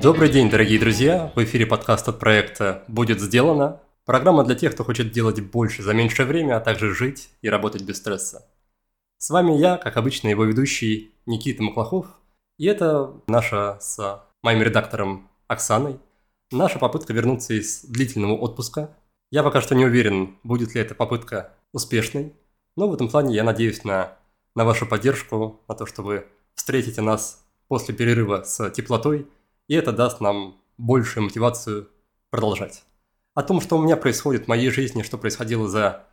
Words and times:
Добрый 0.00 0.30
день, 0.30 0.48
дорогие 0.48 0.80
друзья! 0.80 1.30
В 1.36 1.44
эфире 1.44 1.66
подкаст 1.66 2.08
от 2.08 2.18
проекта 2.18 2.84
«Будет 2.88 3.20
сделано». 3.20 3.82
Программа 4.06 4.44
для 4.44 4.54
тех, 4.54 4.72
кто 4.72 4.84
хочет 4.84 5.12
делать 5.12 5.42
больше 5.42 5.82
за 5.82 5.92
меньшее 5.92 6.24
время, 6.24 6.56
а 6.56 6.60
также 6.60 6.94
жить 6.94 7.28
и 7.42 7.50
работать 7.50 7.82
без 7.82 7.98
стресса. 7.98 8.46
С 9.18 9.28
вами 9.28 9.58
я, 9.58 9.76
как 9.76 9.98
обычно, 9.98 10.28
его 10.28 10.44
ведущий 10.44 11.12
Никита 11.26 11.62
Маклахов. 11.62 12.06
И 12.56 12.64
это 12.64 13.12
наша 13.26 13.76
с 13.80 14.24
моим 14.42 14.62
редактором 14.62 15.28
Оксаной, 15.48 15.98
наша 16.50 16.78
попытка 16.78 17.12
вернуться 17.12 17.52
из 17.52 17.84
длительного 17.84 18.38
отпуска. 18.38 18.96
Я 19.30 19.42
пока 19.42 19.60
что 19.60 19.74
не 19.74 19.84
уверен, 19.84 20.38
будет 20.44 20.74
ли 20.74 20.80
эта 20.80 20.94
попытка 20.94 21.52
успешной, 21.74 22.32
но 22.74 22.88
в 22.88 22.94
этом 22.94 23.10
плане 23.10 23.34
я 23.34 23.44
надеюсь 23.44 23.84
на, 23.84 24.16
на 24.58 24.64
вашу 24.64 24.84
поддержку, 24.86 25.62
на 25.68 25.74
то, 25.74 25.86
что 25.86 26.02
вы 26.02 26.26
встретите 26.54 27.00
нас 27.00 27.46
после 27.68 27.94
перерыва 27.94 28.42
с 28.42 28.70
теплотой– 28.70 29.26
и 29.68 29.74
это 29.74 29.92
даст 29.92 30.20
нам 30.20 30.56
большую 30.78 31.24
мотивацию 31.24 31.88
продолжать. 32.30 32.84
О 33.34 33.42
том, 33.42 33.60
что 33.60 33.76
у 33.76 33.82
меня 33.82 33.96
происходит 33.96 34.46
в 34.46 34.48
моей 34.48 34.70
жизни, 34.70 35.02
что 35.02 35.18
происходило 35.18 35.68
за 35.68 36.06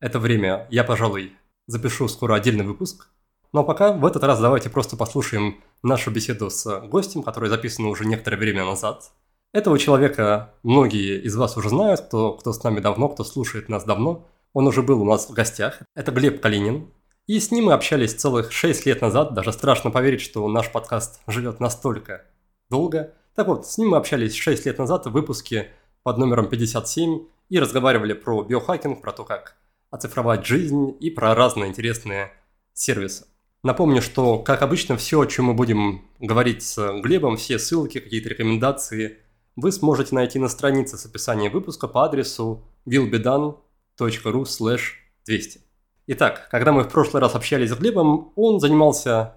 это 0.00 0.18
время, 0.18 0.66
я, 0.70 0.82
пожалуй, 0.82 1.32
запишу 1.66 2.08
скоро 2.08 2.34
отдельный 2.34 2.64
выпуск. 2.64 3.08
Но 3.52 3.64
пока 3.64 3.92
в 3.92 4.04
этот 4.06 4.24
раз 4.24 4.40
давайте 4.40 4.70
просто 4.70 4.96
послушаем 4.96 5.60
нашу 5.82 6.10
беседу 6.10 6.48
с 6.48 6.80
гостем, 6.88 7.22
которая 7.22 7.50
записана 7.50 7.88
уже 7.88 8.06
некоторое 8.06 8.38
время 8.38 8.64
назад. 8.64 9.12
Этого 9.52 9.78
человека 9.78 10.54
многие 10.62 11.22
из 11.22 11.36
вас 11.36 11.58
уже 11.58 11.68
знают, 11.68 12.00
кто, 12.00 12.32
кто 12.32 12.54
с 12.54 12.62
нами 12.64 12.80
давно, 12.80 13.10
кто 13.10 13.24
слушает 13.24 13.68
нас 13.68 13.84
давно. 13.84 14.26
Он 14.54 14.66
уже 14.66 14.82
был 14.82 15.02
у 15.02 15.04
нас 15.04 15.28
в 15.28 15.34
гостях. 15.34 15.82
Это 15.94 16.10
Глеб 16.10 16.40
Калинин. 16.40 16.88
И 17.28 17.38
с 17.38 17.50
ним 17.52 17.66
мы 17.66 17.72
общались 17.72 18.14
целых 18.14 18.50
6 18.50 18.86
лет 18.86 19.00
назад. 19.00 19.34
Даже 19.34 19.52
страшно 19.52 19.90
поверить, 19.90 20.20
что 20.20 20.46
наш 20.48 20.70
подкаст 20.72 21.20
живет 21.28 21.60
настолько 21.60 22.24
долго. 22.68 23.14
Так 23.34 23.46
вот, 23.46 23.66
с 23.66 23.78
ним 23.78 23.90
мы 23.90 23.96
общались 23.96 24.34
6 24.34 24.66
лет 24.66 24.78
назад 24.78 25.06
в 25.06 25.10
выпуске 25.10 25.70
под 26.02 26.18
номером 26.18 26.48
57 26.48 27.20
и 27.48 27.58
разговаривали 27.60 28.12
про 28.12 28.42
биохакинг, 28.42 29.00
про 29.00 29.12
то, 29.12 29.24
как 29.24 29.56
оцифровать 29.90 30.44
жизнь 30.44 30.96
и 30.98 31.10
про 31.10 31.34
разные 31.34 31.68
интересные 31.68 32.32
сервисы. 32.72 33.26
Напомню, 33.62 34.02
что, 34.02 34.40
как 34.40 34.62
обычно, 34.62 34.96
все, 34.96 35.20
о 35.20 35.26
чем 35.26 35.44
мы 35.44 35.54
будем 35.54 36.04
говорить 36.18 36.64
с 36.64 37.00
Глебом, 37.02 37.36
все 37.36 37.60
ссылки, 37.60 38.00
какие-то 38.00 38.30
рекомендации, 38.30 39.18
вы 39.54 39.70
сможете 39.70 40.16
найти 40.16 40.40
на 40.40 40.48
странице 40.48 40.96
с 40.96 41.06
описанием 41.06 41.52
выпуска 41.52 41.86
по 41.86 42.04
адресу 42.04 42.64
willbedone.ru 42.86 44.78
200. 45.24 45.61
Итак, 46.08 46.48
когда 46.50 46.72
мы 46.72 46.82
в 46.82 46.88
прошлый 46.88 47.20
раз 47.20 47.34
общались 47.36 47.70
с 47.70 47.76
Глебом, 47.76 48.32
он 48.34 48.58
занимался 48.58 49.36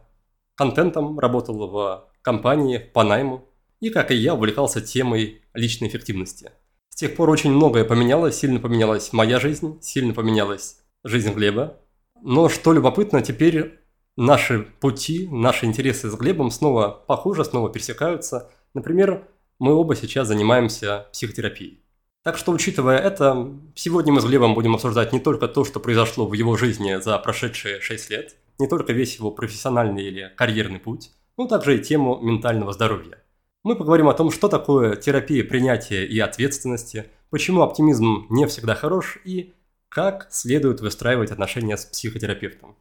контентом, 0.55 1.19
работал 1.19 1.69
в 1.69 2.09
компании, 2.23 2.79
по 2.79 3.03
найму, 3.03 3.47
и, 3.79 3.91
как 3.91 4.09
и 4.09 4.15
я, 4.15 4.33
увлекался 4.33 4.81
темой 4.81 5.43
личной 5.53 5.89
эффективности. 5.89 6.51
С 6.89 6.95
тех 6.95 7.15
пор 7.15 7.29
очень 7.29 7.51
многое 7.51 7.85
поменялось, 7.85 8.37
сильно 8.37 8.59
поменялась 8.59 9.13
моя 9.13 9.39
жизнь, 9.39 9.79
сильно 9.81 10.13
поменялась 10.13 10.79
жизнь 11.03 11.31
Глеба. 11.33 11.77
Но 12.23 12.49
что 12.49 12.73
любопытно, 12.73 13.21
теперь 13.21 13.79
наши 14.17 14.63
пути, 14.79 15.27
наши 15.29 15.67
интересы 15.67 16.09
с 16.09 16.15
Глебом 16.15 16.49
снова 16.49 16.89
похожи, 16.89 17.45
снова 17.45 17.69
пересекаются. 17.69 18.49
Например, 18.73 19.27
мы 19.59 19.75
оба 19.75 19.95
сейчас 19.95 20.29
занимаемся 20.29 21.07
психотерапией. 21.11 21.84
Так 22.25 22.39
что, 22.39 22.53
учитывая 22.53 22.97
это, 22.97 23.51
сегодня 23.75 24.11
мы 24.11 24.19
с 24.19 24.25
Глебом 24.25 24.55
будем 24.55 24.73
обсуждать 24.73 25.13
не 25.13 25.19
только 25.19 25.47
то, 25.47 25.63
что 25.63 25.79
произошло 25.79 26.25
в 26.25 26.33
его 26.33 26.57
жизни 26.57 26.99
за 26.99 27.19
прошедшие 27.19 27.79
6 27.79 28.09
лет, 28.09 28.35
не 28.57 28.67
только 28.67 28.93
весь 28.93 29.15
его 29.17 29.29
профессиональный 29.29 30.03
или 30.03 30.33
карьерный 30.35 30.79
путь, 30.79 31.11
ну 31.37 31.47
также 31.47 31.77
и 31.77 31.83
тему 31.83 32.19
ментального 32.19 32.73
здоровья. 32.73 33.19
Мы 33.61 33.75
поговорим 33.75 34.07
о 34.07 34.15
том, 34.15 34.31
что 34.31 34.47
такое 34.47 34.95
терапия 34.95 35.43
принятия 35.43 36.03
и 36.03 36.17
ответственности, 36.17 37.05
почему 37.29 37.61
оптимизм 37.61 38.25
не 38.31 38.47
всегда 38.47 38.73
хорош 38.73 39.19
и 39.23 39.53
как 39.87 40.27
следует 40.31 40.81
выстраивать 40.81 41.29
отношения 41.29 41.77
с 41.77 41.85
психотерапевтом. 41.85 42.75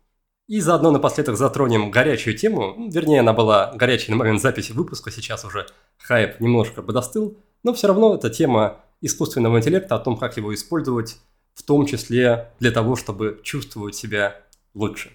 И 0.47 0.59
заодно 0.61 0.91
напоследок 0.91 1.37
затронем 1.37 1.91
горячую 1.91 2.35
тему, 2.39 2.89
вернее 2.91 3.21
она 3.21 3.35
была 3.35 3.75
горячей 3.75 4.13
на 4.13 4.17
момент 4.17 4.41
записи 4.41 4.73
выпуска, 4.73 5.11
сейчас 5.11 5.45
уже 5.45 5.67
хайп 5.99 6.41
немножко 6.41 6.81
подостыл, 6.81 7.37
но 7.65 7.75
все 7.75 7.89
равно 7.89 8.15
это 8.15 8.31
тема 8.31 8.81
искусственного 9.01 9.59
интеллекта, 9.59 9.97
о 9.97 9.99
том, 9.99 10.17
как 10.17 10.37
его 10.37 10.55
использовать, 10.55 11.19
в 11.55 11.65
том 11.65 11.87
числе 11.87 12.53
для 12.61 12.71
того, 12.71 12.95
чтобы 12.95 13.41
чувствовать 13.43 13.97
себя 13.97 14.41
лучше. 14.75 15.11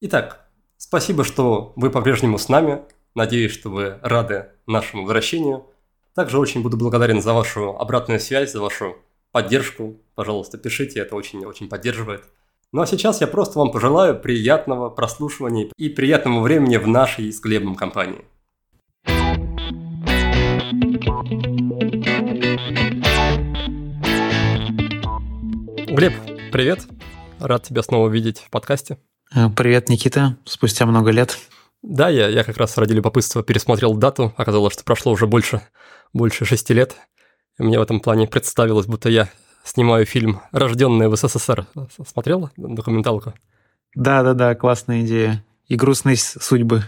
Итак, 0.00 0.42
Спасибо, 0.84 1.22
что 1.22 1.72
вы 1.76 1.90
по-прежнему 1.90 2.38
с 2.38 2.48
нами. 2.48 2.82
Надеюсь, 3.14 3.52
что 3.52 3.70
вы 3.70 4.00
рады 4.02 4.48
нашему 4.66 5.04
возвращению. 5.04 5.64
Также 6.12 6.40
очень 6.40 6.60
буду 6.60 6.76
благодарен 6.76 7.22
за 7.22 7.32
вашу 7.34 7.76
обратную 7.78 8.18
связь, 8.18 8.50
за 8.50 8.60
вашу 8.60 8.96
поддержку. 9.30 10.00
Пожалуйста, 10.16 10.58
пишите, 10.58 10.98
это 10.98 11.14
очень-очень 11.14 11.68
поддерживает. 11.68 12.24
Ну 12.72 12.82
а 12.82 12.86
сейчас 12.86 13.20
я 13.20 13.28
просто 13.28 13.60
вам 13.60 13.70
пожелаю 13.70 14.18
приятного 14.20 14.90
прослушивания 14.90 15.70
и 15.76 15.88
приятного 15.88 16.40
времени 16.40 16.78
в 16.78 16.88
нашей 16.88 17.32
с 17.32 17.40
Глебом 17.40 17.76
компании. 17.76 18.24
Глеб, 25.92 26.14
привет. 26.52 26.86
Рад 27.38 27.64
тебя 27.64 27.82
снова 27.82 28.08
видеть 28.08 28.38
в 28.38 28.48
подкасте. 28.48 28.96
Э, 29.34 29.50
привет, 29.54 29.90
Никита. 29.90 30.38
Спустя 30.46 30.86
много 30.86 31.10
лет. 31.10 31.36
Да, 31.82 32.08
я, 32.08 32.28
я 32.28 32.44
как 32.44 32.56
раз 32.56 32.78
ради 32.78 32.94
любопытства 32.94 33.42
пересмотрел 33.42 33.92
дату. 33.92 34.32
Оказалось, 34.38 34.72
что 34.72 34.84
прошло 34.84 35.12
уже 35.12 35.26
больше, 35.26 35.60
больше 36.14 36.46
шести 36.46 36.72
лет. 36.72 36.96
И 37.58 37.62
мне 37.62 37.78
в 37.78 37.82
этом 37.82 38.00
плане 38.00 38.26
представилось, 38.26 38.86
будто 38.86 39.10
я 39.10 39.28
снимаю 39.64 40.06
фильм 40.06 40.40
«Рожденные 40.50 41.10
в 41.10 41.16
СССР». 41.16 41.66
Смотрел 42.06 42.48
документалку? 42.56 43.34
Да-да-да, 43.94 44.54
классная 44.54 45.02
идея. 45.02 45.44
И 45.66 45.76
грустные 45.76 46.16
судьбы. 46.16 46.84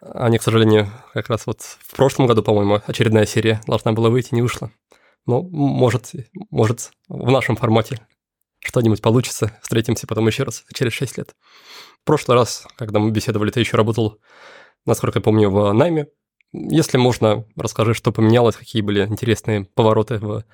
Они, 0.00 0.38
к 0.38 0.42
сожалению, 0.44 0.88
как 1.14 1.30
раз 1.30 1.46
вот 1.46 1.62
в 1.62 1.96
прошлом 1.96 2.28
году, 2.28 2.44
по-моему, 2.44 2.80
очередная 2.86 3.26
серия 3.26 3.60
должна 3.66 3.90
была 3.90 4.08
выйти, 4.08 4.36
не 4.36 4.42
вышла. 4.42 4.70
Но 5.26 5.42
может, 5.42 6.12
может 6.50 6.90
в 7.08 7.30
нашем 7.30 7.56
формате 7.56 8.00
что-нибудь 8.60 9.02
получится, 9.02 9.56
встретимся 9.62 10.06
потом 10.06 10.26
еще 10.26 10.42
раз 10.42 10.64
через 10.72 10.92
6 10.92 11.18
лет. 11.18 11.34
В 12.02 12.04
прошлый 12.04 12.36
раз, 12.36 12.66
когда 12.76 12.98
мы 12.98 13.10
беседовали, 13.10 13.50
ты 13.50 13.60
еще 13.60 13.76
работал, 13.76 14.20
насколько 14.86 15.18
я 15.18 15.22
помню, 15.22 15.50
в 15.50 15.72
найме. 15.72 16.06
Если 16.52 16.98
можно, 16.98 17.44
расскажи, 17.56 17.94
что 17.94 18.12
поменялось, 18.12 18.56
какие 18.56 18.82
были 18.82 19.04
интересные 19.04 19.64
повороты 19.64 20.18
в 20.18 20.44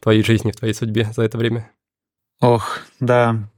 твоей 0.00 0.22
жизни, 0.22 0.50
в 0.50 0.56
твоей 0.56 0.74
судьбе 0.74 1.10
за 1.14 1.22
это 1.22 1.38
время. 1.38 1.70
Ох, 2.40 2.80
да, 3.00 3.50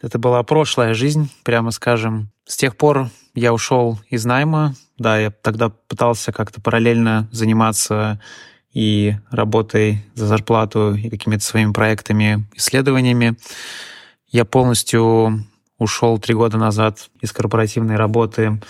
это 0.00 0.18
была 0.18 0.42
прошлая 0.42 0.94
жизнь, 0.94 1.30
прямо 1.42 1.70
скажем. 1.70 2.30
С 2.44 2.56
тех 2.56 2.76
пор 2.76 3.10
я 3.34 3.52
ушел 3.52 3.98
из 4.08 4.24
найма. 4.24 4.74
Да, 4.98 5.18
я 5.18 5.30
тогда 5.30 5.68
пытался 5.68 6.32
как-то 6.32 6.60
параллельно 6.60 7.28
заниматься 7.32 8.20
и 8.76 9.16
работой 9.30 10.04
за 10.14 10.26
зарплату, 10.26 10.94
и 10.94 11.08
какими-то 11.08 11.42
своими 11.42 11.72
проектами, 11.72 12.46
исследованиями. 12.56 13.38
Я 14.28 14.44
полностью 14.44 15.46
ушел 15.78 16.18
три 16.18 16.34
года 16.34 16.58
назад 16.58 17.08
из 17.22 17.32
корпоративной 17.32 17.96
работы. 17.96 18.60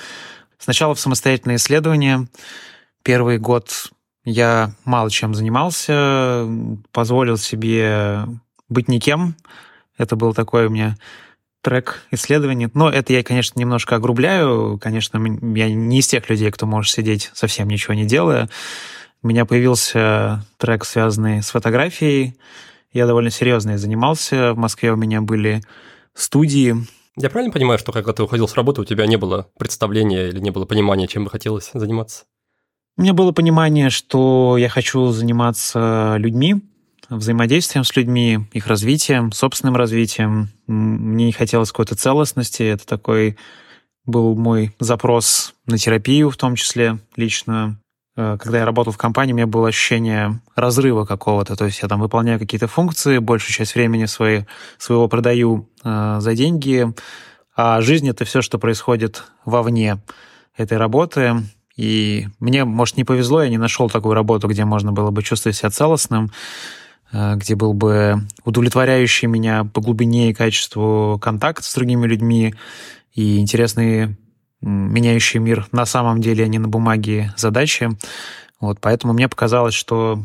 Сначала 0.58 0.94
в 0.94 1.00
самостоятельное 1.00 1.56
исследование. 1.56 2.28
Первый 3.02 3.38
год 3.38 3.90
я 4.24 4.70
мало 4.84 5.10
чем 5.10 5.34
занимался, 5.34 6.46
позволил 6.92 7.36
себе 7.36 8.26
быть 8.68 8.86
никем. 8.86 9.34
Это 9.98 10.14
был 10.14 10.34
такой 10.34 10.66
у 10.66 10.70
меня 10.70 10.96
трек 11.62 12.04
исследований. 12.12 12.68
Но 12.74 12.88
это 12.88 13.12
я, 13.12 13.24
конечно, 13.24 13.58
немножко 13.58 13.96
огрубляю. 13.96 14.78
Конечно, 14.78 15.18
я 15.56 15.68
не 15.68 15.98
из 15.98 16.06
тех 16.06 16.30
людей, 16.30 16.52
кто 16.52 16.64
может 16.64 16.92
сидеть 16.92 17.32
совсем 17.34 17.66
ничего 17.66 17.94
не 17.94 18.04
делая. 18.04 18.48
У 19.22 19.28
меня 19.28 19.44
появился 19.44 20.44
трек, 20.58 20.84
связанный 20.84 21.42
с 21.42 21.50
фотографией. 21.50 22.36
Я 22.92 23.06
довольно 23.06 23.30
серьезно 23.30 23.76
занимался. 23.78 24.52
В 24.52 24.58
Москве 24.58 24.92
у 24.92 24.96
меня 24.96 25.20
были 25.20 25.62
студии. 26.14 26.74
Я 27.16 27.30
правильно 27.30 27.52
понимаю, 27.52 27.78
что 27.78 27.92
когда 27.92 28.12
ты 28.12 28.22
уходил 28.22 28.46
с 28.46 28.54
работы, 28.54 28.82
у 28.82 28.84
тебя 28.84 29.06
не 29.06 29.16
было 29.16 29.48
представления 29.58 30.28
или 30.28 30.38
не 30.38 30.50
было 30.50 30.66
понимания, 30.66 31.06
чем 31.06 31.24
бы 31.24 31.30
хотелось 31.30 31.70
заниматься? 31.72 32.24
У 32.98 33.02
меня 33.02 33.12
было 33.12 33.32
понимание, 33.32 33.90
что 33.90 34.56
я 34.58 34.68
хочу 34.68 35.10
заниматься 35.10 36.16
людьми, 36.18 36.62
взаимодействием 37.08 37.84
с 37.84 37.94
людьми, 37.96 38.40
их 38.52 38.66
развитием, 38.66 39.32
собственным 39.32 39.76
развитием. 39.76 40.50
Мне 40.66 41.26
не 41.26 41.32
хотелось 41.32 41.70
какой-то 41.70 41.94
целостности. 41.94 42.62
Это 42.62 42.86
такой 42.86 43.36
был 44.04 44.34
мой 44.34 44.74
запрос 44.78 45.54
на 45.66 45.78
терапию, 45.78 46.30
в 46.30 46.36
том 46.36 46.54
числе 46.54 46.98
лично. 47.16 47.78
Э, 48.16 48.38
когда 48.40 48.58
я 48.58 48.64
работал 48.64 48.92
в 48.92 48.98
компании, 48.98 49.32
у 49.32 49.36
меня 49.36 49.46
было 49.46 49.68
ощущение 49.68 50.40
разрыва 50.54 51.04
какого-то. 51.04 51.54
То 51.56 51.66
есть 51.66 51.80
я 51.82 51.88
там 51.88 52.00
выполняю 52.00 52.38
какие-то 52.38 52.66
функции, 52.66 53.18
большую 53.18 53.52
часть 53.52 53.74
времени 53.74 54.06
своей, 54.06 54.46
своего 54.78 55.08
продаю 55.08 55.68
э, 55.84 56.16
за 56.20 56.34
деньги, 56.34 56.92
а 57.54 57.80
жизнь— 57.80 58.08
это 58.10 58.24
все, 58.24 58.42
что 58.42 58.58
происходит 58.58 59.24
вовне 59.44 59.98
этой 60.56 60.78
работы. 60.78 61.36
И 61.76 62.28
мне, 62.40 62.64
может, 62.64 62.96
не 62.96 63.04
повезло, 63.04 63.42
я 63.42 63.50
не 63.50 63.58
нашел 63.58 63.90
такую 63.90 64.14
работу, 64.14 64.48
где 64.48 64.64
можно 64.64 64.92
было 64.92 65.10
бы 65.10 65.22
чувствовать 65.22 65.56
себя 65.56 65.70
целостным, 65.70 66.32
э, 67.12 67.34
где 67.36 67.54
был 67.54 67.74
бы 67.74 68.26
удовлетворяющий 68.44 69.28
меня 69.28 69.64
по 69.64 69.80
глубине 69.80 70.30
и 70.30 70.34
качеству 70.34 71.18
контакт 71.20 71.64
с 71.64 71.74
другими 71.74 72.06
людьми 72.06 72.54
и 73.12 73.38
интересные 73.38 74.16
меняющие 74.66 75.40
мир 75.40 75.66
на 75.72 75.86
самом 75.86 76.20
деле, 76.20 76.44
а 76.44 76.48
не 76.48 76.58
на 76.58 76.68
бумаге 76.68 77.32
задачи. 77.36 77.90
Вот, 78.60 78.78
поэтому 78.80 79.12
мне 79.12 79.28
показалось, 79.28 79.74
что 79.74 80.22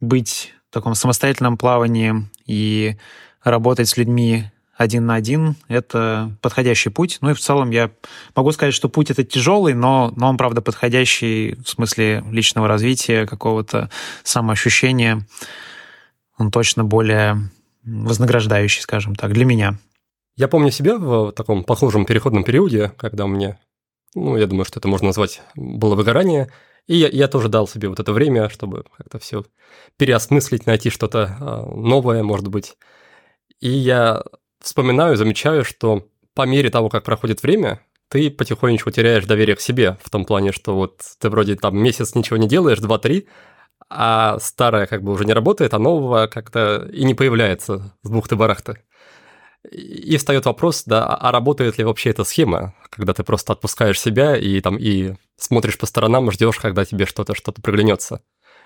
быть 0.00 0.52
в 0.70 0.74
таком 0.74 0.94
самостоятельном 0.94 1.56
плавании 1.56 2.28
и 2.46 2.96
работать 3.42 3.88
с 3.88 3.96
людьми 3.96 4.50
один 4.76 5.06
на 5.06 5.14
один— 5.14 5.54
это 5.68 6.36
подходящий 6.42 6.90
путь. 6.90 7.18
Ну 7.20 7.30
и 7.30 7.34
в 7.34 7.40
целом 7.40 7.70
я 7.70 7.90
могу 8.34 8.50
сказать, 8.52 8.74
что 8.74 8.88
путь 8.88 9.10
этот 9.10 9.28
тяжелый, 9.28 9.72
но, 9.74 10.12
но 10.16 10.28
он, 10.28 10.36
правда, 10.36 10.62
подходящий 10.62 11.56
в 11.64 11.68
смысле 11.68 12.24
личного 12.30 12.66
развития, 12.66 13.26
какого-то 13.26 13.88
самоощущения. 14.24 15.26
Он 16.38 16.50
точно 16.50 16.84
более 16.84 17.50
вознаграждающий, 17.84 18.82
скажем 18.82 19.14
так, 19.14 19.32
для 19.32 19.44
меня. 19.44 19.78
Я 20.36 20.48
помню 20.48 20.70
себя 20.70 20.98
в 20.98 21.32
таком 21.32 21.62
похожем 21.64 22.06
переходном 22.06 22.42
периоде, 22.42 22.92
когда 22.96 23.26
меня, 23.26 23.58
ну, 24.14 24.36
я 24.36 24.46
думаю, 24.46 24.64
что 24.64 24.80
это 24.80 24.88
можно 24.88 25.06
назвать, 25.06 25.42
было 25.54 25.94
выгорание, 25.94 26.50
и 26.86 26.96
я, 26.96 27.08
я 27.08 27.28
тоже 27.28 27.48
дал 27.48 27.68
себе 27.68 27.88
вот 27.88 28.00
это 28.00 28.12
время, 28.12 28.48
чтобы 28.48 28.84
как-то 28.96 29.18
все 29.18 29.44
переосмыслить, 29.96 30.66
найти 30.66 30.90
что-то 30.90 31.36
а, 31.40 31.66
новое, 31.66 32.22
может 32.22 32.48
быть. 32.48 32.76
И 33.60 33.68
я 33.68 34.22
вспоминаю, 34.60 35.16
замечаю, 35.16 35.64
что 35.64 36.08
по 36.34 36.42
мере 36.42 36.68
того, 36.68 36.88
как 36.88 37.04
проходит 37.04 37.42
время, 37.42 37.80
ты 38.08 38.30
потихонечку 38.30 38.90
теряешь 38.90 39.24
доверие 39.26 39.56
к 39.56 39.60
себе 39.60 39.98
в 40.02 40.10
том 40.10 40.24
плане, 40.24 40.52
что 40.52 40.74
вот 40.74 41.00
ты 41.20 41.30
вроде 41.30 41.56
там 41.56 41.78
месяц 41.78 42.14
ничего 42.14 42.36
не 42.36 42.48
делаешь, 42.48 42.80
два-три, 42.80 43.28
а 43.88 44.38
старое 44.40 44.86
как 44.86 45.02
бы 45.02 45.12
уже 45.12 45.24
не 45.24 45.32
работает, 45.32 45.74
а 45.74 45.78
нового 45.78 46.26
как-то 46.26 46.88
и 46.92 47.04
не 47.04 47.14
появляется 47.14 47.96
с 48.02 48.10
бухты-барахты. 48.10 48.78
И 49.70 50.16
встает 50.16 50.44
вопрос, 50.44 50.84
да, 50.84 51.06
а 51.06 51.32
работает 51.32 51.78
ли 51.78 51.84
вообще 51.84 52.10
эта 52.10 52.24
схема, 52.24 52.74
когда 52.90 53.14
ты 53.14 53.22
просто 53.22 53.52
отпускаешь 53.52 54.00
себя 54.00 54.36
и 54.36 54.60
там 54.60 54.76
и 54.76 55.14
смотришь 55.36 55.78
по 55.78 55.86
сторонам, 55.86 56.30
ждешь, 56.30 56.58
когда 56.58 56.84
тебе 56.84 57.06
что-то 57.06 57.34
что-то 57.34 57.62
приглянется. 57.62 58.20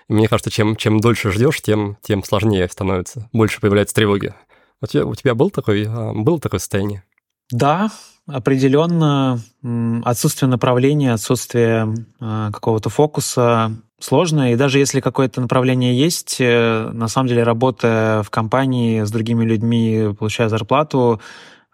И 0.09 0.13
мне 0.13 0.27
кажется, 0.27 0.51
чем, 0.51 0.75
чем 0.75 0.99
дольше 0.99 1.31
ждешь, 1.31 1.61
тем, 1.61 1.97
тем 2.01 2.23
сложнее 2.23 2.67
становится, 2.67 3.29
больше 3.31 3.61
появляется 3.61 3.95
тревоги. 3.95 4.33
У 4.81 4.87
тебя, 4.87 5.05
у 5.05 5.15
тебя 5.15 5.35
был 5.35 5.49
такой, 5.51 5.85
а, 5.87 6.13
было 6.13 6.39
такое 6.39 6.59
состояние? 6.59 7.03
Да, 7.51 7.91
определенно 8.27 9.41
отсутствие 10.03 10.49
направления, 10.49 11.13
отсутствие 11.13 11.93
а, 12.19 12.51
какого-то 12.51 12.89
фокуса 12.89 13.75
сложно. 13.99 14.53
И 14.53 14.55
даже 14.55 14.79
если 14.79 14.99
какое-то 14.99 15.41
направление 15.41 15.97
есть, 15.97 16.37
э, 16.39 16.89
на 16.93 17.07
самом 17.07 17.27
деле, 17.27 17.43
работая 17.43 18.23
в 18.23 18.29
компании 18.29 19.03
с 19.03 19.11
другими 19.11 19.45
людьми, 19.45 20.13
получая 20.17 20.49
зарплату, 20.49 21.21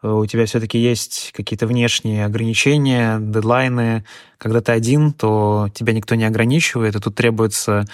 э, 0.04 0.10
у 0.10 0.26
тебя 0.26 0.46
все-таки 0.46 0.78
есть 0.78 1.32
какие-то 1.34 1.68
внешние 1.68 2.26
ограничения, 2.26 3.20
дедлайны. 3.20 4.06
Когда 4.38 4.62
ты 4.62 4.72
один, 4.72 5.14
то 5.14 5.70
тебя 5.74 5.94
никто 5.94 6.16
не 6.16 6.26
ограничивает, 6.26 6.96
и 6.96 7.00
тут 7.00 7.16
требуется 7.16 7.86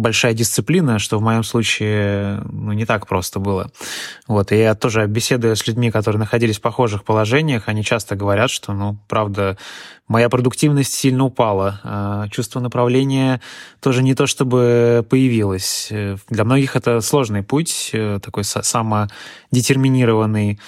большая 0.00 0.34
дисциплина, 0.34 0.98
что 0.98 1.18
в 1.18 1.22
моем 1.22 1.44
случае 1.44 2.42
ну, 2.50 2.72
не 2.72 2.84
так 2.84 3.06
просто 3.06 3.38
было. 3.38 3.70
Вот. 4.26 4.52
И 4.52 4.58
я 4.58 4.74
тоже 4.74 5.06
беседуя 5.06 5.54
с 5.54 5.66
людьми, 5.66 5.90
которые 5.90 6.18
находились 6.18 6.58
в 6.58 6.60
похожих 6.60 7.04
положениях, 7.04 7.68
они 7.68 7.82
часто 7.84 8.16
говорят, 8.16 8.50
что, 8.50 8.72
ну, 8.72 8.98
правда, 9.08 9.56
моя 10.08 10.28
продуктивность 10.28 10.92
сильно 10.92 11.24
упала. 11.24 11.80
А 11.84 12.28
чувство 12.28 12.60
направления 12.60 13.40
тоже 13.80 14.02
не 14.02 14.14
то 14.14 14.26
чтобы 14.26 15.06
появилось. 15.08 15.90
Для 16.28 16.44
многих 16.44 16.76
это 16.76 17.00
сложный 17.00 17.42
путь, 17.42 17.90
э, 17.92 18.18
такой 18.22 18.44
самодетерминированный. 18.44 20.60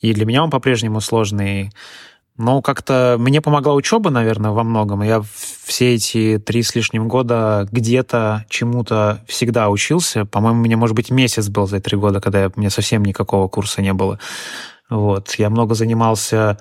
И 0.00 0.14
для 0.14 0.26
меня 0.26 0.42
он 0.42 0.50
по-прежнему 0.50 1.00
сложный. 1.00 1.70
Но 2.36 2.62
как-то 2.62 3.16
мне 3.18 3.40
помогла 3.40 3.74
учеба, 3.74 4.10
наверное, 4.10 4.52
во 4.52 4.64
многом. 4.64 5.02
Я 5.02 5.22
все 5.64 5.94
эти 5.94 6.38
три 6.38 6.62
с 6.62 6.74
лишним 6.74 7.06
года 7.06 7.68
где-то 7.70 8.46
чему-то 8.48 9.22
всегда 9.26 9.68
учился. 9.68 10.24
По-моему, 10.24 10.60
у 10.60 10.64
меня, 10.64 10.76
может 10.76 10.96
быть, 10.96 11.10
месяц 11.10 11.48
был 11.48 11.66
за 11.66 11.80
три 11.80 11.96
года, 11.96 12.20
когда 12.20 12.50
у 12.54 12.58
меня 12.58 12.70
совсем 12.70 13.04
никакого 13.04 13.48
курса 13.48 13.82
не 13.82 13.92
было. 13.92 14.18
Вот. 14.88 15.34
Я 15.34 15.50
много 15.50 15.74
занимался 15.74 16.58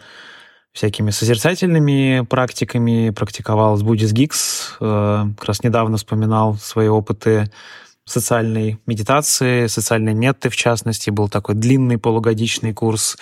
всякими 0.72 1.12
созерцательными 1.12 2.26
практиками, 2.30 3.10
практиковал 3.10 3.76
с 3.78 3.84
Buddhist 3.84 4.14
Geeks. 4.14 4.78
Э, 4.80 5.30
как 5.38 5.48
раз 5.48 5.64
недавно 5.64 5.98
вспоминал 5.98 6.56
свои 6.56 6.88
опыты 6.88 7.52
социальной 8.12 8.80
медитации, 8.86 9.68
социальной 9.68 10.14
меты, 10.14 10.50
в 10.50 10.56
частности, 10.56 11.10
был 11.10 11.30
такой 11.30 11.56
длинный 11.56 11.98
полугодичный 11.98 12.74
курс. 12.74 13.18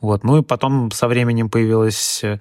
Вот. 0.00 0.24
Ну 0.24 0.38
и 0.38 0.42
потом 0.42 0.90
со 0.90 1.08
временем 1.08 1.48
появилась 1.48 2.22
э, 2.22 2.38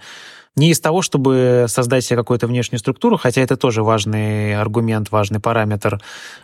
не 0.56 0.69
из 0.69 0.80
того, 0.80 1.01
чтобы 1.01 1.66
создать 1.68 2.06
себе 2.06 2.18
какую-то 2.18 2.45
внешнюю 2.45 2.80
структуру, 2.80 3.18
хотя 3.18 3.42
это 3.42 3.57
тоже 3.57 3.81
важный 3.81 4.56
аргумент, 4.56 5.12
важный 5.12 5.40
параметр, 5.40 6.00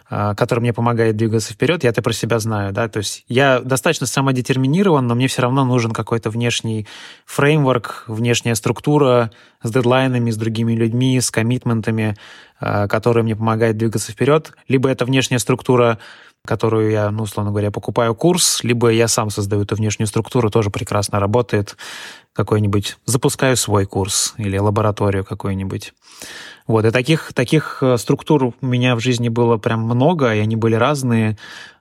а, 0.10 0.34
который 0.34 0.62
мне 0.62 0.74
помогает 0.74 1.16
двигаться 1.16 1.54
вперед, 1.54 1.84
я 1.84 1.92
это 1.92 2.02
про 2.02 2.12
себя 2.12 2.40
знаю, 2.40 2.74
да, 2.74 2.88
то 2.88 2.98
есть 2.98 3.24
я 3.28 3.60
достаточно 3.60 4.08
самодетерминирован, 4.08 5.06
но 5.06 5.14
мне 5.14 5.28
все 5.28 5.44
равно 5.44 5.64
нужен 5.64 5.92
какой-то 5.92 6.32
внешний 6.32 6.88
фреймворк, 7.26 8.06
внешняя 8.08 8.56
структура 8.56 9.32
с 9.62 9.70
дедлайнами, 9.70 10.32
с 10.32 10.38
другими 10.38 10.74
людьми, 10.74 11.22
с 11.22 11.30
коммитментами, 11.30 12.16
а, 12.60 12.88
которые 12.88 13.24
мне 13.24 13.36
помогают 13.36 13.78
двигаться 13.78 14.12
вперед. 14.12 14.54
Либо 14.68 14.90
это 14.90 15.06
внешняя 15.06 15.40
структура 15.40 16.00
которую 16.46 16.92
я, 16.92 17.12
ну, 17.12 17.24
условно 17.24 17.52
говоря, 17.52 17.72
покупаю 17.72 18.16
курс, 18.16 18.64
либо 18.64 18.90
я 18.90 19.08
сам 19.08 19.30
создаю 19.30 19.64
эту 19.64 19.76
внешнюю 19.76 20.08
структуру, 20.08 20.50
тоже 20.50 20.70
прекрасно 20.70 21.20
работает. 21.20 21.76
Какой-нибудь 22.34 22.98
запускаю 23.06 23.58
свой 23.58 23.86
курс 23.86 24.34
или 24.38 24.58
лабораторию 24.58 25.26
какую-нибудь. 25.26 25.94
Вот, 26.66 26.86
и 26.86 26.92
таких, 26.92 27.34
таких 27.34 27.80
э, 27.82 27.98
структур 27.98 28.54
у 28.62 28.66
меня 28.66 28.96
в 28.96 29.00
жизни 29.00 29.30
было 29.30 29.58
прям 29.58 29.82
много, 29.82 30.34
и 30.34 30.40
они 30.40 30.56
были 30.56 30.76
разные. 30.76 31.38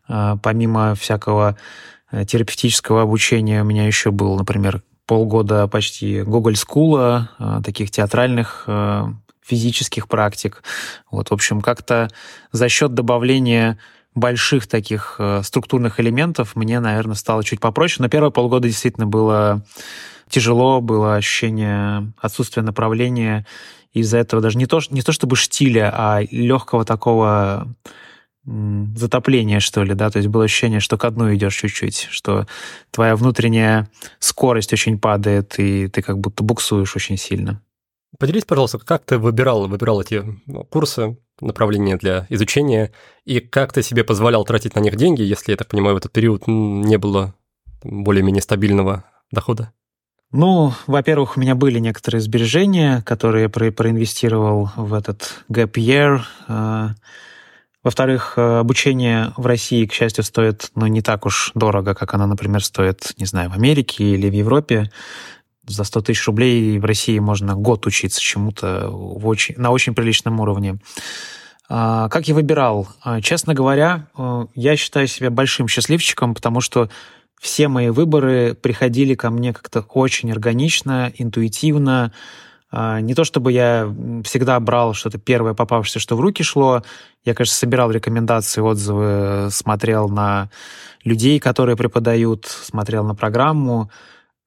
Э, 0.08 0.36
помимо 0.42 0.94
всякого 0.94 1.56
э, 2.10 2.24
терапевтического 2.24 3.02
обучения 3.02 3.62
у 3.62 3.66
меня 3.66 3.86
еще 3.86 4.10
был, 4.10 4.36
например, 4.36 4.82
полгода 5.06 5.68
почти 5.68 6.22
Google 6.22 6.52
School, 6.52 7.62
таких 7.62 7.90
театральных 7.90 8.68
физических 9.48 10.08
практик. 10.08 10.62
Вот, 11.10 11.30
в 11.30 11.34
общем, 11.34 11.60
как-то 11.60 12.08
за 12.52 12.68
счет 12.68 12.94
добавления 12.94 13.78
больших 14.14 14.66
таких 14.66 15.16
э, 15.18 15.42
структурных 15.42 16.00
элементов 16.00 16.56
мне, 16.56 16.80
наверное, 16.80 17.14
стало 17.14 17.44
чуть 17.44 17.60
попроще. 17.60 18.02
Но 18.02 18.08
первые 18.08 18.32
полгода 18.32 18.68
действительно 18.68 19.06
было 19.06 19.64
тяжело, 20.28 20.80
было 20.80 21.16
ощущение 21.16 22.12
отсутствия 22.20 22.62
направления. 22.62 23.46
Из-за 23.92 24.18
этого 24.18 24.42
даже 24.42 24.58
не 24.58 24.66
то, 24.66 24.80
не 24.90 25.02
то 25.02 25.12
чтобы 25.12 25.36
штиля, 25.36 25.90
а 25.94 26.20
легкого 26.30 26.84
такого 26.84 27.74
затопления, 28.44 29.60
что 29.60 29.84
ли, 29.84 29.94
да, 29.94 30.10
то 30.10 30.18
есть 30.18 30.28
было 30.28 30.44
ощущение, 30.44 30.80
что 30.80 30.96
ко 30.96 31.10
дну 31.10 31.34
идешь 31.34 31.56
чуть-чуть, 31.56 32.08
что 32.10 32.46
твоя 32.90 33.14
внутренняя 33.14 33.90
скорость 34.20 34.72
очень 34.72 34.98
падает, 34.98 35.58
и 35.58 35.88
ты 35.88 36.00
как 36.00 36.18
будто 36.18 36.42
буксуешь 36.42 36.96
очень 36.96 37.18
сильно. 37.18 37.60
Поделись, 38.18 38.44
пожалуйста, 38.44 38.78
как 38.78 39.04
ты 39.04 39.18
выбирал, 39.18 39.68
выбирал 39.68 40.00
эти 40.00 40.24
курсы, 40.70 41.18
направления 41.40 41.96
для 41.96 42.26
изучения, 42.30 42.92
и 43.24 43.40
как 43.40 43.72
ты 43.72 43.82
себе 43.82 44.02
позволял 44.04 44.44
тратить 44.44 44.74
на 44.74 44.80
них 44.80 44.96
деньги, 44.96 45.22
если, 45.22 45.52
я 45.52 45.56
так 45.56 45.68
понимаю, 45.68 45.94
в 45.94 45.98
этот 45.98 46.12
период 46.12 46.44
не 46.46 46.96
было 46.96 47.34
более-менее 47.82 48.42
стабильного 48.42 49.04
дохода? 49.30 49.72
Ну, 50.30 50.72
во-первых, 50.86 51.36
у 51.36 51.40
меня 51.40 51.54
были 51.54 51.78
некоторые 51.78 52.20
сбережения, 52.20 53.02
которые 53.02 53.44
я 53.44 53.48
про 53.48 53.70
проинвестировал 53.70 54.70
в 54.76 54.92
этот 54.92 55.44
gap 55.50 55.72
year. 55.72 56.20
А, 56.48 56.90
во-вторых, 57.82 58.36
обучение 58.36 59.32
в 59.38 59.46
России, 59.46 59.86
к 59.86 59.92
счастью, 59.94 60.24
стоит 60.24 60.70
ну, 60.74 60.86
не 60.86 61.00
так 61.00 61.24
уж 61.24 61.52
дорого, 61.54 61.94
как 61.94 62.12
оно, 62.12 62.26
например, 62.26 62.62
стоит, 62.62 63.12
не 63.16 63.24
знаю, 63.24 63.48
в 63.48 63.54
Америке 63.54 64.04
или 64.04 64.28
в 64.28 64.34
Европе 64.34 64.90
за 65.68 65.84
100 65.84 66.00
тысяч 66.02 66.26
рублей 66.26 66.78
в 66.78 66.84
России 66.84 67.18
можно 67.18 67.54
год 67.54 67.86
учиться 67.86 68.20
чему-то 68.20 68.88
очень, 68.90 69.54
на 69.56 69.70
очень 69.70 69.94
приличном 69.94 70.40
уровне. 70.40 70.78
А, 71.68 72.08
как 72.08 72.28
я 72.28 72.34
выбирал? 72.34 72.88
А, 73.02 73.20
честно 73.20 73.54
говоря, 73.54 74.06
э, 74.16 74.46
я 74.54 74.76
считаю 74.76 75.06
себя 75.06 75.30
большим 75.30 75.68
счастливчиком, 75.68 76.34
потому 76.34 76.60
что 76.60 76.88
все 77.40 77.68
мои 77.68 77.90
выборы 77.90 78.54
приходили 78.54 79.14
ко 79.14 79.30
мне 79.30 79.52
как-то 79.52 79.80
очень 79.80 80.32
органично, 80.32 81.12
интуитивно. 81.16 82.12
А, 82.70 83.00
не 83.00 83.14
то 83.14 83.24
чтобы 83.24 83.52
я 83.52 83.94
всегда 84.24 84.58
брал 84.60 84.94
что-то 84.94 85.18
первое 85.18 85.54
попавшееся, 85.54 86.00
что 86.00 86.16
в 86.16 86.20
руки 86.20 86.42
шло. 86.42 86.82
Я, 87.24 87.34
конечно, 87.34 87.54
собирал 87.54 87.90
рекомендации, 87.90 88.60
отзывы, 88.60 89.48
смотрел 89.50 90.08
на 90.08 90.50
людей, 91.04 91.38
которые 91.38 91.76
преподают, 91.76 92.46
смотрел 92.46 93.04
на 93.04 93.14
программу. 93.14 93.90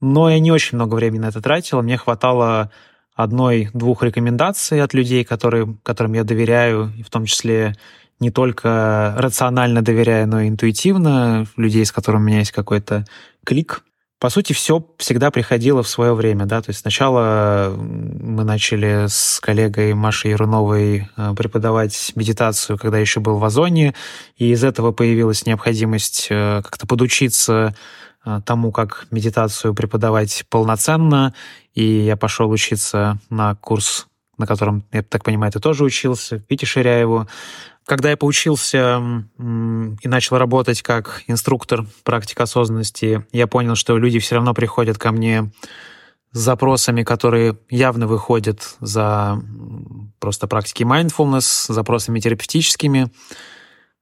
Но 0.01 0.29
я 0.29 0.39
не 0.39 0.51
очень 0.51 0.75
много 0.75 0.95
времени 0.95 1.21
на 1.21 1.27
это 1.27 1.41
тратил. 1.41 1.81
Мне 1.81 1.97
хватало 1.97 2.71
одной-двух 3.15 4.03
рекомендаций 4.03 4.81
от 4.81 4.93
людей, 4.93 5.23
которые, 5.23 5.77
которым 5.83 6.13
я 6.13 6.23
доверяю, 6.23 6.91
в 7.05 7.09
том 7.09 7.25
числе 7.25 7.75
не 8.19 8.31
только 8.31 9.15
рационально 9.17 9.81
доверяю, 9.81 10.27
но 10.27 10.41
и 10.41 10.47
интуитивно, 10.47 11.45
людей, 11.57 11.85
с 11.85 11.91
которыми 11.91 12.21
у 12.21 12.25
меня 12.25 12.39
есть 12.39 12.51
какой-то 12.51 13.05
клик. 13.45 13.83
По 14.19 14.29
сути, 14.29 14.53
все 14.53 14.85
всегда 14.99 15.31
приходило 15.31 15.81
в 15.81 15.87
свое 15.87 16.13
время, 16.13 16.45
да, 16.45 16.61
то 16.61 16.69
есть 16.69 16.81
сначала 16.81 17.75
мы 17.75 18.43
начали 18.43 19.07
с 19.07 19.39
коллегой 19.39 19.95
Машей 19.95 20.29
Яруновой 20.29 21.09
э, 21.17 21.33
преподавать 21.35 22.11
медитацию, 22.13 22.77
когда 22.77 22.99
еще 22.99 23.19
был 23.19 23.39
в 23.39 23.43
Озоне, 23.43 23.95
и 24.37 24.51
из 24.51 24.63
этого 24.63 24.91
появилась 24.91 25.47
необходимость 25.47 26.27
э, 26.29 26.61
как-то 26.63 26.85
подучиться 26.85 27.75
тому, 28.45 28.71
как 28.71 29.07
медитацию 29.11 29.73
преподавать 29.73 30.45
полноценно, 30.49 31.33
и 31.73 31.83
я 31.83 32.17
пошел 32.17 32.49
учиться 32.49 33.19
на 33.29 33.55
курс 33.55 34.07
на 34.41 34.47
котором, 34.47 34.83
я 34.91 35.03
так 35.03 35.23
понимаю, 35.23 35.51
ты 35.53 35.59
тоже 35.59 35.85
учился, 35.85 36.43
Вите 36.49 36.65
Ширяеву. 36.65 37.27
Когда 37.85 38.09
я 38.09 38.17
поучился 38.17 39.25
и 39.37 40.07
начал 40.07 40.37
работать 40.37 40.81
как 40.81 41.23
инструктор 41.27 41.85
практик 42.03 42.41
осознанности, 42.41 43.25
я 43.31 43.47
понял, 43.47 43.75
что 43.75 43.97
люди 43.97 44.19
все 44.19 44.35
равно 44.35 44.53
приходят 44.53 44.97
ко 44.97 45.11
мне 45.11 45.51
с 46.31 46.39
запросами, 46.39 47.03
которые 47.03 47.57
явно 47.69 48.07
выходят 48.07 48.75
за 48.79 49.41
просто 50.19 50.47
практики 50.47 50.83
mindfulness, 50.83 51.71
запросами 51.71 52.19
терапевтическими. 52.19 53.11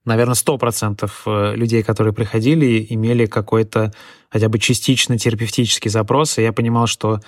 Наверное, 0.05 0.35
100% 0.35 1.09
э, 1.25 1.55
людей, 1.55 1.83
которые 1.83 2.13
приходили, 2.13 2.85
имели 2.89 3.25
какой-то 3.25 3.93
хотя 4.29 4.49
бы 4.49 4.59
частично 4.59 5.17
терапевтический 5.17 5.91
запрос, 5.91 6.37
и 6.37 6.41
я 6.41 6.53
понимал, 6.53 6.87
что 6.87 7.19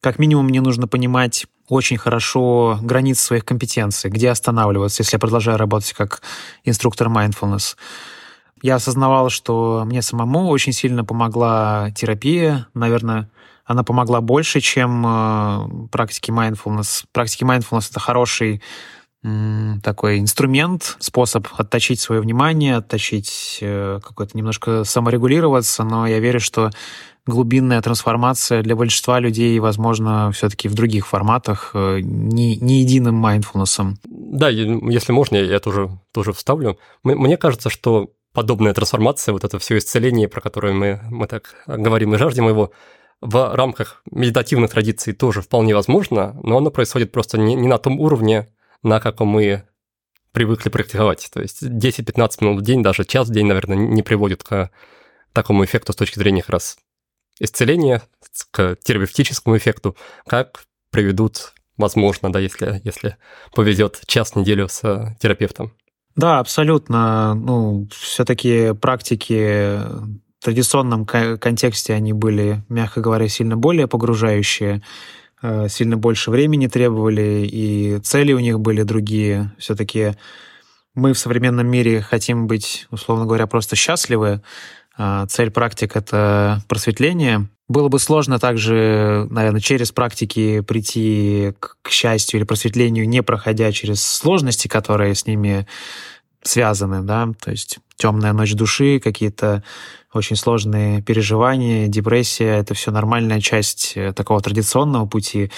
как 0.00 0.18
минимум 0.18 0.46
мне 0.46 0.60
нужно 0.60 0.86
понимать 0.86 1.46
очень 1.68 1.98
хорошо 1.98 2.78
границы 2.82 3.22
своих 3.22 3.44
компетенций, 3.44 4.10
где 4.10 4.30
останавливаться, 4.30 5.02
если 5.02 5.16
я 5.16 5.18
продолжаю 5.18 5.58
работать 5.58 5.92
как 5.92 6.22
инструктор 6.64 7.08
mindfulness. 7.08 7.76
Я 8.62 8.76
осознавал, 8.76 9.30
что 9.30 9.84
мне 9.86 10.02
самому 10.02 10.48
очень 10.48 10.72
сильно 10.72 11.04
помогла 11.04 11.90
терапия. 11.94 12.66
Наверное, 12.74 13.30
она 13.64 13.84
помогла 13.84 14.20
больше, 14.20 14.60
чем 14.60 15.04
э, 15.06 15.88
практики 15.90 16.30
mindfulness. 16.30 17.04
Практики 17.12 17.44
mindfulness— 17.44 17.88
это 17.90 18.00
хороший 18.00 18.62
такой 19.82 20.20
инструмент, 20.20 20.96
способ 21.00 21.48
отточить 21.56 22.00
свое 22.00 22.20
внимание, 22.20 22.76
отточить 22.76 23.58
э, 23.60 23.98
какое-то 24.02 24.36
немножко 24.38 24.84
саморегулироваться, 24.84 25.82
но 25.82 26.06
я 26.06 26.20
верю, 26.20 26.38
что 26.38 26.70
глубинная 27.26 27.82
трансформация 27.82 28.62
для 28.62 28.76
большинства 28.76 29.18
людей, 29.18 29.58
возможно, 29.58 30.30
все-таки 30.32 30.68
в 30.68 30.74
других 30.74 31.06
форматах, 31.06 31.72
э, 31.74 31.98
не, 32.00 32.56
не 32.56 32.80
единым 32.80 33.16
майндфулнесом. 33.16 33.98
Да, 34.04 34.50
если 34.50 35.12
можно, 35.12 35.36
я 35.36 35.58
тоже, 35.58 35.90
тоже 36.12 36.32
вставлю. 36.32 36.78
Мне 37.02 37.36
кажется, 37.36 37.70
что 37.70 38.12
подобная 38.32 38.72
трансформация, 38.72 39.32
вот 39.32 39.42
это 39.42 39.58
все 39.58 39.78
исцеление, 39.78 40.28
про 40.28 40.40
которое 40.40 40.72
мы, 40.72 41.00
мы 41.10 41.26
так 41.26 41.56
говорим 41.66 42.14
и 42.14 42.18
жаждем 42.18 42.48
его, 42.48 42.70
в 43.20 43.54
рамках 43.56 44.02
медитативных 44.10 44.70
традиций 44.70 45.12
тоже 45.12 45.42
вполне 45.42 45.74
возможно, 45.74 46.38
но 46.44 46.58
оно 46.58 46.70
происходит 46.70 47.10
просто 47.10 47.36
не, 47.36 47.56
не 47.56 47.66
на 47.66 47.78
том 47.78 47.98
уровне, 47.98 48.46
на 48.82 49.00
каком 49.00 49.28
мы 49.28 49.64
привыкли 50.32 50.68
практиковать. 50.68 51.28
То 51.32 51.40
есть 51.40 51.62
10-15 51.62 52.30
минут 52.40 52.60
в 52.60 52.64
день, 52.64 52.82
даже 52.82 53.04
час 53.04 53.28
в 53.28 53.32
день, 53.32 53.46
наверное, 53.46 53.76
не 53.76 54.02
приводит 54.02 54.42
к 54.42 54.70
такому 55.32 55.64
эффекту 55.64 55.92
с 55.92 55.96
точки 55.96 56.18
зрения 56.18 56.42
как 56.42 56.50
раз 56.50 56.78
исцеления, 57.40 58.02
к 58.50 58.76
терапевтическому 58.82 59.56
эффекту, 59.56 59.96
как 60.26 60.64
приведут, 60.90 61.54
возможно, 61.76 62.32
да, 62.32 62.38
если, 62.40 62.80
если 62.84 63.16
повезет 63.54 64.00
час 64.06 64.32
в 64.32 64.36
неделю 64.36 64.68
с 64.68 65.16
терапевтом. 65.20 65.72
Да, 66.16 66.40
абсолютно. 66.40 67.34
Ну, 67.34 67.88
все-таки 67.92 68.74
практики 68.74 69.78
в 70.40 70.44
традиционном 70.44 71.06
контексте 71.06 71.94
они 71.94 72.12
были, 72.12 72.64
мягко 72.68 73.00
говоря, 73.00 73.28
сильно 73.28 73.56
более 73.56 73.86
погружающие. 73.86 74.82
Э, 75.42 75.68
сильно 75.68 75.96
больше 75.96 76.30
времени 76.30 76.66
требовали, 76.66 77.48
и 77.50 77.98
цели 78.02 78.32
у 78.32 78.38
них 78.38 78.60
были 78.60 78.82
другие. 78.82 79.52
Все-таки 79.58 80.14
мы 80.94 81.12
в 81.12 81.18
современном 81.18 81.66
мире 81.66 82.00
хотим 82.00 82.46
быть, 82.46 82.86
условно 82.90 83.24
говоря, 83.24 83.46
просто 83.46 83.76
счастливы. 83.76 84.42
А 84.96 85.26
цель 85.26 85.50
практик— 85.50 85.92
это 85.94 86.60
просветление. 86.66 87.48
Было 87.68 87.88
бы 87.88 88.00
сложно 88.00 88.40
также, 88.40 89.28
наверное, 89.30 89.60
через 89.60 89.92
практики 89.92 90.60
прийти 90.60 91.52
к 91.60 91.90
счастью 91.90 92.40
или 92.40 92.44
просветлению, 92.44 93.08
не 93.08 93.22
проходя 93.22 93.70
через 93.70 94.02
сложности, 94.02 94.66
которые 94.66 95.14
с 95.14 95.26
ними 95.26 95.68
связаны, 96.42 97.02
да, 97.02 97.28
то 97.40 97.50
есть 97.50 97.78
темная 97.96 98.32
ночь 98.32 98.54
души, 98.54 99.00
какие-то 99.00 99.62
очень 100.12 100.36
сложные 100.36 101.02
переживания, 101.02 101.88
депрессия, 101.88 102.58
это 102.58 102.74
все 102.74 102.90
нормальная 102.90 103.40
часть 103.40 103.92
э, 103.96 104.12
такого 104.12 104.40
традиционного 104.40 105.06
пути. 105.06 105.50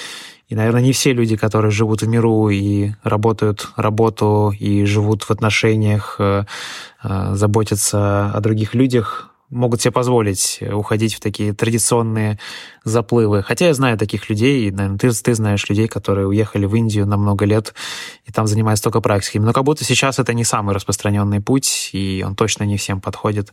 И, 0.48 0.56
наверное, 0.56 0.82
не 0.82 0.92
все 0.92 1.12
люди, 1.12 1.36
которые 1.36 1.70
живут 1.70 2.02
в 2.02 2.08
миру 2.08 2.48
и 2.48 2.92
работают 3.04 3.68
работу, 3.76 4.52
и 4.58 4.84
живут 4.84 5.22
в 5.22 5.30
отношениях, 5.30 6.16
э, 6.18 6.44
э, 7.04 7.34
заботятся 7.34 8.32
о 8.32 8.40
других 8.40 8.74
людях, 8.74 9.29
могут 9.50 9.82
себе 9.82 9.92
позволить 9.92 10.58
э, 10.60 10.72
уходить 10.72 11.14
в 11.14 11.20
такие 11.20 11.52
традиционные 11.52 12.38
заплывы. 12.84 13.42
Хотя 13.42 13.66
я 13.66 13.74
знаю 13.74 13.98
таких 13.98 14.30
людей, 14.30 14.68
и, 14.68 14.70
наверное, 14.70 14.98
ты, 14.98 15.10
ты 15.10 15.34
знаешь 15.34 15.68
людей, 15.68 15.88
которые 15.88 16.26
уехали 16.26 16.66
в 16.66 16.74
Индию 16.74 17.06
на 17.06 17.16
много 17.16 17.44
лет 17.44 17.74
и 18.24 18.32
там 18.32 18.46
занимаются 18.46 18.84
только 18.84 19.00
практиками. 19.00 19.44
Но 19.44 19.52
как 19.52 19.64
будто 19.64 19.84
сейчас 19.84 20.18
это 20.18 20.32
не 20.34 20.44
самый 20.44 20.74
распространенный 20.74 21.40
путь, 21.40 21.90
и 21.92 22.24
он 22.26 22.36
точно 22.36 22.64
не 22.64 22.76
всем 22.76 23.00
подходит. 23.00 23.52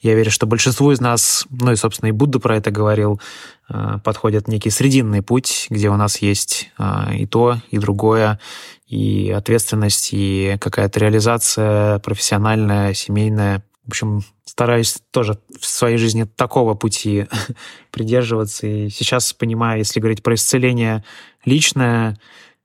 Я 0.00 0.14
верю, 0.14 0.30
что 0.30 0.46
большинству 0.46 0.90
из 0.92 1.00
нас, 1.00 1.46
ну 1.50 1.72
и, 1.72 1.76
собственно, 1.76 2.08
и 2.08 2.12
Будда 2.12 2.40
про 2.40 2.56
это 2.56 2.70
говорил, 2.70 3.20
э, 3.68 3.98
подходит 4.02 4.48
некий 4.48 4.70
срединный 4.70 5.22
путь, 5.22 5.66
где 5.68 5.90
у 5.90 5.96
нас 5.96 6.18
есть 6.22 6.70
э, 6.78 7.16
и 7.16 7.26
то, 7.26 7.58
и 7.70 7.78
другое, 7.78 8.40
и 8.88 9.30
ответственность, 9.30 10.10
и 10.12 10.56
какая-то 10.60 11.00
реализация 11.00 11.98
профессиональная, 11.98 12.94
семейная. 12.94 13.62
В 13.84 13.88
общем, 13.88 14.22
стараюсь 14.44 14.98
тоже 15.10 15.38
в 15.60 15.66
своей 15.66 15.98
жизни 15.98 16.24
такого 16.24 16.74
пути 16.74 17.26
придерживаться. 17.90 18.66
И 18.66 18.88
сейчас 18.88 19.32
понимаю, 19.32 19.78
если 19.78 20.00
говорить 20.00 20.22
про 20.22 20.34
исцеление 20.34 21.04
личное, 21.44 22.18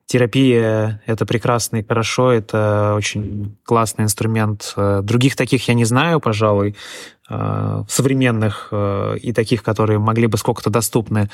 терапия— 0.06 1.02
это 1.06 1.26
прекрасно 1.26 1.78
и 1.78 1.88
хорошо, 1.88 2.32
это 2.32 2.94
очень 2.96 3.58
классный 3.64 4.06
инструмент. 4.06 4.74
Других 4.76 5.36
таких 5.36 5.68
я 5.68 5.76
не 5.76 5.86
знаю, 5.86 6.20
пожалуй, 6.20 6.76
э, 7.30 7.84
современных 7.88 8.70
э, 8.72 9.18
и 9.22 9.34
таких, 9.34 9.62
которые 9.62 10.00
могли 10.00 10.28
бы 10.28 10.38
сколько-то 10.38 10.72
доступны. 10.72 11.30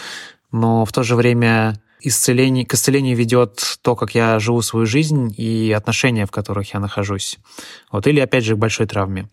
Но 0.52 0.84
в 0.84 0.92
то 0.92 1.04
же 1.04 1.16
время 1.16 1.80
исцеление, 2.02 2.66
к 2.66 2.74
исцелению 2.74 3.16
ведет 3.16 3.78
то, 3.82 3.96
как 3.96 4.14
я 4.14 4.40
живу 4.40 4.62
свою 4.62 4.86
жизнь 4.86 5.34
и 5.38 5.72
отношения, 5.72 6.26
в 6.26 6.32
которых 6.32 6.74
я 6.74 6.80
нахожусь. 6.80 7.38
Вот. 7.92 8.08
Или, 8.08 8.20
опять 8.20 8.44
же, 8.44 8.56
к 8.56 8.60
большой 8.60 8.88
травме. 8.88 9.30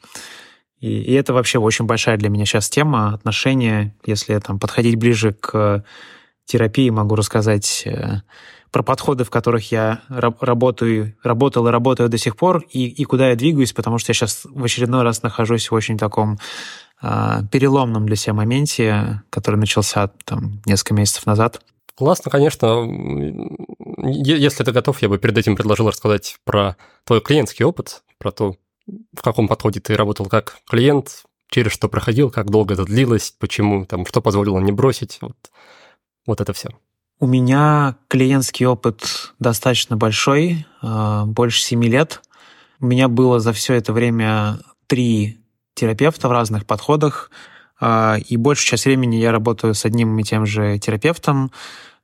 И, 0.83 1.01
и 1.01 1.13
это 1.15 1.33
вообще 1.33 1.59
очень 1.59 1.87
большая 1.87 2.19
для 2.19 2.29
меня 2.29 2.45
сейчас 2.45 2.69
тема 2.69 3.15
отношения. 3.15 3.95
Если 4.05 4.37
там 4.41 4.59
подходить 4.59 4.97
ближе 4.97 5.33
к 5.33 5.85
терапии, 6.45 6.91
могу 6.91 7.15
рассказать 7.15 7.85
э, 7.87 8.23
про 8.73 8.83
подходы, 8.83 9.23
в 9.23 9.31
которых 9.31 9.71
я 9.71 10.01
работаю, 10.09 11.15
работал 11.23 11.69
и 11.69 11.71
работаю 11.71 12.09
до 12.09 12.19
сих 12.19 12.37
пор, 12.37 12.65
и, 12.69 12.87
и 12.87 13.05
куда 13.05 13.31
я 13.31 13.37
двигаюсь, 13.37 13.73
потому 13.73 13.99
что 13.99 14.11
я 14.11 14.15
сейчас 14.15 14.45
в 14.45 14.65
очередной 14.65 15.03
раз 15.03 15.23
нахожусь 15.23 15.71
в 15.71 15.75
очень 15.75 15.97
таком 15.97 16.41
э, 17.01 17.43
переломном 17.53 18.05
для 18.05 18.17
себя 18.17 18.35
моменте, 18.35 19.23
который 19.31 19.57
начался 19.57 20.11
там 20.25 20.63
несколько 20.67 20.95
месяцев 20.95 21.27
назад. 21.27 21.61
Классно, 21.95 22.29
конечно. 22.29 22.85
Если 23.99 24.65
ты 24.65 24.73
готов, 24.73 25.01
я 25.01 25.09
бы 25.09 25.19
перед 25.19 25.39
этим 25.39 25.55
предложил 25.55 25.89
рассказать 25.89 26.39
про 26.45 26.77
твой 27.05 27.21
клиентский 27.21 27.65
опыт, 27.65 28.03
про 28.19 28.33
то, 28.33 28.57
в 29.13 29.23
каком 29.23 29.49
подходе 29.49 29.81
ты 29.81 29.97
работал 29.97 30.27
как 30.27 30.59
клиент, 30.69 31.25
через 31.51 31.73
что 31.73 31.89
проходил, 31.89 32.31
как 32.31 32.51
долго 32.51 32.75
это 32.75 32.85
длилось, 32.85 33.35
почему, 33.39 33.85
там, 33.85 34.07
что 34.07 34.21
позволило 34.21 34.59
не 34.59 34.73
бросить, 34.73 35.19
вот, 35.21 35.37
вот 36.27 36.41
это 36.41 36.53
все. 36.53 36.71
У 37.21 37.27
меня 37.27 37.97
клиентский 38.09 38.67
опыт 38.67 39.33
достаточно 39.39 39.97
большой, 39.97 40.67
а, 40.81 41.25
больше 41.25 41.63
семи 41.63 41.89
лет. 41.89 42.21
У 42.81 42.87
меня 42.87 43.09
было 43.09 43.39
за 43.39 43.53
все 43.53 43.75
это 43.75 43.93
время 43.93 44.59
три 44.89 45.39
терапевта 45.75 46.29
в 46.29 46.33
разных 46.33 46.67
подходах, 46.67 47.31
а, 47.81 48.17
и 48.29 48.37
большую 48.37 48.67
часть 48.67 48.87
времени 48.87 49.17
я 49.17 49.31
работаю 49.31 49.75
с 49.75 49.85
одним 49.85 50.19
и 50.19 50.25
тем 50.25 50.47
же 50.47 50.79
терапевтом, 50.79 51.53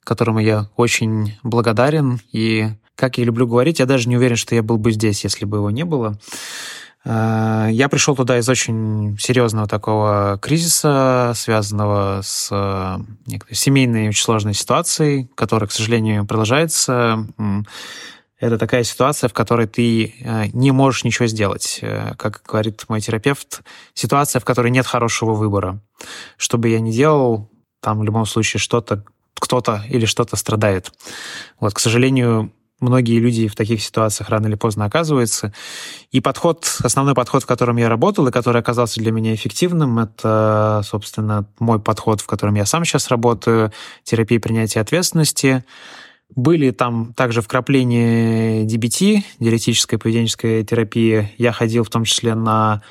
которому 0.05 0.39
я 0.39 0.69
очень 0.77 1.37
благодарен, 1.43 2.21
и 2.33 2.71
как 2.95 3.19
я 3.19 3.25
люблю 3.25 3.47
говорить, 3.47 3.79
я 3.79 3.87
даже 3.87 4.09
не 4.09 4.17
уверен, 4.17 4.37
что 4.37 4.55
я 4.55 4.63
был 4.63 4.79
бы 4.79 4.91
здесь, 4.91 5.23
если 5.23 5.45
бы 5.45 5.59
его 5.59 5.71
не 5.71 5.85
было. 5.85 6.19
Э, 7.09 7.69
я 7.71 7.89
пришел 7.89 8.15
туда 8.15 8.39
из 8.39 8.49
очень 8.49 9.17
серьезного 9.19 9.67
такого 9.67 10.39
кризиса, 10.41 11.33
связанного 11.35 12.21
с 12.23 12.49
э, 12.51 12.99
семейной 13.51 14.09
очень 14.09 14.23
сложной 14.23 14.55
ситуацией, 14.55 15.31
которая, 15.35 15.69
к 15.69 15.73
сожалению, 15.73 16.27
продолжается. 16.27 17.27
Это 18.39 18.57
такая 18.57 18.85
ситуация, 18.85 19.29
в 19.29 19.33
которой 19.33 19.67
ты 19.67 20.15
э, 20.21 20.47
не 20.53 20.71
можешь 20.71 21.05
ничего 21.05 21.27
сделать. 21.27 21.81
Как 22.19 22.43
говорит 22.47 22.85
мой 22.89 23.01
терапевт, 23.01 23.63
ситуация, 23.95 24.39
в 24.41 24.45
которой 24.45 24.71
нет 24.71 24.87
хорошего 24.87 25.33
выбора. 25.33 25.81
Что 26.37 26.59
бы 26.59 26.69
я 26.69 26.79
ни 26.79 26.93
делал, 26.93 27.51
там 27.81 28.01
в 28.01 28.05
любом 28.05 28.27
случае 28.27 28.61
что-то 28.61 29.05
кто-то 29.41 29.85
или 29.89 30.05
что-то 30.05 30.37
страдает. 30.37 30.93
Вот, 31.61 31.73
к 31.73 31.79
сожалению, 31.79 32.53
многие 32.81 33.19
люди 33.19 33.49
в 33.49 33.55
таких 33.55 33.83
ситуациях 33.83 34.29
рано 34.31 34.47
или 34.47 34.55
поздно 34.55 34.85
оказываются. 34.85 35.53
И 36.11 36.21
подход, 36.21 36.67
основной 36.83 37.15
подход, 37.15 37.43
в 37.43 37.47
котором 37.47 37.77
я 37.77 37.89
работал 37.89 38.27
и 38.27 38.33
который 38.33 38.61
оказался 38.61 39.01
для 39.01 39.13
меня 39.13 39.35
эффективным, 39.35 39.99
это, 39.99 40.83
собственно, 40.85 41.49
мой 41.59 41.81
подход, 41.81 42.21
в 42.21 42.27
котором 42.27 42.55
я 42.55 42.67
сам 42.67 42.85
сейчас 42.85 43.09
работаю, 43.09 43.73
терапия 44.05 44.41
принятия 44.41 44.81
ответственности. 44.81 45.65
Были 46.35 46.71
там 46.71 47.15
также 47.15 47.41
вкрапления 47.41 48.65
DBT, 48.65 49.23
диалектическая 49.41 49.99
поведенческая 49.99 50.63
терапия. 50.63 51.33
Я 51.39 51.53
ходил 51.53 51.85
в 51.85 51.91
том 51.91 52.05
числе 52.05 52.35
на 52.35 52.83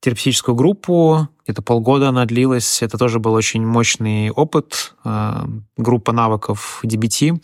терапевтическую 0.00 0.54
группу, 0.54 1.28
где-то 1.44 1.62
полгода 1.62 2.08
она 2.08 2.24
длилась. 2.24 2.82
Это 2.82 2.98
тоже 2.98 3.18
был 3.18 3.34
очень 3.34 3.64
мощный 3.64 4.30
опыт, 4.30 4.94
э, 5.04 5.44
группа 5.76 6.12
навыков 6.12 6.80
DBT 6.84 7.40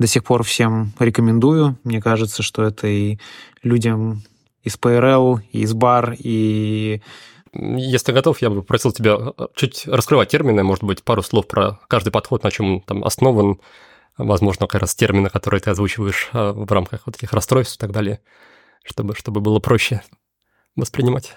до 0.00 0.06
сих 0.06 0.24
пор 0.24 0.42
всем 0.42 0.92
рекомендую. 0.98 1.78
Мне 1.84 2.00
кажется, 2.00 2.42
что 2.42 2.62
это 2.62 2.88
и 2.88 3.18
людям 3.62 4.22
из 4.62 4.76
ПРЛ, 4.78 5.40
и 5.52 5.60
из 5.60 5.74
БАР, 5.74 6.16
и... 6.18 7.02
Если 7.52 8.12
готов, 8.12 8.40
я 8.40 8.48
бы 8.48 8.62
просил 8.62 8.92
тебя 8.92 9.18
э, 9.36 9.46
чуть 9.56 9.86
раскрывать 9.86 10.28
термины, 10.28 10.62
может 10.62 10.84
быть, 10.84 11.02
пару 11.02 11.20
слов 11.22 11.48
про 11.48 11.80
каждый 11.88 12.10
подход, 12.10 12.44
на 12.44 12.50
чем 12.50 12.74
он 12.74 12.80
там 12.80 13.04
основан, 13.04 13.60
возможно, 14.16 14.68
как 14.68 14.80
раз 14.80 14.94
термины, 14.94 15.28
которые 15.28 15.60
ты 15.60 15.70
озвучиваешь 15.70 16.30
э, 16.32 16.52
в 16.52 16.70
рамках 16.72 17.02
вот 17.06 17.16
этих 17.16 17.32
расстройств 17.32 17.76
и 17.76 17.78
так 17.78 17.90
далее, 17.90 18.20
чтобы, 18.84 19.16
чтобы 19.16 19.40
было 19.40 19.58
проще 19.58 20.00
воспринимать. 20.76 21.34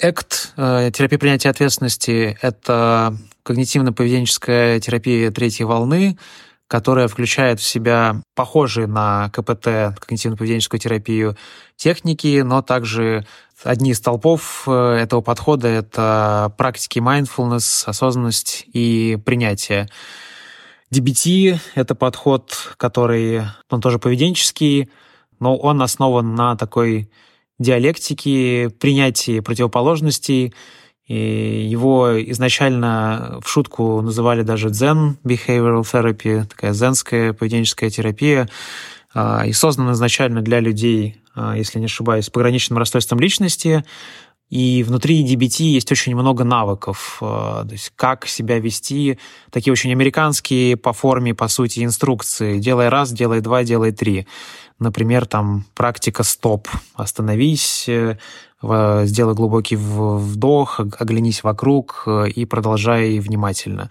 ЭКТ, 0.00 0.52
э, 0.56 0.90
терапия 0.92 1.18
принятия 1.18 1.50
ответственности, 1.50 2.36
это 2.42 3.16
когнитивно-поведенческая 3.44 4.80
терапия 4.80 5.30
третьей 5.30 5.64
волны, 5.64 6.18
которая 6.68 7.08
включает 7.08 7.60
в 7.60 7.64
себя 7.64 8.20
похожие 8.34 8.86
на 8.86 9.30
КПТ, 9.30 9.96
когнитивно-поведенческую 9.98 10.78
терапию, 10.78 11.36
техники, 11.76 12.42
но 12.42 12.60
также 12.60 13.26
одни 13.64 13.92
из 13.92 14.00
толпов 14.00 14.64
э, 14.66 14.98
этого 15.00 15.22
подхода— 15.22 15.66
это 15.68 16.52
практики 16.58 16.98
mindfulness, 16.98 17.84
осознанность 17.86 18.66
и 18.72 19.18
принятие. 19.24 19.88
DBT— 20.92 21.58
это 21.74 21.94
подход, 21.94 22.74
который, 22.76 23.42
он 23.70 23.80
тоже 23.80 23.98
поведенческий, 23.98 24.90
но 25.40 25.56
он 25.56 25.82
основан 25.82 26.34
на 26.34 26.56
такой 26.56 27.10
диалектике, 27.58 28.70
принятии 28.70 29.40
противоположностей, 29.40 30.54
и 31.08 31.66
его 31.66 32.20
изначально 32.30 33.38
в 33.42 33.48
шутку 33.48 34.02
называли 34.02 34.42
даже 34.42 34.68
Zen 34.68 35.16
Behavioral 35.24 35.82
Therapy, 35.82 36.44
такая 36.44 36.74
зенская 36.74 37.32
поведенческая 37.32 37.88
терапия, 37.88 38.46
а, 39.14 39.46
и 39.46 39.52
создана 39.52 39.92
изначально 39.92 40.42
для 40.42 40.60
людей, 40.60 41.22
а, 41.34 41.56
если 41.56 41.78
не 41.78 41.86
ошибаюсь, 41.86 42.26
с 42.26 42.30
пограничным 42.30 42.78
расстройством 42.78 43.20
личности. 43.20 43.84
И 44.50 44.82
внутри 44.82 45.24
DBT 45.24 45.64
есть 45.64 45.90
очень 45.92 46.14
много 46.14 46.44
навыков, 46.44 47.18
а, 47.22 47.64
то 47.64 47.72
есть 47.72 47.90
как 47.96 48.26
себя 48.26 48.58
вести, 48.58 49.18
такие 49.50 49.72
очень 49.72 49.92
американские 49.92 50.76
по 50.76 50.92
форме, 50.92 51.34
по 51.34 51.48
сути, 51.48 51.84
инструкции. 51.84 52.58
Делай 52.58 52.90
раз, 52.90 53.12
делай 53.12 53.40
два, 53.40 53.64
делай 53.64 53.92
три. 53.92 54.26
Например, 54.78 55.24
там 55.24 55.64
практика 55.74 56.22
стоп, 56.22 56.68
остановись, 56.94 57.88
сделай 58.60 59.34
глубокий 59.34 59.76
вдох, 59.76 60.80
оглянись 60.80 61.44
вокруг 61.44 62.02
э, 62.06 62.28
и 62.28 62.44
продолжай 62.44 63.20
внимательно. 63.20 63.88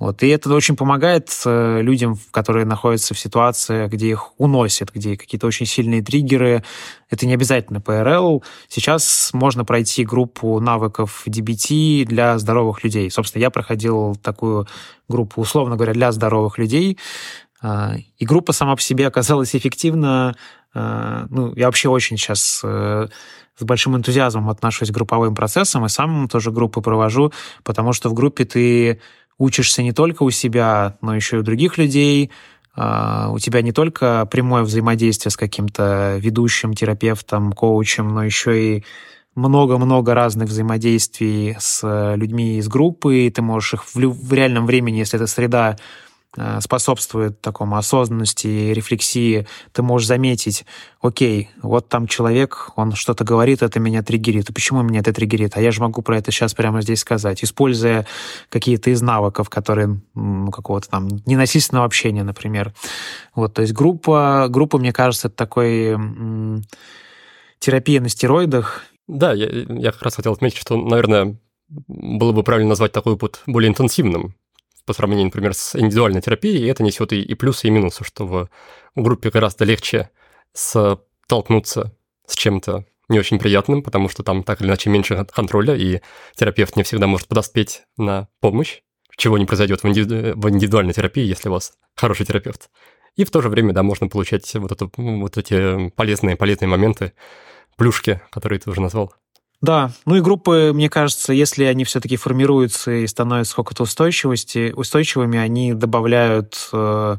Вот. 0.00 0.24
И 0.24 0.28
это 0.28 0.52
очень 0.52 0.74
помогает 0.74 1.30
э, 1.46 1.80
людям, 1.80 2.18
которые 2.32 2.66
находятся 2.66 3.14
в 3.14 3.18
ситуации, 3.20 3.86
где 3.86 4.08
их 4.08 4.32
уносят, 4.38 4.90
где 4.92 5.16
какие-то 5.16 5.46
очень 5.46 5.64
сильные 5.64 6.02
триггеры. 6.02 6.64
Это 7.08 7.24
не 7.26 7.34
обязательно 7.34 7.80
ПРЛ. 7.80 8.42
Сейчас 8.68 9.30
можно 9.32 9.64
пройти 9.64 10.04
группу 10.04 10.58
навыков 10.58 11.22
DBT 11.28 12.04
для 12.04 12.36
здоровых 12.38 12.82
людей. 12.82 13.12
Собственно, 13.12 13.42
я 13.42 13.50
проходил 13.50 14.16
такую 14.16 14.66
группу, 15.08 15.40
условно 15.40 15.76
говоря, 15.76 15.92
для 15.92 16.10
здоровых 16.10 16.58
людей. 16.58 16.98
И 18.18 18.24
группа 18.24 18.52
сама 18.52 18.74
по 18.74 18.80
себе 18.80 19.06
оказалась 19.06 19.54
эффективна. 19.54 20.34
А, 20.74 21.26
ну, 21.30 21.52
я 21.56 21.66
вообще 21.66 21.88
очень 21.88 22.16
сейчас 22.16 22.60
э, 22.62 23.08
с 23.56 23.62
большим 23.64 23.96
энтузиазмом 23.96 24.50
отношусь 24.50 24.90
к 24.90 24.94
групповым 24.94 25.34
процессам 25.34 25.84
и 25.84 25.88
сам 25.88 26.28
тоже 26.28 26.50
группы 26.50 26.80
провожу, 26.80 27.32
потому 27.64 27.92
что 27.92 28.08
в 28.08 28.14
группе 28.14 28.44
ты 28.44 29.00
учишься 29.38 29.82
не 29.82 29.92
только 29.92 30.22
у 30.22 30.30
себя, 30.30 30.96
но 31.00 31.14
еще 31.14 31.36
и 31.36 31.38
у 31.40 31.42
других 31.42 31.78
людей, 31.78 32.30
а, 32.76 33.30
у 33.32 33.38
тебя 33.38 33.62
не 33.62 33.72
только 33.72 34.26
прямое 34.30 34.62
взаимодействие 34.62 35.30
с 35.30 35.36
каким-то 35.36 36.18
ведущим, 36.18 36.74
терапевтом, 36.74 37.52
коучем, 37.52 38.08
но 38.14 38.22
еще 38.22 38.76
и 38.76 38.84
много-много 39.34 40.14
разных 40.14 40.48
взаимодействий 40.48 41.56
с 41.58 42.14
людьми 42.16 42.58
из 42.58 42.68
группы, 42.68 43.32
ты 43.34 43.42
можешь 43.42 43.74
их 43.74 43.84
в, 43.86 43.96
в 43.96 44.32
реальном 44.32 44.66
времени, 44.66 44.98
если 44.98 45.16
эта 45.16 45.26
среда 45.26 45.76
Э, 45.76 46.09
способствует 46.60 47.40
такому 47.40 47.76
осознанности 47.76 48.46
рефлексии, 48.46 49.48
ты 49.72 49.82
можешь 49.82 50.06
заметить, 50.06 50.64
окей, 51.02 51.50
вот 51.60 51.88
там 51.88 52.06
человек, 52.06 52.70
он 52.76 52.92
что-то 52.92 53.24
говорит, 53.24 53.62
это 53.62 53.80
меня 53.80 54.02
триггерит. 54.02 54.54
Почему 54.54 54.82
меня 54.82 55.00
это 55.00 55.12
триггерит? 55.12 55.56
А 55.56 55.60
я 55.60 55.72
же 55.72 55.80
могу 55.80 56.02
про 56.02 56.18
это 56.18 56.30
сейчас 56.30 56.54
прямо 56.54 56.82
здесь 56.82 57.00
сказать, 57.00 57.42
используя 57.42 58.06
какие-то 58.48 58.90
из 58.90 59.02
навыков, 59.02 59.50
которые, 59.50 60.00
ну, 60.14 60.50
какого-то 60.52 60.88
там 60.88 61.08
ненасильственного 61.26 61.84
общения, 61.84 62.22
например. 62.22 62.72
Вот, 63.34 63.54
то 63.54 63.62
есть 63.62 63.74
группа, 63.74 64.46
группа, 64.48 64.78
мне 64.78 64.92
кажется, 64.92 65.28
это 65.28 65.36
такой 65.36 65.96
терапия 67.58 68.00
на 68.00 68.08
стероидах. 68.08 68.82
Да, 69.08 69.32
я, 69.32 69.48
я 69.48 69.90
как 69.90 70.02
раз 70.02 70.14
хотел 70.14 70.32
отметить, 70.32 70.58
что, 70.58 70.76
наверное, 70.76 71.36
было 71.88 72.30
бы 72.32 72.44
правильно 72.44 72.68
назвать 72.68 72.92
такой 72.92 73.16
путь 73.16 73.40
более 73.46 73.68
интенсивным, 73.68 74.34
по 74.84 74.92
сравнению, 74.92 75.26
например, 75.26 75.54
с 75.54 75.76
индивидуальной 75.76 76.20
терапией, 76.20 76.68
это 76.70 76.82
несет 76.82 77.12
и, 77.12 77.20
и 77.22 77.34
плюсы, 77.34 77.68
и 77.68 77.70
минусы, 77.70 78.04
что 78.04 78.26
в 78.26 78.48
группе 78.94 79.30
гораздо 79.30 79.64
легче 79.64 80.10
столкнуться 80.52 81.96
с 82.26 82.34
чем-то 82.34 82.84
не 83.08 83.18
очень 83.18 83.38
приятным, 83.38 83.82
потому 83.82 84.08
что 84.08 84.22
там 84.22 84.42
так 84.42 84.60
или 84.60 84.68
иначе 84.68 84.88
меньше 84.88 85.26
контроля, 85.34 85.74
и 85.74 86.00
терапевт 86.36 86.76
не 86.76 86.84
всегда 86.84 87.06
может 87.06 87.26
подоспеть 87.26 87.82
на 87.96 88.28
помощь, 88.40 88.82
чего 89.16 89.36
не 89.36 89.46
произойдет 89.46 89.82
в, 89.82 89.88
индивиду... 89.88 90.38
в 90.38 90.48
индивидуальной 90.48 90.94
терапии, 90.94 91.24
если 91.24 91.48
у 91.48 91.52
вас 91.52 91.74
хороший 91.96 92.24
терапевт. 92.24 92.70
И 93.16 93.24
в 93.24 93.30
то 93.30 93.42
же 93.42 93.48
время, 93.48 93.72
да, 93.72 93.82
можно 93.82 94.08
получать 94.08 94.54
вот, 94.54 94.72
это, 94.72 94.88
вот 94.96 95.36
эти 95.36 95.90
полезные, 95.90 96.36
полезные 96.36 96.68
моменты, 96.68 97.12
плюшки, 97.76 98.20
которые 98.30 98.60
ты 98.60 98.70
уже 98.70 98.80
назвал. 98.80 99.12
Да, 99.62 99.90
ну 100.06 100.16
и 100.16 100.20
группы, 100.22 100.72
мне 100.74 100.88
кажется, 100.88 101.34
если 101.34 101.64
они 101.64 101.84
все-таки 101.84 102.16
формируются 102.16 102.92
и 102.92 103.06
становятся 103.06 103.52
сколько-то 103.52 103.82
устойчивости, 103.82 104.72
устойчивыми, 104.74 105.38
они 105.38 105.74
добавляют 105.74 106.70
э, 106.72 107.16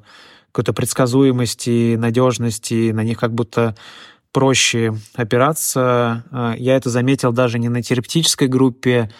какой-то 0.52 0.74
предсказуемости, 0.74 1.96
надежности, 1.98 2.92
на 2.92 3.04
них 3.04 3.20
как 3.20 3.34
будто 3.34 3.76
проще 4.32 4.96
опираться. 5.16 6.24
Э, 6.32 6.54
я 6.58 6.76
это 6.76 6.90
заметил 6.90 7.32
даже 7.32 7.60
не 7.60 7.70
на 7.70 7.84
терапевтической 7.84 8.48
группе, 8.48 9.12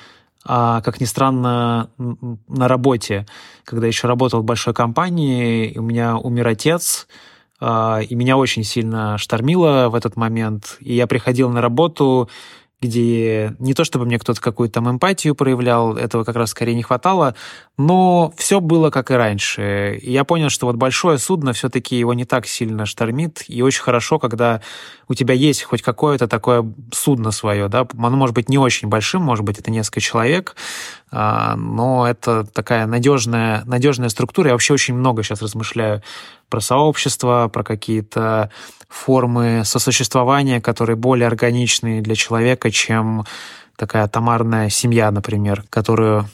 а, 0.44 0.82
как 0.82 1.00
ни 1.00 1.06
странно, 1.06 1.92
на 2.00 2.68
работе. 2.68 3.28
Когда 3.64 3.86
еще 3.86 4.08
работал 4.08 4.42
в 4.42 4.46
большой 4.46 4.74
компании, 4.74 5.78
у 5.78 5.84
меня 5.84 6.18
умер 6.18 6.48
отец, 6.48 7.08
э, 7.60 8.04
и 8.10 8.16
меня 8.16 8.36
очень 8.38 8.64
сильно 8.64 9.20
штормило 9.20 9.90
в 9.90 9.96
этот 9.96 10.16
момент. 10.16 10.78
И 10.80 10.96
я 10.96 11.06
приходил 11.06 11.52
на 11.52 11.62
работу, 11.62 12.28
где 12.82 13.56
не 13.60 13.74
то 13.74 13.84
чтобы 13.84 14.06
мне 14.06 14.18
кто-то 14.18 14.42
какую-то 14.42 14.76
там 14.76 14.90
эмпатию 14.90 15.36
проявлял, 15.36 15.96
этого 15.96 16.24
как 16.24 16.36
раз 16.36 16.50
скорее 16.50 16.74
не 16.74 16.82
хватало, 16.82 17.36
но 17.78 18.34
все 18.38 18.60
было 18.60 18.90
как 18.90 19.12
и 19.12 19.14
раньше. 19.14 20.00
И 20.02 20.12
я 20.12 20.24
понял, 20.24 20.50
что 20.50 20.66
вот 20.66 20.76
большое 20.76 21.20
судно 21.20 21.54
все-таки 21.54 21.96
его 21.96 22.14
не 22.14 22.26
так 22.26 22.48
сильно 22.48 22.86
штормит, 22.86 23.44
и 23.48 23.62
очень 23.62 23.84
хорошо, 23.84 24.18
когда 24.18 24.62
у 25.08 25.14
тебя 25.14 25.36
есть 25.36 25.64
хоть 25.64 25.82
какое-то 25.82 26.28
такое 26.28 26.74
судно 26.92 27.32
свое, 27.32 27.68
да, 27.68 27.88
оно 27.98 28.18
может 28.18 28.34
быть 28.34 28.50
не 28.50 28.58
очень 28.58 28.88
большим, 28.88 29.22
может 29.22 29.46
быть 29.46 29.60
это 29.60 29.70
несколько 29.70 30.00
человек, 30.00 30.56
но 31.12 32.08
это 32.08 32.46
такая 32.46 32.86
надежная, 32.86 33.64
надежная 33.66 34.10
структура. 34.10 34.48
Я 34.48 34.54
вообще 34.54 34.74
очень 34.74 34.96
много 34.96 35.24
сейчас 35.24 35.42
размышляю 35.42 36.02
про 36.50 36.62
сообщество, 36.62 37.50
про 37.52 37.64
какие-то 37.64 38.50
формы 38.88 39.64
сосуществования, 39.66 40.62
которые 40.62 40.96
более 40.96 41.28
органичные 41.28 42.02
для 42.02 42.16
человека, 42.16 42.72
чем 42.72 43.26
такая 43.78 44.08
томарная 44.08 44.70
семья, 44.70 45.10
например, 45.12 45.64
которую 45.70 46.30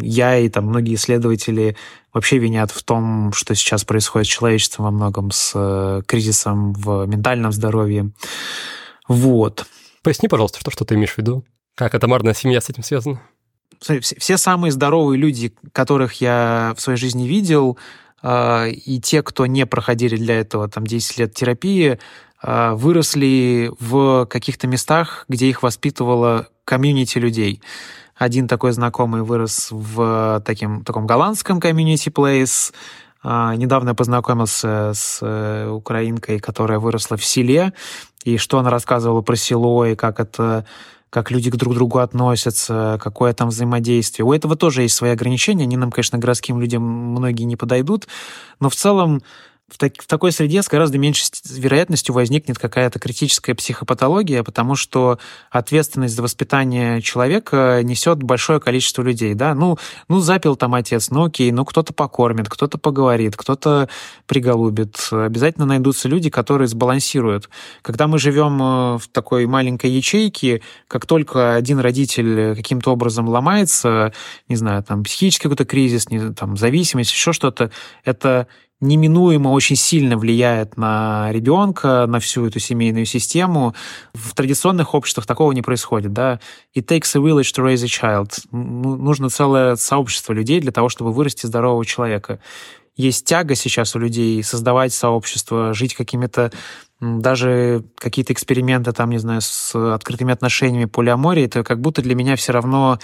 я 0.00 0.38
и 0.38 0.48
там 0.48 0.66
многие 0.66 0.94
исследователи 0.94 1.76
вообще 2.12 2.38
винят 2.38 2.70
в 2.70 2.82
том, 2.82 3.32
что 3.32 3.54
сейчас 3.54 3.84
происходит 3.84 4.28
с 4.28 4.30
человечеством 4.30 4.84
во 4.84 4.90
многом, 4.90 5.30
с 5.30 5.52
э, 5.54 6.02
кризисом 6.06 6.74
в 6.74 7.06
ментальном 7.06 7.52
здоровье. 7.52 8.10
Вот. 9.08 9.66
Поясни, 10.02 10.28
пожалуйста, 10.28 10.60
что, 10.60 10.70
что 10.70 10.84
ты 10.84 10.94
имеешь 10.94 11.14
в 11.14 11.18
виду? 11.18 11.44
Как 11.74 11.94
атомарная 11.94 12.34
семья 12.34 12.60
с 12.60 12.68
этим 12.68 12.82
связана? 12.82 13.20
Все, 13.80 14.36
самые 14.36 14.72
здоровые 14.72 15.18
люди, 15.18 15.54
которых 15.72 16.20
я 16.20 16.74
в 16.76 16.80
своей 16.80 16.98
жизни 16.98 17.26
видел, 17.26 17.78
э, 18.22 18.70
и 18.70 19.00
те, 19.00 19.22
кто 19.22 19.46
не 19.46 19.66
проходили 19.66 20.16
для 20.16 20.40
этого 20.40 20.68
там 20.68 20.86
10 20.86 21.18
лет 21.18 21.34
терапии, 21.34 21.98
э, 22.42 22.72
выросли 22.72 23.70
в 23.78 24.26
каких-то 24.26 24.66
местах, 24.66 25.24
где 25.28 25.48
их 25.48 25.62
воспитывала 25.62 26.48
комьюнити 26.64 27.18
людей. 27.18 27.60
Один 28.16 28.48
такой 28.48 28.72
знакомый 28.72 29.22
вырос 29.22 29.68
в 29.70 30.42
таким, 30.44 30.82
таком 30.82 31.06
голландском 31.06 31.60
комьюнити 31.60 32.08
place. 32.08 32.72
Недавно 33.22 33.90
я 33.90 33.94
познакомился 33.94 34.92
с 34.94 35.18
э, 35.20 35.68
украинкой, 35.68 36.38
которая 36.38 36.78
выросла 36.78 37.16
в 37.16 37.24
селе, 37.24 37.72
и 38.24 38.38
что 38.38 38.58
она 38.58 38.70
рассказывала 38.70 39.20
про 39.20 39.36
село, 39.36 39.84
и 39.84 39.96
как 39.96 40.20
это 40.20 40.64
как 41.16 41.30
люди 41.30 41.50
друг 41.50 41.72
к 41.72 41.76
другу 41.76 42.00
относятся, 42.00 42.98
какое 43.02 43.32
там 43.32 43.48
взаимодействие. 43.48 44.26
У 44.26 44.34
этого 44.34 44.54
тоже 44.54 44.82
есть 44.82 44.94
свои 44.94 45.12
ограничения. 45.12 45.62
Они 45.64 45.78
нам, 45.78 45.90
конечно, 45.90 46.18
городским 46.18 46.60
людям 46.60 46.82
многие 46.82 47.44
не 47.44 47.56
подойдут, 47.56 48.06
но 48.60 48.68
в 48.68 48.74
целом 48.74 49.22
в, 49.68 49.78
так, 49.78 50.00
в 50.00 50.06
такой 50.06 50.30
среде 50.30 50.62
с 50.62 50.68
гораздо 50.68 50.96
меньшей 50.96 51.28
вероятностью 51.44 52.14
возникнет 52.14 52.56
какая-то 52.56 53.00
критическая 53.00 53.54
психопатология, 53.54 54.44
потому 54.44 54.76
что 54.76 55.18
ответственность 55.50 56.14
за 56.14 56.22
воспитание 56.22 57.02
человека 57.02 57.80
несет 57.82 58.22
большое 58.22 58.60
количество 58.60 59.02
людей. 59.02 59.34
Да? 59.34 59.54
Ну, 59.54 59.76
ну, 60.08 60.20
запил 60.20 60.54
там 60.54 60.74
отец, 60.74 61.10
ну 61.10 61.24
окей, 61.24 61.50
ну 61.50 61.64
кто-то 61.64 61.92
покормит, 61.92 62.48
кто-то 62.48 62.78
поговорит, 62.78 63.36
кто-то 63.36 63.88
приголубит. 64.26 65.08
Обязательно 65.10 65.66
найдутся 65.66 66.08
люди, 66.08 66.30
которые 66.30 66.68
сбалансируют. 66.68 67.50
Когда 67.82 68.06
мы 68.06 68.20
живем 68.20 68.62
э, 68.62 68.98
в 68.98 69.08
такой 69.10 69.46
маленькой 69.46 69.90
ячейке, 69.90 70.62
как 70.86 71.06
только 71.06 71.54
один 71.54 71.80
родитель 71.80 72.54
каким-то 72.54 72.92
образом 72.92 73.28
ломается, 73.28 74.12
не 74.48 74.54
знаю, 74.54 74.84
там 74.84 75.02
психический 75.02 75.44
какой-то 75.44 75.64
кризис, 75.64 76.08
не, 76.08 76.32
там 76.32 76.56
зависимость, 76.56 77.10
еще 77.10 77.32
что-то, 77.32 77.72
это 78.04 78.46
неминуемо 78.80 79.48
очень 79.48 79.76
сильно 79.76 80.18
влияет 80.18 80.76
на 80.76 81.30
ребенка, 81.32 82.06
на 82.06 82.20
всю 82.20 82.46
эту 82.46 82.58
семейную 82.58 83.06
систему. 83.06 83.74
В 84.12 84.34
традиционных 84.34 84.94
обществах 84.94 85.26
такого 85.26 85.52
не 85.52 85.62
происходит. 85.62 86.12
Да? 86.12 86.40
It 86.76 86.86
takes 86.86 87.16
a 87.16 87.20
village 87.20 87.54
to 87.54 87.64
raise 87.64 87.82
a 87.82 87.86
child. 87.86 88.32
Ну, 88.52 88.96
нужно 88.96 89.30
целое 89.30 89.76
сообщество 89.76 90.32
людей 90.32 90.60
для 90.60 90.72
того, 90.72 90.88
чтобы 90.88 91.12
вырасти 91.12 91.46
здорового 91.46 91.84
человека. 91.86 92.40
Есть 92.96 93.26
тяга 93.26 93.54
сейчас 93.54 93.94
у 93.94 93.98
людей 93.98 94.42
создавать 94.42 94.92
сообщество, 94.92 95.74
жить 95.74 95.94
какими-то 95.94 96.50
даже 97.00 97.84
какие-то 97.98 98.32
эксперименты 98.32 98.92
там, 98.92 99.10
не 99.10 99.18
знаю, 99.18 99.42
с 99.42 99.74
открытыми 99.74 100.32
отношениями, 100.32 100.86
полиамории, 100.86 101.44
это 101.44 101.62
как 101.62 101.80
будто 101.80 102.00
для 102.00 102.14
меня 102.14 102.36
все 102.36 102.52
равно 102.52 102.98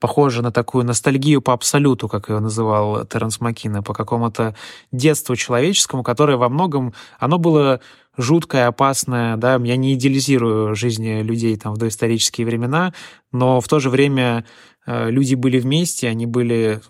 похоже 0.00 0.42
на 0.42 0.50
такую 0.50 0.84
ностальгию 0.84 1.42
по 1.42 1.52
абсолюту, 1.52 2.08
как 2.08 2.28
ее 2.30 2.40
называл 2.40 3.04
Теренс 3.04 3.40
Маккина, 3.40 3.82
по 3.82 3.92
какому-то 3.92 4.56
детству 4.90 5.36
человеческому, 5.36 6.02
которое 6.02 6.36
во 6.36 6.48
многом, 6.48 6.94
оно 7.18 7.38
было 7.38 7.80
жуткое, 8.16 8.66
опасное, 8.66 9.36
да, 9.36 9.56
я 9.62 9.76
не 9.76 9.94
идеализирую 9.94 10.74
жизни 10.74 11.22
людей 11.22 11.56
там 11.56 11.74
в 11.74 11.78
доисторические 11.78 12.46
времена, 12.46 12.92
но 13.30 13.60
в 13.60 13.68
то 13.68 13.78
же 13.78 13.90
время 13.90 14.44
э, 14.86 15.10
люди 15.10 15.34
были 15.34 15.60
вместе, 15.60 16.08
они 16.08 16.26
были 16.26 16.80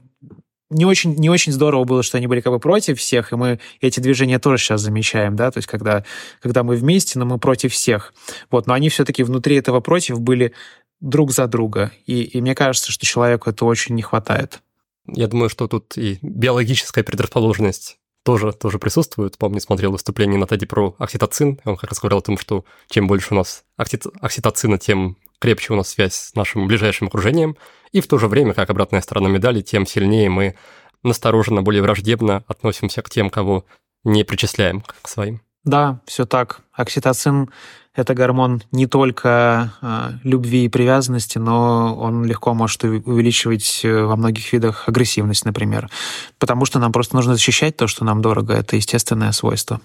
не 0.70 0.84
очень, 0.84 1.16
не 1.16 1.28
очень 1.28 1.52
здорово 1.52 1.84
было, 1.84 2.02
что 2.02 2.16
они 2.16 2.28
были 2.28 2.40
как 2.40 2.52
бы 2.52 2.60
против 2.60 2.98
всех, 2.98 3.32
и 3.32 3.36
мы 3.36 3.58
эти 3.80 3.98
движения 3.98 4.38
тоже 4.38 4.62
сейчас 4.62 4.80
замечаем, 4.80 5.34
да, 5.34 5.50
то 5.50 5.58
есть 5.58 5.68
когда, 5.68 6.04
когда 6.40 6.62
мы 6.62 6.76
вместе, 6.76 7.18
но 7.18 7.26
мы 7.26 7.38
против 7.38 7.72
всех. 7.72 8.14
Вот, 8.50 8.68
но 8.68 8.74
они 8.74 8.88
все-таки 8.88 9.24
внутри 9.24 9.56
этого 9.56 9.80
против 9.80 10.20
были 10.20 10.52
друг 11.00 11.32
за 11.32 11.46
друга. 11.46 11.92
И, 12.06 12.22
и 12.22 12.40
мне 12.40 12.54
кажется, 12.54 12.92
что 12.92 13.06
человеку 13.06 13.50
это 13.50 13.64
очень 13.64 13.94
не 13.94 14.02
хватает. 14.02 14.62
Я 15.06 15.26
думаю, 15.28 15.48
что 15.48 15.66
тут 15.66 15.96
и 15.96 16.18
биологическая 16.22 17.02
предрасположенность 17.02 17.98
тоже, 18.22 18.52
тоже 18.52 18.78
присутствует. 18.78 19.38
Помню, 19.38 19.60
смотрел 19.60 19.92
выступление 19.92 20.38
на 20.38 20.46
Теди 20.46 20.66
про 20.66 20.94
окситоцин. 20.98 21.58
Он 21.64 21.76
как 21.76 21.90
раз 21.90 22.00
говорил 22.00 22.18
о 22.18 22.22
том, 22.22 22.38
что 22.38 22.64
чем 22.88 23.06
больше 23.06 23.34
у 23.34 23.36
нас 23.36 23.64
окситоцина, 23.76 24.78
тем 24.78 25.16
крепче 25.38 25.72
у 25.72 25.76
нас 25.76 25.88
связь 25.88 26.14
с 26.14 26.34
нашим 26.34 26.66
ближайшим 26.66 27.08
окружением. 27.08 27.56
И 27.92 28.00
в 28.00 28.06
то 28.06 28.18
же 28.18 28.28
время, 28.28 28.52
как 28.52 28.70
обратная 28.70 29.00
сторона 29.00 29.28
медали, 29.28 29.62
тем 29.62 29.86
сильнее 29.86 30.28
мы 30.28 30.54
настороженно, 31.02 31.62
более 31.62 31.82
враждебно 31.82 32.44
относимся 32.46 33.02
к 33.02 33.08
тем, 33.08 33.30
кого 33.30 33.64
не 34.04 34.22
причисляем 34.22 34.82
к 34.82 35.08
своим. 35.08 35.40
Да, 35.64 36.00
все 36.06 36.24
так. 36.24 36.60
Окситоцин 36.72 37.50
это 37.94 38.14
гормон 38.14 38.62
не 38.70 38.86
только 38.86 39.72
э, 39.82 40.10
любви 40.22 40.64
и 40.64 40.68
привязанности, 40.68 41.38
но 41.38 41.96
он 41.96 42.24
легко 42.24 42.54
может 42.54 42.84
увеличивать 42.84 43.80
э, 43.82 44.02
во 44.04 44.16
многих 44.16 44.52
видах 44.52 44.88
агрессивность, 44.88 45.44
например. 45.44 45.90
Потому 46.38 46.64
что 46.66 46.78
нам 46.78 46.92
просто 46.92 47.16
нужно 47.16 47.34
защищать 47.34 47.76
то, 47.76 47.88
что 47.88 48.04
нам 48.04 48.22
дорого. 48.22 48.54
Это 48.54 48.76
естественное 48.76 49.32
свойство. 49.32 49.80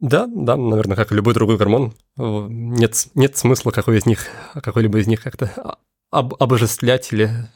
Да, 0.00 0.26
да, 0.28 0.56
наверное, 0.56 0.96
как 0.96 1.10
и 1.10 1.14
любой 1.14 1.34
другой 1.34 1.56
гормон. 1.56 1.94
Нет, 2.16 3.06
нет 3.14 3.36
смысла 3.36 3.70
какой 3.70 3.98
из 3.98 4.06
них, 4.06 4.26
какой-либо 4.54 4.98
из 4.98 5.06
них 5.06 5.22
как-то 5.22 5.76
об, 6.10 6.34
обожествлять 6.40 7.12
или, 7.12 7.48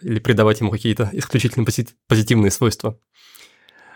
или 0.00 0.18
придавать 0.18 0.60
ему 0.60 0.70
какие-то 0.70 1.10
исключительно 1.12 1.66
позитивные 2.08 2.50
свойства. 2.50 2.98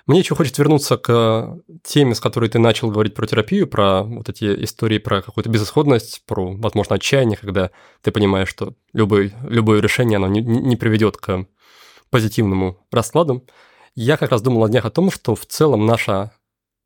Мне 0.07 0.21
еще 0.21 0.35
хочется 0.35 0.63
вернуться 0.63 0.97
к 0.97 1.59
теме, 1.83 2.15
с 2.15 2.21
которой 2.21 2.49
ты 2.49 2.59
начал 2.59 2.91
говорить 2.91 3.15
про 3.15 3.27
терапию, 3.27 3.67
про 3.67 4.03
вот 4.03 4.29
эти 4.29 4.65
истории 4.65 4.99
про 4.99 5.23
какую-то 5.23 5.51
безысходность, 5.51 6.23
про, 6.27 6.53
возможно, 6.57 6.97
отчаяние, 6.97 7.37
когда 7.37 7.71
ты 8.03 8.11
понимаешь, 8.11 8.49
что 8.49 8.75
любое, 8.93 9.33
любое 9.43 9.81
решение, 9.81 10.17
оно 10.17 10.29
не, 10.29 10.41
не 10.41 10.77
приведет 10.77 11.17
к 11.17 11.47
позитивному 12.11 12.79
раскладу. 12.91 13.45
Я 13.95 14.17
как 14.17 14.31
раз 14.31 14.43
думал 14.43 14.65
о 14.65 14.69
днях 14.69 14.85
о 14.85 14.91
том, 14.91 15.11
что 15.11 15.35
в 15.35 15.47
целом 15.47 15.87
наша 15.87 16.33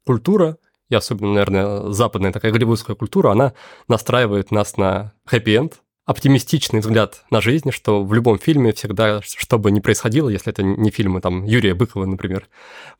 культура, 0.05 0.59
и 0.89 0.95
особенно, 0.95 1.33
наверное, 1.33 1.91
западная 1.93 2.33
такая 2.33 2.53
голливудская 2.53 2.97
культура, 2.97 3.31
она 3.31 3.55
настраивает 3.89 4.51
нас 4.51 4.77
на 4.77 5.13
хэппи-энд, 5.27 5.81
оптимистичный 6.07 6.81
взгляд 6.81 7.25
на 7.31 7.41
жизнь, 7.41 7.71
что 7.71 8.05
в 8.05 8.13
любом 8.13 8.39
фильме 8.39 8.73
всегда, 8.73 9.21
что 9.23 9.59
бы 9.59 9.71
ни 9.71 9.81
происходило, 9.81 10.29
если 10.29 10.53
это 10.53 10.63
не 10.63 10.91
фильмы 10.91 11.21
там 11.21 11.45
Юрия 11.45 11.75
Быкова, 11.75 12.05
например, 12.05 12.47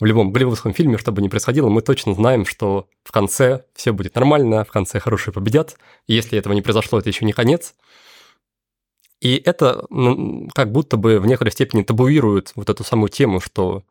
в 0.01 0.05
любом 0.05 0.33
голливудском 0.33 0.73
фильме, 0.73 0.97
что 0.97 1.13
бы 1.13 1.21
ни 1.21 1.29
происходило, 1.29 1.69
мы 1.69 1.83
точно 1.83 2.15
знаем, 2.15 2.47
что 2.47 2.89
в 3.03 3.13
конце 3.13 3.65
все 3.75 3.93
будет 3.93 4.15
нормально, 4.15 4.65
в 4.65 4.71
конце 4.71 5.01
хорошие 5.01 5.35
победят, 5.35 5.77
и 6.07 6.15
если 6.15 6.39
этого 6.39 6.55
не 6.55 6.63
произошло, 6.63 6.99
это 6.99 7.11
еще 7.11 7.27
не 7.27 7.33
конец. 7.33 7.75
И 9.21 9.37
это 9.37 9.87
ну, 9.91 10.49
как 10.55 10.73
будто 10.73 10.97
бы 10.97 11.21
в 11.21 11.27
некоторой 11.27 11.53
степени 11.53 11.83
табуирует 11.83 12.53
вот 12.57 12.69
эту 12.69 12.85
самую 12.85 13.11
тему, 13.11 13.41
что 13.41 13.83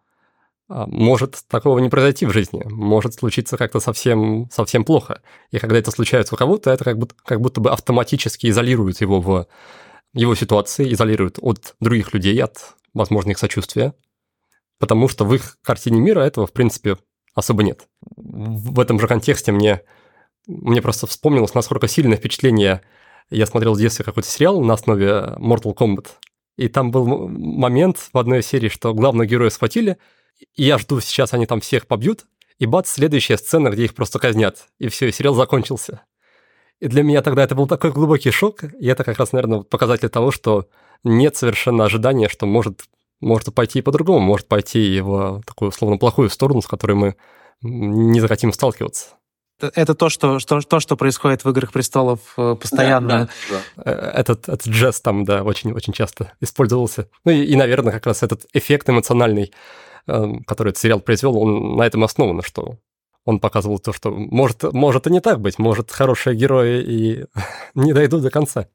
может 0.88 1.44
такого 1.48 1.78
не 1.78 1.90
произойти 1.90 2.26
в 2.26 2.32
жизни, 2.32 2.64
может 2.66 3.14
случиться 3.14 3.58
как-то 3.58 3.80
совсем, 3.80 4.50
совсем 4.52 4.84
плохо. 4.84 5.22
И 5.52 5.60
когда 5.60 5.78
это 5.78 5.92
случается 5.92 6.34
у 6.34 6.38
кого-то, 6.38 6.72
это 6.72 6.84
как 6.84 6.98
будто, 6.98 7.16
как 7.24 7.42
будто 7.42 7.62
бы 7.62 7.70
автоматически 7.70 8.48
изолирует 8.48 9.00
его 9.00 9.22
в 9.22 9.48
его 10.14 10.34
ситуации, 10.34 10.92
изолирует 10.92 11.38
от 11.40 11.76
других 11.80 12.14
людей, 12.14 12.42
от 12.42 12.76
возможных 12.94 13.38
сочувствия, 13.38 13.94
потому 14.80 15.08
что 15.08 15.26
в 15.26 15.36
их 15.36 15.58
картине 15.62 16.00
мира 16.00 16.22
этого, 16.22 16.48
в 16.48 16.54
принципе, 16.54 16.98
особо 17.36 17.62
нет. 17.62 17.88
В 18.16 18.80
этом 18.80 19.00
же 19.00 19.08
контексте 19.08 19.52
мне, 19.52 19.82
мне 20.48 20.82
просто 20.82 21.06
вспомнилось, 21.06 21.54
насколько 21.54 21.88
сильное 21.88 22.18
впечатление 22.18 22.82
я 23.30 23.46
смотрел 23.46 23.76
в 23.76 23.80
детстве 23.80 24.06
какой-то 24.06 24.28
сериал 24.28 24.60
на 24.62 24.74
основе 24.74 25.36
Mortal 25.38 25.76
Kombat, 25.76 26.08
и 26.58 26.68
там 26.68 26.90
был 26.90 27.28
момент 27.28 27.98
в 28.12 28.18
одной 28.18 28.42
серии, 28.42 28.70
что 28.70 28.96
главного 28.96 29.28
героя 29.28 29.52
схватили– 29.52 29.98
я 30.56 30.78
жду, 30.78 31.00
сейчас 31.00 31.34
они 31.34 31.46
там 31.46 31.62
всех 31.62 31.88
побьют, 31.88 32.26
и 32.60 32.66
бац, 32.66 32.90
следующая 32.90 33.38
сцена, 33.38 33.70
где 33.70 33.86
их 33.86 33.96
просто 33.96 34.20
казнят. 34.20 34.68
И 34.80 34.88
все, 34.88 35.08
и 35.08 35.12
сериал 35.12 35.36
закончился. 35.36 36.02
И 36.80 36.88
для 36.88 37.04
меня 37.04 37.22
тогда 37.22 37.44
это 37.44 37.56
был 37.56 37.68
такой 37.68 37.92
глубокий 37.92 38.32
шок, 38.32 38.64
и 38.64 38.88
это 38.88 39.04
как 39.04 39.18
раз, 39.18 39.32
наверное, 39.32 39.62
показатель 39.62 40.10
того, 40.10 40.32
что 40.32 40.68
нет 41.04 41.36
совершенно 41.36 41.86
ожидания, 41.86 42.30
что 42.30 42.46
может, 42.46 42.84
может 43.22 43.54
пойти 43.54 43.80
и 43.80 43.82
по-другому, 43.82 44.20
может 44.20 44.48
пойти 44.48 45.00
в 45.02 45.42
такую, 45.46 45.70
условно, 45.70 45.98
плохую 45.98 46.30
сторону, 46.30 46.62
с 46.62 46.68
которой 46.68 46.94
мы 46.94 47.16
не 47.62 48.20
захотим 48.20 48.52
сталкиваться. 48.52 49.12
это 49.62 49.96
то, 49.96 50.10
что, 50.10 50.40
что, 50.40 50.60
то, 50.60 50.80
что 50.80 50.98
происходит 50.98 51.46
в 51.46 51.50
«Играх 51.50 51.72
престолов» 51.72 52.20
э, 52.38 52.56
постоянно. 52.60 53.08
Да, 53.08 53.30
да, 53.50 53.62
да. 53.78 53.92
Э, 53.92 54.20
этот, 54.20 54.50
этот 54.50 54.66
жест 54.66 55.04
там, 55.04 55.24
да, 55.24 55.44
очень, 55.44 55.72
очень 55.72 55.94
часто 55.94 56.34
использовался. 56.42 57.08
Ну 57.24 57.32
и, 57.32 57.44
и, 57.44 57.56
наверное, 57.56 57.94
как 57.94 58.06
раз 58.06 58.24
этот 58.24 58.46
эффект 58.52 58.90
эмоциональный, 58.90 59.44
эм, 59.44 59.52
который 60.06 60.70
этот 60.70 60.82
сериал 60.82 61.00
произвел, 61.00 61.38
он 61.38 61.76
на 61.78 61.84
этом 61.84 62.04
основан, 62.04 62.42
что 62.42 62.78
он 63.26 63.40
показывал 63.40 63.80
то, 63.80 63.94
что 63.94 64.12
может, 64.12 64.64
может 64.74 65.08
и 65.08 65.12
не 65.12 65.22
так 65.22 65.40
быть, 65.40 65.60
может 65.60 65.92
хорошие 65.92 66.36
герои 66.36 66.82
и 66.82 67.26
не 67.76 67.94
дойдут 67.94 68.22
до 68.22 68.30
конца. 68.30 68.68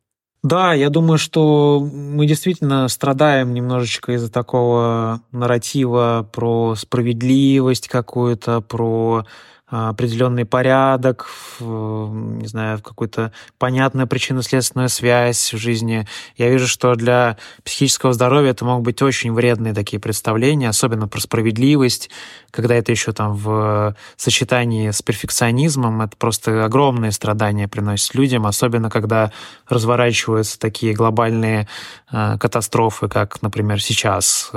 Да, 0.42 0.72
я 0.72 0.88
думаю, 0.88 1.18
что 1.18 1.80
мы 1.80 2.26
действительно 2.26 2.86
страдаем 2.86 3.52
немножечко 3.54 4.12
из-за 4.12 4.30
такого 4.30 5.20
нарратива 5.32 6.28
про 6.32 6.76
справедливость 6.76 7.88
какую-то, 7.88 8.60
про 8.60 9.26
определенный 9.70 10.44
порядок, 10.44 11.26
не 11.60 12.46
знаю, 12.46 12.80
какую-то 12.80 13.32
понятную 13.58 14.06
причинно-следственную 14.06 14.88
связь 14.88 15.52
в 15.52 15.58
жизни. 15.58 16.06
Я 16.36 16.48
вижу, 16.48 16.66
что 16.66 16.94
для 16.94 17.36
психического 17.64 18.12
здоровья 18.12 18.50
это 18.50 18.64
могут 18.64 18.84
быть 18.84 19.02
очень 19.02 19.32
вредные 19.32 19.74
такие 19.74 20.00
представления, 20.00 20.68
особенно 20.68 21.06
про 21.06 21.20
справедливость, 21.20 22.10
когда 22.50 22.74
это 22.74 22.92
еще 22.92 23.12
там 23.12 23.34
в 23.34 23.94
сочетании 24.16 24.90
с 24.90 25.02
перфекционизмом, 25.02 26.00
это 26.00 26.16
просто 26.16 26.64
огромные 26.64 27.12
страдания 27.12 27.68
приносит 27.68 28.14
людям, 28.14 28.46
особенно 28.46 28.88
когда 28.88 29.32
разворачиваются 29.68 30.58
такие 30.58 30.94
глобальные 30.94 31.68
э, 32.10 32.38
катастрофы, 32.38 33.08
как, 33.08 33.42
например, 33.42 33.82
сейчас. 33.82 34.50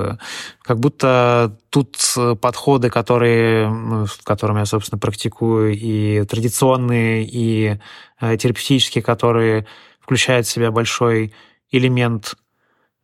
Как 0.62 0.78
будто 0.78 1.58
тут 1.70 1.96
подходы, 2.40 2.88
которые, 2.88 3.68
ну, 3.68 4.06
которыми 4.24 4.60
я, 4.60 4.66
собственно, 4.66 4.98
практикую, 4.98 5.76
и 5.76 6.24
традиционные, 6.24 7.24
и 7.24 7.78
э, 8.20 8.36
терапевтические, 8.36 9.02
которые 9.02 9.66
включают 10.00 10.46
в 10.46 10.50
себя 10.50 10.70
большой 10.70 11.32
элемент 11.70 12.36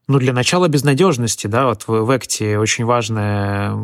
ну, 0.06 0.18
для 0.18 0.32
начала 0.32 0.68
безнадежности, 0.68 1.46
да, 1.46 1.66
вот 1.66 1.82
в, 1.86 2.04
в 2.04 2.16
Экте 2.16 2.58
очень 2.58 2.84
важное 2.84 3.76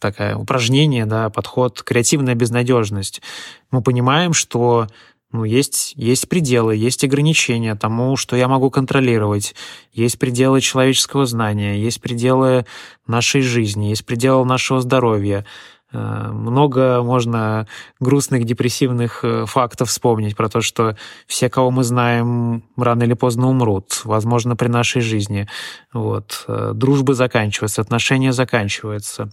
такое 0.00 0.34
упражнение, 0.34 1.06
да, 1.06 1.30
подход 1.30 1.82
креативная 1.82 2.34
безнадежность. 2.34 3.22
Мы 3.70 3.82
понимаем, 3.82 4.32
что 4.32 4.88
ну, 5.32 5.44
есть, 5.44 5.92
есть 5.94 6.28
пределы, 6.28 6.74
есть 6.74 7.04
ограничения 7.04 7.76
тому, 7.76 8.16
что 8.16 8.36
я 8.36 8.48
могу 8.48 8.70
контролировать, 8.70 9.54
есть 9.92 10.18
пределы 10.18 10.60
человеческого 10.60 11.24
знания, 11.24 11.80
есть 11.80 12.00
пределы 12.00 12.66
нашей 13.06 13.42
жизни, 13.42 13.86
есть 13.86 14.04
пределы 14.04 14.44
нашего 14.44 14.80
здоровья. 14.80 15.46
Э, 15.92 16.30
много 16.32 17.02
можно 17.02 17.68
грустных, 18.00 18.44
депрессивных 18.44 19.24
э, 19.24 19.46
фактов 19.46 19.90
вспомнить 19.90 20.36
про 20.36 20.48
то, 20.48 20.60
что 20.60 20.96
все, 21.28 21.48
кого 21.48 21.70
мы 21.70 21.84
знаем, 21.84 22.64
рано 22.76 23.04
или 23.04 23.14
поздно 23.14 23.48
умрут, 23.48 24.00
возможно, 24.04 24.56
при 24.56 24.68
нашей 24.68 25.00
жизни. 25.00 25.48
Вот. 25.92 26.44
Э, 26.48 26.72
дружбы 26.74 27.14
заканчиваются, 27.14 27.82
отношения 27.82 28.32
заканчиваются. 28.32 29.30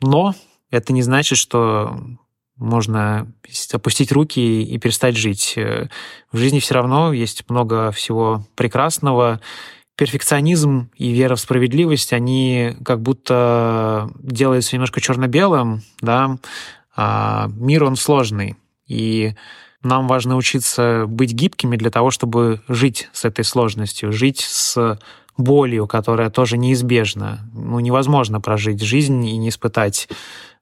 Но 0.00 0.34
это 0.70 0.92
не 0.92 1.02
значит, 1.02 1.38
что 1.38 1.96
можно 2.58 3.32
опустить 3.72 4.12
руки 4.12 4.62
и 4.62 4.78
перестать 4.78 5.16
жить. 5.16 5.54
В 5.56 6.36
жизни 6.36 6.60
все 6.60 6.74
равно 6.74 7.12
есть 7.12 7.48
много 7.48 7.90
всего 7.92 8.44
прекрасного, 8.56 9.40
перфекционизм 9.96 10.90
и 10.96 11.10
вера 11.10 11.34
в 11.34 11.40
справедливость, 11.40 12.12
они 12.12 12.76
как 12.84 13.00
будто 13.00 14.10
делаются 14.20 14.76
немножко 14.76 15.00
черно-белым, 15.00 15.82
да, 16.00 16.38
а 16.94 17.48
мир, 17.56 17.84
он 17.84 17.96
сложный, 17.96 18.56
и 18.86 19.34
нам 19.82 20.06
важно 20.06 20.36
учиться 20.36 21.04
быть 21.06 21.32
гибкими 21.32 21.76
для 21.76 21.90
того, 21.90 22.10
чтобы 22.10 22.60
жить 22.68 23.08
с 23.12 23.24
этой 23.24 23.44
сложностью, 23.44 24.12
жить 24.12 24.40
с 24.40 24.98
болью, 25.36 25.86
которая 25.86 26.30
тоже 26.30 26.58
неизбежна. 26.58 27.48
Ну, 27.54 27.78
невозможно 27.78 28.40
прожить 28.40 28.82
жизнь 28.82 29.24
и 29.24 29.36
не 29.36 29.48
испытать 29.50 30.08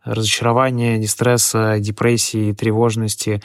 разочарования, 0.06 0.98
дистресса, 0.98 1.78
депрессии, 1.78 2.52
тревожности. 2.52 3.42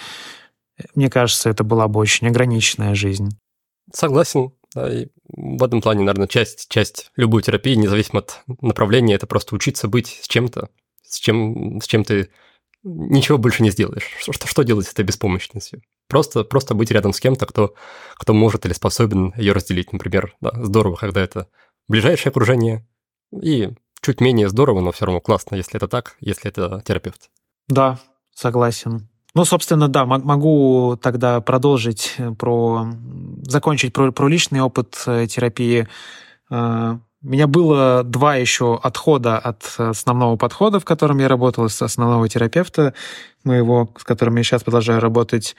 Мне 0.95 1.09
кажется, 1.09 1.49
это 1.49 1.63
была 1.63 1.87
бы 1.87 1.99
очень 1.99 2.27
ограниченная 2.27 2.95
жизнь. 2.95 3.29
Согласен. 3.93 4.51
Да, 4.73 4.91
и 4.91 5.07
в 5.27 5.63
этом 5.63 5.81
плане, 5.81 6.01
наверное, 6.01 6.27
часть, 6.27 6.69
часть 6.69 7.11
любой 7.17 7.41
терапии, 7.41 7.75
независимо 7.75 8.19
от 8.19 8.41
направления, 8.61 9.15
это 9.15 9.27
просто 9.27 9.53
учиться 9.55 9.87
быть 9.89 10.19
с 10.21 10.27
чем-то, 10.27 10.69
с 11.03 11.19
чем, 11.19 11.81
с 11.81 11.87
чем 11.87 12.05
ты 12.05 12.29
ничего 12.83 13.37
больше 13.37 13.63
не 13.63 13.69
сделаешь. 13.69 14.07
Что, 14.19 14.47
что, 14.47 14.63
делать 14.63 14.87
с 14.87 14.93
этой 14.93 15.03
беспомощностью? 15.03 15.81
Просто, 16.07 16.43
просто 16.43 16.73
быть 16.73 16.91
рядом 16.91 17.13
с 17.13 17.19
кем-то, 17.19 17.45
кто, 17.45 17.75
кто 18.15 18.33
может 18.33 18.65
или 18.65 18.73
способен 18.73 19.33
ее 19.35 19.53
разделить. 19.53 19.91
Например, 19.93 20.35
да, 20.41 20.51
здорово, 20.63 20.95
когда 20.95 21.21
это 21.21 21.47
ближайшее 21.87 22.31
окружение, 22.31 22.87
и 23.41 23.69
чуть 24.01 24.21
менее 24.21 24.49
здорово, 24.49 24.81
но 24.81 24.91
все 24.91 25.05
равно 25.05 25.21
классно, 25.21 25.55
если 25.55 25.77
это 25.77 25.87
так, 25.87 26.15
если 26.19 26.49
это 26.49 26.81
терапевт. 26.85 27.29
Да, 27.67 27.99
согласен. 28.33 29.07
Ну, 29.33 29.45
собственно, 29.45 29.87
да, 29.87 30.05
могу 30.05 30.99
тогда 31.01 31.39
продолжить 31.39 32.15
э, 32.17 32.31
про... 32.31 32.87
закончить 33.43 33.93
про, 33.93 34.11
про 34.11 34.27
личный 34.27 34.59
опыт 34.59 35.01
э, 35.05 35.25
терапии. 35.27 35.87
Э, 36.49 36.97
у 37.23 37.27
меня 37.27 37.47
было 37.47 38.03
два 38.03 38.35
еще 38.35 38.77
отхода 38.81 39.37
от 39.37 39.75
основного 39.77 40.35
подхода, 40.35 40.79
в 40.79 40.85
котором 40.85 41.19
я 41.19 41.29
работал, 41.29 41.69
с 41.69 41.81
основного 41.81 42.27
терапевта 42.27 42.93
моего, 43.43 43.89
с 43.97 44.03
которым 44.03 44.35
я 44.37 44.43
сейчас 44.43 44.63
продолжаю 44.63 44.99
работать. 44.99 45.55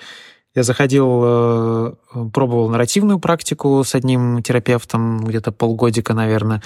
Я 0.55 0.65
заходил, 0.65 1.23
э, 1.25 1.95
пробовал 2.33 2.69
нарративную 2.69 3.19
практику 3.19 3.83
с 3.85 3.95
одним 3.95 4.43
терапевтом 4.43 5.25
где-то 5.25 5.51
полгодика, 5.51 6.13
наверное. 6.13 6.63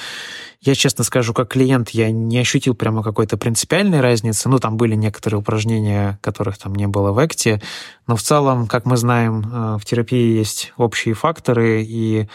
Я 0.61 0.75
честно 0.75 1.05
скажу, 1.05 1.33
как 1.33 1.49
клиент, 1.53 1.91
я 1.91 2.11
не 2.11 2.39
ощутил 2.39 2.75
прямо 2.75 3.05
какой-то 3.05 3.37
принципиальной 3.37 4.01
разницы. 4.01 4.49
Ну, 4.49 4.59
там 4.59 4.77
были 4.77 4.97
некоторые 4.97 5.39
упражнения, 5.39 6.19
которых 6.21 6.59
там 6.59 6.75
не 6.75 6.89
было 6.89 7.13
в 7.13 7.25
Экте. 7.25 7.63
Но 8.09 8.17
в 8.17 8.23
целом, 8.23 8.67
как 8.67 8.87
мы 8.87 8.97
знаем, 8.97 9.45
э, 9.45 9.79
в 9.79 9.85
терапии 9.85 10.37
есть 10.37 10.73
общие 10.77 11.15
факторы, 11.15 11.85
и 11.85 12.29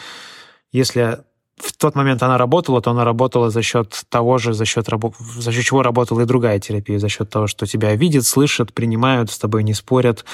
если 0.71 1.19
в 1.61 1.73
тот 1.73 1.95
момент 1.95 2.23
она 2.23 2.37
работала, 2.37 2.81
то 2.81 2.91
она 2.91 3.03
работала 3.03 3.49
за 3.49 3.61
счет 3.61 4.03
того 4.09 4.37
же, 4.37 4.53
за 4.53 4.65
счет, 4.65 4.87
за 4.87 5.51
счет 5.51 5.63
чего 5.63 5.83
работала 5.83 6.21
и 6.21 6.25
другая 6.25 6.59
терапия, 6.59 6.99
за 6.99 7.09
счет 7.09 7.29
того, 7.29 7.47
что 7.47 7.65
тебя 7.65 7.95
видят, 7.95 8.25
слышат, 8.25 8.73
принимают, 8.73 9.31
с 9.31 9.37
тобой 9.37 9.63
не 9.63 9.73
спорят, 9.73 10.25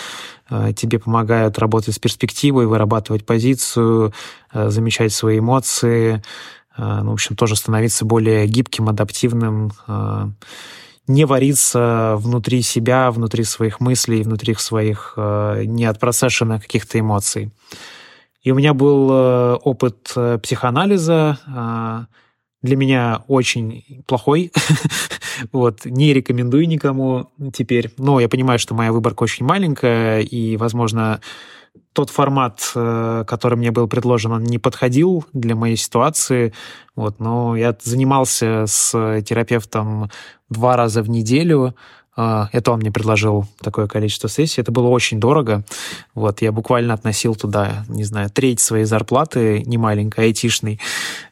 э, 0.49 0.73
тебе 0.75 0.99
помогают 0.99 1.59
работать 1.59 1.95
с 1.95 1.99
перспективой, 1.99 2.65
вырабатывать 2.65 3.25
позицию, 3.25 4.13
э, 4.53 4.69
замечать 4.69 5.13
свои 5.13 5.39
эмоции, 5.39 6.23
э, 6.77 7.01
ну, 7.03 7.11
в 7.11 7.13
общем, 7.13 7.35
тоже 7.35 7.55
становиться 7.55 8.05
более 8.05 8.47
гибким, 8.47 8.89
адаптивным, 8.89 9.71
не 11.07 11.23
вариться 11.23 12.15
внутри 12.17 12.61
себя, 12.61 13.11
внутри 13.11 13.45
своих 13.45 13.79
мыслей, 13.79 14.23
внутри 14.23 14.55
своих 14.55 15.13
не 15.15 15.85
отпроцессионных 15.85 16.63
каких-то 16.63 16.99
эмоций. 16.99 17.49
И 18.47 18.51
у 18.51 18.55
меня 18.55 18.73
был 18.73 19.12
э, 19.12 19.55
опыт 19.55 20.13
э, 20.15 20.39
психоанализа, 20.41 21.38
а, 21.53 22.05
для 22.62 22.77
меня 22.77 23.25
очень 23.27 24.05
плохой. 24.07 24.53
вот, 25.51 25.83
не 25.83 26.13
рекомендую 26.13 26.65
никому 26.69 27.29
теперь. 27.53 27.91
Но 27.97 28.21
я 28.21 28.29
понимаю, 28.29 28.57
что 28.57 28.73
моя 28.73 28.93
выборка 28.93 29.23
очень 29.23 29.45
маленькая, 29.45 30.21
и, 30.21 30.55
возможно, 30.55 31.19
тот 31.91 32.10
формат, 32.10 32.71
э, 32.73 33.25
который 33.27 33.57
мне 33.57 33.71
был 33.71 33.89
предложен, 33.89 34.31
он 34.31 34.43
не 34.43 34.60
подходил 34.60 35.25
для 35.33 35.57
моей 35.57 35.75
ситуации. 35.75 36.53
Вот, 36.95 37.19
но 37.19 37.53
я 37.57 37.75
занимался 37.83 38.63
с 38.65 39.21
терапевтом 39.23 40.10
два 40.47 40.77
раза 40.77 41.01
в 41.01 41.10
неделю. 41.10 41.75
А, 42.17 42.49
это 42.51 42.71
он 42.71 42.80
мне 42.80 42.91
предложил 42.91 43.45
такое 43.62 43.88
количество 43.88 44.27
сессий. 44.27 44.60
Это 44.60 44.71
было 44.71 44.88
очень 44.88 45.19
дорого. 45.19 45.63
Вот, 46.15 46.41
я 46.41 46.51
буквально 46.51 46.95
относил 46.95 47.36
туда, 47.36 47.86
не 47.88 48.03
знаю, 48.03 48.32
треть 48.32 48.60
своей 48.60 48.86
зарплаты, 48.86 49.62
не 49.65 49.77
маленькой, 49.77 50.25
айтишной. 50.25 50.80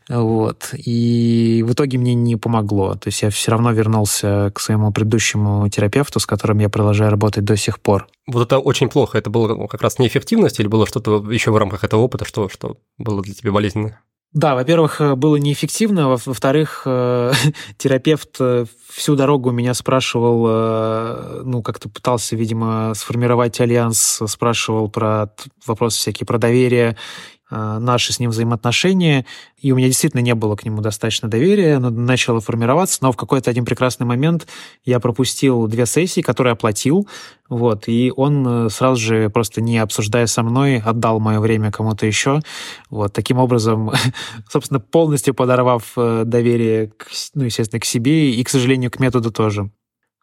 Вот. 0.08 0.70
И 0.74 1.66
в 1.68 1.74
итоге 1.74 1.98
мне 1.98 2.14
не 2.14 2.36
помогло. 2.36 2.94
То 2.94 3.08
есть 3.08 3.24
я 3.24 3.32
все 3.32 3.50
равно 3.52 3.72
вернулся 3.72 4.52
к 4.54 4.60
своему 4.60 4.92
предыдущему 4.92 5.68
терапевту, 5.70 6.20
с 6.20 6.28
которым 6.28 6.60
я 6.60 6.70
продолжаю 6.70 7.10
работать 7.10 7.44
до 7.44 7.58
сих 7.58 7.80
пор. 7.80 8.08
Вот 8.28 8.44
это 8.44 8.60
очень 8.60 8.88
плохо. 8.88 9.18
Это 9.18 9.32
было 9.32 9.66
как 9.66 9.82
раз 9.82 9.98
неэффективность 9.98 10.60
или 10.60 10.68
было 10.68 10.86
что-то 10.86 11.32
еще 11.32 11.50
в 11.50 11.58
рамках 11.58 11.84
этого 11.84 12.02
опыта, 12.02 12.26
что, 12.26 12.48
что 12.48 12.78
было 13.00 13.24
для 13.24 13.34
тебя 13.34 13.52
болезненно? 13.52 14.00
Да, 14.36 14.54
во-первых, 14.54 15.00
э, 15.00 15.16
было 15.16 15.38
неэффективно, 15.38 16.10
во-вторых, 16.10 16.82
э, 16.86 17.32
терапевт 17.78 18.36
э, 18.42 18.66
всю 18.90 19.16
дорогу 19.16 19.52
меня 19.52 19.74
спрашивал, 19.74 21.44
ну, 21.44 21.62
как-то 21.62 21.90
пытался, 21.90 22.36
видимо, 22.36 22.94
сформировать 22.96 23.60
альянс, 23.60 24.22
спрашивал 24.28 24.90
про 24.90 25.30
вопросы 25.66 25.98
всякие 26.00 26.26
про 26.26 26.38
доверие, 26.38 26.96
Э, 26.96 27.35
наши 27.50 28.12
с 28.12 28.20
ним 28.20 28.32
взаимоотношения, 28.32 29.26
и 29.58 29.72
у 29.72 29.76
меня 29.76 29.88
действительно 29.88 30.22
не 30.22 30.36
было 30.36 30.56
к 30.56 30.66
нему 30.66 30.82
достаточно 30.82 31.30
доверия, 31.30 31.76
оно 31.76 31.90
начало 31.90 32.40
формироваться, 32.42 33.00
но 33.02 33.12
в 33.12 33.18
какой-то 33.18 33.50
один 33.50 33.66
прекрасный 33.66 34.06
момент 34.06 34.48
я 34.84 35.00
пропустил 35.00 35.68
две 35.68 35.86
сессии, 35.86 36.22
которые 36.22 36.54
оплатил, 36.54 37.08
вот, 37.48 37.88
и 37.88 38.12
он 38.16 38.48
э, 38.48 38.70
сразу 38.70 39.00
же, 39.02 39.30
просто 39.30 39.62
не 39.62 39.78
обсуждая 39.78 40.26
со 40.26 40.42
мной, 40.42 40.80
отдал 40.80 41.20
мое 41.20 41.40
время 41.40 41.72
кому-то 41.72 42.06
еще, 42.06 42.42
вот, 42.90 43.14
таким 43.14 43.38
образом, 43.38 43.92
собственно, 44.50 44.80
полностью 44.80 45.34
подорвав 45.34 45.94
э, 45.98 46.24
доверие, 46.26 46.88
к, 46.88 47.08
ну, 47.36 47.44
естественно, 47.44 47.80
к 47.80 47.86
себе 47.86 48.32
и, 48.32 48.44
к 48.44 48.50
сожалению, 48.50 48.90
к 48.90 49.00
методу 49.00 49.32
тоже. 49.32 49.70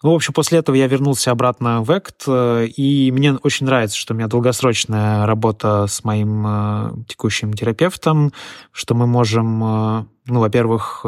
Ну, 0.03 0.11
в 0.11 0.15
общем, 0.17 0.35
после 0.35 0.59
этого 0.59 0.75
я 0.75 0.89
вернулся 0.89 1.31
обратно 1.31 1.83
в 1.83 1.91
Act, 1.91 2.25
э, 2.27 2.67
и 2.67 3.13
мне 3.13 3.35
очень 3.35 3.67
нравится, 3.67 3.97
что 3.97 4.15
у 4.15 4.17
меня 4.17 4.27
долгосрочная 4.27 5.27
работа 5.27 5.87
с 5.87 6.03
моим 6.03 6.45
э, 6.45 6.93
текущим 7.07 7.53
терапевтом, 7.53 8.33
что 8.73 8.97
мы 8.97 9.07
можем, 9.07 9.63
э, 9.63 10.05
ну, 10.27 10.41
во-первых, 10.41 11.07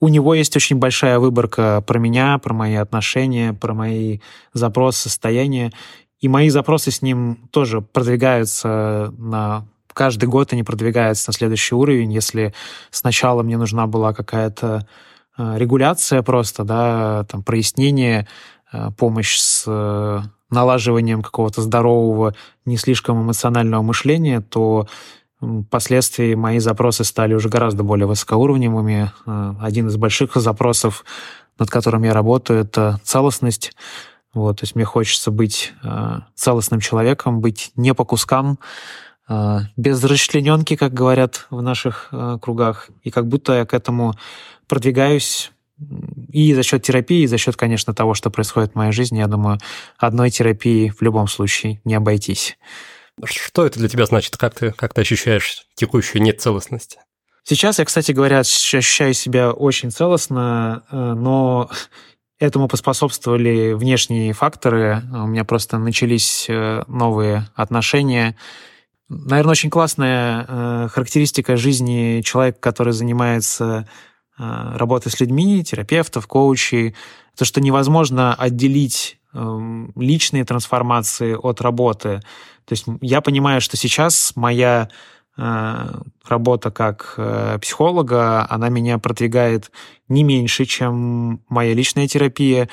у 0.00 0.08
него 0.08 0.34
есть 0.34 0.54
очень 0.56 0.76
большая 0.76 1.18
выборка 1.18 1.82
про 1.86 1.98
меня, 1.98 2.38
про 2.38 2.52
мои 2.52 2.74
отношения, 2.74 3.54
про 3.54 3.72
мои 3.72 4.20
запросы, 4.52 5.04
состояния. 5.04 5.72
И 6.20 6.28
мои 6.28 6.50
запросы 6.50 6.90
с 6.90 7.00
ним 7.00 7.48
тоже 7.50 7.80
продвигаются 7.80 9.12
на 9.16 9.66
каждый 9.92 10.28
год 10.28 10.52
они 10.52 10.62
продвигаются 10.62 11.30
на 11.30 11.34
следующий 11.34 11.74
уровень. 11.74 12.12
Если 12.12 12.54
сначала 12.92 13.42
мне 13.42 13.56
нужна 13.56 13.88
была 13.88 14.14
какая-то 14.14 14.76
Э, 14.76 14.82
регуляция 15.38 16.22
просто, 16.22 16.64
да, 16.64 17.24
там, 17.24 17.42
прояснение, 17.42 18.26
э, 18.72 18.90
помощь 18.96 19.38
с 19.38 19.64
э, 19.66 20.20
налаживанием 20.50 21.22
какого-то 21.22 21.62
здорового, 21.62 22.34
не 22.64 22.76
слишком 22.76 23.22
эмоционального 23.22 23.82
мышления, 23.82 24.40
то 24.40 24.88
впоследствии 25.40 26.34
мои 26.34 26.58
запросы 26.58 27.04
стали 27.04 27.34
уже 27.34 27.48
гораздо 27.48 27.84
более 27.84 28.06
высокоуровневыми. 28.06 29.12
Один 29.60 29.86
из 29.86 29.96
больших 29.96 30.34
запросов, 30.34 31.04
над 31.60 31.70
которым 31.70 32.02
я 32.02 32.12
работаю, 32.12 32.60
это 32.60 32.98
целостность. 33.04 33.72
Вот, 34.34 34.58
то 34.58 34.64
есть 34.64 34.74
мне 34.74 34.84
хочется 34.84 35.30
быть 35.30 35.74
целостным 36.34 36.80
человеком, 36.80 37.40
быть 37.40 37.70
не 37.76 37.94
по 37.94 38.04
кускам, 38.04 38.58
без 39.76 40.02
расчлененки, 40.02 40.74
как 40.74 40.92
говорят 40.92 41.46
в 41.50 41.62
наших 41.62 42.12
кругах. 42.42 42.88
И 43.04 43.10
как 43.10 43.28
будто 43.28 43.52
я 43.52 43.64
к 43.64 43.74
этому 43.74 44.14
продвигаюсь 44.68 45.52
и 46.30 46.54
за 46.54 46.62
счет 46.62 46.82
терапии, 46.82 47.22
и 47.22 47.26
за 47.26 47.38
счет, 47.38 47.56
конечно, 47.56 47.94
того, 47.94 48.14
что 48.14 48.30
происходит 48.30 48.72
в 48.72 48.74
моей 48.74 48.92
жизни, 48.92 49.18
я 49.18 49.26
думаю, 49.26 49.58
одной 49.96 50.30
терапии 50.30 50.90
в 50.90 51.02
любом 51.02 51.28
случае 51.28 51.80
не 51.84 51.94
обойтись. 51.94 52.58
Что 53.24 53.66
это 53.66 53.78
для 53.78 53.88
тебя 53.88 54.06
значит? 54.06 54.36
Как 54.36 54.54
ты, 54.54 54.72
как 54.72 54.94
ты 54.94 55.00
ощущаешь 55.00 55.66
текущую 55.74 56.22
нецелостность? 56.22 56.98
Сейчас 57.44 57.78
я, 57.78 57.84
кстати 57.84 58.12
говоря, 58.12 58.40
ощущаю 58.40 59.14
себя 59.14 59.52
очень 59.52 59.90
целостно, 59.90 60.82
э, 60.90 61.14
но 61.14 61.70
этому 62.38 62.68
поспособствовали 62.68 63.72
внешние 63.72 64.32
факторы. 64.32 65.02
У 65.10 65.26
меня 65.26 65.44
просто 65.44 65.78
начались 65.78 66.46
э, 66.48 66.84
новые 66.86 67.48
отношения. 67.54 68.36
Наверное, 69.08 69.52
очень 69.52 69.70
классная 69.70 70.44
э, 70.46 70.88
характеристика 70.92 71.56
жизни 71.56 72.20
человека, 72.22 72.58
который 72.60 72.92
занимается 72.92 73.88
работы 74.38 75.10
с 75.10 75.20
людьми, 75.20 75.64
терапевтов, 75.64 76.26
коучей, 76.26 76.94
то, 77.36 77.44
что 77.44 77.60
невозможно 77.60 78.34
отделить 78.34 79.18
эм, 79.32 79.92
личные 79.96 80.44
трансформации 80.44 81.34
от 81.34 81.60
работы. 81.60 82.20
То 82.64 82.72
есть 82.72 82.84
я 83.00 83.20
понимаю, 83.20 83.60
что 83.60 83.76
сейчас 83.76 84.32
моя 84.34 84.88
э, 85.36 85.94
работа 86.26 86.70
как 86.70 87.14
э, 87.16 87.58
психолога, 87.60 88.46
она 88.50 88.68
меня 88.68 88.98
продвигает 88.98 89.70
не 90.08 90.24
меньше, 90.24 90.64
чем 90.64 91.40
моя 91.48 91.74
личная 91.74 92.08
терапия. 92.08 92.68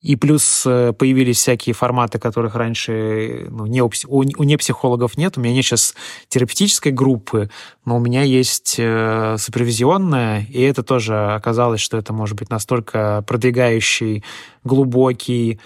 И 0.00 0.14
плюс 0.14 0.64
э, 0.64 0.92
появились 0.92 1.38
всякие 1.38 1.74
форматы, 1.74 2.20
которых 2.20 2.54
раньше 2.54 3.46
ну, 3.50 3.66
не 3.66 3.82
у, 3.82 3.90
у, 4.06 4.18
у 4.20 4.44
непсихологов 4.44 5.16
нет. 5.16 5.36
У 5.36 5.40
меня 5.40 5.52
нет 5.52 5.64
сейчас 5.64 5.96
терапевтической 6.28 6.92
группы, 6.92 7.50
но 7.84 7.96
у 7.96 8.00
меня 8.00 8.22
есть 8.22 8.76
э, 8.78 9.36
супервизионная, 9.38 10.46
и 10.48 10.60
это 10.62 10.84
тоже 10.84 11.34
оказалось, 11.34 11.80
что 11.80 11.96
это 11.96 12.12
может 12.12 12.38
быть 12.38 12.48
настолько 12.48 13.24
продвигающий, 13.26 14.22
глубокий, 14.62 15.58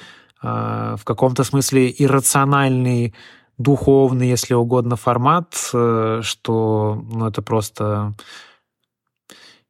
э, 0.42 0.96
в 0.98 1.04
каком-то 1.04 1.44
смысле 1.44 1.94
иррациональный, 1.98 3.12
духовный, 3.58 4.30
если 4.30 4.54
угодно, 4.54 4.96
формат, 4.96 5.54
э, 5.74 6.20
что 6.22 7.04
ну, 7.12 7.26
это 7.26 7.42
просто... 7.42 8.14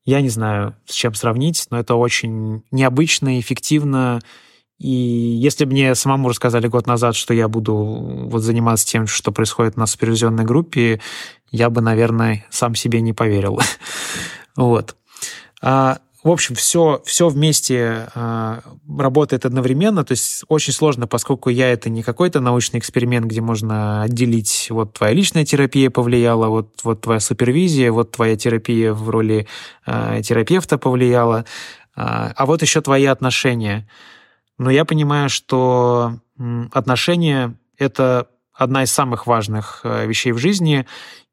Я 0.04 0.20
не 0.20 0.28
знаю, 0.28 0.76
с 0.86 0.94
чем 0.94 1.14
сравнить, 1.14 1.66
но 1.70 1.78
это 1.78 1.94
очень 1.96 2.62
необычно, 2.70 3.38
эффективно, 3.38 4.20
и 4.82 5.38
если 5.40 5.64
бы 5.64 5.70
мне 5.70 5.94
самому 5.94 6.28
рассказали 6.28 6.66
год 6.66 6.88
назад, 6.88 7.14
что 7.14 7.32
я 7.32 7.46
буду 7.46 7.76
вот 7.76 8.40
заниматься 8.40 8.84
тем, 8.84 9.06
что 9.06 9.30
происходит 9.30 9.76
на 9.76 9.86
супервизионной 9.86 10.44
группе, 10.44 11.00
я 11.52 11.70
бы, 11.70 11.80
наверное, 11.80 12.44
сам 12.50 12.74
себе 12.74 13.00
не 13.00 13.12
поверил. 13.12 13.60
вот. 14.56 14.96
А, 15.62 15.98
в 16.24 16.30
общем, 16.30 16.56
все, 16.56 17.00
все 17.04 17.28
вместе 17.28 18.08
а, 18.16 18.62
работает 18.98 19.46
одновременно, 19.46 20.02
то 20.02 20.12
есть 20.12 20.42
очень 20.48 20.72
сложно, 20.72 21.06
поскольку 21.06 21.48
я 21.48 21.72
это 21.72 21.88
не 21.88 22.02
какой-то 22.02 22.40
научный 22.40 22.80
эксперимент, 22.80 23.26
где 23.26 23.40
можно 23.40 24.02
отделить, 24.02 24.66
вот 24.68 24.94
твоя 24.94 25.14
личная 25.14 25.44
терапия 25.44 25.90
повлияла, 25.90 26.48
вот, 26.48 26.80
вот 26.82 27.02
твоя 27.02 27.20
супервизия, 27.20 27.92
вот 27.92 28.10
твоя 28.10 28.36
терапия 28.36 28.92
в 28.92 29.08
роли 29.10 29.46
а, 29.86 30.20
терапевта 30.22 30.76
повлияла, 30.76 31.44
а, 31.94 32.32
а 32.34 32.46
вот 32.46 32.62
еще 32.62 32.80
твои 32.80 33.04
отношения– 33.04 33.88
но 34.62 34.70
я 34.70 34.84
понимаю, 34.84 35.28
что 35.28 36.20
отношения— 36.70 37.56
это 37.78 38.28
одна 38.52 38.84
из 38.84 38.92
самых 38.92 39.26
важных 39.26 39.80
э, 39.82 40.06
вещей 40.06 40.30
в 40.30 40.38
жизни, 40.38 40.86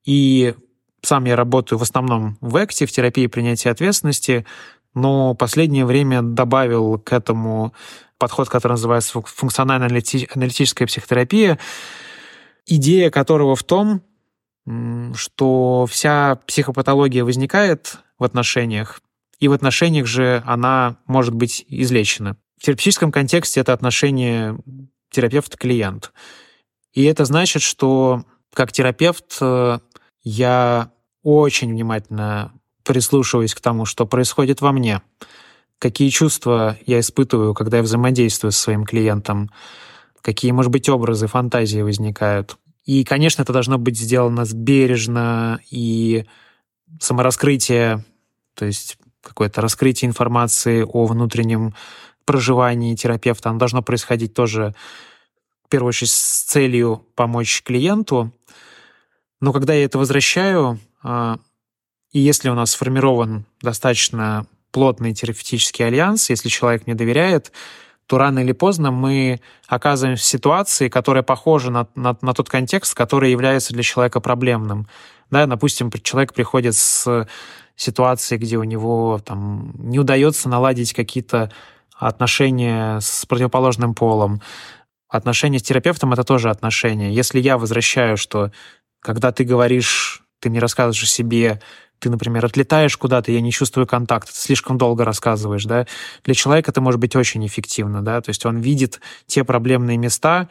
и 0.04 0.56
сам 1.04 1.26
я 1.26 1.36
работаю 1.36 1.78
в 1.78 1.84
основном 1.84 2.38
в 2.42 2.58
ЭКТе, 2.58 2.88
в 2.88 2.92
терапии 2.92 3.28
принятия 3.28 3.70
ответственности, 3.70 4.48
но 4.96 5.36
последнее 5.36 5.86
время 5.86 6.24
добавил 6.24 6.98
к 6.98 7.14
этому 7.14 7.74
подход, 8.18 8.50
который 8.50 8.74
называется 8.74 9.22
функционально-аналитическая 9.22 10.88
психотерапия, 10.88 11.60
идея 12.66 13.12
которого 13.12 13.56
в 13.56 13.64
том, 13.64 14.02
что 15.14 15.86
вся 15.88 16.40
психопатология 16.48 17.24
возникает 17.24 18.00
в 18.18 18.24
отношениях, 18.24 19.02
и 19.40 19.48
в 19.48 19.54
отношениях 19.54 20.08
же 20.08 20.42
она 20.48 20.98
может 21.06 21.36
быть 21.36 21.64
излечена. 21.68 22.36
В 22.60 22.64
терапевтическом 22.64 23.12
контексте 23.12 23.62
это 23.62 23.72
отношение 23.72 24.58
терапевт-клиент. 25.12 26.12
И 26.94 27.06
это 27.06 27.24
значит, 27.24 27.62
что 27.62 28.26
как 28.54 28.74
терапевт 28.74 29.38
э, 29.40 29.80
я 30.24 30.92
очень 31.24 31.70
внимательно 31.70 32.52
прислушиваюсь 32.84 33.56
к 33.56 33.62
тому, 33.62 33.86
что 33.86 34.06
происходит 34.06 34.60
во 34.60 34.74
мне, 34.74 35.02
какие 35.78 36.10
чувства 36.10 36.78
я 36.86 37.00
испытываю, 37.00 37.54
когда 37.54 37.78
я 37.78 37.84
взаимодействую 37.84 38.52
со 38.52 38.62
своим 38.62 38.84
клиентом, 38.84 39.52
какие, 40.22 40.52
может 40.52 40.72
быть, 40.72 40.90
образы, 40.90 41.28
фантазии 41.28 41.82
возникают. 41.82 42.58
И, 42.84 43.06
конечно, 43.06 43.44
это 43.44 43.54
должно 43.54 43.78
быть 43.78 43.98
сделано 43.98 44.44
бережно 44.54 45.62
и 45.72 46.26
самораскрытие, 47.00 48.04
то 48.54 48.66
есть 48.66 48.98
какое-то 49.22 49.62
раскрытие 49.62 50.10
информации 50.10 50.84
о 50.84 51.06
внутреннем 51.06 51.76
проживании 52.30 52.94
терапевта, 52.94 53.50
оно 53.50 53.58
должно 53.58 53.82
происходить 53.82 54.36
тоже, 54.36 54.76
в 55.66 55.70
первую 55.70 55.90
очередь, 55.90 56.12
с 56.12 56.44
целью 56.44 57.04
помочь 57.16 57.64
клиенту. 57.64 58.32
Но 59.42 59.52
когда 59.52 59.74
я 59.74 59.86
это 59.86 59.98
возвращаю, 59.98 60.80
а, 61.02 61.40
и 62.12 62.20
если 62.20 62.50
у 62.50 62.54
нас 62.54 62.72
сформирован 62.72 63.46
достаточно 63.64 64.46
плотный 64.70 65.16
терапевтический 65.16 65.88
альянс, 65.88 66.30
если 66.30 66.50
человек 66.50 66.86
мне 66.86 66.94
доверяет, 66.94 67.52
то 68.06 68.20
рано 68.20 68.38
или 68.38 68.52
поздно 68.52 68.92
мы 68.92 69.42
оказываемся 69.68 70.24
в 70.24 70.28
ситуации, 70.28 70.88
которая 70.88 71.24
похожа 71.24 71.72
на, 71.72 71.88
на, 71.96 72.16
на 72.22 72.34
тот 72.34 72.48
контекст, 72.48 72.94
который 72.94 73.32
является 73.32 73.74
для 73.74 73.82
человека 73.82 74.20
проблемным. 74.20 74.88
Да, 75.32 75.48
допустим, 75.48 75.92
человек 76.04 76.36
приходит 76.36 76.76
с 76.76 77.28
ситуацией, 77.76 78.40
где 78.40 78.58
у 78.58 78.64
него 78.64 79.20
там, 79.26 79.74
не 79.80 79.98
удается 79.98 80.48
наладить 80.48 80.94
какие-то 80.94 81.52
отношения 82.00 83.00
с 83.00 83.26
противоположным 83.26 83.94
полом. 83.94 84.42
Отношения 85.10 85.60
с 85.60 85.64
терапевтом— 85.64 86.14
это 86.14 86.24
тоже 86.24 86.50
отношения. 86.50 87.14
Если 87.14 87.40
я 87.40 87.58
возвращаю, 87.58 88.16
что 88.16 88.52
когда 89.02 89.32
ты 89.32 89.44
говоришь, 89.44 90.24
ты 90.40 90.50
не 90.50 90.60
рассказываешь 90.60 91.04
о 91.04 91.08
себе, 91.08 91.60
ты, 92.00 92.10
например, 92.10 92.46
отлетаешь 92.46 92.96
куда-то, 92.96 93.32
я 93.32 93.42
не 93.42 93.52
чувствую 93.52 93.86
контакта, 93.86 94.32
ты 94.32 94.38
слишком 94.38 94.78
долго 94.78 95.04
рассказываешь, 95.04 95.66
да, 95.66 95.86
для 96.24 96.34
человека 96.34 96.72
это 96.72 96.80
может 96.80 97.00
быть 97.00 97.16
очень 97.16 97.46
эффективно, 97.46 98.02
да, 98.02 98.22
то 98.22 98.30
есть 98.30 98.46
он 98.46 98.60
видит 98.60 99.02
те 99.26 99.44
проблемные 99.44 99.98
места 99.98 100.48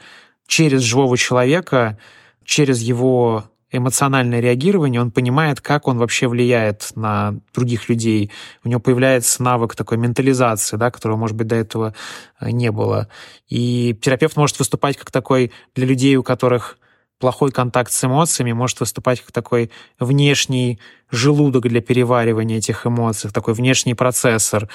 через 0.46 0.82
живого 0.82 1.16
человека, 1.16 1.98
через 2.44 2.80
его 2.80 3.44
эмоциональное 3.70 4.40
реагирование, 4.40 5.00
он 5.00 5.10
понимает, 5.10 5.60
как 5.60 5.88
он 5.88 5.98
вообще 5.98 6.26
влияет 6.26 6.90
на 6.94 7.34
других 7.54 7.88
людей. 7.88 8.30
У 8.64 8.68
него 8.68 8.80
появляется 8.80 9.42
навык 9.42 9.74
такой 9.74 9.98
ментализации, 9.98 10.76
да, 10.76 10.90
которого, 10.90 11.16
может 11.16 11.36
быть, 11.36 11.46
до 11.46 11.56
этого 11.56 11.94
э, 12.40 12.50
не 12.50 12.70
было. 12.70 13.08
И 13.48 13.96
терапевт 14.00 14.36
может 14.36 14.58
выступать 14.58 14.96
как 14.96 15.10
такой 15.10 15.52
для 15.74 15.86
людей, 15.86 16.16
у 16.16 16.22
которых 16.22 16.78
плохой 17.18 17.50
контакт 17.50 17.90
с 17.92 18.04
эмоциями, 18.04 18.52
может 18.52 18.80
выступать 18.80 19.20
как 19.20 19.32
такой 19.32 19.70
внешний 19.98 20.78
желудок 21.10 21.64
для 21.64 21.80
переваривания 21.80 22.58
этих 22.58 22.86
эмоций, 22.86 23.30
такой 23.30 23.54
внешний 23.54 23.94
процессор 23.94 24.68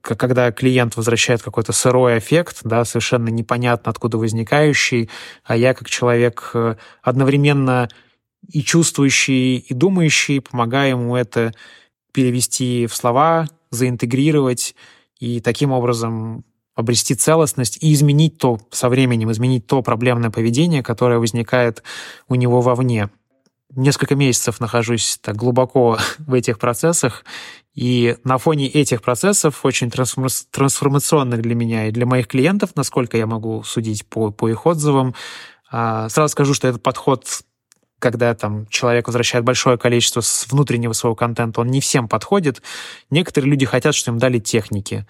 когда 0.00 0.52
клиент 0.52 0.96
возвращает 0.96 1.42
какой-то 1.42 1.72
сырой 1.72 2.18
эффект, 2.18 2.60
да, 2.62 2.84
совершенно 2.84 3.28
непонятно 3.28 3.90
откуда 3.90 4.16
возникающий, 4.16 5.10
а 5.44 5.56
я 5.56 5.74
как 5.74 5.90
человек 5.90 6.50
э, 6.54 6.76
одновременно 7.02 7.88
и 8.48 8.62
чувствующий, 8.62 9.58
и 9.58 9.74
думающий, 9.74 10.40
помогаю 10.40 10.90
ему 10.90 11.16
это 11.16 11.52
перевести 12.12 12.86
в 12.86 12.96
слова, 12.96 13.46
заинтегрировать 13.70 14.74
и 15.20 15.40
таким 15.40 15.72
образом 15.72 16.44
обрести 16.74 17.14
целостность 17.14 17.78
и 17.82 17.92
изменить 17.92 18.38
то 18.38 18.60
со 18.70 18.88
временем, 18.88 19.32
изменить 19.32 19.66
то 19.66 19.82
проблемное 19.82 20.30
поведение, 20.30 20.82
которое 20.82 21.18
возникает 21.18 21.82
у 22.28 22.36
него 22.36 22.60
вовне. 22.60 23.10
Несколько 23.74 24.14
месяцев 24.14 24.60
нахожусь 24.60 25.18
так 25.20 25.36
глубоко 25.36 25.98
в 26.18 26.34
этих 26.34 26.58
процессах, 26.58 27.24
и 27.74 28.16
на 28.24 28.38
фоне 28.38 28.68
этих 28.68 29.02
процессов, 29.02 29.64
очень 29.64 29.90
трансформационных 29.90 31.42
для 31.42 31.54
меня 31.54 31.88
и 31.88 31.90
для 31.90 32.06
моих 32.06 32.28
клиентов, 32.28 32.70
насколько 32.76 33.16
я 33.16 33.26
могу 33.26 33.62
судить 33.64 34.06
по, 34.06 34.30
по 34.30 34.48
их 34.48 34.64
отзывам, 34.64 35.14
а, 35.70 36.08
сразу 36.08 36.32
скажу, 36.32 36.54
что 36.54 36.68
этот 36.68 36.82
подход 36.82 37.42
когда 37.98 38.34
там 38.34 38.66
человек 38.68 39.06
возвращает 39.06 39.44
большое 39.44 39.78
количество 39.78 40.22
внутреннего 40.48 40.92
своего 40.92 41.14
контента, 41.14 41.60
он 41.60 41.68
не 41.68 41.80
всем 41.80 42.08
подходит. 42.08 42.62
Некоторые 43.10 43.50
люди 43.50 43.66
хотят, 43.66 43.94
чтобы 43.94 44.16
им 44.16 44.20
дали 44.20 44.38
техники. 44.38 45.06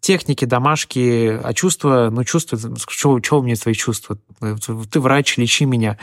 Техники, 0.00 0.44
домашки, 0.44 1.40
а 1.42 1.52
чувства, 1.54 2.08
ну 2.10 2.22
чувства, 2.22 2.58
чего, 2.88 3.18
чего 3.20 3.42
мне 3.42 3.56
твои 3.56 3.74
чувства? 3.74 4.18
Ты 4.90 5.00
врач, 5.00 5.36
лечи 5.36 5.64
меня. 5.64 5.98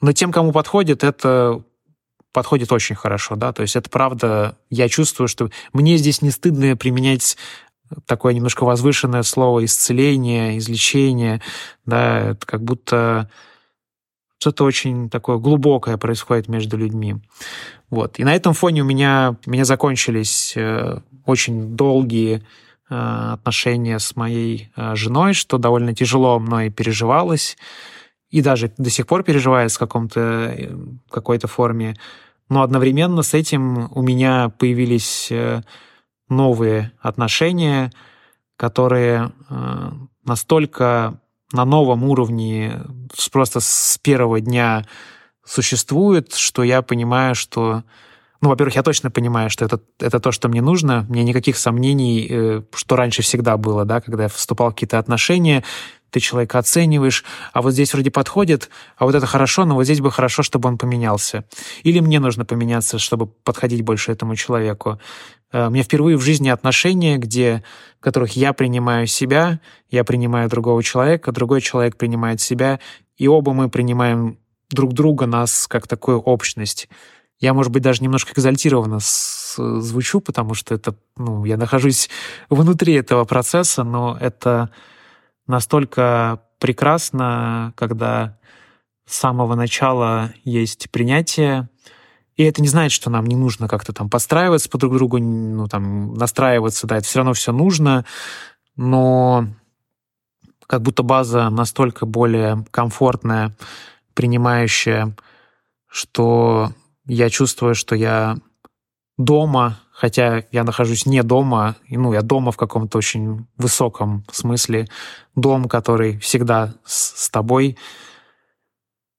Но 0.00 0.12
тем, 0.12 0.32
кому 0.32 0.52
подходит, 0.52 1.04
это 1.04 1.62
подходит 2.32 2.72
очень 2.72 2.94
хорошо, 2.94 3.36
да, 3.36 3.52
то 3.52 3.62
есть 3.62 3.74
это 3.74 3.90
правда, 3.90 4.56
я 4.70 4.88
чувствую, 4.88 5.28
что 5.28 5.50
мне 5.72 5.96
здесь 5.96 6.22
не 6.22 6.30
стыдно 6.30 6.76
применять 6.76 7.36
такое 8.06 8.34
немножко 8.34 8.64
возвышенное 8.64 9.22
слово 9.22 9.64
исцеление, 9.64 10.58
излечение, 10.58 11.42
да, 11.86 12.30
это 12.30 12.46
как 12.46 12.62
будто 12.62 13.30
что-то 14.38 14.64
очень 14.64 15.10
такое 15.10 15.38
глубокое 15.38 15.96
происходит 15.96 16.48
между 16.48 16.76
людьми. 16.76 17.16
Вот. 17.90 18.18
И 18.18 18.24
на 18.24 18.34
этом 18.34 18.54
фоне 18.54 18.82
у 18.82 18.84
меня, 18.84 19.36
у 19.44 19.50
меня 19.50 19.64
закончились 19.64 20.52
э, 20.56 21.00
очень 21.24 21.74
долгие 21.76 22.42
э, 22.88 22.94
отношения 23.32 23.98
с 23.98 24.14
моей 24.14 24.70
э, 24.76 24.94
женой, 24.94 25.34
что 25.34 25.58
довольно 25.58 25.94
тяжело 25.94 26.38
мной 26.38 26.70
переживалось, 26.70 27.56
и 28.30 28.40
даже 28.40 28.72
до 28.78 28.90
сих 28.90 29.06
пор 29.06 29.24
переживается 29.24 29.76
в 29.76 29.80
каком-то, 29.80 30.54
какой-то 31.10 31.48
форме. 31.48 31.96
Но 32.48 32.62
одновременно 32.62 33.22
с 33.22 33.34
этим 33.34 33.90
у 33.92 34.02
меня 34.02 34.50
появились 34.50 35.32
новые 36.28 36.92
отношения, 37.00 37.90
которые 38.56 39.32
настолько 40.24 41.20
на 41.52 41.64
новом 41.64 42.04
уровне 42.04 42.82
просто 43.32 43.60
с 43.60 43.98
первого 44.02 44.40
дня 44.40 44.86
существует, 45.44 46.34
что 46.34 46.62
я 46.62 46.82
понимаю, 46.82 47.34
что 47.34 47.84
ну, 48.40 48.50
во-первых, 48.50 48.76
я 48.76 48.84
точно 48.84 49.10
понимаю, 49.10 49.50
что 49.50 49.64
это, 49.64 49.80
это 49.98 50.20
то, 50.20 50.30
что 50.30 50.48
мне 50.48 50.62
нужно. 50.62 51.04
Мне 51.08 51.24
никаких 51.24 51.58
сомнений, 51.58 52.26
э, 52.30 52.62
что 52.72 52.94
раньше 52.94 53.22
всегда 53.22 53.56
было, 53.56 53.84
да, 53.84 54.00
когда 54.00 54.24
я 54.24 54.28
вступал 54.28 54.70
в 54.70 54.74
какие-то 54.74 55.00
отношения, 55.00 55.64
ты 56.10 56.20
человека 56.20 56.58
оцениваешь, 56.58 57.24
а 57.52 57.62
вот 57.62 57.72
здесь 57.72 57.92
вроде 57.92 58.10
подходит, 58.10 58.70
а 58.96 59.04
вот 59.04 59.14
это 59.14 59.26
хорошо, 59.26 59.64
но 59.64 59.74
вот 59.74 59.84
здесь 59.84 60.00
бы 60.00 60.10
хорошо, 60.10 60.42
чтобы 60.42 60.68
он 60.68 60.78
поменялся. 60.78 61.44
Или 61.82 62.00
мне 62.00 62.20
нужно 62.20 62.44
поменяться, 62.44 62.98
чтобы 62.98 63.26
подходить 63.26 63.82
больше 63.82 64.12
этому 64.12 64.36
человеку. 64.36 65.00
Э, 65.52 65.68
у 65.68 65.70
меня 65.70 65.82
впервые 65.82 66.16
в 66.16 66.22
жизни 66.22 66.48
отношения, 66.48 67.18
где, 67.18 67.62
в 67.98 68.02
которых 68.02 68.32
я 68.36 68.52
принимаю 68.52 69.06
себя, 69.06 69.60
я 69.90 70.04
принимаю 70.04 70.48
другого 70.48 70.82
человека, 70.82 71.32
другой 71.32 71.60
человек 71.60 71.96
принимает 71.96 72.40
себя, 72.40 72.80
и 73.16 73.28
оба 73.28 73.52
мы 73.52 73.68
принимаем 73.68 74.38
друг 74.70 74.92
друга, 74.92 75.26
нас 75.26 75.66
как 75.66 75.86
такую 75.86 76.20
общность. 76.20 76.88
Я, 77.40 77.54
может 77.54 77.72
быть, 77.72 77.82
даже 77.82 78.02
немножко 78.02 78.32
экзальтированно 78.32 78.98
звучу, 79.00 80.20
потому 80.20 80.54
что 80.54 80.74
это, 80.74 80.96
ну, 81.16 81.44
я 81.44 81.56
нахожусь 81.56 82.10
внутри 82.50 82.94
этого 82.94 83.24
процесса, 83.24 83.84
но 83.84 84.16
это 84.20 84.70
настолько 85.46 86.42
прекрасно, 86.58 87.72
когда 87.76 88.38
с 89.06 89.16
самого 89.16 89.54
начала 89.54 90.32
есть 90.44 90.90
принятие, 90.90 91.68
и 92.38 92.44
это 92.44 92.62
не 92.62 92.68
значит, 92.68 92.92
что 92.92 93.10
нам 93.10 93.26
не 93.26 93.34
нужно 93.34 93.66
как-то 93.66 93.92
там 93.92 94.08
подстраиваться 94.08 94.70
по 94.70 94.78
друг 94.78 94.94
другу, 94.94 95.18
ну, 95.18 95.66
там, 95.66 96.14
настраиваться, 96.14 96.86
да, 96.86 96.98
это 96.98 97.06
все 97.06 97.18
равно 97.18 97.32
все 97.32 97.52
нужно, 97.52 98.04
но 98.76 99.48
как 100.68 100.82
будто 100.82 101.02
база 101.02 101.50
настолько 101.50 102.06
более 102.06 102.64
комфортная, 102.70 103.56
принимающая, 104.14 105.16
что 105.88 106.72
я 107.06 107.28
чувствую, 107.28 107.74
что 107.74 107.96
я 107.96 108.36
дома, 109.16 109.80
хотя 109.90 110.44
я 110.52 110.62
нахожусь 110.62 111.06
не 111.06 111.24
дома, 111.24 111.74
ну, 111.90 112.12
я 112.12 112.22
дома 112.22 112.52
в 112.52 112.56
каком-то 112.56 112.98
очень 112.98 113.48
высоком 113.56 114.24
смысле, 114.30 114.86
дом, 115.34 115.64
который 115.64 116.20
всегда 116.20 116.74
с, 116.84 117.24
с 117.24 117.30
тобой. 117.30 117.76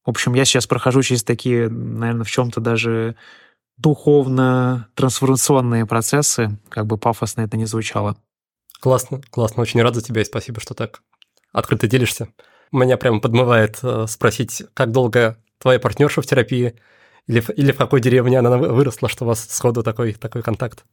В 0.10 0.12
общем, 0.12 0.34
я 0.34 0.43
сейчас 0.43 0.66
прохожу 0.66 1.03
через 1.03 1.24
такие, 1.24 1.70
наверное, 1.70 2.24
в 2.24 2.32
чем-то 2.32 2.62
даже 2.62 3.16
духовно-трансформационные 3.78 5.86
процессы, 5.86 6.57
как 6.70 6.88
бы 6.88 6.97
пафосно 6.97 7.41
это 7.41 7.57
не 7.57 7.66
звучало. 7.66 8.18
Классно, 8.80 9.22
классно, 9.30 9.62
очень 9.62 9.84
рад 9.84 9.93
за 9.93 10.01
тебя 10.01 10.22
и 10.22 10.26
спасибо, 10.26 10.62
что 10.62 10.74
так 10.74 11.03
открыто 11.53 11.88
делишься. 11.88 12.30
Меня 12.72 12.97
прямо 12.97 13.20
подмывает 13.20 13.78
э, 13.84 14.07
спросить, 14.07 14.64
как 14.74 14.91
долго 14.91 15.38
твоя 15.60 15.80
партнерша 15.80 16.24
в 16.24 16.26
терапии, 16.26 16.74
или, 17.28 17.43
или 17.55 17.72
в 17.72 17.78
какой 17.78 18.01
деревне 18.01 18.39
она 18.39 18.57
выросла, 18.57 19.10
что 19.10 19.26
у 19.26 19.28
вас 19.28 19.45
сходу 19.47 19.84
такой, 19.84 20.14
такой 20.14 20.41
контакт? 20.41 20.86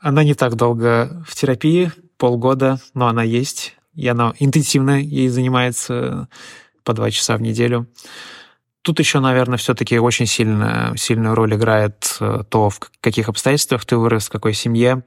Она 0.00 0.24
не 0.24 0.34
так 0.34 0.56
долго 0.56 1.24
в 1.28 1.36
терапии, 1.36 1.92
полгода, 2.16 2.80
но 2.92 3.06
она 3.06 3.22
есть. 3.22 3.76
И 3.94 4.08
она 4.08 4.34
интенсивно 4.40 5.00
ей 5.00 5.28
занимается 5.28 6.26
по 6.82 6.92
два 6.92 7.12
часа 7.12 7.36
в 7.36 7.40
неделю. 7.40 7.86
Тут 8.88 9.00
еще, 9.00 9.20
наверное, 9.20 9.58
все-таки 9.58 9.98
очень 9.98 10.24
сильно, 10.24 10.94
сильную 10.96 11.34
роль 11.34 11.54
играет 11.54 12.16
э, 12.20 12.42
то, 12.48 12.70
в 12.70 12.80
каких 13.02 13.28
обстоятельствах 13.28 13.84
ты 13.84 13.98
вырос, 13.98 14.28
в 14.28 14.30
какой 14.30 14.54
семье. 14.54 15.04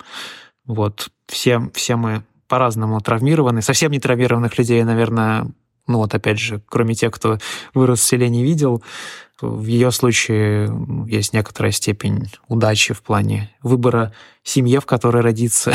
Вот 0.67 1.09
все, 1.25 1.71
все 1.73 1.95
мы 1.95 2.21
по-разному 2.47 3.01
травмированы. 3.01 3.63
Совсем 3.63 3.91
не 3.91 3.99
травмированных 3.99 4.55
людей, 4.59 4.83
наверное, 4.83 5.47
ну 5.87 5.97
вот 5.97 6.13
опять 6.13 6.37
же, 6.37 6.61
кроме 6.69 6.93
тех, 6.93 7.11
кто 7.11 7.39
вырос 7.73 8.01
в 8.01 8.03
селе, 8.03 8.29
не 8.29 8.43
видел, 8.43 8.83
в 9.41 9.65
ее 9.65 9.89
случае 9.89 10.71
есть 11.07 11.33
некоторая 11.33 11.71
степень 11.71 12.27
удачи 12.47 12.93
в 12.93 13.01
плане 13.01 13.49
выбора 13.63 14.13
семьи, 14.43 14.77
в 14.77 14.85
которой 14.85 15.23
родиться. 15.23 15.73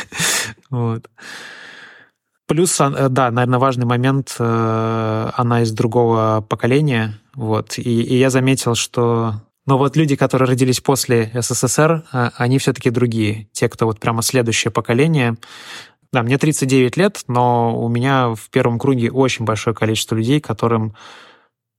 вот. 0.70 1.10
Плюс, 2.46 2.80
а, 2.80 3.10
да, 3.10 3.30
наверное, 3.30 3.58
важный 3.58 3.84
момент, 3.84 4.34
э, 4.38 5.30
она 5.34 5.60
из 5.60 5.72
другого 5.72 6.42
поколения, 6.48 7.20
вот, 7.34 7.78
и, 7.78 8.02
и 8.02 8.16
я 8.16 8.30
заметил, 8.30 8.74
что 8.74 9.40
но 9.66 9.78
вот 9.78 9.96
люди, 9.96 10.14
которые 10.14 10.48
родились 10.48 10.80
после 10.80 11.30
СССР, 11.34 12.04
а, 12.12 12.32
они 12.36 12.58
все-таки 12.58 12.90
другие. 12.90 13.48
Те, 13.52 13.68
кто 13.68 13.86
вот 13.86 13.98
прямо 13.98 14.22
следующее 14.22 14.70
поколение. 14.70 15.36
Да, 16.12 16.22
мне 16.22 16.38
39 16.38 16.96
лет, 16.96 17.22
но 17.28 17.82
у 17.82 17.88
меня 17.88 18.34
в 18.34 18.50
первом 18.50 18.78
круге 18.78 19.10
очень 19.10 19.44
большое 19.44 19.74
количество 19.74 20.14
людей, 20.14 20.40
которым 20.40 20.94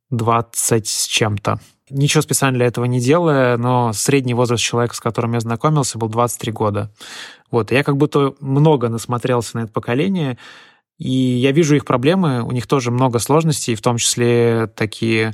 20 0.09 0.87
с 0.87 1.05
чем-то. 1.05 1.59
Ничего 1.91 2.23
специально 2.23 2.57
для 2.57 2.65
этого 2.65 2.85
не 2.85 2.99
делая, 2.99 3.57
но 3.57 3.93
средний 3.93 4.33
возраст 4.33 4.63
человека, 4.63 4.95
с 4.95 4.99
которым 4.99 5.33
я 5.33 5.39
знакомился, 5.39 5.99
был 5.99 6.09
23 6.09 6.51
года. 6.51 6.91
Вот, 7.51 7.71
я 7.71 7.83
как 7.83 7.97
будто 7.97 8.33
много 8.39 8.89
насмотрелся 8.89 9.57
на 9.57 9.63
это 9.63 9.71
поколение, 9.71 10.39
и 10.97 11.09
я 11.09 11.51
вижу 11.51 11.75
их 11.75 11.85
проблемы, 11.85 12.43
у 12.43 12.51
них 12.51 12.67
тоже 12.67 12.91
много 12.91 13.19
сложностей, 13.19 13.75
в 13.75 13.81
том 13.81 13.97
числе 13.97 14.67
такие 14.75 15.33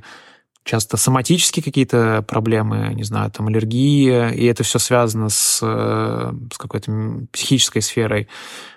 часто 0.63 0.97
соматические 0.97 1.63
какие-то 1.63 2.23
проблемы, 2.27 2.93
не 2.93 3.03
знаю, 3.03 3.31
там 3.31 3.47
аллергия, 3.47 4.29
и 4.29 4.45
это 4.45 4.63
все 4.63 4.79
связано 4.79 5.29
с, 5.29 5.59
э, 5.63 6.33
с 6.53 6.57
какой-то 6.57 7.27
психической 7.31 7.81
сферой. 7.81 8.27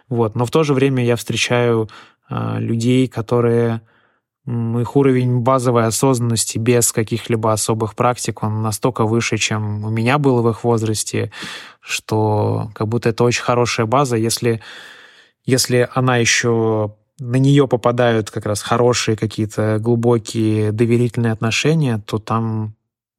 Вот. 0.09 0.35
Но 0.35 0.47
в 0.47 0.51
то 0.51 0.63
же 0.63 0.73
время 0.73 1.05
я 1.05 1.17
встречаю 1.17 1.89
э, 2.31 2.59
людей, 2.59 3.07
которые 3.07 3.83
их 4.47 4.95
уровень 4.95 5.39
базовой 5.39 5.87
осознанности 5.87 6.59
без 6.59 6.93
каких-либо 6.93 7.53
особых 7.53 7.95
практик, 7.95 8.43
он 8.43 8.61
настолько 8.61 9.05
выше, 9.07 9.39
чем 9.39 9.85
у 9.85 9.91
меня 9.91 10.19
было 10.19 10.43
в 10.43 10.51
их 10.51 10.65
возрасте, 10.65 11.33
что 11.81 12.71
как 12.75 12.89
будто 12.89 13.09
это 13.09 13.25
очень 13.25 13.43
хорошая 13.43 13.87
база. 13.87 14.17
Если, 14.17 14.61
если 15.45 15.89
она 15.95 16.17
еще 16.17 16.95
на 17.19 17.37
нее 17.37 17.69
попадают 17.69 18.31
как 18.31 18.47
раз 18.47 18.63
хорошие 18.63 19.17
какие-то 19.17 19.79
глубокие 19.81 20.73
доверительные 20.73 21.33
отношения, 21.33 22.03
то 22.05 22.19
там 22.19 22.75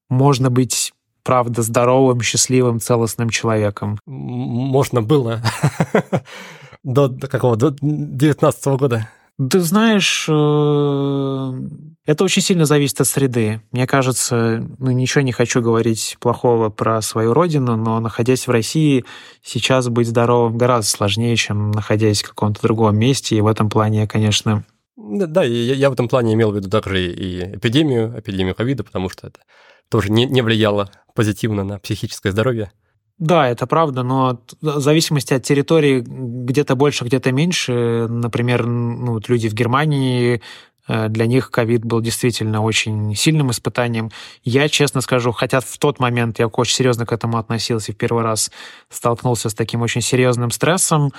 можно 0.09 0.49
быть 0.49 0.93
правда 1.23 1.61
здоровым, 1.61 2.21
счастливым, 2.21 2.79
целостным 2.79 3.29
человеком. 3.29 3.99
Можно 4.05 5.01
было 5.01 5.41
до 6.83 7.09
какого? 7.27 7.55
До 7.55 7.75
19 7.81 8.65
года. 8.79 9.09
Ты 9.37 9.59
знаешь, 9.59 10.27
э, 10.29 11.53
это 12.05 12.23
очень 12.23 12.41
сильно 12.41 12.65
зависит 12.65 13.01
от 13.01 13.07
среды. 13.07 13.61
Мне 13.71 13.85
кажется, 13.85 14.65
ну 14.79 14.91
ничего 14.91 15.21
не 15.23 15.33
хочу 15.33 15.61
говорить 15.61 16.15
плохого 16.21 16.69
про 16.69 17.01
свою 17.01 17.33
родину, 17.33 17.75
но 17.75 17.99
находясь 17.99 18.47
в 18.47 18.51
России, 18.51 19.03
сейчас 19.43 19.89
быть 19.89 20.07
здоровым 20.07 20.57
гораздо 20.57 20.89
сложнее, 20.89 21.35
чем 21.35 21.71
находясь 21.71 22.23
в 22.23 22.29
каком-то 22.29 22.61
другом 22.61 22.97
месте. 22.97 23.35
И 23.35 23.41
в 23.41 23.47
этом 23.47 23.69
плане 23.69 24.07
конечно... 24.07 24.65
Да, 24.95 25.43
я, 25.43 25.73
я 25.73 25.89
в 25.89 25.93
этом 25.93 26.07
плане 26.07 26.33
имел 26.33 26.51
в 26.51 26.55
виду 26.55 26.69
также 26.69 27.11
и 27.11 27.57
эпидемию, 27.57 28.17
эпидемию 28.17 28.55
ковида, 28.55 28.85
потому 28.85 29.09
что 29.09 29.27
это 29.27 29.39
тоже 29.89 30.11
не, 30.11 30.25
не 30.25 30.41
влияло 30.41 30.89
позитивно 31.13 31.65
на 31.65 31.77
психическое 31.79 32.31
здоровье. 32.31 32.71
Да, 33.17 33.47
это 33.47 33.65
правда, 33.65 34.03
но 34.03 34.41
в 34.61 34.79
зависимости 34.81 35.33
от 35.33 35.43
территории 35.43 36.03
где-то 36.05 36.75
больше, 36.75 37.05
где-то 37.05 37.31
меньше. 37.31 38.07
Например, 38.09 38.65
ну, 38.65 39.13
вот 39.13 39.29
люди 39.29 39.47
в 39.47 39.53
Германии, 39.53 40.41
э, 40.89 41.07
для 41.07 41.25
них 41.25 41.49
ковид 41.49 41.85
был 41.85 42.01
действительно 42.01 42.61
очень 42.61 43.15
сильным 43.15 43.51
испытанием. 43.51 44.11
Я, 44.43 44.67
честно 44.67 44.99
скажу, 44.99 45.31
хотя 45.31 45.61
в 45.61 45.77
тот 45.77 45.99
момент 45.99 46.39
я 46.39 46.47
очень 46.47 46.75
серьезно 46.75 47.05
к 47.05 47.13
этому 47.13 47.37
относился 47.37 47.93
и 47.93 47.95
в 47.95 47.97
первый 47.97 48.23
раз 48.23 48.51
столкнулся 48.89 49.47
с 49.47 49.53
таким 49.53 49.81
очень 49.81 50.01
серьезным 50.01 50.51
стрессом, 50.51 51.13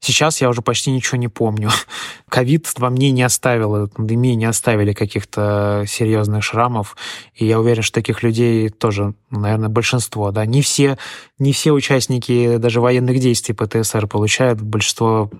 Сейчас 0.00 0.40
я 0.42 0.50
уже 0.50 0.60
почти 0.60 0.90
ничего 0.90 1.16
не 1.16 1.28
помню. 1.28 1.70
Ковид 2.28 2.70
во 2.76 2.90
мне 2.90 3.10
не 3.10 3.22
оставил, 3.22 3.88
пандемии 3.88 4.34
не 4.34 4.44
оставили 4.44 4.92
каких-то 4.92 5.84
серьезных 5.88 6.44
шрамов. 6.44 6.96
И 7.34 7.46
я 7.46 7.58
уверен, 7.58 7.82
что 7.82 7.94
таких 7.94 8.22
людей 8.22 8.68
тоже, 8.68 9.14
наверное, 9.30 9.70
большинство. 9.70 10.30
Да? 10.30 10.44
Не, 10.44 10.60
все, 10.60 10.98
не 11.38 11.52
все 11.52 11.72
участники 11.72 12.58
даже 12.58 12.80
военных 12.80 13.18
действий 13.18 13.54
ПТСР 13.54 14.06
получают. 14.06 14.60
Большинство 14.60 15.30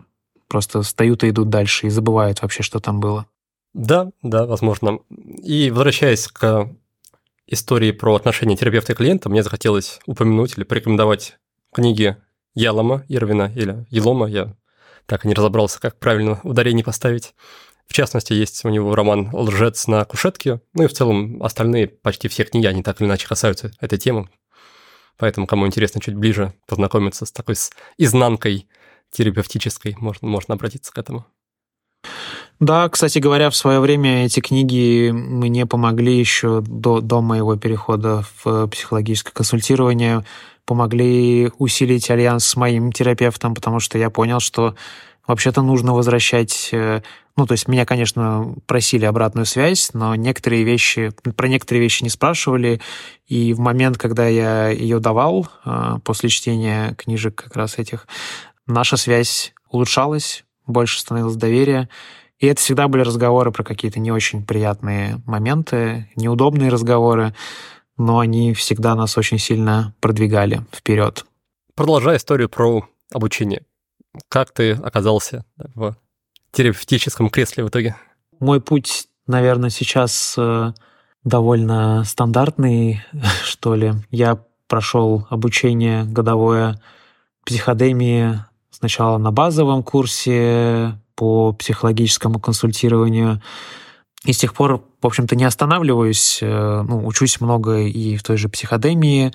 просто 0.48 0.82
встают 0.82 1.24
и 1.24 1.30
идут 1.30 1.50
дальше 1.50 1.86
и 1.86 1.90
забывают 1.90 2.40
вообще, 2.40 2.62
что 2.62 2.80
там 2.80 3.00
было. 3.00 3.26
Да, 3.74 4.10
да, 4.22 4.46
возможно. 4.46 5.00
И 5.42 5.70
возвращаясь 5.70 6.28
к 6.28 6.70
истории 7.46 7.90
про 7.90 8.14
отношения 8.14 8.56
терапевта 8.56 8.92
и 8.92 8.94
клиента, 8.94 9.28
мне 9.28 9.42
захотелось 9.42 10.00
упомянуть 10.06 10.56
или 10.56 10.64
порекомендовать 10.64 11.36
книги 11.72 12.16
Ялома 12.54 13.04
Ирвина 13.08 13.52
или 13.54 13.86
Елома, 13.90 14.26
я 14.28 14.56
так 15.06 15.24
и 15.24 15.28
не 15.28 15.34
разобрался, 15.34 15.80
как 15.80 15.98
правильно 15.98 16.40
ударение 16.44 16.84
поставить. 16.84 17.34
В 17.86 17.92
частности, 17.92 18.32
есть 18.32 18.64
у 18.64 18.70
него 18.70 18.94
роман 18.94 19.28
«Лжец 19.32 19.86
на 19.86 20.04
кушетке», 20.04 20.60
ну 20.72 20.84
и 20.84 20.86
в 20.86 20.92
целом 20.92 21.42
остальные, 21.42 21.88
почти 21.88 22.28
все 22.28 22.44
книги, 22.44 22.66
они 22.66 22.82
так 22.82 23.00
или 23.00 23.08
иначе 23.08 23.28
касаются 23.28 23.72
этой 23.80 23.98
темы. 23.98 24.30
Поэтому, 25.18 25.46
кому 25.46 25.66
интересно 25.66 26.00
чуть 26.00 26.14
ближе 26.14 26.54
познакомиться 26.66 27.26
с 27.26 27.32
такой 27.32 27.56
с 27.56 27.70
изнанкой 27.98 28.68
терапевтической, 29.10 29.96
можно, 29.98 30.26
можно 30.26 30.54
обратиться 30.54 30.92
к 30.92 30.98
этому. 30.98 31.26
Да, 32.60 32.88
кстати 32.88 33.18
говоря, 33.18 33.50
в 33.50 33.56
свое 33.56 33.80
время 33.80 34.26
эти 34.26 34.40
книги 34.40 35.10
мне 35.10 35.66
помогли 35.66 36.18
еще 36.18 36.60
до, 36.60 37.00
до 37.00 37.20
моего 37.20 37.56
перехода 37.56 38.24
в 38.42 38.68
психологическое 38.68 39.32
консультирование 39.32 40.24
помогли 40.66 41.50
усилить 41.58 42.10
альянс 42.10 42.44
с 42.44 42.56
моим 42.56 42.92
терапевтом, 42.92 43.54
потому 43.54 43.80
что 43.80 43.98
я 43.98 44.10
понял, 44.10 44.40
что 44.40 44.74
вообще-то 45.26 45.62
нужно 45.62 45.94
возвращать... 45.94 46.70
Э, 46.72 47.02
ну, 47.36 47.46
то 47.46 47.52
есть 47.52 47.66
меня, 47.66 47.84
конечно, 47.84 48.54
просили 48.66 49.04
обратную 49.04 49.44
связь, 49.44 49.90
но 49.92 50.14
некоторые 50.14 50.62
вещи, 50.62 51.10
про 51.36 51.48
некоторые 51.48 51.82
вещи 51.82 52.04
не 52.04 52.08
спрашивали, 52.08 52.80
и 53.26 53.52
в 53.52 53.58
момент, 53.58 53.98
когда 53.98 54.28
я 54.28 54.68
ее 54.68 55.00
давал, 55.00 55.48
э, 55.64 55.98
после 56.04 56.28
чтения 56.28 56.94
книжек 56.96 57.34
как 57.34 57.56
раз 57.56 57.78
этих, 57.78 58.06
наша 58.66 58.96
связь 58.96 59.52
улучшалась, 59.68 60.44
больше 60.66 61.00
становилось 61.00 61.36
доверия, 61.36 61.88
и 62.38 62.46
это 62.46 62.60
всегда 62.60 62.88
были 62.88 63.02
разговоры 63.02 63.50
про 63.52 63.64
какие-то 63.64 64.00
не 64.00 64.12
очень 64.12 64.44
приятные 64.44 65.20
моменты, 65.26 66.08
неудобные 66.16 66.70
разговоры, 66.70 67.34
но 67.96 68.18
они 68.18 68.54
всегда 68.54 68.94
нас 68.94 69.16
очень 69.16 69.38
сильно 69.38 69.94
продвигали 70.00 70.64
вперед. 70.72 71.24
Продолжая 71.74 72.18
историю 72.18 72.48
про 72.48 72.88
обучение, 73.12 73.62
как 74.28 74.52
ты 74.52 74.72
оказался 74.72 75.44
в 75.56 75.96
терапевтическом 76.52 77.30
кресле 77.30 77.64
в 77.64 77.68
итоге? 77.68 77.96
Мой 78.40 78.60
путь, 78.60 79.08
наверное, 79.26 79.70
сейчас 79.70 80.34
э, 80.38 80.72
довольно 81.24 82.04
стандартный, 82.04 83.02
что 83.44 83.74
ли. 83.74 83.92
Я 84.10 84.38
прошел 84.68 85.26
обучение 85.30 86.04
годовое 86.04 86.80
психодемии 87.44 88.40
сначала 88.70 89.18
на 89.18 89.30
базовом 89.30 89.82
курсе 89.82 90.98
по 91.14 91.52
психологическому 91.52 92.40
консультированию, 92.40 93.40
и 94.24 94.32
с 94.32 94.38
тех 94.38 94.54
пор, 94.54 94.82
в 95.00 95.06
общем-то, 95.06 95.36
не 95.36 95.44
останавливаюсь. 95.44 96.38
Э, 96.42 96.82
ну, 96.82 97.06
учусь 97.06 97.40
много 97.40 97.80
и 97.80 98.16
в 98.16 98.22
той 98.22 98.36
же 98.36 98.48
психодемии. 98.48 99.32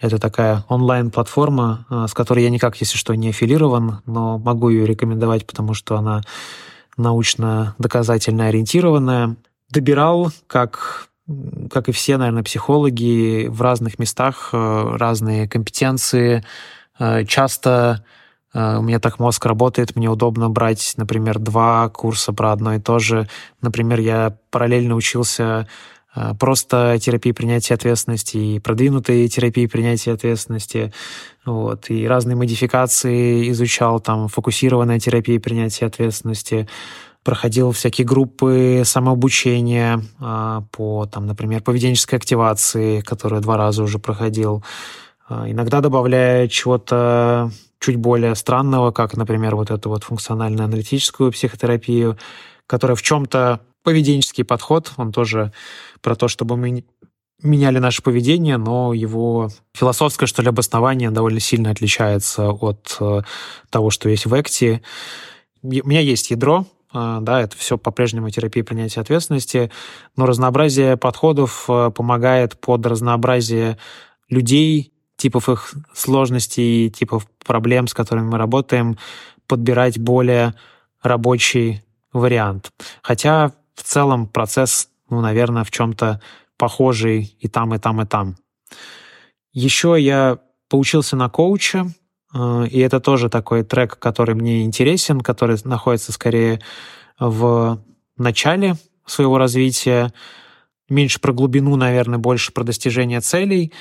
Это 0.00 0.18
такая 0.18 0.64
онлайн-платформа, 0.68 1.86
э, 1.90 2.06
с 2.08 2.14
которой 2.14 2.44
я 2.44 2.50
никак, 2.50 2.76
если 2.80 2.96
что, 2.96 3.14
не 3.14 3.28
аффилирован, 3.28 4.00
но 4.06 4.38
могу 4.38 4.70
ее 4.70 4.86
рекомендовать, 4.86 5.46
потому 5.46 5.74
что 5.74 5.96
она 5.96 6.22
научно-доказательно 6.96 8.46
ориентированная. 8.46 9.36
Добирал, 9.68 10.32
как 10.46 11.06
как 11.70 11.88
и 11.88 11.92
все, 11.92 12.16
наверное, 12.16 12.42
психологи, 12.42 13.46
в 13.46 13.62
разных 13.62 14.00
местах 14.00 14.50
э, 14.52 14.96
разные 14.96 15.48
компетенции. 15.48 16.44
Часто 17.28 18.04
у 18.52 18.82
меня 18.82 18.98
так 18.98 19.18
мозг 19.20 19.46
работает, 19.46 19.94
мне 19.94 20.08
удобно 20.08 20.50
брать, 20.50 20.94
например, 20.96 21.38
два 21.38 21.88
курса 21.88 22.32
про 22.32 22.52
одно 22.52 22.74
и 22.74 22.80
то 22.80 22.98
же. 22.98 23.28
Например, 23.60 24.00
я 24.00 24.36
параллельно 24.50 24.96
учился 24.96 25.68
э, 26.16 26.34
просто 26.38 26.98
терапии 27.00 27.30
принятия 27.30 27.74
ответственности 27.74 28.36
и 28.36 28.58
продвинутой 28.58 29.28
терапии 29.28 29.66
принятия 29.66 30.12
ответственности. 30.12 30.92
Вот, 31.46 31.90
и 31.90 32.08
разные 32.08 32.34
модификации 32.34 33.48
изучал, 33.50 34.00
там, 34.00 34.26
фокусированная 34.26 34.98
терапия 34.98 35.38
принятия 35.38 35.86
ответственности, 35.86 36.68
проходил 37.22 37.70
всякие 37.70 38.04
группы 38.04 38.82
самообучения 38.84 40.02
э, 40.20 40.60
по, 40.72 41.06
там, 41.06 41.26
например, 41.26 41.62
поведенческой 41.62 42.18
активации, 42.18 43.00
которую 43.00 43.42
два 43.42 43.56
раза 43.56 43.84
уже 43.84 44.00
проходил. 44.00 44.64
Иногда 45.28 45.80
добавляя 45.80 46.48
чего-то 46.48 47.52
чуть 47.80 47.96
более 47.96 48.34
странного, 48.34 48.92
как, 48.92 49.16
например, 49.16 49.56
вот 49.56 49.70
эту 49.70 49.88
вот 49.88 50.04
функционально-аналитическую 50.04 51.32
психотерапию, 51.32 52.18
которая 52.66 52.94
в 52.94 53.02
чем-то 53.02 53.60
поведенческий 53.82 54.44
подход, 54.44 54.92
он 54.96 55.12
тоже 55.12 55.52
про 56.02 56.14
то, 56.14 56.28
чтобы 56.28 56.56
мы 56.56 56.84
меняли 57.42 57.78
наше 57.78 58.02
поведение, 58.02 58.58
но 58.58 58.92
его 58.92 59.48
философское, 59.74 60.26
что 60.26 60.42
ли, 60.42 60.48
обоснование 60.48 61.10
довольно 61.10 61.40
сильно 61.40 61.70
отличается 61.70 62.50
от 62.50 62.96
э, 63.00 63.22
того, 63.70 63.88
что 63.88 64.10
есть 64.10 64.26
в 64.26 64.38
Экте. 64.38 64.82
У 65.62 65.68
меня 65.68 66.00
есть 66.00 66.30
ядро, 66.30 66.66
э, 66.92 67.18
да, 67.22 67.40
это 67.40 67.56
все 67.56 67.78
по-прежнему 67.78 68.28
терапия 68.28 68.62
принятия 68.62 69.00
ответственности, 69.00 69.70
но 70.16 70.26
разнообразие 70.26 70.98
подходов 70.98 71.64
э, 71.68 71.90
помогает 71.94 72.60
под 72.60 72.84
разнообразие 72.84 73.78
людей, 74.28 74.92
типов 75.20 75.48
их 75.50 75.74
сложностей, 75.92 76.88
типов 76.88 77.26
проблем, 77.44 77.86
с 77.86 77.94
которыми 77.94 78.30
мы 78.30 78.38
работаем, 78.38 78.96
подбирать 79.46 79.98
более 79.98 80.54
рабочий 81.02 81.82
вариант. 82.12 82.72
Хотя 83.02 83.52
в 83.74 83.82
целом 83.82 84.26
процесс, 84.26 84.88
ну, 85.10 85.20
наверное, 85.20 85.64
в 85.64 85.70
чем-то 85.70 86.20
похожий 86.56 87.36
и 87.38 87.48
там, 87.48 87.74
и 87.74 87.78
там, 87.78 88.00
и 88.00 88.06
там. 88.06 88.36
Еще 89.52 89.96
я 89.98 90.38
поучился 90.68 91.16
на 91.16 91.28
коуча, 91.28 91.86
э, 92.34 92.66
и 92.70 92.78
это 92.80 93.00
тоже 93.00 93.28
такой 93.28 93.62
трек, 93.62 93.98
который 93.98 94.34
мне 94.34 94.62
интересен, 94.62 95.20
который 95.20 95.58
находится 95.64 96.12
скорее 96.12 96.60
в 97.18 97.82
начале 98.16 98.76
своего 99.04 99.36
развития, 99.36 100.12
меньше 100.88 101.20
про 101.20 101.32
глубину, 101.32 101.76
наверное, 101.76 102.18
больше 102.18 102.52
про 102.52 102.64
достижение 102.64 103.20
целей. 103.20 103.72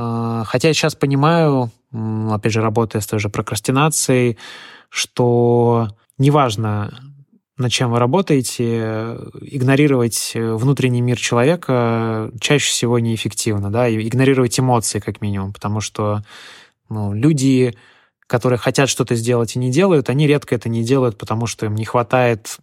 А, 0.00 0.44
хотя 0.44 0.68
я 0.68 0.74
сейчас 0.74 0.94
понимаю, 0.94 1.70
опять 1.92 2.52
же, 2.52 2.62
работая 2.62 3.02
с 3.02 3.06
той 3.06 3.18
же 3.18 3.28
прокрастинацией, 3.28 4.38
что 4.88 5.88
неважно, 6.16 6.90
над 7.58 7.70
чем 7.70 7.90
вы 7.90 7.98
работаете, 7.98 9.18
игнорировать 9.42 10.32
внутренний 10.34 11.02
мир 11.02 11.18
человека 11.18 12.32
чаще 12.40 12.70
всего 12.70 12.98
неэффективно, 12.98 13.70
да, 13.70 13.88
и 13.88 14.08
игнорировать 14.08 14.58
эмоции 14.58 15.00
как 15.00 15.20
минимум, 15.20 15.52
потому 15.52 15.82
что 15.82 16.22
ну, 16.88 17.12
люди, 17.12 17.76
которые 18.26 18.58
хотят 18.58 18.88
что-то 18.88 19.14
сделать 19.16 19.56
и 19.56 19.58
не 19.58 19.70
делают, 19.70 20.08
они 20.08 20.26
редко 20.26 20.54
это 20.54 20.70
не 20.70 20.82
делают, 20.82 21.18
потому 21.18 21.46
что 21.46 21.66
им 21.66 21.74
не 21.74 21.84
хватает 21.84 22.56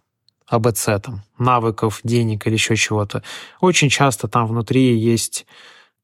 АБЦ, 0.48 0.84
там, 1.04 1.22
навыков, 1.38 2.00
денег 2.02 2.46
или 2.48 2.54
еще 2.54 2.74
чего-то. 2.74 3.22
Очень 3.60 3.90
часто 3.90 4.26
там 4.26 4.46
внутри 4.48 4.98
есть 4.98 5.46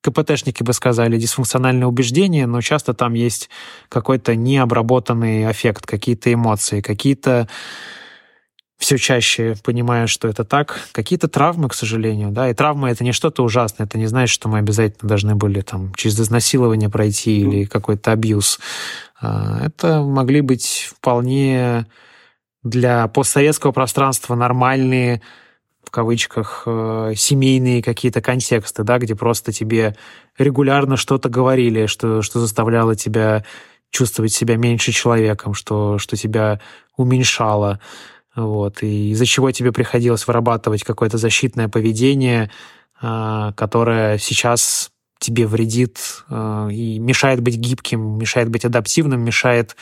КПТшники 0.05 0.63
бы 0.63 0.75
сказали, 0.75 1.17
дисфункциональные 1.17 1.87
убеждения, 1.87 2.47
но 2.47 2.61
часто 2.61 2.93
там 2.93 3.15
есть 3.15 3.49
какой-то 3.89 4.37
необработанный 4.37 5.51
эффект, 5.51 5.87
какие-то 5.87 6.31
эмоции, 6.31 6.83
какие-то 6.83 7.49
все 8.77 8.99
чаще 8.99 9.55
понимаю, 9.65 10.07
что 10.07 10.29
это 10.29 10.45
так. 10.45 10.79
Какие-то 10.93 11.29
травмы, 11.29 11.71
к 11.71 11.75
сожалению, 11.75 12.33
да, 12.33 12.51
и 12.51 12.55
травмы 12.55 12.91
это 12.91 13.03
не 13.03 13.13
что-то 13.13 13.43
ужасное, 13.43 13.87
это 13.87 13.97
не 13.97 14.07
значит, 14.07 14.35
что 14.35 14.51
мы 14.51 14.59
обязательно 14.59 15.09
должны 15.09 15.37
были 15.37 15.63
там 15.63 15.95
через 15.95 16.21
изнасилование 16.21 16.91
пройти 16.91 17.41
или 17.41 17.65
какой-то 17.65 18.13
абьюз. 18.13 18.61
А, 19.23 19.65
это 19.65 20.03
могли 20.03 20.43
быть 20.43 20.91
вполне 20.91 21.87
для 22.63 23.09
постсоветского 23.09 23.73
пространства 23.73 24.35
нормальные 24.35 25.23
в 25.87 25.91
кавычках, 25.91 26.65
э, 26.67 27.13
семейные 27.17 27.83
какие-то 27.83 28.21
контексты, 28.21 28.83
да, 28.83 28.99
где 28.99 29.15
просто 29.15 29.53
тебе 29.53 29.97
регулярно 30.39 30.97
что-то 30.97 31.29
говорили, 31.29 31.87
что, 31.87 32.23
что 32.23 32.41
заставляло 32.41 32.95
тебя 32.97 33.45
чувствовать 33.91 34.33
себя 34.33 34.57
меньше 34.57 34.93
человеком, 34.93 35.55
что, 35.55 35.99
что 35.99 36.17
тебя 36.17 36.61
уменьшало, 36.97 37.81
вот, 38.35 38.83
и 38.83 39.11
из-за 39.11 39.27
чего 39.27 39.53
тебе 39.53 39.71
приходилось 39.73 40.27
вырабатывать 40.27 40.83
какое-то 40.83 41.19
защитное 41.19 41.69
поведение, 41.69 42.51
э, 43.01 43.53
которое 43.57 44.19
сейчас 44.19 44.91
тебе 45.25 45.47
вредит 45.47 46.25
э, 46.29 46.69
и 46.71 46.99
мешает 46.99 47.41
быть 47.41 47.57
гибким, 47.57 48.19
мешает 48.19 48.51
быть 48.51 48.65
адаптивным, 48.65 49.23
мешает 49.23 49.77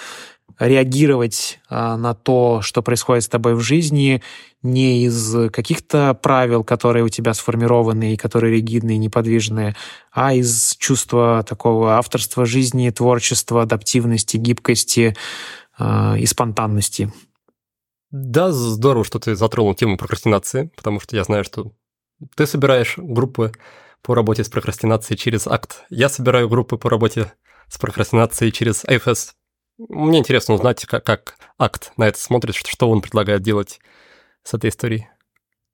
реагировать 0.58 1.60
а, 1.68 1.96
на 1.96 2.14
то, 2.14 2.60
что 2.62 2.82
происходит 2.82 3.24
с 3.24 3.28
тобой 3.28 3.54
в 3.54 3.60
жизни, 3.60 4.22
не 4.62 5.04
из 5.04 5.50
каких-то 5.50 6.14
правил, 6.14 6.64
которые 6.64 7.04
у 7.04 7.08
тебя 7.08 7.34
сформированы 7.34 8.14
и 8.14 8.16
которые 8.16 8.54
ригидные, 8.54 8.98
неподвижные, 8.98 9.74
а 10.12 10.34
из 10.34 10.76
чувства 10.78 11.44
такого 11.46 11.96
авторства 11.96 12.46
жизни, 12.46 12.90
творчества, 12.90 13.62
адаптивности, 13.62 14.36
гибкости 14.36 15.16
а, 15.78 16.16
и 16.18 16.26
спонтанности. 16.26 17.12
Да, 18.10 18.52
здорово, 18.52 19.04
что 19.04 19.18
ты 19.18 19.34
затронул 19.34 19.74
тему 19.74 19.96
прокрастинации, 19.96 20.70
потому 20.76 21.00
что 21.00 21.16
я 21.16 21.24
знаю, 21.24 21.44
что 21.44 21.72
ты 22.36 22.46
собираешь 22.46 22.94
группы 22.98 23.52
по 24.02 24.14
работе 24.14 24.44
с 24.44 24.48
прокрастинацией 24.48 25.16
через 25.16 25.46
акт. 25.46 25.84
Я 25.88 26.08
собираю 26.08 26.48
группы 26.48 26.76
по 26.76 26.90
работе 26.90 27.32
с 27.68 27.78
прокрастинацией 27.78 28.52
через 28.52 28.84
IFS 28.84 29.30
мне 29.88 30.18
интересно 30.18 30.54
узнать, 30.54 30.84
как, 30.86 31.04
как 31.04 31.36
акт 31.58 31.92
на 31.96 32.08
это 32.08 32.18
смотрит, 32.18 32.54
что, 32.54 32.90
он 32.90 33.00
предлагает 33.00 33.42
делать 33.42 33.80
с 34.42 34.54
этой 34.54 34.70
историей. 34.70 35.08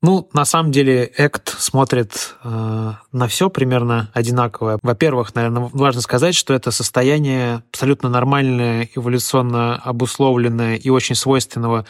Ну, 0.00 0.28
на 0.32 0.44
самом 0.44 0.70
деле, 0.70 1.10
Act 1.18 1.54
смотрит 1.58 2.36
э, 2.44 2.92
на 3.10 3.28
все 3.28 3.50
примерно 3.50 4.10
одинаково. 4.14 4.78
Во-первых, 4.80 5.34
наверное, 5.34 5.70
важно 5.72 6.00
сказать, 6.02 6.36
что 6.36 6.54
это 6.54 6.70
состояние 6.70 7.64
абсолютно 7.70 8.08
нормальное, 8.08 8.88
эволюционно 8.94 9.74
обусловленное 9.76 10.76
и 10.76 10.88
очень 10.88 11.16
свойственного 11.16 11.84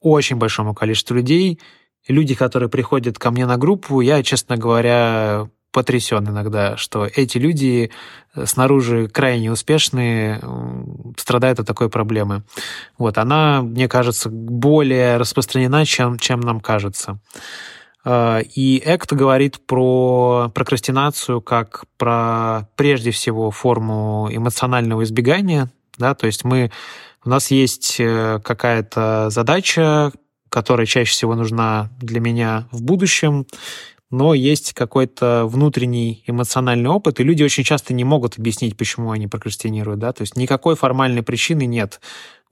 очень 0.00 0.36
большому 0.36 0.74
количеству 0.74 1.14
людей. 1.14 1.58
Люди, 2.06 2.34
которые 2.34 2.68
приходят 2.68 3.18
ко 3.18 3.30
мне 3.30 3.46
на 3.46 3.56
группу, 3.56 4.00
я, 4.00 4.22
честно 4.22 4.56
говоря, 4.56 5.48
потрясен 5.72 6.28
иногда, 6.28 6.76
что 6.76 7.06
эти 7.06 7.38
люди 7.38 7.90
э, 8.34 8.46
снаружи 8.46 9.08
крайне 9.08 9.50
успешные, 9.50 10.40
страдают 11.16 11.60
от 11.60 11.66
такой 11.66 11.88
проблемы. 11.88 12.44
Вот, 12.98 13.18
она, 13.18 13.62
мне 13.62 13.88
кажется, 13.88 14.28
более 14.30 15.16
распространена, 15.16 15.84
чем, 15.86 16.18
чем 16.18 16.40
нам 16.40 16.60
кажется. 16.60 17.18
А, 18.04 18.40
и 18.40 18.82
Экт 18.84 19.12
говорит 19.12 19.64
про 19.66 20.50
прокрастинацию 20.54 21.40
как 21.40 21.84
про, 21.96 22.68
прежде 22.76 23.10
всего, 23.10 23.50
форму 23.50 24.28
эмоционального 24.30 25.04
избегания. 25.04 25.70
Да? 25.98 26.14
То 26.14 26.26
есть 26.26 26.44
мы, 26.44 26.70
у 27.24 27.30
нас 27.30 27.50
есть 27.50 27.96
э, 27.98 28.40
какая-то 28.42 29.30
задача, 29.30 30.12
которая 30.48 30.86
чаще 30.86 31.12
всего 31.12 31.34
нужна 31.34 31.90
для 31.98 32.20
меня 32.20 32.68
в 32.72 32.82
будущем, 32.82 33.46
но 34.12 34.34
есть 34.34 34.74
какой-то 34.74 35.46
внутренний 35.46 36.22
эмоциональный 36.26 36.90
опыт, 36.90 37.18
и 37.18 37.24
люди 37.24 37.42
очень 37.42 37.64
часто 37.64 37.94
не 37.94 38.04
могут 38.04 38.38
объяснить, 38.38 38.76
почему 38.76 39.10
они 39.10 39.26
прокрастинируют, 39.26 40.00
да, 40.00 40.12
то 40.12 40.20
есть 40.20 40.36
никакой 40.36 40.76
формальной 40.76 41.22
причины 41.22 41.64
нет. 41.64 42.00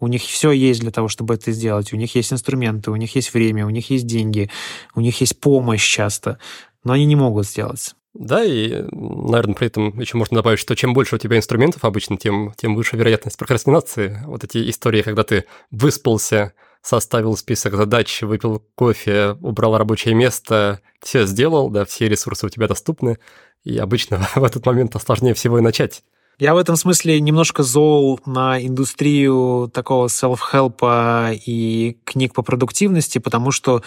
У 0.00 0.08
них 0.08 0.22
все 0.22 0.52
есть 0.52 0.80
для 0.80 0.90
того, 0.90 1.08
чтобы 1.08 1.34
это 1.34 1.52
сделать. 1.52 1.92
У 1.92 1.96
них 1.96 2.14
есть 2.14 2.32
инструменты, 2.32 2.90
у 2.90 2.96
них 2.96 3.14
есть 3.14 3.34
время, 3.34 3.66
у 3.66 3.70
них 3.70 3.90
есть 3.90 4.06
деньги, 4.06 4.50
у 4.94 5.02
них 5.02 5.20
есть 5.20 5.38
помощь 5.38 5.86
часто, 5.86 6.38
но 6.82 6.94
они 6.94 7.04
не 7.04 7.16
могут 7.16 7.46
сделать. 7.46 7.94
Да, 8.14 8.42
и, 8.42 8.82
наверное, 8.90 9.54
при 9.54 9.66
этом 9.66 10.00
еще 10.00 10.16
можно 10.16 10.36
добавить, 10.36 10.58
что 10.58 10.74
чем 10.74 10.94
больше 10.94 11.16
у 11.16 11.18
тебя 11.18 11.36
инструментов 11.36 11.84
обычно, 11.84 12.16
тем, 12.16 12.54
тем 12.56 12.74
выше 12.74 12.96
вероятность 12.96 13.36
прокрастинации. 13.36 14.22
Вот 14.24 14.42
эти 14.44 14.68
истории, 14.70 15.02
когда 15.02 15.24
ты 15.24 15.44
выспался, 15.70 16.54
составил 16.82 17.36
список 17.36 17.74
задач, 17.74 18.22
выпил 18.22 18.62
кофе, 18.74 19.36
убрал 19.40 19.76
рабочее 19.76 20.14
место, 20.14 20.80
все 21.00 21.26
сделал, 21.26 21.70
да, 21.70 21.84
все 21.84 22.08
ресурсы 22.08 22.46
у 22.46 22.48
тебя 22.48 22.68
доступны, 22.68 23.18
и 23.64 23.76
обычно 23.78 24.18
в 24.34 24.44
этот 24.44 24.64
момент 24.66 24.94
сложнее 25.00 25.34
всего 25.34 25.58
и 25.58 25.62
начать. 25.62 26.02
Я 26.38 26.54
в 26.54 26.56
этом 26.56 26.76
смысле 26.76 27.20
немножко 27.20 27.62
зол 27.62 28.18
на 28.24 28.64
индустрию 28.64 29.70
такого 29.74 30.06
self-help 30.06 31.38
и 31.44 31.98
книг 32.04 32.32
по 32.32 32.42
продуктивности, 32.42 33.18
потому 33.18 33.50
что 33.50 33.82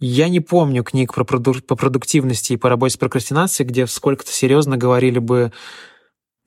я 0.00 0.30
не 0.30 0.40
помню 0.40 0.82
книг 0.82 1.12
про 1.12 1.24
проду- 1.24 1.60
по 1.60 1.76
продуктивности 1.76 2.54
и 2.54 2.56
по 2.56 2.70
работе 2.70 2.94
с 2.94 2.96
прокрастинацией, 2.96 3.68
где 3.68 3.86
сколько-то 3.86 4.32
серьезно 4.32 4.78
говорили 4.78 5.18
бы 5.18 5.52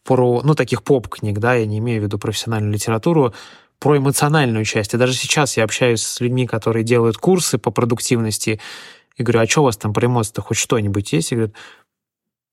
про, 0.04 0.42
ну, 0.44 0.56
таких 0.56 0.84
поп-книг, 0.84 1.38
да, 1.38 1.54
я 1.54 1.68
не 1.68 1.78
имею 1.78 2.02
в 2.02 2.06
виду 2.06 2.18
профессиональную 2.18 2.74
литературу, 2.74 3.36
про 3.82 3.98
эмоциональную 3.98 4.64
часть. 4.64 4.94
И 4.94 4.98
даже 4.98 5.14
сейчас 5.14 5.58
я 5.58 5.64
общаюсь 5.64 6.04
с 6.04 6.22
людьми, 6.22 6.46
которые 6.46 6.84
делают 6.84 7.18
курсы 7.18 7.58
по 7.58 7.72
продуктивности, 7.72 8.62
и 9.18 9.24
говорю, 9.24 9.42
а 9.42 9.48
что 9.48 9.62
у 9.62 9.64
вас 9.66 9.76
там 9.76 9.92
про 9.92 10.06
эмоции-то 10.06 10.42
хоть 10.42 10.58
что-нибудь 10.58 11.12
есть? 11.12 11.32
И 11.32 11.36
говорят, 11.36 11.56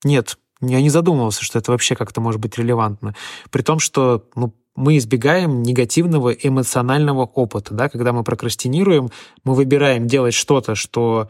нет, 0.03 0.37
я 0.59 0.81
не 0.81 0.89
задумывался, 0.89 1.45
что 1.45 1.59
это 1.59 1.71
вообще 1.71 1.95
как-то 1.95 2.19
может 2.19 2.41
быть 2.41 2.57
релевантно. 2.57 3.15
При 3.51 3.61
том, 3.61 3.77
что 3.77 4.27
ну, 4.35 4.55
мы 4.75 4.97
избегаем 4.97 5.61
негативного 5.61 6.31
эмоционального 6.31 7.21
опыта. 7.21 7.75
Да? 7.75 7.89
Когда 7.89 8.11
мы 8.11 8.23
прокрастинируем, 8.23 9.09
мы 9.43 9.53
выбираем 9.53 10.07
делать 10.07 10.33
что-то, 10.33 10.73
что 10.73 11.29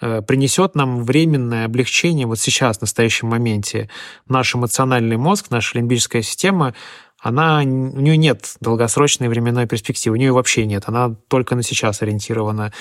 э, 0.00 0.22
принесет 0.22 0.76
нам 0.76 1.02
временное 1.02 1.64
облегчение 1.64 2.26
вот 2.26 2.38
сейчас, 2.38 2.78
в 2.78 2.82
настоящем 2.82 3.28
моменте. 3.28 3.90
Наш 4.28 4.54
эмоциональный 4.54 5.16
мозг, 5.16 5.46
наша 5.50 5.76
лимбическая 5.76 6.22
система 6.22 6.74
она, 7.20 7.58
у 7.58 7.62
нее 7.62 8.16
нет 8.16 8.56
долгосрочной 8.60 9.28
временной 9.28 9.66
перспективы, 9.66 10.16
у 10.16 10.18
нее 10.18 10.32
вообще 10.32 10.66
нет, 10.66 10.84
она 10.86 11.14
только 11.28 11.54
на 11.54 11.62
сейчас 11.62 12.02
ориентирована. 12.02 12.72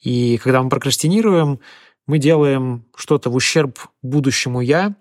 И 0.00 0.38
когда 0.38 0.62
мы 0.62 0.68
прокрастинируем, 0.68 1.60
мы 2.06 2.18
делаем 2.18 2.84
что-то 2.94 3.30
в 3.30 3.34
ущерб 3.34 3.78
будущему 4.02 4.60
«я», 4.60 4.94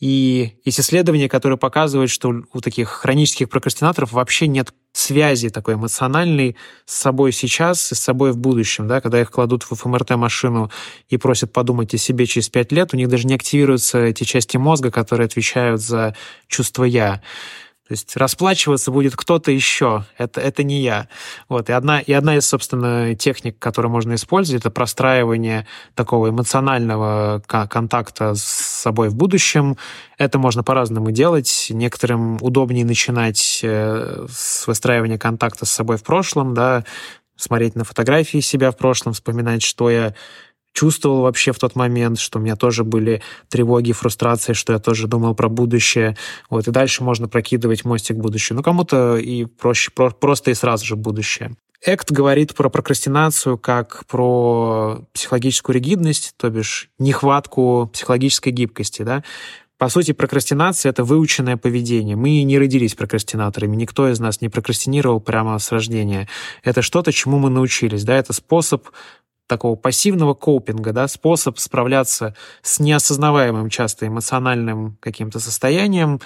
и 0.00 0.52
есть 0.64 0.78
исследования, 0.78 1.28
которые 1.28 1.58
показывают, 1.58 2.10
что 2.10 2.32
у 2.52 2.60
таких 2.60 2.88
хронических 2.88 3.48
прокрастинаторов 3.48 4.12
вообще 4.12 4.46
нет 4.46 4.72
связи 4.92 5.48
такой 5.50 5.74
эмоциональной 5.74 6.56
с 6.86 6.94
собой 6.94 7.32
сейчас 7.32 7.90
и 7.90 7.96
с 7.96 7.98
собой 7.98 8.30
в 8.30 8.38
будущем. 8.38 8.86
Да? 8.86 9.00
Когда 9.00 9.20
их 9.20 9.30
кладут 9.32 9.64
в 9.64 9.74
ФМРТ-машину 9.74 10.70
и 11.08 11.16
просят 11.16 11.52
подумать 11.52 11.94
о 11.94 11.98
себе 11.98 12.26
через 12.26 12.48
пять 12.48 12.70
лет, 12.70 12.94
у 12.94 12.96
них 12.96 13.08
даже 13.08 13.26
не 13.26 13.34
активируются 13.34 13.98
эти 13.98 14.22
части 14.22 14.56
мозга, 14.56 14.92
которые 14.92 15.26
отвечают 15.26 15.80
за 15.80 16.14
чувство 16.46 16.84
«я». 16.84 17.20
То 17.88 17.92
есть 17.92 18.18
расплачиваться 18.18 18.90
будет 18.90 19.16
кто-то 19.16 19.50
еще, 19.50 20.04
это, 20.18 20.42
это 20.42 20.62
не 20.62 20.82
я. 20.82 21.08
Вот. 21.48 21.70
И, 21.70 21.72
одна, 21.72 22.00
и 22.00 22.12
одна 22.12 22.36
из, 22.36 22.44
собственно, 22.44 23.14
техник, 23.14 23.58
которую 23.58 23.90
можно 23.90 24.14
использовать, 24.14 24.60
это 24.60 24.70
простраивание 24.70 25.66
такого 25.94 26.28
эмоционального 26.28 27.42
контакта 27.46 28.34
с 28.34 28.42
собой 28.42 29.08
в 29.08 29.14
будущем. 29.14 29.78
Это 30.18 30.38
можно 30.38 30.62
по-разному 30.62 31.12
делать. 31.12 31.68
Некоторым 31.70 32.36
удобнее 32.42 32.84
начинать 32.84 33.60
э, 33.62 34.26
с 34.30 34.66
выстраивания 34.66 35.16
контакта 35.16 35.64
с 35.64 35.70
собой 35.70 35.96
в 35.96 36.02
прошлом, 36.02 36.52
да, 36.52 36.84
смотреть 37.36 37.74
на 37.74 37.84
фотографии 37.84 38.40
себя 38.40 38.70
в 38.70 38.76
прошлом, 38.76 39.14
вспоминать, 39.14 39.62
что 39.62 39.88
я 39.88 40.14
чувствовал 40.78 41.22
вообще 41.22 41.50
в 41.50 41.58
тот 41.58 41.74
момент, 41.74 42.20
что 42.20 42.38
у 42.38 42.42
меня 42.42 42.54
тоже 42.54 42.84
были 42.84 43.20
тревоги, 43.48 43.90
фрустрации, 43.90 44.52
что 44.52 44.74
я 44.74 44.78
тоже 44.78 45.08
думал 45.08 45.34
про 45.34 45.48
будущее. 45.48 46.16
Вот, 46.50 46.68
и 46.68 46.70
дальше 46.70 47.02
можно 47.02 47.26
прокидывать 47.26 47.84
мостик 47.84 48.14
в 48.14 48.20
будущее. 48.20 48.54
Ну, 48.56 48.62
кому-то 48.62 49.16
и 49.16 49.44
проще, 49.44 49.90
про, 49.90 50.10
просто 50.10 50.52
и 50.52 50.54
сразу 50.54 50.86
же 50.86 50.94
будущее. 50.94 51.56
Экт 51.84 52.12
говорит 52.12 52.54
про 52.54 52.68
прокрастинацию 52.68 53.58
как 53.58 54.04
про 54.06 55.00
психологическую 55.12 55.74
ригидность, 55.74 56.34
то 56.36 56.48
бишь 56.48 56.90
нехватку 57.00 57.90
психологической 57.92 58.52
гибкости. 58.52 59.02
Да? 59.02 59.24
По 59.78 59.88
сути, 59.88 60.12
прокрастинация— 60.12 60.90
это 60.90 61.02
выученное 61.02 61.56
поведение. 61.56 62.14
Мы 62.14 62.42
не 62.44 62.56
родились 62.56 62.94
прокрастинаторами, 62.94 63.74
никто 63.74 64.08
из 64.08 64.20
нас 64.20 64.40
не 64.40 64.48
прокрастинировал 64.48 65.20
прямо 65.20 65.58
с 65.58 65.72
рождения. 65.72 66.28
Это 66.62 66.82
что-то, 66.82 67.10
чему 67.12 67.40
мы 67.40 67.50
научились. 67.50 68.04
Да? 68.04 68.14
Это 68.16 68.32
способ 68.32 68.86
такого 69.48 69.74
пассивного 69.74 70.34
копинга, 70.34 70.92
да, 70.92 71.08
способ 71.08 71.58
справляться 71.58 72.36
с 72.62 72.78
неосознаваемым 72.78 73.70
часто 73.70 74.06
эмоциональным 74.06 74.96
каким-то 75.00 75.40
состоянием, 75.40 76.20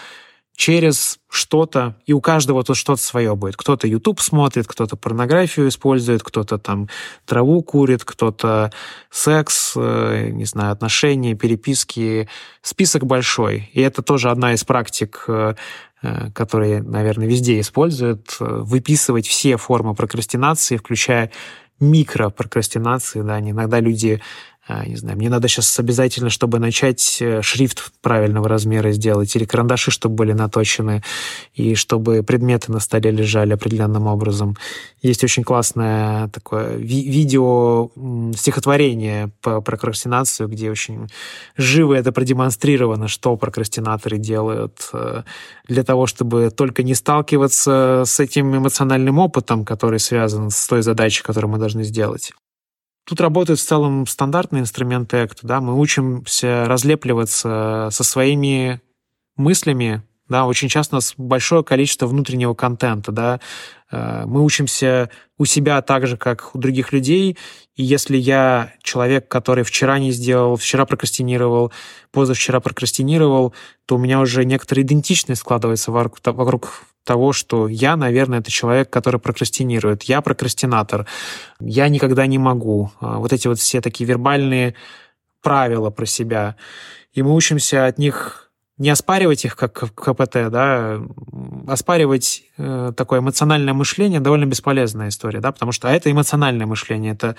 через 0.55 1.19
что-то, 1.29 1.97
и 2.05 2.13
у 2.13 2.21
каждого 2.21 2.63
тут 2.63 2.77
что-то 2.77 3.01
свое 3.01 3.35
будет. 3.35 3.57
Кто-то 3.57 3.87
YouTube 3.87 4.21
смотрит, 4.21 4.67
кто-то 4.67 4.97
порнографию 4.97 5.69
использует, 5.69 6.23
кто-то 6.23 6.59
там 6.59 6.89
траву 7.25 7.63
курит, 7.63 8.05
кто-то 8.05 8.71
секс, 9.11 9.73
э, 9.77 10.29
не 10.31 10.45
знаю, 10.45 10.73
отношения, 10.73 11.35
переписки. 11.35 12.29
Список 12.61 13.07
большой. 13.07 13.71
И 13.73 13.81
это 13.81 14.03
тоже 14.03 14.31
одна 14.31 14.53
из 14.53 14.63
практик, 14.63 15.25
э, 15.27 15.55
э, 16.03 16.31
которые, 16.33 16.83
наверное, 16.83 17.27
везде 17.27 17.59
используют, 17.59 18.37
выписывать 18.39 19.27
все 19.27 19.57
формы 19.57 19.95
прокрастинации, 19.95 20.77
включая 20.77 21.31
микропрокрастинации. 21.81 23.23
Да. 23.23 23.41
Иногда 23.41 23.81
люди 23.81 24.21
не 24.69 24.95
знаю, 24.95 25.17
мне 25.17 25.29
надо 25.29 25.49
сейчас 25.49 25.79
обязательно, 25.81 26.31
чтобы 26.31 26.61
начать 26.61 27.19
э, 27.21 27.43
шрифт 27.43 27.93
правильного 28.01 28.49
размера 28.49 28.93
сделать, 28.93 29.35
или 29.35 29.45
карандаши, 29.45 29.91
чтобы 29.91 30.15
были 30.15 30.33
наточены, 30.33 31.03
и 31.53 31.75
чтобы 31.75 32.23
предметы 32.23 32.71
на 32.71 32.79
столе 32.79 33.11
лежали 33.11 33.55
определенным 33.55 34.07
образом. 34.07 34.57
Есть 35.03 35.25
очень 35.25 35.43
классное 35.43 36.29
такое 36.29 36.77
ви- 36.77 37.09
видео 37.09 37.91
стихотворение 38.37 39.33
по 39.41 39.61
прокрастинацию, 39.61 40.49
где 40.49 40.71
очень 40.71 41.09
живо 41.57 41.95
это 41.95 42.13
продемонстрировано, 42.13 43.09
что 43.09 43.37
прокрастинаторы 43.37 44.19
делают 44.19 44.91
э, 44.93 45.25
для 45.67 45.83
того, 45.83 46.07
чтобы 46.07 46.51
только 46.51 46.85
не 46.85 46.95
сталкиваться 46.95 48.05
с 48.07 48.21
этим 48.21 48.57
эмоциональным 48.57 49.19
опытом, 49.19 49.65
который 49.65 49.99
связан 49.99 50.51
с 50.51 50.69
той 50.69 50.83
задачей, 50.83 51.25
которую 51.25 51.51
мы 51.51 51.59
должны 51.59 51.83
сделать. 51.83 52.33
Тут 53.05 53.21
работают 53.21 53.59
в 53.59 53.65
целом 53.65 54.07
стандартные 54.07 54.61
инструменты 54.61 55.19
ACT, 55.19 55.41
да, 55.43 55.61
мы 55.61 55.79
учимся 55.79 56.65
разлепливаться 56.67 57.89
со 57.91 58.05
своими 58.05 58.81
мыслями, 59.37 60.03
да, 60.29 60.47
очень 60.47 60.69
часто 60.69 60.95
у 60.95 60.99
нас 60.99 61.15
большое 61.17 61.65
количество 61.65 62.07
внутреннего 62.07 62.55
контента, 62.55 63.11
да, 63.11 63.41
э, 63.91 64.25
мы 64.27 64.43
учимся 64.43 65.11
у 65.37 65.45
себя 65.45 65.83
так 65.83 66.07
же, 66.07 66.17
как 66.17 66.55
у 66.55 66.59
других 66.59 66.93
людей, 66.93 67.37
и 67.75 67.83
если 67.83 68.17
я 68.17 68.73
человек, 68.83 69.27
который 69.27 69.65
вчера 69.65 69.99
не 69.99 70.13
сделал, 70.13 70.57
вчера 70.57 70.87
прокрастинировал, 70.87 71.73
позавчера 72.13 72.61
прокрастинировал, 72.61 73.53
то 73.87 73.97
у 73.97 73.99
меня 73.99 74.21
уже 74.21 74.45
некоторая 74.45 74.85
идентичность 74.85 75.41
складывается 75.41 75.91
вокруг 75.91 76.85
того, 77.05 77.33
что 77.33 77.69
я, 77.69 77.97
наверное, 77.97 78.41
это 78.41 78.51
человек, 78.51 78.91
который 78.91 79.21
прокрастинирует. 79.21 80.05
Я 80.05 80.21
прокрастинатор. 80.21 81.07
Я 81.61 81.89
никогда 81.89 82.27
не 82.27 82.39
могу. 82.39 82.93
А, 83.01 83.19
вот 83.19 83.33
эти 83.33 83.49
вот 83.49 83.59
все 83.59 83.81
такие 83.81 84.07
вербальные 84.07 84.75
правила 85.43 85.91
про 85.91 86.07
себя. 86.07 86.57
И 87.13 87.23
мы 87.23 87.35
учимся 87.35 87.87
от 87.87 87.99
них 87.99 88.51
не 88.79 88.89
оспаривать 88.89 89.45
их 89.45 89.55
как 89.57 89.95
КПТ, 89.95 90.51
да, 90.51 91.01
оспаривать 91.69 92.45
э, 92.57 92.93
такое 92.97 93.21
эмоциональное 93.21 93.75
мышление 93.75 94.19
довольно 94.19 94.47
бесполезная 94.47 95.09
история, 95.09 95.41
да, 95.41 95.53
потому 95.53 95.73
что 95.73 95.89
а 95.89 95.93
это 95.93 96.11
эмоциональное 96.11 96.67
мышление, 96.67 97.13
это 97.13 97.37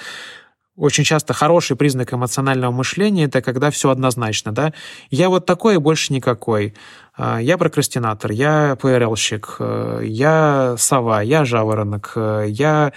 очень 0.76 1.04
часто 1.04 1.34
хороший 1.34 1.76
признак 1.76 2.14
эмоционального 2.14 2.72
мышления 2.72 3.26
это 3.26 3.42
когда 3.42 3.72
все 3.72 3.90
однозначно, 3.90 4.52
да. 4.52 4.74
Я 5.10 5.30
вот 5.30 5.46
такой 5.46 5.76
и 5.76 5.80
больше 5.80 6.14
никакой. 6.14 6.74
А, 7.16 7.40
я 7.40 7.58
прокрастинатор, 7.58 8.32
я 8.32 8.76
ПРЛщик, 8.82 9.58
э, 9.60 10.02
я 10.04 10.76
сова, 10.78 11.22
я 11.22 11.46
жаворонок, 11.46 12.14
э, 12.16 12.46
я 12.50 12.92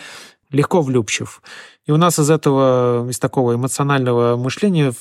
легко 0.50 0.80
влюбчив. 0.80 1.42
И 1.86 1.92
у 1.92 1.96
нас 1.96 2.18
из 2.18 2.30
этого, 2.30 3.08
из 3.10 3.18
такого 3.18 3.54
эмоционального 3.54 4.36
мышления 4.36 4.92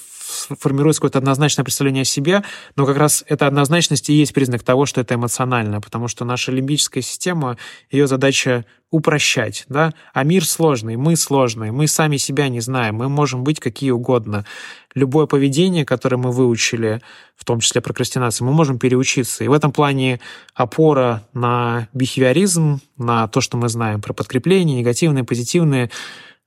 формируется 0.59 1.01
какое-то 1.01 1.19
однозначное 1.19 1.63
представление 1.63 2.01
о 2.01 2.05
себе, 2.05 2.43
но 2.75 2.85
как 2.85 2.97
раз 2.97 3.23
эта 3.27 3.47
однозначность 3.47 4.09
и 4.09 4.13
есть 4.13 4.33
признак 4.33 4.63
того, 4.63 4.85
что 4.85 5.01
это 5.01 5.15
эмоционально, 5.15 5.81
потому 5.81 6.07
что 6.07 6.25
наша 6.25 6.51
лимбическая 6.51 7.03
система, 7.03 7.57
ее 7.91 8.07
задача 8.07 8.65
упрощать, 8.91 9.65
да, 9.67 9.93
а 10.13 10.23
мир 10.23 10.45
сложный, 10.45 10.95
мы 10.95 11.15
сложные, 11.15 11.71
мы 11.71 11.87
сами 11.87 12.17
себя 12.17 12.47
не 12.49 12.61
знаем, 12.61 12.95
мы 12.95 13.09
можем 13.09 13.43
быть 13.43 13.59
какие 13.59 13.91
угодно. 13.91 14.45
Любое 14.93 15.25
поведение, 15.25 15.83
которое 15.85 16.17
мы 16.17 16.31
выучили, 16.31 17.01
в 17.35 17.43
том 17.43 17.59
числе 17.59 17.81
прокрастинацию, 17.81 18.47
мы 18.47 18.53
можем 18.53 18.79
переучиться. 18.79 19.43
И 19.43 19.49
в 19.49 19.53
этом 19.53 19.73
плане 19.73 20.21
опора 20.53 21.27
на 21.33 21.89
бихевиоризм, 21.93 22.79
на 22.97 23.27
то, 23.27 23.41
что 23.41 23.57
мы 23.57 23.67
знаем 23.67 24.01
про 24.01 24.13
подкрепление, 24.13 24.79
негативные, 24.79 25.25
позитивные, 25.25 25.91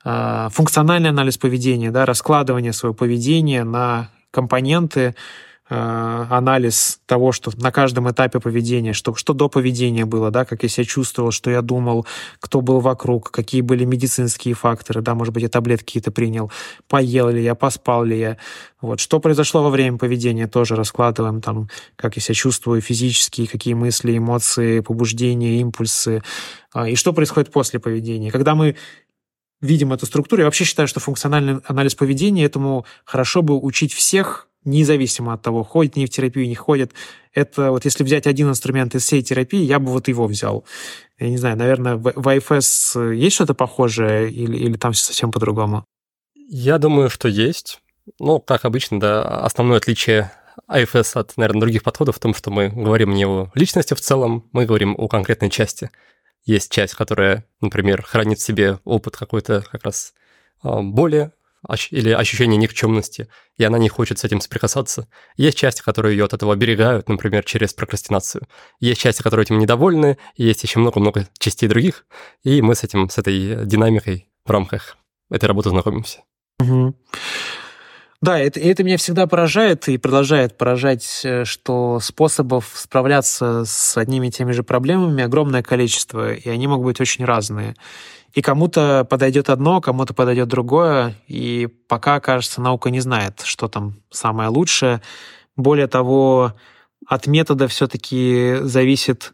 функциональный 0.05 1.11
анализ 1.11 1.39
поведения, 1.39 1.91
да, 1.91 2.07
раскладывание 2.07 2.73
своего 2.73 2.95
поведения 2.95 3.65
на 3.65 4.11
компоненты, 4.31 5.15
а, 5.71 6.27
анализ 6.31 6.99
того, 7.05 7.31
что 7.31 7.51
на 7.57 7.71
каждом 7.71 8.11
этапе 8.11 8.41
поведения, 8.41 8.95
что, 8.95 9.15
что 9.15 9.35
до 9.35 9.51
поведения 9.51 10.07
было, 10.07 10.31
да, 10.31 10.47
как 10.47 10.63
я 10.63 10.69
себя 10.69 10.85
чувствовал, 10.85 11.31
что 11.31 11.51
я 11.51 11.61
думал, 11.61 12.07
кто 12.41 12.63
был 12.63 12.81
вокруг, 12.81 13.31
какие 13.31 13.61
были 13.61 13.85
медицинские 13.85 14.55
факторы, 14.55 15.03
да, 15.03 15.15
может 15.15 15.35
быть, 15.35 15.43
я 15.43 15.51
таблетки 15.51 15.85
какие-то 15.85 16.11
принял, 16.11 16.51
поел 16.89 17.29
ли 17.29 17.43
я, 17.43 17.55
поспал 17.55 18.05
ли 18.05 18.19
я. 18.19 18.37
Вот. 18.81 18.99
Что 18.99 19.21
произошло 19.21 19.63
во 19.63 19.69
время 19.69 19.99
поведения, 19.99 20.47
тоже 20.47 20.75
раскладываем, 20.75 21.43
там, 21.43 21.69
как 21.97 22.17
я 22.17 22.23
себя 22.23 22.35
чувствую 22.35 22.81
физически, 22.81 23.45
какие 23.45 23.75
мысли, 23.75 24.17
эмоции, 24.17 24.81
побуждения, 24.81 25.61
импульсы, 25.61 26.23
а, 26.73 26.89
и 26.89 26.95
что 26.95 27.13
происходит 27.13 27.53
после 27.53 27.79
поведения. 27.79 28.31
Когда 28.31 28.55
мы 28.55 28.75
видим 29.61 29.93
эту 29.93 30.07
структуру. 30.07 30.41
Я 30.41 30.47
вообще 30.47 30.65
считаю, 30.65 30.89
что 30.89 31.01
функциональный 31.01 31.61
анализ 31.67 31.95
поведения 31.95 32.45
этому 32.45 32.87
хорошо 33.05 33.43
бы 33.43 33.59
учить 33.59 33.93
всех, 33.93 34.49
независимо 34.65 35.33
от 35.33 35.43
того, 35.43 35.65
ходит 35.65 35.97
не 35.97 36.07
в 36.07 36.11
терапию, 36.11 36.49
не 36.49 36.55
ходит. 36.55 36.93
Это 37.33 37.71
вот 37.71 37.85
если 37.85 38.05
взять 38.05 38.27
один 38.27 38.49
инструмент 38.49 38.95
из 38.95 39.05
всей 39.05 39.23
терапии, 39.23 39.63
я 39.63 39.79
бы 39.79 39.93
вот 39.93 40.09
его 40.09 40.27
взял. 40.27 40.65
Я 41.19 41.31
не 41.31 41.39
знаю, 41.39 41.57
наверное, 41.57 41.97
в 41.97 42.09
IFS 42.09 43.15
есть 43.15 43.35
что-то 43.35 43.55
похожее 43.55 44.31
или, 44.31 44.57
или 44.57 44.77
там 44.77 44.93
все 44.93 45.05
совсем 45.05 45.31
по-другому? 45.31 45.85
Я 46.35 46.79
думаю, 46.79 47.11
что 47.11 47.29
есть. 47.29 47.81
Ну, 48.19 48.41
как 48.41 48.65
обычно, 48.65 49.01
да, 49.01 49.23
основное 49.41 49.79
отличие 49.79 50.33
IFS 50.69 51.19
от, 51.19 51.37
наверное, 51.37 51.61
других 51.61 51.83
подходов 51.83 52.17
в 52.17 52.21
том, 52.21 52.35
что 52.35 52.51
мы 52.51 52.69
говорим 52.69 53.11
не 53.15 53.27
о 53.27 53.51
личности 53.55 53.95
в 53.95 54.01
целом, 54.01 54.49
мы 54.53 54.67
говорим 54.67 54.95
о 54.99 55.09
конкретной 55.09 55.51
части. 55.51 55.91
Есть 56.49 56.73
часть, 56.73 56.95
которая, 56.95 57.45
например, 57.61 58.03
хранит 58.03 58.39
в 58.39 58.43
себе 58.43 58.79
опыт 58.85 59.15
какой-то 59.19 59.63
как 59.71 59.85
раз 59.85 60.15
а, 60.63 60.81
боли 60.81 61.31
или 61.91 62.09
ощущение 62.09 62.57
никчемности, 62.57 63.29
и 63.59 63.65
она 63.65 63.77
не 63.77 63.91
хочет 63.91 64.19
с 64.19 64.25
этим 64.25 64.41
соприкасаться. 64.41 65.09
Есть 65.37 65.59
части, 65.59 65.83
которые 65.83 66.17
ее 66.17 66.25
от 66.25 66.33
этого 66.33 66.55
оберегают, 66.55 67.11
например, 67.11 67.45
через 67.45 67.75
прокрастинацию. 67.75 68.49
Есть 68.81 69.03
части, 69.03 69.21
которые 69.21 69.45
этим 69.45 69.59
недовольны, 69.59 70.17
есть 70.37 70.63
еще 70.63 70.79
много-много 70.79 71.29
частей 71.39 71.69
других, 71.69 72.07
и 72.45 72.63
мы 72.63 72.75
с 72.75 72.83
этим, 72.83 73.11
с 73.11 73.19
этой 73.19 73.67
динамикой 73.67 74.31
в 74.47 74.51
рамках 74.51 74.97
этой 75.29 75.45
работы 75.45 75.69
знакомимся. 75.69 76.21
Угу. 76.61 76.95
Да, 78.21 78.37
это, 78.37 78.59
это 78.59 78.83
меня 78.83 78.97
всегда 78.97 79.29
поражает 79.29 79.89
и 79.89 79.97
продолжает 79.97 80.59
поражать, 80.59 81.21
э, 81.23 81.45
что 81.45 82.01
способов 82.01 82.73
справляться 82.75 83.65
с 83.65 83.97
одними 83.97 84.27
и 84.27 84.31
теми 84.33 84.51
же 84.51 84.65
проблемами 84.65 85.23
огромное 85.23 85.63
количество, 85.63 86.33
и 86.33 86.49
они 86.49 86.67
могут 86.67 86.87
быть 86.87 87.01
очень 87.01 87.25
разные. 87.25 87.77
И 88.35 88.43
кому-то 88.43 89.07
подойдет 89.09 89.49
одно, 89.49 89.81
кому-то 89.81 90.15
подойдет 90.15 90.49
другое, 90.49 91.15
и 91.29 91.69
пока, 91.87 92.19
кажется, 92.19 92.61
наука 92.61 92.91
не 92.91 93.01
знает, 93.01 93.43
что 93.45 93.69
там 93.69 93.95
самое 94.11 94.49
лучшее. 94.49 95.01
Более 95.57 95.87
того, 95.87 96.55
от 97.07 97.29
метода 97.29 97.69
все-таки 97.69 98.57
зависит 98.63 99.33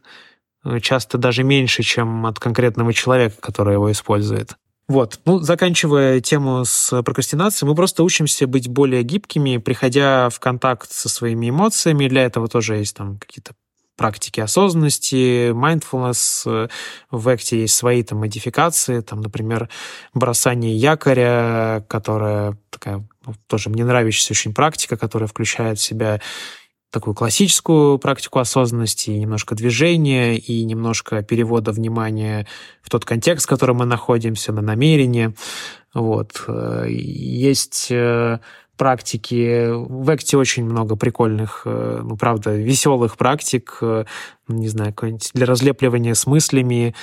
э, 0.63 0.79
часто 0.79 1.17
даже 1.17 1.43
меньше, 1.43 1.81
чем 1.81 2.27
от 2.27 2.39
конкретного 2.39 2.93
человека, 2.93 3.37
который 3.41 3.73
его 3.73 3.91
использует. 3.91 4.57
Вот. 4.87 5.19
Ну, 5.25 5.39
заканчивая 5.39 6.19
тему 6.21 6.63
с 6.63 7.01
прокрастинацией, 7.01 7.67
мы 7.67 7.75
просто 7.75 8.03
учимся 8.03 8.45
быть 8.45 8.67
более 8.67 9.01
гибкими, 9.01 9.57
приходя 9.57 10.29
в 10.29 10.39
контакт 10.39 10.91
со 10.91 11.09
своими 11.09 11.49
эмоциями. 11.49 12.07
Для 12.07 12.23
этого 12.23 12.47
тоже 12.47 12.75
есть 12.75 12.95
там 12.95 13.17
какие-то 13.17 13.53
практики 13.95 14.41
осознанности, 14.41 15.51
mindfulness. 15.51 16.69
В 17.09 17.35
Экте 17.35 17.61
есть 17.61 17.75
свои 17.75 18.03
там 18.03 18.19
модификации, 18.19 18.99
там, 19.01 19.21
например, 19.21 19.69
бросание 20.13 20.75
якоря, 20.75 21.83
которая 21.87 22.57
такая 22.69 23.07
ну, 23.25 23.33
тоже 23.47 23.69
мне 23.69 23.83
нравящаяся 23.85 24.33
очень 24.33 24.53
практика, 24.53 24.97
которая 24.97 25.27
включает 25.27 25.79
в 25.79 25.81
себя 25.81 26.21
такую 26.91 27.13
классическую 27.13 27.97
практику 27.99 28.39
осознанности, 28.39 29.11
немножко 29.11 29.55
движения, 29.55 30.37
и 30.37 30.63
немножко 30.63 31.23
перевода 31.23 31.71
внимания 31.71 32.47
в 32.81 32.89
тот 32.89 33.05
контекст, 33.05 33.45
в 33.45 33.49
котором 33.49 33.77
мы 33.77 33.85
находимся, 33.85 34.53
на 34.53 34.61
намерение. 34.61 35.33
Вот. 35.93 36.43
Э, 36.47 36.85
есть 36.89 37.87
э, 37.89 38.39
практики. 38.77 39.69
В 39.71 40.13
Экте 40.13 40.37
очень 40.37 40.65
много 40.65 40.95
прикольных, 40.95 41.63
э, 41.65 42.01
ну, 42.03 42.17
правда, 42.17 42.55
веселых 42.55 43.17
практик, 43.17 43.79
не 44.47 44.67
знаю, 44.67 44.93
для 45.33 45.45
разлепливания 45.45 46.13
с 46.13 46.27
мыслями, 46.27 46.95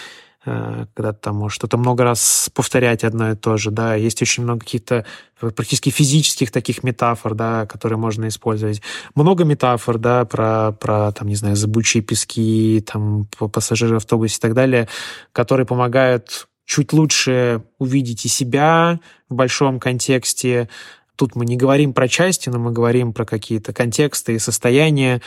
когда 0.45 1.13
ты 1.13 1.19
там 1.21 1.49
что-то 1.49 1.77
много 1.77 2.03
раз 2.03 2.51
повторять 2.53 3.05
одно 3.05 3.31
и 3.31 3.37
то 3.37 3.57
же, 3.57 3.71
да, 3.71 3.95
есть 3.95 4.21
очень 4.23 4.43
много 4.43 4.61
каких-то 4.61 5.07
практически 5.39 5.91
физических 5.91 6.51
таких 6.51 6.83
метафор, 6.83 7.35
да, 7.35 7.67
которые 7.67 7.99
можно 7.99 8.27
использовать. 8.29 8.83
Много 9.15 9.45
метафор, 9.45 9.99
да, 9.99 10.25
про, 10.25 10.73
про 10.73 11.13
там, 11.13 11.29
не 11.29 11.37
знаю, 11.37 11.57
зыбучие 11.57 12.03
пески, 12.03 12.85
там, 12.91 13.27
пассажиры 13.39 13.99
в 13.99 14.05
и 14.05 14.29
так 14.41 14.55
далее, 14.55 14.89
которые 15.33 15.67
помогают 15.67 16.49
чуть 16.65 16.93
лучше 16.93 17.63
увидеть 17.79 18.25
и 18.25 18.29
себя 18.29 19.01
в 19.29 19.35
большом 19.35 19.79
контексте. 19.79 20.69
Тут 21.17 21.37
мы 21.37 21.45
не 21.45 21.57
говорим 21.57 21.93
про 21.93 22.09
части, 22.09 22.49
но 22.49 22.59
мы 22.59 22.73
говорим 22.73 23.13
про 23.13 23.25
какие-то 23.25 23.73
контексты 23.73 24.35
и 24.35 24.39
состояния, 24.39 25.21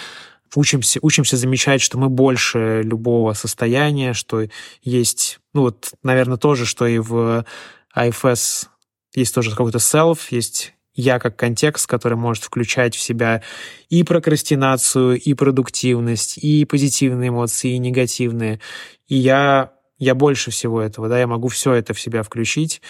учимся, 0.55 0.99
учимся 1.01 1.37
замечать, 1.37 1.81
что 1.81 1.97
мы 1.97 2.09
больше 2.09 2.81
любого 2.83 3.33
состояния, 3.33 4.13
что 4.13 4.45
есть, 4.83 5.39
ну 5.53 5.61
вот, 5.61 5.93
наверное, 6.03 6.37
тоже, 6.37 6.65
что 6.65 6.85
и 6.85 6.99
в 6.99 7.45
IFS 7.95 8.67
есть 9.15 9.33
тоже 9.33 9.51
какой-то 9.51 9.77
self, 9.77 10.19
есть 10.29 10.73
я 10.95 11.19
как 11.19 11.35
контекст, 11.35 11.87
который 11.87 12.17
может 12.17 12.43
включать 12.43 12.95
в 12.95 13.01
себя 13.01 13.41
и 13.89 14.03
прокрастинацию, 14.03 15.19
и 15.19 15.33
продуктивность, 15.33 16.37
и 16.37 16.65
позитивные 16.65 17.29
эмоции, 17.29 17.73
и 17.73 17.79
негативные. 17.79 18.61
И 19.07 19.15
я, 19.15 19.73
я 19.97 20.15
больше 20.15 20.51
всего 20.51 20.81
этого, 20.81 21.09
да, 21.09 21.19
я 21.19 21.27
могу 21.27 21.49
все 21.49 21.73
это 21.73 21.93
в 21.93 21.99
себя 21.99 22.23
включить. 22.23 22.81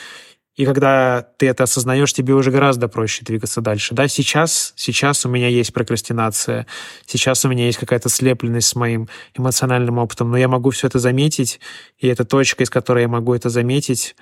И 0.55 0.65
когда 0.65 1.27
ты 1.37 1.47
это 1.47 1.63
осознаешь, 1.63 2.13
тебе 2.13 2.33
уже 2.33 2.49
гораздо 2.49 2.87
проще 2.87 3.25
двигаться 3.25 3.59
дальше. 3.59 3.93
Да, 3.93 4.07
сейчас, 4.07 4.73
сейчас 4.77 5.25
у 5.25 5.29
меня 5.29 5.49
есть 5.49 5.73
прокрастинация, 5.73 6.65
сейчас 7.05 7.43
у 7.43 7.49
меня 7.49 7.65
есть 7.65 7.77
какая-то 7.77 8.07
слепленность 8.07 8.67
с 8.67 8.75
моим 8.75 9.09
эмоциональным 9.37 9.97
опытом, 9.97 10.31
но 10.31 10.37
я 10.37 10.47
могу 10.47 10.69
все 10.69 10.87
это 10.87 10.99
заметить, 10.99 11.59
и 11.97 12.07
эта 12.07 12.23
точка, 12.23 12.63
из 12.63 12.69
которой 12.69 13.01
я 13.01 13.07
могу 13.09 13.33
это 13.33 13.49
заметить, 13.49 14.15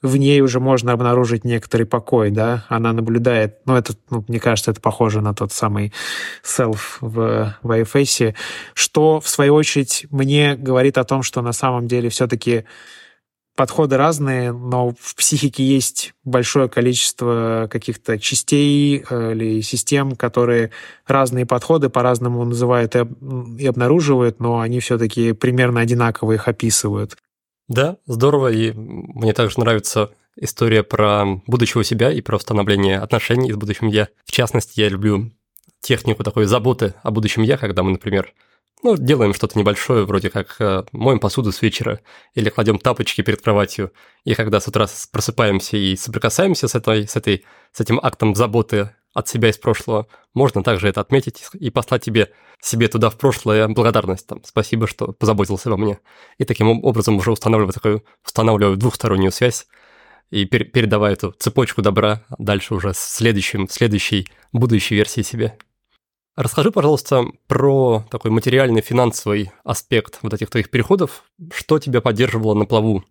в 0.00 0.16
ней 0.18 0.42
уже 0.42 0.60
можно 0.60 0.92
обнаружить 0.92 1.44
некоторый 1.44 1.84
покой, 1.84 2.30
да, 2.30 2.66
она 2.68 2.92
наблюдает, 2.92 3.60
ну, 3.64 3.74
это, 3.74 3.94
ну, 4.10 4.22
мне 4.28 4.38
кажется, 4.38 4.70
это 4.70 4.80
похоже 4.80 5.22
на 5.22 5.34
тот 5.34 5.50
самый 5.50 5.94
self 6.44 6.98
в, 7.00 7.56
в 7.62 7.70
IFS, 7.70 8.34
что, 8.74 9.20
в 9.20 9.28
свою 9.28 9.54
очередь, 9.54 10.06
мне 10.10 10.56
говорит 10.56 10.98
о 10.98 11.04
том, 11.04 11.22
что 11.22 11.40
на 11.40 11.52
самом 11.52 11.88
деле 11.88 12.10
все-таки 12.10 12.64
подходы 13.56 13.96
разные, 13.96 14.52
но 14.52 14.94
в 14.98 15.14
психике 15.14 15.64
есть 15.64 16.14
большое 16.24 16.68
количество 16.68 17.68
каких-то 17.70 18.18
частей 18.18 19.04
э, 19.08 19.32
или 19.32 19.60
систем, 19.60 20.16
которые 20.16 20.70
разные 21.06 21.46
подходы 21.46 21.88
по-разному 21.88 22.44
называют 22.44 22.96
и 22.96 23.66
обнаруживают, 23.66 24.40
но 24.40 24.60
они 24.60 24.80
все-таки 24.80 25.32
примерно 25.32 25.80
одинаково 25.80 26.32
их 26.32 26.48
описывают. 26.48 27.16
Да, 27.68 27.96
здорово, 28.06 28.52
и 28.52 28.72
мне 28.72 29.32
также 29.32 29.58
нравится 29.60 30.10
история 30.36 30.82
про 30.82 31.40
будущего 31.46 31.84
себя 31.84 32.12
и 32.12 32.20
про 32.20 32.36
установление 32.36 32.98
отношений 32.98 33.52
с 33.52 33.56
будущим 33.56 33.86
я. 33.86 34.08
В 34.24 34.32
частности, 34.32 34.80
я 34.80 34.88
люблю 34.88 35.30
технику 35.80 36.24
такой 36.24 36.46
заботы 36.46 36.94
о 37.02 37.10
будущем 37.10 37.42
я, 37.42 37.56
когда 37.56 37.82
мы, 37.82 37.92
например, 37.92 38.32
ну, 38.84 38.96
делаем 38.98 39.32
что-то 39.32 39.58
небольшое, 39.58 40.04
вроде 40.04 40.28
как 40.28 40.56
э, 40.60 40.84
моем 40.92 41.18
посуду 41.18 41.52
с 41.52 41.62
вечера 41.62 42.00
или 42.34 42.50
кладем 42.50 42.78
тапочки 42.78 43.22
перед 43.22 43.40
кроватью. 43.40 43.92
И 44.24 44.34
когда 44.34 44.60
с 44.60 44.68
утра 44.68 44.86
просыпаемся 45.10 45.78
и 45.78 45.96
соприкасаемся 45.96 46.68
с, 46.68 46.74
этой, 46.74 47.08
с, 47.08 47.16
этой, 47.16 47.46
с 47.72 47.80
этим 47.80 47.98
актом 48.02 48.34
заботы 48.34 48.94
от 49.14 49.26
себя 49.26 49.48
из 49.48 49.56
прошлого, 49.56 50.06
можно 50.34 50.62
также 50.62 50.86
это 50.86 51.00
отметить 51.00 51.44
и 51.54 51.70
послать 51.70 52.04
тебе, 52.04 52.30
себе 52.60 52.88
туда 52.88 53.08
в 53.08 53.16
прошлое 53.16 53.66
благодарность. 53.68 54.26
Там, 54.26 54.42
спасибо, 54.44 54.86
что 54.86 55.12
позаботился 55.12 55.70
обо 55.70 55.78
мне. 55.78 55.98
И 56.36 56.44
таким 56.44 56.68
образом 56.84 57.16
уже 57.16 57.32
устанавливаю 57.32 57.72
такую, 57.72 58.04
устанавливаю 58.22 58.76
двухстороннюю 58.76 59.32
связь 59.32 59.66
и 60.30 60.44
пер, 60.44 60.64
передавая 60.64 61.14
эту 61.14 61.30
цепочку 61.30 61.80
добра 61.80 62.24
дальше 62.38 62.74
уже 62.74 62.92
следующим, 62.94 63.66
следующей 63.66 64.28
будущей 64.52 64.94
версии 64.94 65.22
себя. 65.22 65.56
Расскажи, 66.36 66.72
пожалуйста, 66.72 67.26
про 67.46 68.04
такой 68.10 68.32
материальный 68.32 68.80
финансовый 68.80 69.52
аспект 69.62 70.18
вот 70.22 70.34
этих 70.34 70.50
твоих 70.50 70.68
переходов. 70.68 71.24
Что 71.52 71.78
тебя 71.78 72.00
поддерживало 72.00 72.54
на 72.54 72.64
плаву 72.64 73.04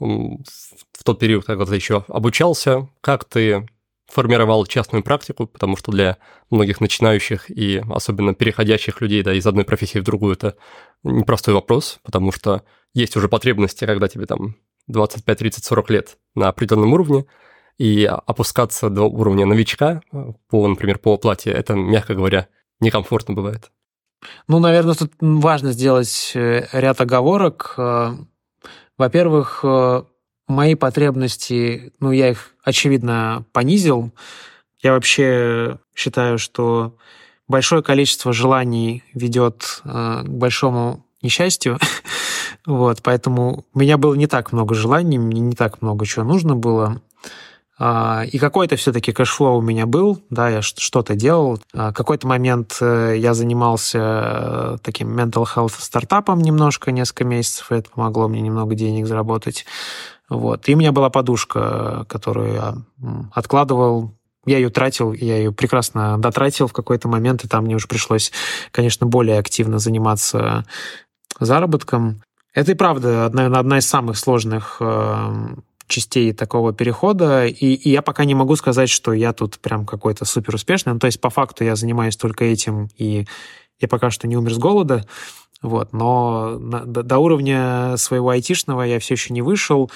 в 0.00 1.04
тот 1.04 1.20
период, 1.20 1.44
когда 1.44 1.64
ты 1.66 1.76
еще 1.76 2.04
обучался? 2.08 2.88
Как 3.00 3.24
ты 3.24 3.68
формировал 4.08 4.66
частную 4.66 5.04
практику, 5.04 5.46
потому 5.46 5.76
что 5.76 5.92
для 5.92 6.16
многих 6.50 6.80
начинающих 6.80 7.50
и 7.50 7.82
особенно 7.90 8.34
переходящих 8.34 9.00
людей 9.02 9.22
да, 9.22 9.34
из 9.34 9.46
одной 9.46 9.64
профессии 9.64 9.98
в 9.98 10.04
другую 10.04 10.34
это 10.34 10.56
непростой 11.04 11.54
вопрос, 11.54 12.00
потому 12.02 12.32
что 12.32 12.64
есть 12.94 13.16
уже 13.16 13.28
потребности, 13.28 13.84
когда 13.84 14.08
тебе 14.08 14.26
там 14.26 14.56
25, 14.86 15.38
30, 15.38 15.64
40 15.64 15.90
лет 15.90 16.18
на 16.34 16.48
определенном 16.48 16.92
уровне, 16.94 17.26
и 17.78 18.04
опускаться 18.04 18.90
до 18.90 19.04
уровня 19.04 19.46
новичка, 19.46 20.02
э, 20.12 20.32
по, 20.50 20.66
например, 20.66 20.98
по 20.98 21.14
оплате, 21.14 21.50
это, 21.50 21.74
мягко 21.74 22.14
говоря, 22.14 22.48
некомфортно 22.80 23.34
бывает. 23.34 23.70
Ну, 24.48 24.58
наверное, 24.58 24.94
тут 24.94 25.12
важно 25.20 25.72
сделать 25.72 26.32
э, 26.34 26.66
ряд 26.72 27.00
оговорок. 27.00 27.74
Э, 27.78 28.16
во-первых, 28.98 29.64
мои 30.48 30.74
потребности, 30.74 31.92
ну, 32.00 32.10
я 32.10 32.30
их, 32.30 32.50
очевидно, 32.64 33.44
понизил. 33.52 34.10
Я 34.82 34.92
вообще 34.92 35.78
считаю, 35.94 36.38
что 36.38 36.96
большое 37.46 37.84
количество 37.84 38.32
желаний 38.32 39.04
ведет 39.14 39.82
к 39.84 40.24
большому 40.26 41.06
несчастью. 41.22 41.78
вот, 42.66 43.00
поэтому 43.04 43.66
у 43.72 43.78
меня 43.78 43.98
было 43.98 44.14
не 44.14 44.26
так 44.26 44.50
много 44.50 44.74
желаний, 44.74 45.18
мне 45.18 45.40
не 45.40 45.54
так 45.54 45.80
много 45.80 46.04
чего 46.04 46.24
нужно 46.24 46.56
было. 46.56 47.00
А, 47.78 48.24
и 48.24 48.38
какой-то 48.38 48.76
все-таки 48.76 49.12
cash 49.12 49.35
flow 49.35 49.58
у 49.58 49.62
меня 49.62 49.86
был, 49.86 50.20
да, 50.30 50.48
я 50.48 50.62
что-то 50.62 51.14
делал. 51.14 51.60
А, 51.72 51.92
какой-то 51.92 52.26
момент 52.26 52.76
э, 52.80 53.14
я 53.16 53.34
занимался 53.34 53.98
э, 53.98 54.76
таким 54.82 55.16
mental 55.16 55.46
health 55.46 55.74
стартапом 55.78 56.40
немножко, 56.40 56.90
несколько 56.90 57.24
месяцев, 57.24 57.70
и 57.70 57.76
это 57.76 57.90
помогло 57.90 58.26
мне 58.26 58.40
немного 58.40 58.74
денег 58.74 59.06
заработать. 59.06 59.64
Вот. 60.28 60.68
И 60.68 60.74
у 60.74 60.78
меня 60.78 60.90
была 60.90 61.08
подушка, 61.08 62.04
которую 62.08 62.52
я 62.52 62.74
откладывал 63.32 64.12
я 64.46 64.56
ее 64.56 64.70
тратил, 64.70 65.12
я 65.12 65.36
ее 65.36 65.52
прекрасно 65.52 66.16
дотратил 66.16 66.68
в 66.68 66.72
какой-то 66.72 67.06
момент, 67.06 67.44
и 67.44 67.48
там 67.48 67.64
мне 67.64 67.76
уже 67.76 67.86
пришлось, 67.86 68.32
конечно, 68.70 69.06
более 69.06 69.38
активно 69.38 69.78
заниматься 69.78 70.64
заработком. 71.38 72.22
Это 72.54 72.72
и 72.72 72.74
правда, 72.74 73.28
наверное, 73.30 73.60
одна 73.60 73.78
из 73.78 73.86
самых 73.86 74.16
сложных 74.16 74.78
э, 74.80 75.48
частей 75.88 76.32
такого 76.32 76.72
перехода, 76.72 77.46
и, 77.46 77.74
и 77.74 77.90
я 77.90 78.02
пока 78.02 78.24
не 78.24 78.34
могу 78.34 78.54
сказать, 78.56 78.88
что 78.90 79.12
я 79.12 79.32
тут 79.32 79.58
прям 79.58 79.86
какой-то 79.86 80.24
супер 80.24 80.54
успешный. 80.54 80.92
Ну, 80.92 80.98
то 80.98 81.06
есть 81.06 81.20
по 81.20 81.30
факту 81.30 81.64
я 81.64 81.74
занимаюсь 81.74 82.16
только 82.16 82.44
этим, 82.44 82.88
и 82.96 83.26
я 83.80 83.88
пока 83.88 84.10
что 84.10 84.28
не 84.28 84.36
умер 84.36 84.54
с 84.54 84.58
голода, 84.58 85.06
вот, 85.62 85.92
но 85.92 86.58
на, 86.58 86.84
до, 86.84 87.02
до 87.02 87.18
уровня 87.18 87.96
своего 87.96 88.30
айтишного 88.30 88.82
я 88.82 89.00
все 89.00 89.14
еще 89.14 89.32
не 89.32 89.42
вышел, 89.42 89.90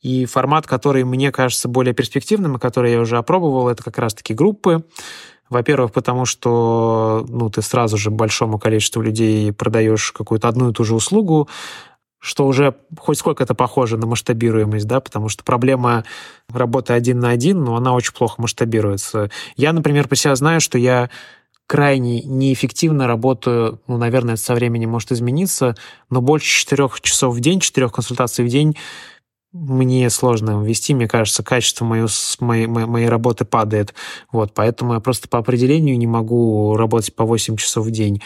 и 0.00 0.26
формат, 0.26 0.66
который 0.66 1.04
мне 1.04 1.32
кажется 1.32 1.68
более 1.68 1.92
перспективным, 1.92 2.56
и 2.56 2.60
который 2.60 2.92
я 2.92 3.00
уже 3.00 3.16
опробовал, 3.16 3.68
это 3.68 3.82
как 3.82 3.98
раз-таки 3.98 4.32
группы. 4.32 4.84
Во-первых, 5.50 5.92
потому 5.92 6.26
что 6.26 7.24
ну, 7.28 7.48
ты 7.48 7.62
сразу 7.62 7.96
же 7.96 8.10
большому 8.10 8.58
количеству 8.58 9.00
людей 9.00 9.50
продаешь 9.52 10.12
какую-то 10.12 10.46
одну 10.46 10.70
и 10.70 10.72
ту 10.74 10.84
же 10.84 10.94
услугу, 10.94 11.48
что 12.20 12.46
уже 12.46 12.74
хоть 12.98 13.18
сколько-то 13.18 13.54
похоже 13.54 13.96
на 13.96 14.06
масштабируемость, 14.06 14.86
да, 14.86 15.00
потому 15.00 15.28
что 15.28 15.44
проблема 15.44 16.04
работы 16.52 16.92
один 16.92 17.20
на 17.20 17.30
один, 17.30 17.62
но 17.62 17.76
она 17.76 17.94
очень 17.94 18.12
плохо 18.12 18.40
масштабируется. 18.40 19.30
Я, 19.56 19.72
например, 19.72 20.08
по 20.08 20.16
себе 20.16 20.34
знаю, 20.34 20.60
что 20.60 20.78
я 20.78 21.10
крайне 21.66 22.22
неэффективно 22.22 23.06
работаю, 23.06 23.80
ну, 23.86 23.98
наверное, 23.98 24.34
это 24.34 24.42
со 24.42 24.54
временем 24.54 24.90
может 24.90 25.12
измениться, 25.12 25.76
но 26.10 26.20
больше 26.20 26.60
четырех 26.60 27.00
часов 27.02 27.34
в 27.34 27.40
день, 27.40 27.60
четырех 27.60 27.92
консультаций 27.92 28.44
в 28.44 28.48
день 28.48 28.76
мне 29.52 30.08
сложно 30.10 30.62
вести, 30.62 30.94
мне 30.94 31.08
кажется, 31.08 31.42
качество 31.42 31.84
моей, 31.84 32.06
моей, 32.40 32.66
моей 32.66 33.08
работы 33.08 33.44
падает. 33.44 33.94
Вот, 34.30 34.52
поэтому 34.54 34.94
я 34.94 35.00
просто 35.00 35.28
по 35.28 35.38
определению 35.38 35.98
не 35.98 36.06
могу 36.06 36.76
работать 36.76 37.14
по 37.14 37.24
8 37.24 37.56
часов 37.56 37.86
в 37.86 37.90
день. 37.90 38.22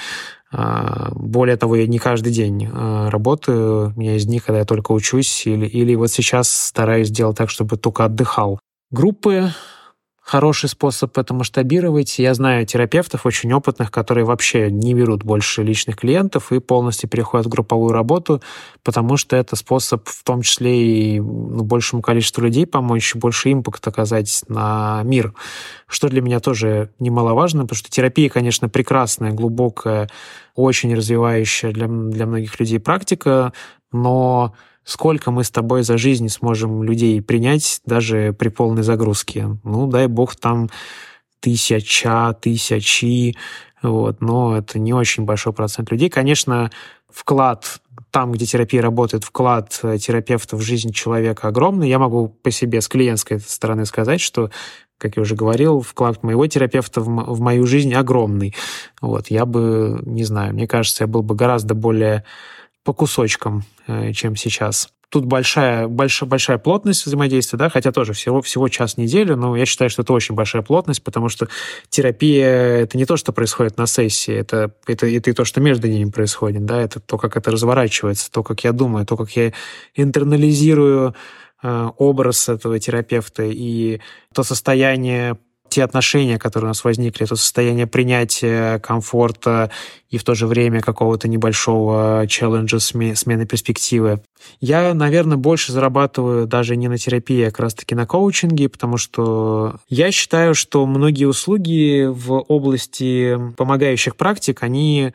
А, 0.53 1.11
более 1.15 1.57
того, 1.57 1.77
я 1.77 1.87
не 1.87 1.99
каждый 1.99 2.33
день 2.33 2.69
а, 2.71 3.11
работаю. 3.11 3.93
У 3.97 4.01
меня 4.01 4.13
есть 4.13 4.27
дни, 4.27 4.39
когда 4.39 4.59
я 4.59 4.65
только 4.65 4.93
учусь, 4.93 5.47
или, 5.47 5.67
или 5.67 5.95
вот 5.95 6.11
сейчас 6.11 6.51
стараюсь 6.51 7.09
сделать 7.09 7.37
так, 7.37 7.49
чтобы 7.49 7.77
только 7.79 8.05
отдыхал. 8.05 8.61
Группы 8.91 9.51
хороший 10.23 10.69
способ 10.69 11.19
это 11.19 11.35
масштабировать. 11.35 12.19
Я 12.19 12.33
знаю 12.35 12.65
терапевтов 12.65 13.27
очень 13.27 13.53
опытных, 13.53 13.91
которые 13.91 14.25
вообще 14.25 14.71
не 14.71 14.95
берут 14.95 15.25
больше 15.25 15.63
личных 15.63 15.97
клиентов 15.97 16.53
и 16.53 16.61
полностью 16.61 17.11
переходят 17.11 17.47
в 17.47 17.51
групповую 17.51 17.93
работу, 17.93 18.41
потому 18.85 19.17
что 19.17 19.37
это 19.37 19.57
способ 19.57 20.09
в 20.09 20.23
том 20.23 20.43
числе 20.43 21.17
и 21.17 21.21
ну, 21.21 21.65
большему 21.65 22.03
количеству 22.03 22.43
людей 22.43 22.67
помочь, 22.67 23.15
больше 23.17 23.53
импакт 23.53 23.87
оказать 23.87 24.45
на 24.49 25.03
мир, 25.05 25.35
что 25.87 26.09
для 26.09 26.23
меня 26.23 26.39
тоже 26.39 26.91
немаловажно, 27.01 27.63
потому 27.63 27.77
что 27.77 27.91
терапия, 27.91 28.31
конечно, 28.31 28.69
прекрасная, 28.69 29.33
глубокая, 29.33 30.09
очень 30.55 30.95
развивающая 30.95 31.73
для, 31.73 31.89
для 31.89 32.27
многих 32.27 32.59
людей 32.61 32.79
практика, 32.79 33.53
но 33.91 34.55
сколько 34.85 35.31
мы 35.31 35.45
с 35.45 35.51
тобой 35.51 35.83
за 35.83 35.99
жизнь 35.99 36.29
сможем 36.29 36.83
людей 36.83 37.21
принять 37.23 37.81
даже 37.85 38.33
при 38.33 38.49
полной 38.49 38.83
загрузке. 38.83 39.57
Ну, 39.65 39.87
дай 39.87 40.07
бог, 40.07 40.37
там 40.37 40.71
тысяча, 41.41 42.37
тысячи, 42.41 43.37
вот, 43.83 44.21
но 44.21 44.57
это 44.57 44.79
не 44.79 44.93
очень 44.93 45.25
большой 45.25 45.53
процент 45.53 45.91
людей. 45.91 46.09
Конечно, 46.09 46.71
вклад 47.09 47.81
там, 48.11 48.33
где 48.33 48.47
терапия 48.47 48.81
работает, 48.83 49.25
вклад 49.25 49.79
э, 49.83 49.99
терапевта 49.99 50.57
в 50.57 50.61
жизнь 50.61 50.93
человека 50.93 51.49
огромный. 51.49 51.89
Я 51.89 51.99
могу 51.99 52.29
по 52.29 52.51
себе 52.51 52.81
с 52.81 52.89
клиентской 52.89 53.41
стороны 53.41 53.87
сказать, 53.87 54.21
что 54.21 54.51
как 54.99 55.17
я 55.17 55.23
уже 55.23 55.35
говорил, 55.35 55.81
вклад 55.81 56.23
моего 56.23 56.47
терапевта 56.47 57.01
в, 57.01 57.07
в 57.07 57.41
мою 57.41 57.67
жизнь 57.67 57.93
огромный. 57.93 58.55
Вот, 59.01 59.29
я 59.29 59.47
бы, 59.47 60.01
не 60.07 60.23
знаю, 60.23 60.55
мне 60.55 60.69
кажется, 60.69 61.03
я 61.05 61.09
был 61.09 61.23
бы 61.23 61.35
гораздо 61.35 61.75
более 61.75 62.25
по 62.85 62.93
кусочкам, 62.93 63.65
э, 63.87 64.13
чем 64.13 64.37
сейчас. 64.37 64.89
Тут 65.09 65.27
большая, 65.27 65.89
большая, 65.89 66.27
большая 66.27 66.57
плотность 66.57 67.05
взаимодействия, 67.05 67.59
да, 67.59 67.69
хотя 67.69 67.93
тоже 67.93 68.15
всего, 68.15 68.41
всего 68.41 68.69
час 68.69 68.95
в 68.95 68.99
неделю, 68.99 69.37
но 69.37 69.55
я 69.55 69.67
считаю, 69.67 69.91
что 69.91 70.01
это 70.01 70.15
очень 70.15 70.35
большая 70.35 70.63
плотность, 70.63 71.05
потому 71.05 71.29
что 71.29 71.49
терапия— 71.91 72.49
это 72.83 72.97
не 72.97 73.05
то, 73.05 73.19
что 73.19 73.33
происходит 73.33 73.77
на 73.77 73.87
сессии, 73.87 74.33
это, 74.35 74.75
это, 74.87 75.07
это 75.07 75.31
и 75.31 75.35
то, 75.35 75.45
что 75.45 75.61
между 75.61 75.87
ними 75.87 76.11
происходит, 76.11 76.65
да, 76.65 76.81
это 76.81 76.99
то, 76.99 77.19
как 77.19 77.37
это 77.37 77.51
разворачивается, 77.51 78.33
то, 78.33 78.43
как 78.43 78.65
я 78.65 78.73
думаю, 78.73 79.05
то, 79.05 79.19
как 79.19 79.31
я 79.33 79.53
интернализирую 79.95 81.15
э, 81.63 81.89
образ 81.99 82.49
этого 82.49 82.79
терапевта 82.79 83.43
и 83.45 84.01
то 84.35 84.43
состояние 84.43 85.37
те 85.73 85.83
отношения, 85.83 86.39
которые 86.39 86.67
у 86.67 86.69
нас 86.69 86.85
возникли, 86.85 87.25
это 87.25 87.35
состояние 87.35 87.87
принятия, 87.87 88.79
комфорта 88.79 89.71
и 90.11 90.19
в 90.19 90.25
то 90.25 90.35
же 90.35 90.47
время 90.47 90.83
какого-то 90.83 91.29
небольшого 91.29 92.27
челленджа, 92.29 92.79
смены 92.79 93.47
перспективы. 93.47 94.21
Я, 94.61 94.93
наверное, 94.93 95.39
больше 95.39 95.73
зарабатываю 95.73 96.47
даже 96.47 96.77
не 96.77 96.89
на 96.89 96.99
терапии, 96.99 97.45
а 97.45 97.51
как 97.51 97.61
раз-таки 97.61 97.95
на 97.95 98.07
коучинге, 98.07 98.69
потому 98.69 98.99
что 98.99 99.77
я 99.89 100.13
считаю, 100.13 100.55
что 100.55 100.85
многие 100.85 101.25
услуги 101.25 102.07
в 102.07 102.33
области 102.49 103.39
помогающих 103.57 104.17
практик, 104.17 104.63
они 104.63 105.15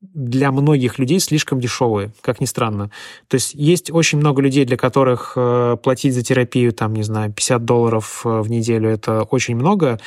для 0.00 0.50
многих 0.50 0.98
людей 0.98 1.20
слишком 1.20 1.60
дешевые, 1.60 2.12
как 2.22 2.40
ни 2.40 2.46
странно. 2.46 2.90
То 3.28 3.34
есть 3.34 3.54
есть 3.54 3.90
очень 3.90 4.18
много 4.18 4.40
людей, 4.40 4.64
для 4.64 4.76
которых 4.76 5.34
э, 5.36 5.76
платить 5.82 6.14
за 6.14 6.22
терапию, 6.22 6.72
там, 6.72 6.94
не 6.94 7.02
знаю, 7.02 7.32
50 7.32 7.64
долларов 7.64 8.22
э, 8.24 8.40
в 8.40 8.50
неделю— 8.50 8.88
это 8.90 9.22
очень 9.24 9.56
много. 9.56 10.00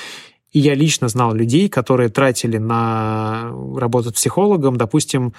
И 0.51 0.59
я 0.59 0.73
лично 0.75 1.07
знал 1.07 1.33
людей, 1.33 1.69
которые 1.69 2.09
тратили 2.09 2.57
на 2.57 3.51
работу 3.75 4.09
с 4.09 4.13
психологом, 4.13 4.77
допустим, 4.77 5.33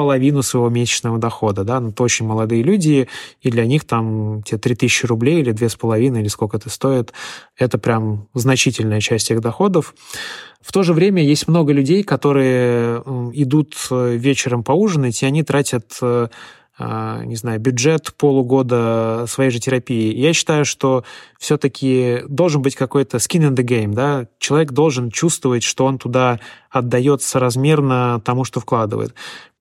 половину 0.00 0.40
своего 0.40 0.70
месячного 0.70 1.18
дохода, 1.18 1.62
да, 1.62 1.78
ну, 1.78 1.90
это 1.90 2.02
очень 2.02 2.26
молодые 2.26 2.62
люди, 2.62 3.06
и 3.42 3.50
для 3.50 3.66
них 3.66 3.84
там 3.84 4.42
те 4.44 4.56
3000 4.56 5.04
рублей 5.04 5.40
или 5.40 5.52
2,5, 5.52 6.18
или 6.18 6.28
сколько 6.28 6.56
это 6.56 6.70
стоит, 6.70 7.12
это 7.58 7.76
прям 7.76 8.26
значительная 8.32 9.02
часть 9.02 9.30
их 9.30 9.42
доходов. 9.42 9.94
В 10.62 10.72
то 10.72 10.82
же 10.82 10.94
время 10.94 11.22
есть 11.22 11.48
много 11.48 11.74
людей, 11.74 12.02
которые 12.02 13.02
идут 13.34 13.74
э, 13.90 14.16
вечером 14.16 14.64
поужинать, 14.64 15.22
и 15.22 15.26
они 15.26 15.42
тратят 15.42 15.98
э, 16.00 16.28
а, 16.82 17.22
не 17.26 17.36
знаю, 17.36 17.60
бюджет 17.60 18.14
полугода 18.16 19.26
своей 19.28 19.50
же 19.50 19.58
терапии. 19.58 20.16
Я 20.16 20.32
считаю, 20.32 20.64
что 20.64 21.04
все-таки 21.38 22.20
должен 22.26 22.62
быть 22.62 22.74
какой-то 22.74 23.18
skin 23.18 23.50
in 23.50 23.54
the 23.54 23.62
game, 23.62 23.92
да, 23.92 24.28
человек 24.38 24.72
должен 24.72 25.10
чувствовать, 25.10 25.62
что 25.62 25.84
он 25.84 25.98
туда 25.98 26.40
отдает 26.70 27.20
соразмерно 27.20 28.22
тому, 28.24 28.44
что 28.44 28.60
вкладывает. 28.60 29.14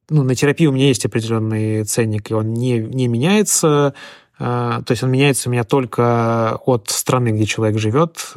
Ну, 0.10 0.24
на 0.24 0.36
терапию 0.36 0.72
у 0.72 0.74
меня 0.74 0.88
есть 0.88 1.06
определенный 1.06 1.84
ценник, 1.84 2.32
и 2.32 2.34
он 2.34 2.54
не, 2.54 2.80
не 2.80 3.08
меняется, 3.08 3.94
а, 4.38 4.82
то 4.82 4.92
есть 4.92 5.04
он 5.04 5.12
меняется 5.12 5.50
у 5.50 5.52
меня 5.52 5.64
только 5.64 6.60
от 6.66 6.90
страны, 6.90 7.30
где 7.30 7.46
человек 7.46 7.80
живет, 7.80 8.34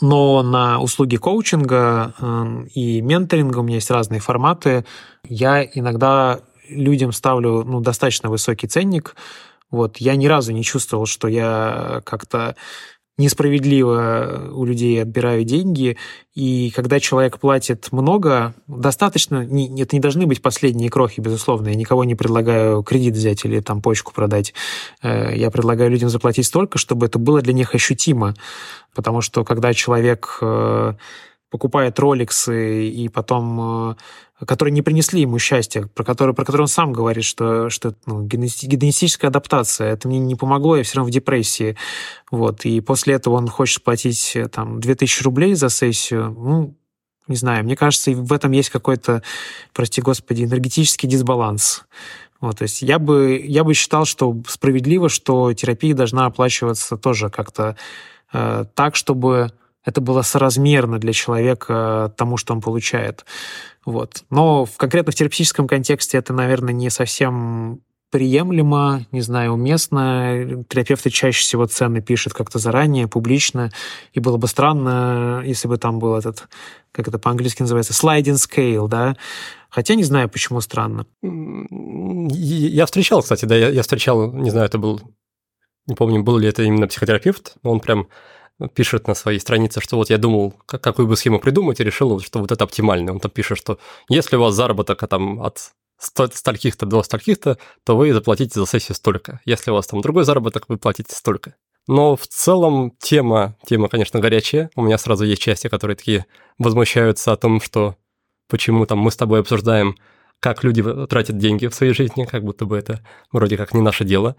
но 0.00 0.42
на 0.42 0.80
услуги 0.80 1.16
коучинга 1.16 2.14
и 2.72 3.00
менторинга 3.00 3.58
у 3.58 3.62
меня 3.62 3.76
есть 3.76 3.90
разные 3.90 4.20
форматы. 4.20 4.84
Я 5.24 5.64
иногда 5.64 6.40
людям 6.68 7.12
ставлю 7.12 7.64
ну, 7.64 7.80
достаточно 7.80 8.28
высокий 8.28 8.68
ценник. 8.68 9.16
Вот. 9.70 9.98
Я 9.98 10.16
ни 10.16 10.26
разу 10.26 10.52
не 10.52 10.62
чувствовал, 10.62 11.06
что 11.06 11.28
я 11.28 12.00
как-то 12.04 12.56
несправедливо 13.18 14.50
у 14.52 14.64
людей 14.64 15.02
отбираю 15.02 15.44
деньги, 15.44 15.96
и 16.34 16.70
когда 16.70 17.00
человек 17.00 17.38
платит 17.38 17.88
много, 17.90 18.54
достаточно, 18.68 19.44
не, 19.44 19.82
это 19.82 19.96
не 19.96 20.00
должны 20.00 20.26
быть 20.26 20.40
последние 20.40 20.88
крохи, 20.88 21.20
безусловно, 21.20 21.68
я 21.68 21.74
никого 21.74 22.04
не 22.04 22.14
предлагаю 22.14 22.82
кредит 22.82 23.14
взять 23.14 23.44
или 23.44 23.60
там 23.60 23.82
почку 23.82 24.14
продать, 24.14 24.54
э, 25.02 25.36
я 25.36 25.50
предлагаю 25.50 25.90
людям 25.90 26.08
заплатить 26.08 26.46
столько, 26.46 26.78
чтобы 26.78 27.06
это 27.06 27.18
было 27.18 27.42
для 27.42 27.52
них 27.52 27.74
ощутимо, 27.74 28.34
потому 28.94 29.20
что 29.20 29.44
когда 29.44 29.74
человек 29.74 30.38
э, 30.40 30.94
покупает 31.50 31.98
роликсы 31.98 32.88
и 32.88 33.08
потом 33.08 33.90
э, 33.90 33.94
которые 34.46 34.72
не 34.72 34.82
принесли 34.82 35.22
ему 35.22 35.38
счастья, 35.38 35.88
про 35.94 36.04
которые, 36.04 36.34
про 36.34 36.44
которые 36.44 36.64
он 36.64 36.68
сам 36.68 36.92
говорит, 36.92 37.24
что, 37.24 37.70
что 37.70 37.94
ну, 38.06 38.22
генетическая 38.22 39.28
адаптация, 39.28 39.92
это 39.92 40.06
мне 40.06 40.18
не 40.18 40.36
помогло, 40.36 40.76
я 40.76 40.84
все 40.84 40.96
равно 40.96 41.10
в 41.10 41.12
депрессии. 41.12 41.76
Вот. 42.30 42.64
И 42.64 42.80
после 42.80 43.14
этого 43.14 43.34
он 43.34 43.48
хочет 43.48 43.82
платить 43.82 44.32
э, 44.36 44.48
там 44.48 44.80
2000 44.80 45.22
рублей 45.24 45.54
за 45.54 45.68
сессию. 45.68 46.34
Ну, 46.38 46.74
не 47.26 47.36
знаю, 47.36 47.64
мне 47.64 47.76
кажется, 47.76 48.12
в 48.12 48.32
этом 48.32 48.52
есть 48.52 48.70
какой-то, 48.70 49.22
прости 49.74 50.00
господи, 50.00 50.44
энергетический 50.44 51.08
дисбаланс. 51.08 51.84
Вот, 52.40 52.58
то 52.58 52.62
есть 52.62 52.82
я 52.82 53.00
бы, 53.00 53.44
я 53.44 53.64
бы 53.64 53.74
считал, 53.74 54.04
что 54.04 54.40
справедливо, 54.46 55.08
что 55.08 55.52
терапия 55.52 55.94
должна 55.94 56.26
оплачиваться 56.26 56.96
тоже 56.96 57.30
как-то 57.30 57.76
э, 58.32 58.64
так, 58.74 58.94
чтобы 58.94 59.50
это 59.88 60.00
было 60.00 60.22
соразмерно 60.22 60.98
для 60.98 61.12
человека 61.12 62.12
тому, 62.16 62.36
что 62.36 62.54
он 62.54 62.60
получает. 62.60 63.24
Вот. 63.84 64.24
Но 64.30 64.64
в, 64.64 64.76
конкретно 64.76 65.12
в 65.12 65.14
терапевтическом 65.14 65.66
контексте 65.66 66.18
это, 66.18 66.32
наверное, 66.32 66.74
не 66.74 66.90
совсем 66.90 67.80
приемлемо, 68.10 69.06
не 69.12 69.20
знаю, 69.20 69.52
уместно. 69.52 70.64
Терапевты 70.68 71.10
чаще 71.10 71.40
всего 71.40 71.66
цены 71.66 72.00
пишут 72.00 72.32
как-то 72.32 72.58
заранее, 72.58 73.06
публично, 73.06 73.70
и 74.12 74.20
было 74.20 74.36
бы 74.36 74.46
странно, 74.46 75.42
если 75.44 75.68
бы 75.68 75.76
там 75.76 75.98
был 75.98 76.14
этот, 76.14 76.48
как 76.92 77.08
это 77.08 77.18
по-английски 77.18 77.62
называется, 77.62 77.92
sliding 77.92 78.36
scale, 78.36 78.88
да, 78.88 79.16
Хотя 79.70 79.94
не 79.94 80.04
знаю, 80.04 80.28
почему 80.28 80.60
странно. 80.60 81.06
Я 81.22 82.86
встречал, 82.86 83.22
кстати, 83.22 83.44
да, 83.44 83.54
я, 83.54 83.68
я 83.68 83.82
встречал, 83.82 84.32
не 84.32 84.50
знаю, 84.50 84.66
это 84.66 84.78
был, 84.78 85.00
не 85.86 85.94
помню, 85.94 86.22
был 86.22 86.38
ли 86.38 86.48
это 86.48 86.62
именно 86.62 86.88
психотерапевт, 86.88 87.56
но 87.62 87.72
он 87.72 87.80
прям 87.80 88.08
пишет 88.74 89.06
на 89.06 89.14
своей 89.14 89.38
странице, 89.38 89.80
что 89.80 89.96
вот 89.96 90.10
я 90.10 90.18
думал, 90.18 90.54
какую 90.66 91.06
бы 91.06 91.16
схему 91.16 91.38
придумать, 91.38 91.80
и 91.80 91.84
решил, 91.84 92.20
что 92.20 92.40
вот 92.40 92.50
это 92.50 92.64
оптимально. 92.64 93.12
Он 93.12 93.20
там 93.20 93.30
пишет, 93.30 93.58
что 93.58 93.78
если 94.08 94.36
у 94.36 94.40
вас 94.40 94.54
заработок 94.54 95.06
там, 95.08 95.40
от 95.42 95.72
стольких-то 96.00 96.86
до 96.86 97.02
стольких-то, 97.02 97.58
то 97.84 97.96
вы 97.96 98.12
заплатите 98.12 98.58
за 98.58 98.66
сессию 98.66 98.94
столько. 98.94 99.40
Если 99.44 99.70
у 99.70 99.74
вас 99.74 99.86
там 99.86 100.00
другой 100.00 100.24
заработок, 100.24 100.64
вы 100.68 100.76
платите 100.78 101.14
столько. 101.14 101.54
Но 101.86 102.16
в 102.16 102.26
целом 102.26 102.92
тема, 102.98 103.56
тема, 103.66 103.88
конечно, 103.88 104.20
горячая. 104.20 104.70
У 104.76 104.82
меня 104.82 104.98
сразу 104.98 105.24
есть 105.24 105.42
части, 105.42 105.68
которые 105.68 105.96
такие 105.96 106.26
возмущаются 106.58 107.32
о 107.32 107.36
том, 107.36 107.60
что 107.60 107.96
почему 108.48 108.86
там 108.86 108.98
мы 108.98 109.10
с 109.10 109.16
тобой 109.16 109.40
обсуждаем, 109.40 109.96
как 110.40 110.62
люди 110.64 110.84
тратят 111.06 111.38
деньги 111.38 111.66
в 111.66 111.74
своей 111.74 111.94
жизни, 111.94 112.24
как 112.24 112.44
будто 112.44 112.64
бы 112.66 112.76
это 112.76 113.04
вроде 113.32 113.56
как 113.56 113.74
не 113.74 113.80
наше 113.80 114.04
дело. 114.04 114.36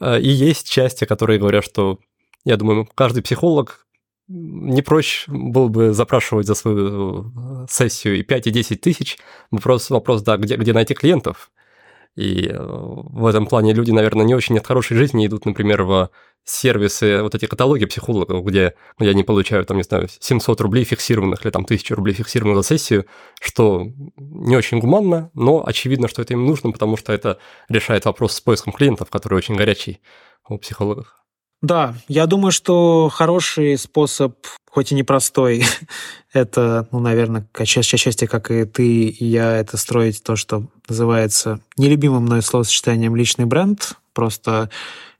Э, 0.00 0.20
и 0.20 0.28
есть 0.28 0.70
части, 0.70 1.04
которые 1.04 1.38
говорят, 1.38 1.64
что 1.64 1.98
я 2.44 2.56
думаю, 2.56 2.88
каждый 2.94 3.22
психолог 3.22 3.86
не 4.28 4.82
проще 4.82 5.30
было 5.30 5.68
бы 5.68 5.92
запрашивать 5.92 6.46
за 6.46 6.54
свою 6.54 7.32
э, 7.64 7.66
сессию 7.68 8.18
и 8.18 8.22
5, 8.22 8.46
и 8.46 8.50
10 8.50 8.80
тысяч. 8.80 9.18
Вопрос, 9.50 9.90
вопрос 9.90 10.22
да, 10.22 10.36
где, 10.36 10.56
где 10.56 10.72
найти 10.72 10.94
клиентов. 10.94 11.50
И 12.16 12.46
э, 12.46 12.56
в 12.58 13.26
этом 13.26 13.46
плане 13.46 13.72
люди, 13.72 13.90
наверное, 13.90 14.24
не 14.24 14.34
очень 14.34 14.56
от 14.58 14.66
хорошей 14.66 14.96
жизни 14.96 15.26
идут, 15.26 15.44
например, 15.44 15.82
в 15.82 16.10
сервисы, 16.44 17.22
вот 17.22 17.34
эти 17.34 17.46
каталоги 17.46 17.84
психологов, 17.84 18.44
где, 18.44 18.74
где 18.98 19.10
они 19.10 19.22
получают, 19.22 19.68
там, 19.68 19.76
не 19.76 19.82
знаю, 19.82 20.08
700 20.08 20.60
рублей 20.60 20.84
фиксированных 20.84 21.44
или 21.44 21.50
там 21.50 21.64
1000 21.64 21.94
рублей 21.94 22.14
фиксированных 22.14 22.58
за 22.58 22.68
сессию, 22.68 23.06
что 23.40 23.86
не 24.16 24.56
очень 24.56 24.78
гуманно, 24.78 25.30
но 25.34 25.64
очевидно, 25.66 26.08
что 26.08 26.22
это 26.22 26.32
им 26.34 26.46
нужно, 26.46 26.72
потому 26.72 26.96
что 26.96 27.12
это 27.12 27.38
решает 27.68 28.04
вопрос 28.04 28.34
с 28.34 28.40
поиском 28.40 28.72
клиентов, 28.72 29.10
который 29.10 29.38
очень 29.38 29.56
горячий 29.56 30.00
у 30.48 30.58
психологов. 30.58 31.21
Да, 31.62 31.94
я 32.08 32.26
думаю, 32.26 32.50
что 32.50 33.08
хороший 33.08 33.78
способ, 33.78 34.34
хоть 34.68 34.90
и 34.90 34.96
непростой, 34.96 35.64
это, 36.32 36.88
ну, 36.90 36.98
наверное, 36.98 37.46
части, 37.98 38.26
как 38.26 38.50
и 38.50 38.64
ты 38.64 39.06
и 39.06 39.24
я, 39.24 39.56
это 39.56 39.76
строить 39.76 40.22
то, 40.24 40.34
что 40.34 40.64
называется 40.88 41.60
нелюбимым 41.76 42.24
мной 42.24 42.42
словосочетанием 42.42 43.14
личный 43.14 43.44
бренд, 43.44 43.92
просто 44.12 44.70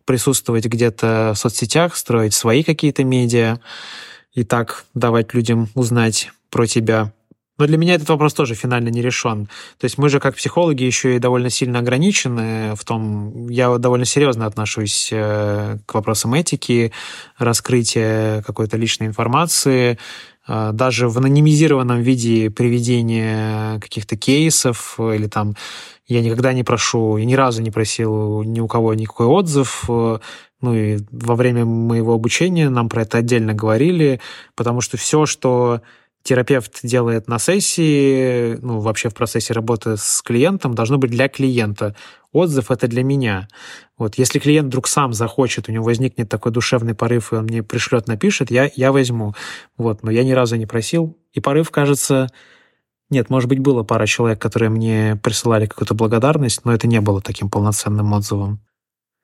присутствовать 0.04 0.66
где-то 0.66 1.32
в 1.34 1.38
соцсетях, 1.38 1.94
строить 1.94 2.34
свои 2.34 2.64
какие-то 2.64 3.04
медиа 3.04 3.60
и 4.34 4.42
так 4.42 4.84
давать 4.94 5.34
людям 5.34 5.68
узнать 5.74 6.32
про 6.50 6.66
тебя. 6.66 7.12
Но 7.62 7.68
для 7.68 7.78
меня 7.78 7.94
этот 7.94 8.08
вопрос 8.08 8.34
тоже 8.34 8.56
финально 8.56 8.88
не 8.88 9.00
решен. 9.00 9.46
То 9.78 9.84
есть 9.84 9.96
мы 9.96 10.08
же 10.08 10.18
как 10.18 10.34
психологи 10.34 10.82
еще 10.82 11.14
и 11.14 11.20
довольно 11.20 11.48
сильно 11.48 11.78
ограничены 11.78 12.74
в 12.74 12.84
том, 12.84 13.46
я 13.46 13.78
довольно 13.78 14.04
серьезно 14.04 14.46
отношусь 14.46 15.10
э, 15.12 15.78
к 15.86 15.94
вопросам 15.94 16.34
этики, 16.34 16.90
раскрытия 17.38 18.42
какой-то 18.42 18.76
личной 18.76 19.06
информации, 19.06 19.96
э, 20.48 20.70
даже 20.72 21.08
в 21.08 21.16
анонимизированном 21.18 22.00
виде 22.00 22.50
приведения 22.50 23.78
каких-то 23.78 24.16
кейсов 24.16 24.98
или 24.98 25.28
там 25.28 25.54
я 26.08 26.20
никогда 26.20 26.52
не 26.52 26.64
прошу, 26.64 27.16
я 27.16 27.24
ни 27.24 27.34
разу 27.34 27.62
не 27.62 27.70
просил 27.70 28.42
ни 28.42 28.58
у 28.58 28.66
кого 28.66 28.94
никакой 28.94 29.26
отзыв, 29.26 29.84
э, 29.88 30.18
ну 30.62 30.74
и 30.74 30.98
во 31.12 31.36
время 31.36 31.64
моего 31.64 32.12
обучения 32.12 32.68
нам 32.70 32.88
про 32.88 33.02
это 33.02 33.18
отдельно 33.18 33.54
говорили, 33.54 34.20
потому 34.56 34.80
что 34.80 34.96
все, 34.96 35.26
что 35.26 35.80
терапевт 36.22 36.80
делает 36.82 37.28
на 37.28 37.38
сессии, 37.38 38.58
ну, 38.62 38.80
вообще 38.80 39.08
в 39.08 39.14
процессе 39.14 39.52
работы 39.52 39.96
с 39.96 40.22
клиентом, 40.22 40.74
должно 40.74 40.98
быть 40.98 41.10
для 41.10 41.28
клиента. 41.28 41.96
Отзыв— 42.32 42.70
это 42.70 42.88
для 42.88 43.02
меня. 43.02 43.48
Вот, 43.98 44.16
если 44.16 44.38
клиент 44.38 44.68
вдруг 44.68 44.88
сам 44.88 45.12
захочет, 45.12 45.68
у 45.68 45.72
него 45.72 45.84
возникнет 45.84 46.28
такой 46.28 46.52
душевный 46.52 46.94
порыв, 46.94 47.32
и 47.32 47.36
он 47.36 47.44
мне 47.44 47.62
пришлет, 47.62 48.08
напишет, 48.08 48.50
я, 48.50 48.70
я 48.74 48.92
возьму. 48.92 49.34
Вот, 49.76 50.02
но 50.02 50.10
я 50.10 50.24
ни 50.24 50.32
разу 50.32 50.56
не 50.56 50.66
просил. 50.66 51.16
И 51.32 51.40
порыв, 51.40 51.70
кажется... 51.70 52.28
Нет, 53.10 53.28
может 53.28 53.50
быть, 53.50 53.58
было 53.58 53.82
пара 53.82 54.06
человек, 54.06 54.40
которые 54.40 54.70
мне 54.70 55.20
присылали 55.22 55.66
какую-то 55.66 55.92
благодарность, 55.92 56.64
но 56.64 56.72
это 56.72 56.86
не 56.86 56.98
было 57.02 57.20
таким 57.20 57.50
полноценным 57.50 58.10
отзывом. 58.14 58.60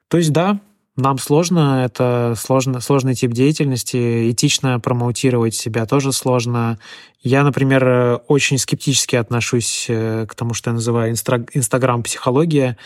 То 0.09 0.18
есть, 0.18 0.30
да, 0.30 0.61
нам 0.99 1.18
сложно, 1.18 1.84
это 1.84 2.34
сложно, 2.36 2.80
сложный 2.80 3.14
тип 3.14 3.32
деятельности, 3.32 4.30
этично 4.30 4.80
промоутировать 4.80 5.55
себя 5.55 5.86
тоже 5.86 6.12
сложно. 6.12 6.78
Я, 7.22 7.44
например, 7.44 8.20
очень 8.28 8.59
скептически 8.59 9.16
отношусь 9.16 9.86
э, 9.88 10.26
к 10.28 10.34
тому, 10.34 10.55
что 10.55 10.70
я 10.70 10.74
называю 10.74 11.12
инстаграм-психология. 11.12 12.76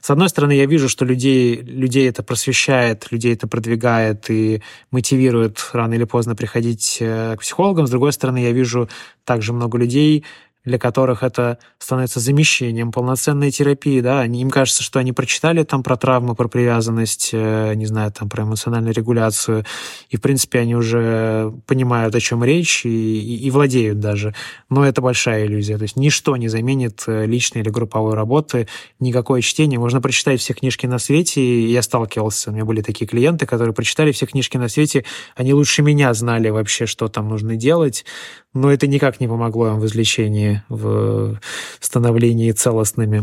С 0.00 0.08
одной 0.08 0.30
стороны, 0.30 0.52
я 0.52 0.64
вижу, 0.64 0.88
что 0.88 1.04
людей, 1.04 1.56
людей 1.56 2.08
это 2.08 2.22
просвещает, 2.22 3.12
людей 3.12 3.34
это 3.34 3.46
продвигает 3.46 4.30
и 4.30 4.62
мотивирует 4.90 5.58
рано 5.74 5.92
или 5.92 6.04
поздно 6.04 6.34
приходить 6.34 6.96
э, 7.00 7.36
к 7.36 7.40
психологам. 7.40 7.86
С 7.86 7.90
другой 7.90 8.14
стороны, 8.14 8.38
я 8.38 8.52
вижу 8.52 8.88
также 9.24 9.52
много 9.52 9.76
людей, 9.76 10.24
для 10.64 10.78
которых 10.78 11.22
это 11.22 11.58
становится 11.78 12.20
замещением 12.20 12.92
полноценной 12.92 13.50
терапии, 13.50 14.00
да, 14.00 14.24
им 14.26 14.50
кажется, 14.50 14.82
что 14.82 14.98
они 14.98 15.12
прочитали 15.12 15.62
там 15.62 15.82
про 15.82 15.96
травму, 15.96 16.34
про 16.34 16.48
привязанность, 16.48 17.30
э, 17.32 17.74
не 17.74 17.86
знаю, 17.86 18.12
там 18.12 18.28
про 18.28 18.42
эмоциональную 18.44 18.94
регуляцию, 18.94 19.64
и, 20.10 20.16
в 20.16 20.20
принципе, 20.20 20.60
они 20.60 20.76
уже 20.76 21.52
понимают, 21.66 22.14
о 22.14 22.20
чем 22.20 22.44
речь, 22.44 22.84
и, 22.84 22.88
и, 22.88 23.46
и 23.46 23.50
владеют 23.50 24.00
даже. 24.00 24.34
Но 24.68 24.84
это 24.84 25.00
большая 25.00 25.46
иллюзия, 25.46 25.78
то 25.78 25.82
есть 25.84 25.96
ничто 25.96 26.36
не 26.36 26.48
заменит 26.48 27.04
э, 27.06 27.24
личной 27.24 27.62
или 27.62 27.70
групповой 27.70 28.14
работы, 28.14 28.68
никакое 28.98 29.40
чтение. 29.40 29.78
Можно 29.78 30.00
прочитать 30.02 30.40
все 30.40 30.52
книжки 30.52 30.86
на 30.86 30.98
свете, 30.98 31.40
и 31.40 31.70
я 31.72 31.80
сталкивался, 31.80 32.50
у 32.50 32.52
меня 32.52 32.66
были 32.66 32.82
такие 32.82 33.06
клиенты, 33.06 33.46
которые 33.46 33.72
прочитали 33.74 34.12
все 34.12 34.26
книжки 34.26 34.58
на 34.58 34.68
свете, 34.68 35.04
они 35.36 35.54
лучше 35.54 35.82
меня 35.82 36.12
знали 36.12 36.50
вообще, 36.50 36.84
что 36.84 37.08
там 37.08 37.28
нужно 37.28 37.56
делать, 37.56 38.04
но 38.52 38.70
это 38.72 38.86
никак 38.86 39.20
не 39.20 39.28
помогло 39.28 39.68
им 39.68 39.80
в 39.80 39.86
излечении, 39.86 40.49
в 40.68 41.38
становлении 41.80 42.52
целостными. 42.52 43.22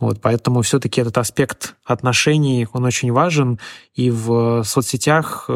Вот, 0.00 0.20
поэтому 0.20 0.62
все-таки 0.62 1.00
этот 1.00 1.18
аспект 1.18 1.74
отношений, 1.84 2.66
он 2.72 2.84
очень 2.84 3.12
важен, 3.12 3.58
и 3.94 4.10
в 4.10 4.62
соцсетях 4.64 5.48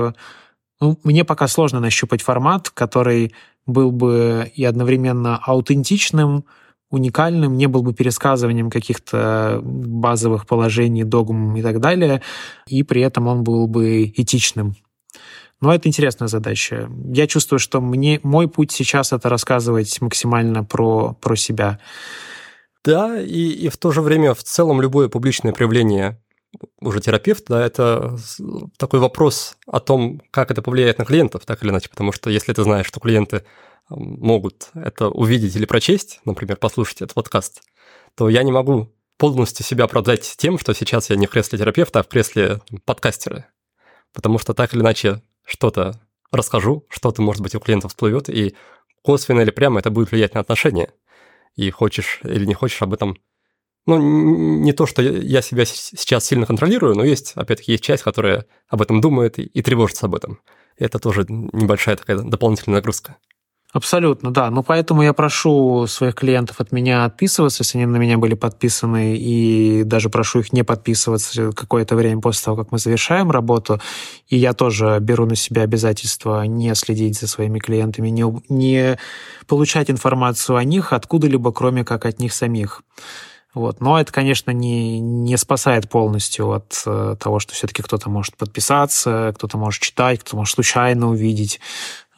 ну, 0.80 0.98
мне 1.04 1.24
пока 1.24 1.46
сложно 1.46 1.80
нащупать 1.80 2.22
формат, 2.22 2.70
который 2.70 3.34
был 3.66 3.92
бы 3.92 4.50
и 4.54 4.64
одновременно 4.64 5.36
аутентичным, 5.36 6.44
уникальным, 6.90 7.56
не 7.56 7.66
был 7.66 7.82
бы 7.82 7.94
пересказыванием 7.94 8.70
каких-то 8.70 9.60
базовых 9.62 10.46
положений, 10.46 11.04
догм 11.04 11.56
и 11.56 11.62
так 11.62 11.80
далее, 11.80 12.22
и 12.66 12.82
при 12.82 13.02
этом 13.02 13.28
он 13.28 13.44
был 13.44 13.68
бы 13.68 14.04
этичным. 14.04 14.74
Но 15.60 15.74
это 15.74 15.88
интересная 15.88 16.28
задача. 16.28 16.90
Я 17.12 17.26
чувствую, 17.26 17.58
что 17.58 17.80
мне, 17.80 18.18
мой 18.22 18.48
путь 18.48 18.72
сейчас 18.72 19.12
это 19.12 19.28
рассказывать 19.28 20.00
максимально 20.00 20.64
про, 20.64 21.14
про 21.20 21.36
себя. 21.36 21.78
Да, 22.82 23.20
и, 23.20 23.50
и 23.50 23.68
в 23.68 23.76
то 23.76 23.90
же 23.90 24.00
время 24.00 24.32
в 24.32 24.42
целом 24.42 24.80
любое 24.80 25.08
публичное 25.08 25.52
проявление 25.52 26.18
уже 26.80 27.00
терапевта, 27.00 27.54
да, 27.54 27.66
это 27.66 28.18
такой 28.76 29.00
вопрос 29.00 29.56
о 29.66 29.80
том, 29.80 30.20
как 30.30 30.50
это 30.50 30.62
повлияет 30.62 30.98
на 30.98 31.04
клиентов, 31.04 31.44
так 31.44 31.62
или 31.62 31.70
иначе, 31.70 31.88
потому 31.88 32.10
что 32.10 32.30
если 32.30 32.52
ты 32.52 32.62
знаешь, 32.64 32.86
что 32.86 33.00
клиенты 33.00 33.44
могут 33.88 34.70
это 34.74 35.08
увидеть 35.08 35.54
или 35.56 35.66
прочесть, 35.66 36.20
например, 36.24 36.56
послушать 36.56 37.02
этот 37.02 37.14
подкаст, 37.14 37.62
то 38.16 38.28
я 38.28 38.42
не 38.42 38.52
могу 38.52 38.92
полностью 39.16 39.64
себя 39.64 39.84
оправдать 39.84 40.34
тем, 40.38 40.58
что 40.58 40.72
сейчас 40.72 41.10
я 41.10 41.16
не 41.16 41.26
в 41.26 41.30
кресле 41.30 41.58
терапевта, 41.58 42.00
а 42.00 42.02
в 42.02 42.08
кресле 42.08 42.60
подкастера. 42.84 43.46
Потому 44.12 44.38
что 44.38 44.54
так 44.54 44.72
или 44.74 44.80
иначе 44.80 45.22
что-то 45.50 46.00
расскажу, 46.30 46.86
что-то, 46.88 47.22
может 47.22 47.42
быть, 47.42 47.54
у 47.54 47.60
клиентов 47.60 47.90
всплывет, 47.90 48.28
и 48.28 48.54
косвенно 49.02 49.40
или 49.40 49.50
прямо 49.50 49.80
это 49.80 49.90
будет 49.90 50.12
влиять 50.12 50.34
на 50.34 50.40
отношения. 50.40 50.92
И 51.56 51.70
хочешь 51.70 52.20
или 52.22 52.44
не 52.44 52.54
хочешь 52.54 52.80
об 52.82 52.94
этом... 52.94 53.18
Ну, 53.86 53.98
не 53.98 54.72
то, 54.72 54.86
что 54.86 55.02
я 55.02 55.42
себя 55.42 55.64
сейчас 55.64 56.24
сильно 56.24 56.46
контролирую, 56.46 56.94
но 56.94 57.02
есть, 57.02 57.32
опять-таки, 57.34 57.72
есть 57.72 57.82
часть, 57.82 58.02
которая 58.02 58.46
об 58.68 58.82
этом 58.82 59.00
думает 59.00 59.38
и, 59.38 59.42
и 59.42 59.62
тревожится 59.62 60.06
об 60.06 60.14
этом. 60.14 60.40
И 60.76 60.84
это 60.84 60.98
тоже 60.98 61.24
небольшая 61.28 61.96
такая 61.96 62.18
дополнительная 62.18 62.78
нагрузка. 62.78 63.16
Абсолютно, 63.72 64.32
да. 64.32 64.50
Ну, 64.50 64.64
поэтому 64.64 65.02
я 65.02 65.12
прошу 65.12 65.86
своих 65.86 66.16
клиентов 66.16 66.60
от 66.60 66.72
меня 66.72 67.04
отписываться, 67.04 67.62
если 67.62 67.78
они 67.78 67.86
на 67.86 67.98
меня 67.98 68.18
были 68.18 68.34
подписаны, 68.34 69.16
и 69.16 69.84
даже 69.84 70.10
прошу 70.10 70.40
их 70.40 70.52
не 70.52 70.64
подписываться 70.64 71.52
какое-то 71.52 71.94
время 71.94 72.20
после 72.20 72.46
того, 72.46 72.56
как 72.56 72.72
мы 72.72 72.78
завершаем 72.78 73.30
работу. 73.30 73.80
И 74.28 74.36
я 74.36 74.54
тоже 74.54 74.98
беру 75.00 75.24
на 75.24 75.36
себя 75.36 75.62
обязательство 75.62 76.42
не 76.42 76.74
следить 76.74 77.20
за 77.20 77.28
своими 77.28 77.60
клиентами, 77.60 78.08
не, 78.08 78.24
не 78.48 78.98
получать 79.46 79.88
информацию 79.88 80.56
о 80.56 80.64
них 80.64 80.92
откуда-либо, 80.92 81.52
кроме 81.52 81.84
как 81.84 82.06
от 82.06 82.18
них 82.18 82.34
самих. 82.34 82.82
Вот. 83.52 83.80
Но 83.80 84.00
это, 84.00 84.12
конечно, 84.12 84.52
не, 84.52 85.00
не 85.00 85.36
спасает 85.36 85.88
полностью 85.88 86.52
от 86.52 86.82
э, 86.86 87.16
того, 87.18 87.40
что 87.40 87.52
все-таки 87.52 87.82
кто-то 87.82 88.08
может 88.08 88.36
подписаться, 88.36 89.32
кто-то 89.36 89.58
может 89.58 89.82
читать, 89.82 90.20
кто-то 90.20 90.36
может 90.36 90.54
случайно 90.54 91.08
увидеть. 91.08 91.60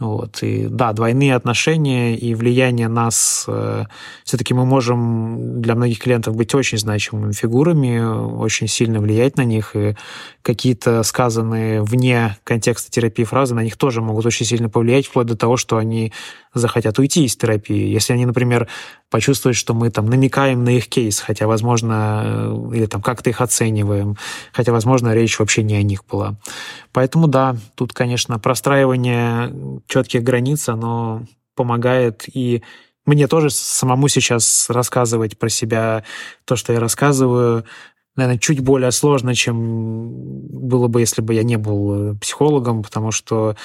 Вот. 0.09 0.43
И 0.43 0.67
да, 0.69 0.93
двойные 0.93 1.35
отношения 1.35 2.17
и 2.17 2.35
влияние 2.35 2.89
нас, 2.89 3.45
э, 3.49 3.85
все-таки 4.25 4.55
мы 4.55 4.65
можем 4.67 5.63
для 5.63 5.75
многих 5.75 6.01
клиентов 6.01 6.37
быть 6.37 6.55
очень 6.55 6.79
значимыми 6.79 7.33
фигурами, 7.33 8.01
очень 8.01 8.69
сильно 8.69 9.01
влиять 9.01 9.37
на 9.37 9.45
них, 9.45 9.77
и 9.77 9.97
какие-то 10.43 11.03
сказанные 11.03 11.83
вне 11.83 12.37
контекста 12.45 12.91
терапии 12.91 13.25
фразы 13.25 13.55
на 13.55 13.63
них 13.63 13.77
тоже 13.77 14.01
могут 14.01 14.27
очень 14.27 14.47
сильно 14.47 14.69
повлиять, 14.69 15.07
вплоть 15.07 15.27
до 15.27 15.37
того, 15.37 15.57
что 15.57 15.77
они 15.77 16.13
захотят 16.55 16.99
уйти 16.99 17.25
из 17.25 17.37
терапии. 17.37 17.93
Если 17.93 18.13
они, 18.13 18.27
например, 18.27 18.69
почувствуют, 19.11 19.57
что 19.57 19.75
мы 19.75 19.91
там 19.91 20.07
намекаем 20.07 20.65
на 20.65 20.71
их 20.71 20.89
кейс, 20.89 21.21
хотя, 21.21 21.47
возможно, 21.47 22.23
э, 22.25 22.71
или 22.75 22.87
там 22.87 23.01
как-то 23.03 23.31
их 23.31 23.41
оцениваем, 23.41 24.17
хотя, 24.53 24.73
возможно, 24.73 25.15
речь 25.15 25.39
вообще 25.39 25.63
не 25.63 25.77
о 25.77 25.83
них 25.83 26.05
была. 26.11 26.35
Поэтому 26.93 27.27
да, 27.27 27.57
тут, 27.75 27.93
конечно, 27.93 28.39
простраивание 28.39 29.81
четких 29.93 30.23
границ, 30.23 30.69
оно 30.69 31.25
помогает 31.55 32.25
и 32.35 32.63
мне 33.05 33.27
тоже 33.27 33.51
самому 33.51 34.09
сейчас 34.09 34.71
рассказывать 34.71 35.39
про 35.39 35.49
себя 35.49 36.05
то, 36.45 36.55
что 36.55 36.73
я 36.73 36.79
рассказываю, 36.79 37.65
наверное, 38.15 38.39
чуть 38.39 38.61
более 38.61 38.93
сложно, 38.93 39.35
чем 39.35 40.47
было 40.49 40.87
бы, 40.87 41.01
если 41.01 41.21
бы 41.21 41.35
я 41.35 41.43
не 41.43 41.57
был 41.57 42.17
психологом, 42.19 42.83
потому 42.83 43.11
что 43.11 43.57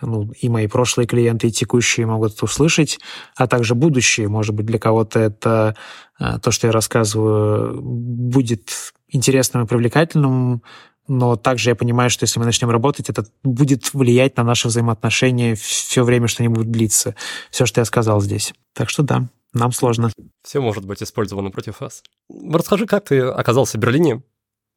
ну, 0.00 0.32
и 0.32 0.48
мои 0.48 0.66
прошлые 0.66 1.06
клиенты, 1.06 1.46
и 1.46 1.52
текущие 1.52 2.06
могут 2.06 2.34
это 2.34 2.44
услышать, 2.44 2.98
а 3.36 3.46
также 3.46 3.76
будущие. 3.76 4.26
Может 4.26 4.52
быть, 4.52 4.66
для 4.66 4.80
кого-то 4.80 5.20
это 5.20 5.76
э, 6.18 6.38
то, 6.42 6.50
что 6.50 6.66
я 6.66 6.72
рассказываю, 6.72 7.80
будет 7.80 8.92
интересным 9.08 9.64
и 9.64 9.66
привлекательным, 9.68 10.62
но 11.08 11.36
также 11.36 11.70
я 11.70 11.74
понимаю, 11.74 12.10
что 12.10 12.24
если 12.24 12.38
мы 12.38 12.44
начнем 12.44 12.70
работать, 12.70 13.10
это 13.10 13.26
будет 13.42 13.92
влиять 13.92 14.36
на 14.36 14.44
наши 14.44 14.68
взаимоотношения 14.68 15.54
все 15.54 16.04
время, 16.04 16.28
что 16.28 16.42
они 16.42 16.48
будут 16.48 16.70
длиться. 16.70 17.16
Все, 17.50 17.66
что 17.66 17.80
я 17.80 17.84
сказал 17.84 18.20
здесь. 18.20 18.54
Так 18.72 18.88
что 18.88 19.02
да, 19.02 19.28
нам 19.52 19.72
сложно. 19.72 20.10
Все 20.42 20.60
может 20.60 20.86
быть 20.86 21.02
использовано 21.02 21.50
против 21.50 21.80
вас. 21.80 22.02
Расскажи, 22.30 22.86
как 22.86 23.04
ты 23.06 23.20
оказался 23.20 23.78
в 23.78 23.80
Берлине? 23.80 24.22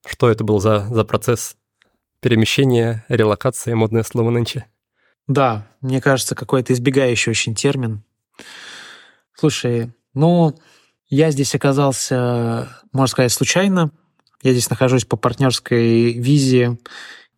Что 0.05 0.29
это 0.29 0.43
был 0.43 0.59
за, 0.59 0.87
за 0.89 1.03
процесс 1.05 1.55
перемещение, 2.21 3.05
релокация, 3.07 3.75
модное 3.75 4.03
слово 4.03 4.31
нынче. 4.31 4.65
Да, 5.27 5.67
мне 5.81 6.01
кажется, 6.01 6.35
какой-то 6.35 6.73
избегающий 6.73 7.31
очень 7.31 7.55
термин. 7.55 8.03
Слушай, 9.33 9.91
ну, 10.13 10.55
я 11.07 11.31
здесь 11.31 11.55
оказался, 11.55 12.69
можно 12.91 13.11
сказать, 13.11 13.31
случайно. 13.31 13.91
Я 14.43 14.51
здесь 14.51 14.69
нахожусь 14.69 15.05
по 15.05 15.17
партнерской 15.17 16.13
визе. 16.13 16.77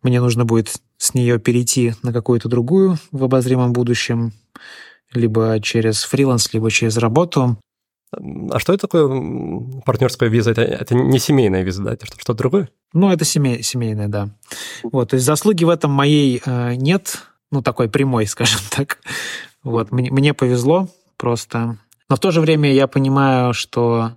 Мне 0.02 0.20
нужно 0.20 0.44
будет 0.44 0.76
с 0.96 1.14
нее 1.14 1.38
перейти 1.38 1.94
на 2.02 2.12
какую-то 2.12 2.48
другую 2.48 2.98
в 3.12 3.24
обозримом 3.24 3.72
будущем, 3.72 4.32
либо 5.12 5.60
через 5.60 6.02
фриланс, 6.04 6.52
либо 6.52 6.70
через 6.70 6.96
работу. 6.96 7.58
А 8.10 8.58
что 8.58 8.72
это 8.72 8.82
такое 8.82 9.06
партнерская 9.84 10.28
виза? 10.28 10.52
Это, 10.52 10.62
это 10.62 10.94
не 10.94 11.18
семейная 11.18 11.62
виза, 11.62 11.82
да? 11.82 11.92
Это 11.92 12.06
что, 12.06 12.18
что 12.18 12.34
другое? 12.34 12.68
Ну, 12.92 13.10
это 13.10 13.24
семей, 13.24 13.62
семейная, 13.62 14.08
да. 14.08 14.30
Вот, 14.82 15.10
то 15.10 15.14
есть 15.14 15.26
заслуги 15.26 15.64
в 15.64 15.68
этом 15.68 15.90
моей 15.90 16.40
э, 16.44 16.74
нет, 16.76 17.18
ну, 17.50 17.62
такой 17.62 17.88
прямой, 17.88 18.26
скажем 18.28 18.60
так. 18.70 18.98
Вот, 19.62 19.92
мне, 19.92 20.10
мне 20.10 20.32
повезло 20.34 20.88
просто. 21.16 21.78
Но 22.08 22.16
в 22.16 22.20
то 22.20 22.30
же 22.30 22.40
время 22.40 22.72
я 22.72 22.86
понимаю, 22.86 23.52
что 23.52 24.12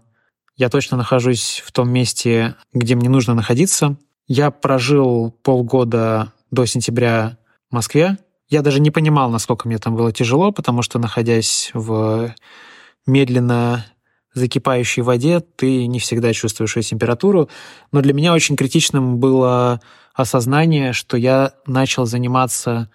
я 0.62 0.70
точно 0.70 0.96
нахожусь 0.96 1.64
в 1.66 1.72
том 1.72 1.90
месте, 1.90 2.56
где 2.72 2.94
мне 2.94 3.10
нужно 3.10 3.34
находиться. 3.34 3.98
Я 4.28 4.52
прожил 4.52 5.32
полгода 5.42 6.34
до 6.52 6.68
сентября 6.68 7.40
в 7.72 7.74
Москве. 7.74 8.20
Я 8.48 8.62
даже 8.62 8.80
не 8.80 8.92
понимал, 8.92 9.32
насколько 9.32 9.68
мне 9.68 9.80
там 9.80 9.96
было 9.96 10.12
тяжело, 10.12 10.52
потому 10.52 10.84
что, 10.84 11.00
находясь 11.00 11.72
в 11.74 12.36
медленно 13.08 13.88
закипающей 14.36 15.02
воде, 15.02 15.40
ты 15.40 15.88
не 15.88 15.98
всегда 15.98 16.32
чувствуешь 16.32 16.76
ее 16.76 16.84
температуру. 16.84 17.50
Но 17.92 18.02
для 18.02 18.14
меня 18.14 18.32
очень 18.32 18.56
критичным 18.56 19.18
было 19.18 19.82
осознание, 20.14 20.94
что 20.94 21.18
я 21.18 21.54
начал 21.66 22.06
заниматься 22.06 22.92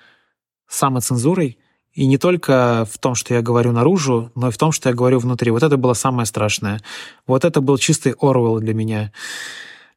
самоцензурой, 0.69 1.59
и 1.97 2.07
не 2.07 2.19
только 2.19 2.87
в 2.93 2.99
том, 2.99 3.15
что 3.15 3.33
я 3.33 3.41
говорю 3.41 3.73
наружу, 3.73 4.31
но 4.35 4.49
и 4.49 4.51
в 4.51 4.59
том, 4.59 4.71
что 4.71 4.91
я 4.91 4.95
говорю 4.95 5.19
внутри. 5.19 5.51
Вот 5.51 5.63
это 5.63 5.79
было 5.79 5.95
самое 5.95 6.27
страшное. 6.27 6.83
Вот 7.27 7.47
это 7.47 7.63
был 7.63 7.79
чистый 7.79 8.15
Орвелл 8.21 8.61
для 8.61 8.75
меня. 8.75 9.13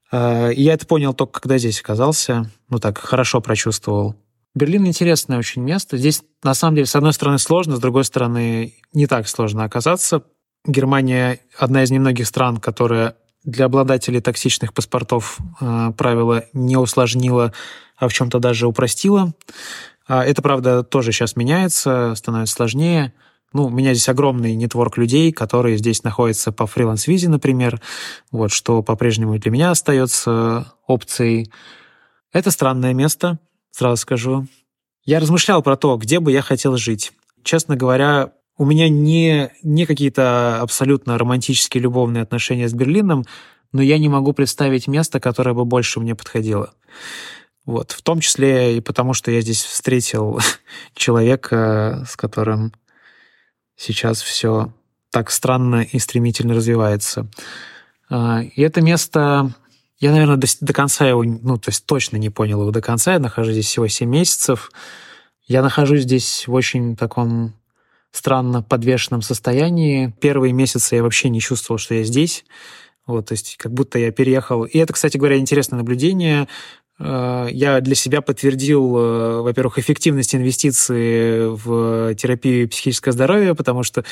Э, 0.10 0.54
и 0.54 0.64
я 0.64 0.76
это 0.76 0.88
понял 0.88 1.14
только, 1.14 1.42
когда 1.42 1.58
здесь 1.58 1.82
оказался. 1.82 2.50
Ну 2.70 2.80
так, 2.80 2.98
хорошо 2.98 3.42
прочувствовал. 3.42 4.16
Берлин 4.56 4.88
интересное 4.88 5.38
очень 5.38 5.62
место. 5.62 5.98
Здесь, 5.98 6.24
на 6.42 6.54
самом 6.54 6.76
деле, 6.76 6.88
с 6.88 6.96
одной 6.96 7.12
стороны 7.12 7.38
сложно, 7.38 7.76
с 7.76 7.82
другой 7.82 8.06
стороны 8.06 8.76
не 8.94 9.06
так 9.06 9.28
сложно 9.28 9.66
оказаться. 9.66 10.24
Германия 10.66 11.42
одна 11.58 11.84
из 11.84 11.92
немногих 11.92 12.28
стран, 12.28 12.58
которая 12.58 13.16
для 13.44 13.66
обладателей 13.66 14.22
токсичных 14.22 14.74
паспортов 14.74 15.38
э, 15.60 15.92
правила 15.98 16.46
не 16.54 16.78
усложнила, 16.78 17.52
а 17.98 18.08
в 18.08 18.14
чем-то 18.14 18.40
даже 18.40 18.68
упростила. 18.68 19.34
А 20.10 20.26
это, 20.26 20.41
правда, 20.41 20.81
тоже 20.81 21.11
сейчас 21.11 21.36
меняется, 21.36 22.15
становится 22.15 22.56
сложнее. 22.56 23.14
Ну, 23.53 23.65
у 23.65 23.69
меня 23.69 23.94
здесь 23.94 24.10
огромный 24.10 24.56
нетворк 24.56 24.98
людей, 24.98 25.31
которые 25.31 25.77
здесь 25.77 26.03
находятся 26.03 26.52
по 26.52 26.65
фриланс-визе, 26.65 27.30
например, 27.30 27.80
вот, 28.31 28.52
что 28.52 28.81
по-прежнему 28.81 29.38
для 29.38 29.52
меня 29.52 29.69
остается 29.69 30.73
опцией. 30.88 31.52
Это 32.34 32.49
странное 32.49 32.95
место, 32.95 33.38
сразу 33.69 33.98
скажу. 33.98 34.48
Я 35.06 35.19
размышлял 35.19 35.61
про 35.61 35.77
то, 35.77 35.95
где 35.98 36.19
бы 36.19 36.31
я 36.31 36.41
хотел 36.41 36.76
жить. 36.76 37.11
Честно 37.44 37.76
говоря, 37.76 38.34
у 38.57 38.65
меня 38.65 38.90
не, 38.90 39.52
не 39.61 39.86
какие-то 39.86 40.60
абсолютно 40.60 41.19
романтические 41.19 41.84
любовные 41.84 42.23
отношения 42.23 42.68
с 42.68 42.73
Берлином, 42.73 43.26
но 43.72 43.84
я 43.84 43.99
не 43.99 44.10
могу 44.10 44.34
представить 44.34 44.88
место, 44.88 45.19
которое 45.19 45.53
бы 45.53 45.65
больше 45.65 45.99
мне 45.99 46.15
подходило. 46.15 46.73
Вот. 47.70 47.91
В 47.91 48.02
том 48.02 48.20
числе 48.20 48.78
и 48.78 48.82
потому, 48.82 49.14
что 49.14 49.30
я 49.30 49.41
здесь 49.41 49.64
встретил 49.64 50.40
человека, 50.96 52.04
с 52.10 52.16
которым 52.16 52.74
сейчас 53.76 54.24
все 54.24 54.74
так 55.12 55.30
странно 55.30 55.84
и 55.84 56.00
стремительно 56.00 56.56
развивается. 56.56 57.28
А, 58.10 58.41
и 58.41 58.60
это 58.64 58.82
место, 58.82 59.54
я, 60.00 60.12
наверное, 60.12 60.38
до, 60.38 60.48
до 60.62 60.74
конца 60.74 61.08
его, 61.08 61.24
ну, 61.24 61.60
то 61.60 61.70
есть 61.70 61.86
точно 61.86 62.18
не 62.18 62.32
понял 62.32 62.62
его 62.62 62.72
до 62.72 62.82
конца. 62.82 63.14
Я 63.14 63.20
нахожусь 63.20 63.54
здесь 63.54 63.68
всего 63.68 63.88
7 63.88 64.10
месяцев. 64.10 64.72
Я 65.46 65.62
нахожусь 65.62 66.02
здесь 66.02 66.48
в 66.48 66.54
очень 66.56 66.96
таком 66.96 67.54
странно 68.10 68.64
подвешенном 68.64 69.22
состоянии. 69.22 70.12
Первые 70.20 70.54
месяцы 70.54 70.96
я 70.96 71.04
вообще 71.04 71.30
не 71.30 71.40
чувствовал, 71.40 71.78
что 71.78 71.94
я 71.94 72.04
здесь. 72.04 72.46
Вот, 73.10 73.28
то 73.28 73.34
есть 73.34 73.58
как 73.58 73.74
будто 73.74 73.98
я 73.98 74.12
переехал. 74.12 74.66
И 74.66 74.78
это, 74.78 74.94
кстати 74.94 75.18
говоря, 75.18 75.38
интересное 75.38 75.78
наблюдение. 75.78 76.48
Э, 77.00 77.48
я 77.52 77.82
для 77.82 77.96
себя 77.96 78.22
подтвердил, 78.22 78.98
э, 78.98 79.42
во-первых, 79.42 79.80
эффективность 79.80 80.36
инвестиций 80.36 81.50
в 81.50 82.14
терапию 82.16 82.70
психического 82.70 83.14
здоровья, 83.14 83.54
потому 83.54 83.84
что 83.84 84.04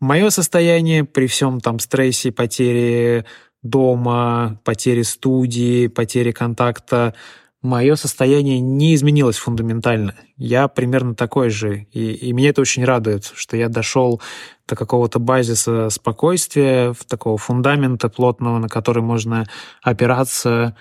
мое 0.00 0.30
состояние 0.30 1.04
при 1.04 1.26
всем 1.26 1.60
там 1.60 1.78
стрессе, 1.78 2.32
потере 2.32 3.26
дома, 3.62 4.58
потере 4.64 5.04
студии, 5.04 5.88
потере 5.88 6.32
контакта, 6.32 7.14
мое 7.62 7.94
состояние 7.94 8.58
не 8.60 8.94
изменилось 8.94 9.36
фундаментально. 9.36 10.14
Я 10.36 10.66
примерно 10.68 11.14
такой 11.14 11.50
же. 11.50 11.86
И, 11.92 12.12
и 12.12 12.32
меня 12.32 12.50
это 12.50 12.62
очень 12.62 12.84
радует, 12.84 13.30
что 13.34 13.56
я 13.56 13.68
дошел 13.68 14.20
до 14.66 14.76
какого-то 14.76 15.18
базиса 15.18 15.90
спокойствия, 15.90 16.94
такого 17.06 17.36
фундамента 17.36 18.08
плотного, 18.08 18.58
на 18.58 18.68
который 18.68 19.02
можно 19.02 19.46
опираться, 19.82 20.74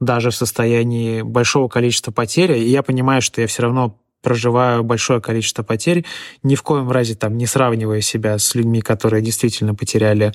даже 0.00 0.30
в 0.30 0.36
состоянии 0.36 1.22
большого 1.22 1.68
количества 1.68 2.12
потерь, 2.12 2.52
и 2.52 2.68
я 2.68 2.82
понимаю, 2.82 3.22
что 3.22 3.40
я 3.40 3.46
все 3.46 3.62
равно 3.62 3.98
проживаю 4.24 4.82
большое 4.82 5.20
количество 5.20 5.62
потерь, 5.62 6.04
ни 6.42 6.54
в 6.54 6.62
коем 6.62 6.90
разе 6.90 7.14
там 7.14 7.36
не 7.36 7.46
сравнивая 7.46 8.00
себя 8.00 8.38
с 8.38 8.54
людьми, 8.54 8.80
которые 8.80 9.22
действительно 9.22 9.74
потеряли 9.74 10.32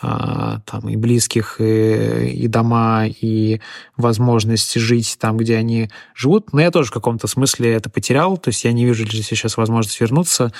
а, 0.00 0.60
там 0.60 0.88
и 0.88 0.96
близких, 0.96 1.56
и, 1.60 2.30
и 2.30 2.46
дома, 2.46 3.06
и 3.06 3.60
возможность 3.96 4.74
жить 4.74 5.16
там, 5.20 5.36
где 5.36 5.56
они 5.56 5.90
живут. 6.14 6.52
Но 6.52 6.60
я 6.62 6.70
тоже 6.70 6.90
в 6.90 6.92
каком-то 6.92 7.26
смысле 7.26 7.74
это 7.74 7.90
потерял, 7.90 8.38
то 8.38 8.48
есть 8.48 8.64
я 8.64 8.72
не 8.72 8.86
вижу 8.86 9.06
здесь 9.06 9.26
сейчас 9.26 9.56
возможность 9.56 10.00
вернуться 10.00 10.52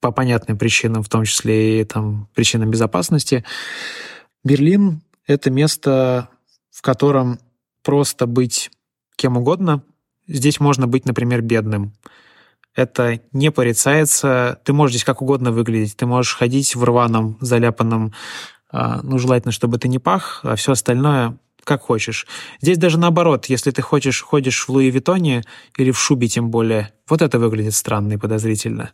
по 0.00 0.12
понятным 0.12 0.56
причинам, 0.56 1.02
в 1.02 1.08
том 1.08 1.24
числе 1.24 1.80
и 1.80 1.84
там 1.84 2.28
причинам 2.34 2.70
безопасности. 2.70 3.44
Берлин— 4.44 5.02
это 5.26 5.50
место, 5.50 6.28
в 6.70 6.80
котором 6.82 7.40
просто 7.84 8.26
быть 8.26 8.70
кем 9.16 9.36
угодно. 9.36 9.84
Здесь 10.26 10.58
можно 10.58 10.86
быть, 10.88 11.04
например, 11.04 11.42
бедным. 11.42 11.92
Это 12.74 13.20
не 13.32 13.52
порицается. 13.52 14.58
Ты 14.64 14.72
можешь 14.72 14.94
здесь 14.94 15.04
как 15.04 15.22
угодно 15.22 15.52
выглядеть. 15.52 15.96
Ты 15.96 16.06
можешь 16.06 16.34
ходить 16.34 16.74
в 16.74 16.82
рваном, 16.82 17.38
заляпанном, 17.40 18.12
а, 18.72 19.00
ну, 19.02 19.18
желательно, 19.18 19.52
чтобы 19.52 19.78
ты 19.78 19.86
не 19.86 20.00
пах, 20.00 20.40
а 20.42 20.56
все 20.56 20.72
остальное 20.72 21.38
как 21.64 21.82
хочешь. 21.82 22.26
Здесь 22.60 22.78
даже 22.78 22.98
наоборот, 22.98 23.46
если 23.46 23.70
ты 23.70 23.82
хочешь, 23.82 24.22
ходишь 24.22 24.64
в 24.64 24.68
Луи 24.68 24.90
Виттоне 24.90 25.42
или 25.76 25.90
в 25.90 25.98
шубе 25.98 26.28
тем 26.28 26.50
более, 26.50 26.92
вот 27.08 27.22
это 27.22 27.38
выглядит 27.38 27.74
странно 27.74 28.14
и 28.14 28.16
подозрительно. 28.16 28.90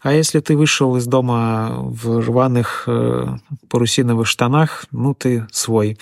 А 0.00 0.12
если 0.12 0.40
ты 0.40 0.56
вышел 0.56 0.96
из 0.96 1.06
дома 1.06 1.76
в 1.78 2.20
рваных 2.20 2.84
э, 2.86 3.36
парусиновых 3.68 4.26
штанах, 4.26 4.86
ну 4.90 5.14
ты 5.14 5.46
свой. 5.50 5.98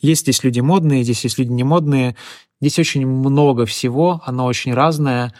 Есть 0.00 0.22
здесь 0.22 0.44
люди 0.44 0.60
модные, 0.60 1.04
здесь 1.04 1.24
есть 1.24 1.38
люди 1.38 1.50
не 1.50 1.64
модные. 1.64 2.16
Здесь 2.60 2.78
очень 2.78 3.06
много 3.06 3.66
всего, 3.66 4.20
оно 4.24 4.44
очень 4.46 4.74
разное. 4.74 5.32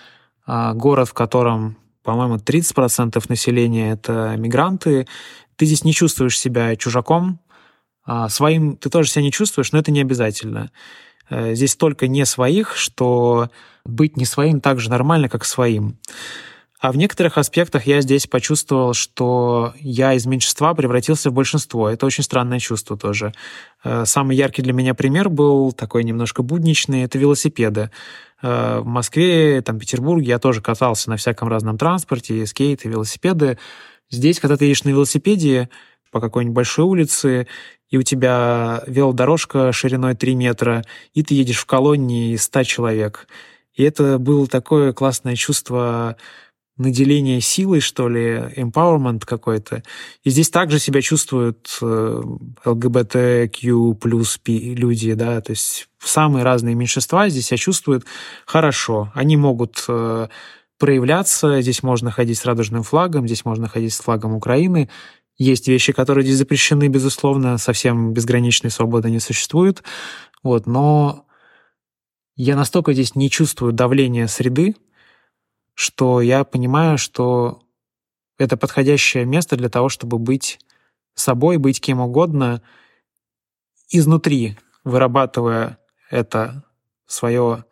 А, 0.47 0.73
город, 0.73 1.09
в 1.09 1.15
котором, 1.15 1.77
по-моему, 2.03 2.37
30% 2.37 3.23
населения— 3.29 3.93
это 3.93 4.35
мигранты. 4.39 5.07
Ты 5.57 5.67
здесь 5.67 5.85
не 5.85 5.93
чувствуешь 5.93 6.39
себя 6.39 6.77
чужаком, 6.77 7.41
а, 8.11 8.31
своим 8.31 8.75
ты 8.79 8.89
тоже 8.89 9.11
себя 9.11 9.23
не 9.23 9.31
чувствуешь, 9.31 9.71
но 9.71 9.79
это 9.79 9.91
не 9.91 10.01
обязательно. 10.01 10.71
Э, 11.29 11.55
здесь 11.55 11.73
столько 11.73 12.09
не 12.09 12.25
своих, 12.25 12.75
что 12.75 13.51
быть 13.85 14.17
не 14.17 14.25
своим 14.25 14.63
так 14.63 14.81
же 14.81 14.89
нормально, 14.89 15.29
как 15.29 15.45
своим. 15.45 15.99
А 16.81 16.91
в 16.91 16.97
некоторых 16.97 17.37
аспектах 17.37 17.87
я 17.87 18.01
здесь 18.01 18.27
почувствовал, 18.27 18.95
что 18.95 19.75
я 19.79 20.15
из 20.15 20.25
меньшинства 20.25 20.73
превратился 20.73 21.29
в 21.29 21.35
большинство. 21.35 21.91
Это 21.91 22.07
очень 22.07 22.25
странное 22.25 22.61
чувство 22.61 22.97
тоже. 22.97 23.35
Э, 23.85 24.07
самый 24.07 24.39
яркий 24.39 24.63
для 24.63 24.73
меня 24.73 24.95
пример 24.95 25.29
был 25.29 25.73
такой 25.73 26.03
немножко 26.03 26.43
будничный. 26.43 27.03
Это 27.03 27.19
велосипеды. 27.19 27.91
Э, 28.41 28.79
в 28.81 28.87
Москве, 28.87 29.61
там, 29.61 29.79
Петербурге 29.79 30.29
я 30.29 30.39
тоже 30.39 30.63
катался 30.63 31.11
на 31.11 31.19
всяком 31.19 31.49
разном 31.49 31.77
транспорте, 31.77 32.47
скейты, 32.47 32.89
велосипеды. 32.89 33.59
Здесь, 34.09 34.41
когда 34.41 34.57
ты 34.57 34.65
едешь 34.65 34.85
на 34.85 34.89
велосипеде 34.89 35.69
по 36.11 36.21
какой-нибудь 36.21 36.55
большой 36.55 36.85
улице, 36.85 37.47
и 37.91 37.97
у 37.97 38.03
тебя 38.03 38.83
велодорожка 38.87 39.73
шириной 39.73 40.15
3 40.15 40.35
метра, 40.35 40.85
и 41.15 41.23
ты 41.23 41.35
едешь 41.35 41.59
в 41.59 41.67
колонии 41.67 42.35
из 42.35 42.45
100 42.45 42.63
человек. 42.65 43.27
И 43.75 43.83
это 43.83 44.19
было 44.19 44.47
такое 44.47 44.93
классное 44.93 45.37
чувство 45.37 46.17
наделение 46.79 47.41
силой, 47.41 47.81
что 47.81 48.09
ли, 48.09 48.37
empowerment 48.57 49.25
какой-то. 49.27 49.83
И 50.23 50.31
здесь 50.31 50.49
также 50.49 50.79
себя 50.79 51.03
чувствуют 51.03 51.77
э, 51.83 52.23
ЛГБТQ 52.65 53.95
плюс 53.97 54.41
люди, 54.47 55.15
да, 55.15 55.41
то 55.41 55.51
есть 55.51 55.89
самые 55.99 56.45
разные 56.45 56.77
меньшинства 56.77 57.29
здесь 57.29 57.47
себя 57.47 57.59
чувствуют 57.59 58.05
хорошо. 58.47 59.11
Они 59.15 59.37
могут 59.37 59.85
э, 59.89 60.29
проявляться, 60.79 61.61
здесь 61.61 61.83
можно 61.83 62.11
ходить 62.11 62.39
с 62.39 62.45
радужным 62.45 62.85
флагом, 62.85 63.27
здесь 63.27 63.45
можно 63.45 63.69
ходить 63.69 63.93
с 63.93 64.01
флагом 64.01 64.35
Украины. 64.35 64.89
Есть 65.39 65.69
вещи, 65.69 65.93
которые 65.93 66.25
здесь 66.25 66.39
запрещены, 66.39 66.89
безусловно, 66.89 67.59
совсем 67.59 68.13
безграничной 68.13 68.71
свободы 68.71 69.11
не 69.11 69.21
существует. 69.21 69.83
Вот, 70.43 70.67
но 70.67 71.27
я 72.35 72.57
настолько 72.57 72.93
здесь 72.93 73.15
не 73.15 73.31
чувствую 73.31 73.73
давления 73.73 74.27
среды, 74.27 74.75
что 75.75 76.21
я 76.21 76.43
понимаю, 76.43 76.99
что 76.99 77.63
это 78.37 78.57
подходящее 78.57 79.25
место 79.25 79.57
для 79.57 79.69
того, 79.69 79.89
чтобы 79.89 80.19
быть 80.19 80.59
собой, 81.15 81.57
быть 81.57 81.81
кем 81.81 82.01
угодно, 82.01 82.63
изнутри, 83.91 84.57
вырабатывая 84.85 85.79
это 86.11 86.65
свое 87.07 87.65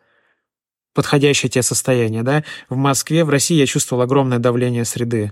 подходящее 0.93 1.49
тебе 1.49 1.63
состояние. 1.63 2.23
Да? 2.23 2.43
В 2.69 2.75
Москве, 2.75 3.23
в 3.23 3.29
России 3.29 3.55
я 3.55 3.65
чувствовал 3.65 4.01
огромное 4.01 4.39
давление 4.39 4.83
среды. 4.83 5.31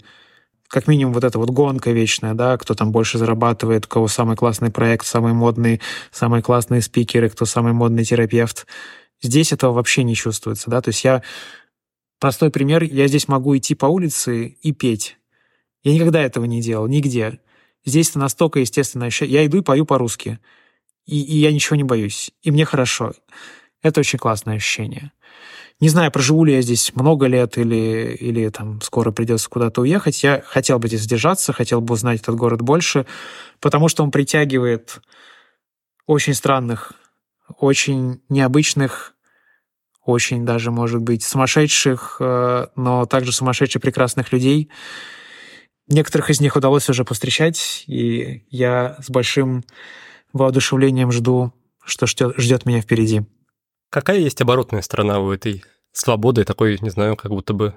Как 0.67 0.87
минимум 0.87 1.13
вот 1.13 1.23
эта 1.23 1.37
вот 1.37 1.49
гонка 1.49 1.91
вечная, 1.91 2.33
да, 2.33 2.57
кто 2.57 2.73
там 2.73 2.91
больше 2.91 3.17
зарабатывает, 3.17 3.85
у 3.85 3.87
кого 3.87 4.07
самый 4.07 4.35
классный 4.35 4.71
проект, 4.71 5.05
самый 5.05 5.33
модный, 5.33 5.79
самые 6.11 6.41
классные 6.41 6.81
спикеры, 6.81 7.29
кто 7.29 7.45
самый 7.45 7.73
модный 7.73 8.03
терапевт. 8.03 8.65
Здесь 9.21 9.53
этого 9.53 9.73
вообще 9.73 10.03
не 10.03 10.15
чувствуется, 10.15 10.69
да, 10.69 10.81
то 10.81 10.89
есть 10.89 11.03
я 11.03 11.21
Простой 12.19 12.49
пример, 12.49 12.83
я 12.83 13.07
здесь 13.07 13.27
могу 13.27 13.55
идти 13.57 13.75
по 13.75 13.85
улице 13.87 14.47
и 14.61 14.71
петь. 14.71 15.17
Я 15.83 15.93
никогда 15.93 16.21
этого 16.21 16.45
не 16.45 16.61
делал, 16.61 16.87
нигде. 16.87 17.39
Здесь 17.83 18.09
это 18.09 18.19
настолько 18.19 18.59
естественно. 18.59 19.09
Я 19.21 19.45
иду 19.45 19.59
и 19.59 19.61
пою 19.61 19.85
по-русски. 19.85 20.39
И, 21.05 21.21
и 21.21 21.37
я 21.37 21.51
ничего 21.51 21.75
не 21.75 21.83
боюсь. 21.83 22.31
И 22.41 22.51
мне 22.51 22.65
хорошо. 22.65 23.13
Это 23.83 23.99
очень 23.99 24.17
классное 24.17 24.55
ощущение. 24.55 25.11
Не 25.81 25.89
знаю, 25.89 26.09
проживу 26.11 26.45
ли 26.45 26.53
я 26.53 26.61
здесь 26.61 26.95
много 26.95 27.27
лет 27.27 27.57
или, 27.57 28.15
или 28.19 28.47
там 28.49 28.79
скоро 28.81 29.11
придется 29.11 29.49
куда-то 29.49 29.81
уехать. 29.81 30.23
Я 30.23 30.41
хотел 30.45 30.79
бы 30.79 30.87
здесь 30.87 31.01
задержаться, 31.01 31.51
хотел 31.51 31.81
бы 31.81 31.93
узнать 31.93 32.21
этот 32.21 32.35
город 32.35 32.61
больше, 32.61 33.05
потому 33.59 33.89
что 33.89 34.03
он 34.03 34.11
притягивает 34.11 35.01
очень 36.05 36.33
странных, 36.33 36.93
очень 37.59 38.21
необычных 38.29 39.15
очень 40.05 40.45
даже, 40.45 40.69
может 40.69 41.01
быть, 41.01 41.23
сумасшедших, 41.23 42.17
э, 42.19 42.67
но 42.75 43.05
также 43.07 43.31
сумасшедших 43.31 43.81
прекрасных 43.81 44.31
людей. 44.31 44.69
Некоторых 45.87 46.29
из 46.29 46.39
них 46.39 46.55
удалось 46.55 46.89
уже 46.89 47.03
повстречать, 47.03 47.83
и 47.87 48.45
я 48.49 48.97
с 49.01 49.09
большим 49.09 49.63
воодушевлением 50.31 51.11
жду, 51.11 51.53
что 51.83 52.05
ждет 52.05 52.65
меня 52.65 52.81
впереди. 52.81 53.23
Какая 53.95 54.19
есть 54.19 54.41
оборотная 54.41 54.81
сторона 54.81 55.21
у 55.21 55.31
этой 55.31 55.63
свободы, 55.93 56.43
такой, 56.43 56.77
не 56.81 56.89
знаю, 56.89 57.15
как 57.15 57.31
будто 57.31 57.53
бы 57.53 57.75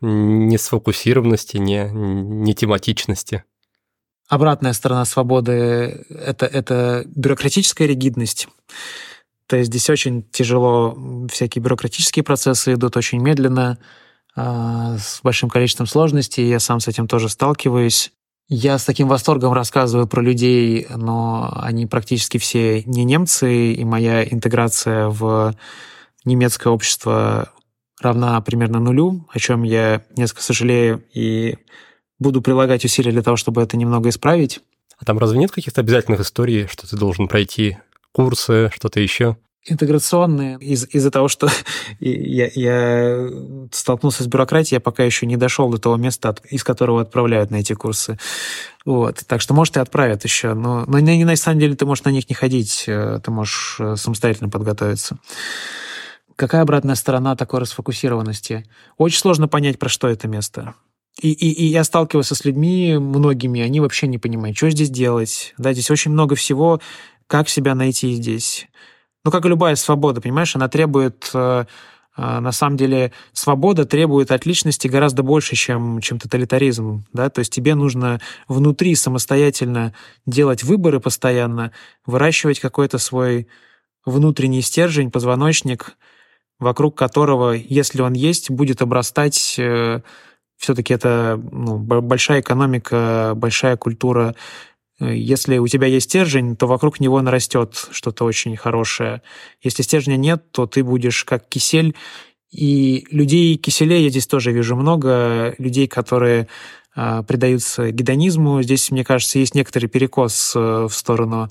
не 0.00 0.56
сфокусированности, 0.56 1.56
не, 1.56 1.90
не 1.90 2.54
тематичности? 2.54 3.42
Обратная 4.28 4.72
сторона 4.72 5.04
свободы 5.04 5.52
это,— 6.10 6.46
это 6.46 7.02
бюрократическая 7.06 7.88
ригидность. 7.88 8.46
То 9.48 9.56
есть 9.56 9.70
здесь 9.70 9.90
очень 9.90 10.22
тяжело, 10.30 10.96
всякие 11.28 11.60
бюрократические 11.60 12.22
процессы 12.22 12.74
идут 12.74 12.96
очень 12.96 13.20
медленно, 13.20 13.80
а, 14.36 14.96
с 14.96 15.18
большим 15.24 15.48
количеством 15.48 15.88
сложностей. 15.88 16.48
Я 16.48 16.60
сам 16.60 16.78
с 16.78 16.86
этим 16.86 17.08
тоже 17.08 17.28
сталкиваюсь. 17.28 18.12
Я 18.50 18.78
с 18.78 18.84
таким 18.84 19.08
восторгом 19.08 19.52
рассказываю 19.52 20.06
про 20.06 20.22
людей, 20.22 20.86
но 20.96 21.52
они 21.54 21.84
практически 21.84 22.38
все 22.38 22.82
не 22.84 23.04
немцы, 23.04 23.74
и 23.74 23.84
моя 23.84 24.24
интеграция 24.24 25.08
в 25.08 25.54
немецкое 26.24 26.72
общество 26.72 27.52
равна 28.00 28.40
примерно 28.40 28.80
нулю, 28.80 29.26
о 29.30 29.38
чем 29.38 29.64
я 29.64 30.02
несколько 30.16 30.42
сожалею 30.42 31.04
и 31.12 31.58
буду 32.18 32.40
прилагать 32.40 32.86
усилия 32.86 33.12
для 33.12 33.22
того, 33.22 33.36
чтобы 33.36 33.60
это 33.60 33.76
немного 33.76 34.08
исправить. 34.08 34.60
А 34.98 35.04
там 35.04 35.18
разве 35.18 35.38
нет 35.38 35.50
каких-то 35.50 35.82
обязательных 35.82 36.20
историй, 36.20 36.68
что 36.68 36.88
ты 36.88 36.96
должен 36.96 37.28
пройти 37.28 37.76
курсы, 38.12 38.70
что-то 38.74 38.98
еще? 38.98 39.36
Интеграционные 39.70 40.58
из- 40.58 40.88
из-за 40.92 41.10
того, 41.10 41.28
что 41.28 41.48
я, 42.00 42.50
я 42.54 43.28
столкнулся 43.72 44.22
с 44.22 44.26
бюрократией, 44.26 44.76
я 44.76 44.80
пока 44.80 45.04
еще 45.04 45.26
не 45.26 45.36
дошел 45.36 45.70
до 45.70 45.78
того 45.78 45.96
места, 45.96 46.30
от, 46.30 46.44
из 46.46 46.64
которого 46.64 47.02
отправляют 47.02 47.50
на 47.50 47.56
эти 47.56 47.72
курсы. 47.74 48.18
Вот. 48.84 49.22
Так 49.26 49.40
что, 49.40 49.54
может, 49.54 49.76
и 49.76 49.80
отправят 49.80 50.24
еще. 50.24 50.54
Но, 50.54 50.84
но 50.86 50.98
на, 50.98 51.24
на 51.24 51.36
самом 51.36 51.60
деле 51.60 51.74
ты 51.74 51.84
можешь 51.86 52.04
на 52.04 52.10
них 52.10 52.28
не 52.28 52.34
ходить, 52.34 52.84
э, 52.86 53.20
ты 53.22 53.30
можешь 53.30 53.76
э, 53.78 53.96
самостоятельно 53.96 54.48
подготовиться. 54.48 55.18
Какая 56.36 56.62
обратная 56.62 56.94
сторона 56.94 57.34
такой 57.36 57.60
расфокусированности? 57.60 58.64
Очень 58.96 59.18
сложно 59.18 59.48
понять, 59.48 59.78
про 59.78 59.88
что 59.88 60.08
это 60.08 60.28
место. 60.28 60.74
И, 61.20 61.32
и, 61.32 61.50
и 61.50 61.66
я 61.66 61.82
сталкивался 61.82 62.34
с 62.36 62.44
людьми, 62.44 62.96
многими, 62.96 63.60
они 63.60 63.80
вообще 63.80 64.06
не 64.06 64.18
понимают, 64.18 64.56
что 64.56 64.70
здесь 64.70 64.88
делать. 64.90 65.52
Да, 65.58 65.72
здесь 65.72 65.90
очень 65.90 66.12
много 66.12 66.36
всего, 66.36 66.80
как 67.26 67.48
себя 67.48 67.74
найти 67.74 68.14
здесь. 68.14 68.68
Ну, 69.28 69.32
как 69.32 69.44
и 69.44 69.48
любая 69.50 69.74
свобода, 69.76 70.22
понимаешь, 70.22 70.56
она 70.56 70.68
требует 70.68 71.30
э, 71.34 71.66
э, 72.16 72.38
на 72.40 72.50
самом 72.50 72.78
деле 72.78 73.12
свобода 73.34 73.84
требует 73.84 74.32
от 74.32 74.46
личности 74.46 74.88
гораздо 74.88 75.22
больше, 75.22 75.54
чем, 75.54 76.00
чем 76.00 76.18
тоталитаризм. 76.18 77.04
Да? 77.12 77.28
То 77.28 77.40
есть 77.40 77.52
тебе 77.52 77.74
нужно 77.74 78.22
внутри 78.48 78.94
самостоятельно 78.94 79.92
делать 80.24 80.64
выборы 80.64 80.98
постоянно, 80.98 81.72
выращивать 82.06 82.58
какой-то 82.58 82.96
свой 82.96 83.48
внутренний 84.06 84.62
стержень, 84.62 85.10
позвоночник, 85.10 85.98
вокруг 86.58 86.96
которого, 86.96 87.52
если 87.52 88.00
он 88.00 88.14
есть, 88.14 88.50
будет 88.50 88.80
обрастать 88.80 89.56
э, 89.58 90.00
все-таки 90.56 90.94
это 90.94 91.38
ну, 91.52 91.76
большая 91.76 92.40
экономика, 92.40 93.34
большая 93.36 93.76
культура 93.76 94.34
если 95.00 95.58
у 95.58 95.66
тебя 95.68 95.86
есть 95.86 96.10
стержень, 96.10 96.56
то 96.56 96.66
вокруг 96.66 97.00
него 97.00 97.20
нарастет 97.20 97.88
что-то 97.90 98.24
очень 98.24 98.56
хорошее. 98.56 99.22
Если 99.62 99.82
стержня 99.82 100.16
нет, 100.16 100.50
то 100.50 100.66
ты 100.66 100.82
будешь 100.82 101.24
как 101.24 101.48
кисель. 101.48 101.94
И 102.50 103.06
людей 103.10 103.56
киселей 103.56 104.04
я 104.04 104.10
здесь 104.10 104.26
тоже 104.26 104.52
вижу 104.52 104.74
много. 104.74 105.54
Людей, 105.58 105.86
которые 105.86 106.48
э, 106.96 107.22
предаются 107.26 107.90
гедонизму. 107.90 108.62
Здесь, 108.62 108.90
мне 108.90 109.04
кажется, 109.04 109.38
есть 109.38 109.54
некоторый 109.54 109.86
перекос 109.86 110.54
э, 110.56 110.86
в 110.88 110.92
сторону 110.92 111.48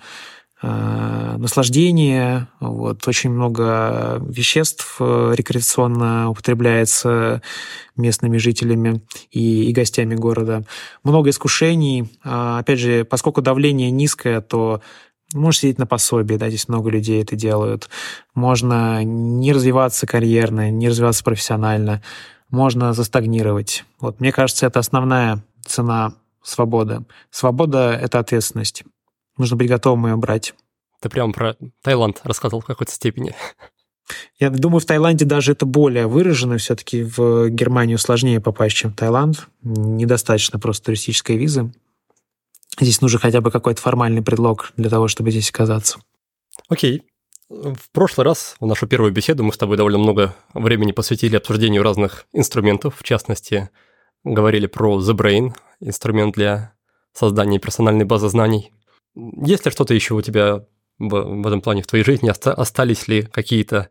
наслаждение, 0.61 2.47
вот, 2.59 3.07
очень 3.07 3.29
много 3.29 4.19
веществ 4.27 4.97
э, 4.99 5.33
рекреационно 5.35 6.31
употребляется 6.31 7.43
местными 7.95 8.37
жителями 8.37 9.01
и, 9.29 9.69
и 9.69 9.73
гостями 9.73 10.15
города. 10.15 10.63
Много 11.03 11.29
искушений. 11.29 12.11
А, 12.23 12.57
опять 12.59 12.79
же, 12.79 13.05
поскольку 13.05 13.41
давление 13.41 13.91
низкое, 13.91 14.41
то 14.41 14.81
можешь 15.33 15.61
сидеть 15.61 15.77
на 15.77 15.85
пособии, 15.85 16.35
да, 16.35 16.49
здесь 16.49 16.67
много 16.67 16.89
людей 16.89 17.21
это 17.21 17.35
делают. 17.35 17.87
Можно 18.33 19.03
не 19.03 19.53
развиваться 19.53 20.07
карьерно, 20.07 20.71
не 20.71 20.89
развиваться 20.89 21.23
профессионально. 21.23 22.01
Можно 22.49 22.93
застагнировать. 22.93 23.83
Вот, 23.99 24.19
мне 24.19 24.31
кажется, 24.31 24.65
это 24.65 24.79
основная 24.79 25.43
цена 25.65 26.13
свободы. 26.41 27.03
Свобода— 27.29 27.91
это 28.01 28.19
ответственность. 28.19 28.83
Нужно 29.37 29.55
быть 29.55 29.69
готовым 29.69 30.07
ее 30.07 30.15
брать. 30.15 30.53
Ты 30.99 31.09
прям 31.09 31.33
про 31.33 31.55
Таиланд 31.83 32.21
рассказывал 32.23 32.61
в 32.61 32.65
какой-то 32.65 32.91
степени. 32.91 33.35
Я 34.39 34.49
думаю, 34.49 34.79
в 34.79 34.85
Таиланде 34.85 35.25
даже 35.25 35.51
это 35.51 35.65
более 35.65 36.07
выражено. 36.07 36.57
Все-таки 36.57 37.03
в 37.03 37.49
Германию 37.49 37.97
сложнее 37.97 38.39
попасть, 38.39 38.75
чем 38.75 38.91
в 38.91 38.95
Таиланд. 38.95 39.47
Недостаточно 39.61 40.59
просто 40.59 40.85
туристической 40.85 41.37
визы. 41.37 41.71
Здесь 42.79 43.01
нужен 43.01 43.19
хотя 43.19 43.41
бы 43.41 43.51
какой-то 43.51 43.81
формальный 43.81 44.21
предлог 44.21 44.71
для 44.77 44.89
того, 44.89 45.07
чтобы 45.07 45.31
здесь 45.31 45.49
оказаться. 45.49 45.99
Окей. 46.69 47.03
В 47.49 47.91
прошлый 47.91 48.25
раз, 48.25 48.55
в 48.59 48.65
нашу 48.65 48.87
первую 48.87 49.11
беседу, 49.11 49.43
мы 49.43 49.53
с 49.53 49.57
тобой 49.57 49.77
довольно 49.77 49.97
много 49.97 50.35
времени 50.53 50.91
посвятили 50.91 51.37
обсуждению 51.37 51.81
разных 51.81 52.25
инструментов. 52.33 52.95
В 52.97 53.03
частности, 53.03 53.69
говорили 54.23 54.67
про 54.67 54.99
The 54.99 55.13
Brain, 55.15 55.53
инструмент 55.79 56.35
для 56.35 56.73
создания 57.13 57.59
персональной 57.59 58.05
базы 58.05 58.29
знаний. 58.29 58.71
Есть 59.17 59.65
ли 59.65 59.71
что-то 59.71 59.93
еще 59.93 60.13
у 60.13 60.21
тебя 60.21 60.65
в, 60.99 61.47
этом 61.47 61.61
плане 61.61 61.81
в 61.81 61.87
твоей 61.87 62.03
жизни? 62.03 62.29
Оста- 62.29 62.53
остались 62.53 63.07
ли 63.07 63.23
какие-то 63.23 63.89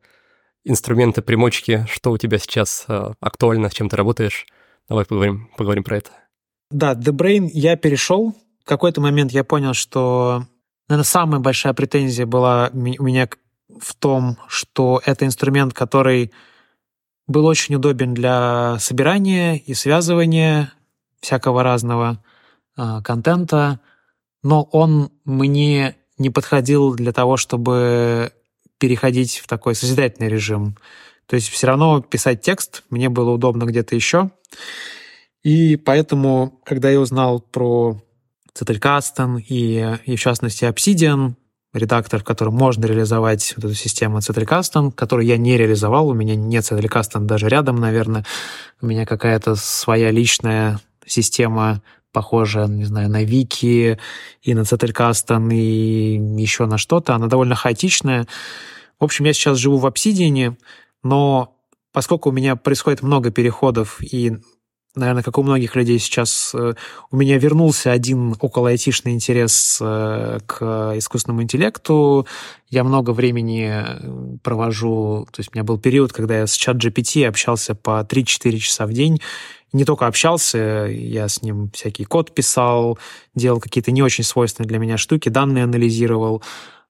инструменты, 0.65 1.23
примочки? 1.23 1.87
Что 1.91 2.13
у 2.13 2.19
тебя 2.19 2.39
сейчас 2.39 2.85
э, 2.89 3.13
актуально, 3.21 3.71
с 3.71 3.75
чем 3.75 3.89
ты 3.89 3.97
работаешь? 3.97 4.47
Давай 4.89 5.05
поговорим, 5.05 5.51
поговорим 5.57 5.85
про 5.85 5.99
это. 5.99 6.11
Да, 6.71 6.95
The 6.95 7.13
Brain 7.13 7.49
я 7.53 7.77
перешел. 7.77 8.35
В 8.65 8.69
какой-то 8.69 9.01
момент 9.01 9.33
я 9.33 9.45
понял, 9.45 9.75
что, 9.75 10.45
наверное, 10.89 11.05
самая 11.05 11.41
большая 11.41 11.75
претензия 11.75 12.27
была 12.27 12.71
у 12.73 12.79
меня 12.79 13.29
в 13.81 13.95
том, 13.95 14.39
что 14.49 15.01
это 15.05 15.25
инструмент, 15.25 15.75
который 15.75 16.33
был 17.27 17.47
очень 17.47 17.75
удобен 17.75 18.15
для 18.15 18.77
собирания 18.79 19.57
и 19.57 19.75
связывания 19.75 20.73
всякого 21.21 21.63
разного 21.63 22.23
э, 22.77 23.03
контента, 23.03 23.81
но 24.47 24.63
он 24.71 25.11
мне 25.25 25.97
не 26.19 26.31
подходил 26.31 26.95
для 26.95 27.13
того, 27.13 27.37
чтобы 27.37 28.31
переходить 28.79 29.39
в 29.39 29.49
такой 29.49 29.75
созидательный 29.75 30.29
режим. 30.29 30.77
То 31.27 31.35
есть 31.35 31.49
все 31.49 31.67
равно 31.67 32.01
писать 32.01 32.43
текст 32.43 32.85
мне 32.89 33.09
было 33.09 33.33
удобно 33.33 33.65
где-то 33.65 33.97
еще. 33.97 34.31
И 35.43 35.75
поэтому, 35.75 36.61
когда 36.65 36.91
я 36.91 37.01
узнал 37.01 37.41
про 37.41 38.01
Zettelkasten 38.57 39.41
и, 39.41 39.99
и 40.05 40.15
в 40.15 40.21
частности 40.21 40.65
Obsidian, 40.65 41.35
редактор, 41.75 42.21
в 42.21 42.25
котором 42.25 42.55
можно 42.55 42.85
реализовать 42.87 43.53
вот 43.57 43.65
эту 43.65 43.75
систему 43.75 44.19
Zettelkasten, 44.19 44.93
которую 44.93 45.27
я 45.27 45.39
не 45.39 45.57
реализовал, 45.57 46.09
у 46.09 46.15
меня 46.15 46.37
нет 46.37 46.63
Zettelkasten 46.63 47.25
даже 47.25 47.49
рядом, 47.49 47.77
наверное. 47.77 48.25
У 48.81 48.87
меня 48.87 49.07
какая-то 49.07 49.57
своя 49.57 50.13
личная 50.13 50.79
система 51.05 51.83
похожая, 52.17 52.67
не 52.67 52.87
знаю, 52.87 53.11
на 53.11 53.25
Вики 53.25 53.99
и 54.41 54.55
на 54.55 54.61
Zettelkasten 54.61 55.53
и 55.53 56.15
еще 56.41 56.65
на 56.65 56.79
что-то. 56.79 57.15
Она 57.15 57.27
довольно 57.27 57.55
хаотичная. 57.55 58.27
В 58.99 59.05
общем, 59.05 59.27
я 59.27 59.35
сейчас 59.35 59.59
живу 59.59 59.77
в 59.77 59.85
Obsidian, 59.85 60.57
но 61.03 61.55
поскольку 61.93 62.31
у 62.31 62.33
меня 62.33 62.57
происходит 62.57 63.03
много 63.03 63.31
переходов 63.31 63.99
и 64.01 64.39
наверное, 64.95 65.23
как 65.23 65.37
у 65.37 65.43
многих 65.43 65.77
людей 65.77 65.99
сейчас, 65.99 66.55
э, 66.55 66.73
у 67.11 67.17
меня 67.19 67.37
вернулся 67.37 67.93
один 67.93 68.35
около 68.41 68.71
айтишный 68.71 69.13
интерес 69.13 69.79
э, 69.83 70.39
к 70.47 70.95
искусственному 70.97 71.43
интеллекту. 71.43 72.27
Я 72.71 72.83
много 72.83 73.11
времени 73.11 73.71
э, 73.71 74.39
провожу, 74.43 75.29
то 75.31 75.41
есть 75.41 75.51
у 75.53 75.55
меня 75.55 75.65
был 75.65 75.79
период, 75.79 76.15
когда 76.15 76.39
я 76.39 76.47
с 76.47 76.55
чат 76.55 76.77
GPT 76.77 77.27
общался 77.27 77.75
по 77.75 78.01
3-4 78.09 78.57
часа 78.57 78.87
в 78.87 78.95
день. 78.95 79.21
Не 79.73 79.85
только 79.85 80.07
общался, 80.07 80.87
я 80.89 81.29
с 81.29 81.43
ним 81.43 81.71
всякий 81.73 82.05
код 82.05 82.35
писал, 82.35 82.99
делал 83.35 83.61
какие-то 83.61 83.91
не 83.91 84.03
очень 84.03 84.25
свойственные 84.25 84.69
для 84.69 84.79
меня 84.79 84.97
штуки, 84.97 85.29
данные 85.29 85.65
анализировал 85.65 86.43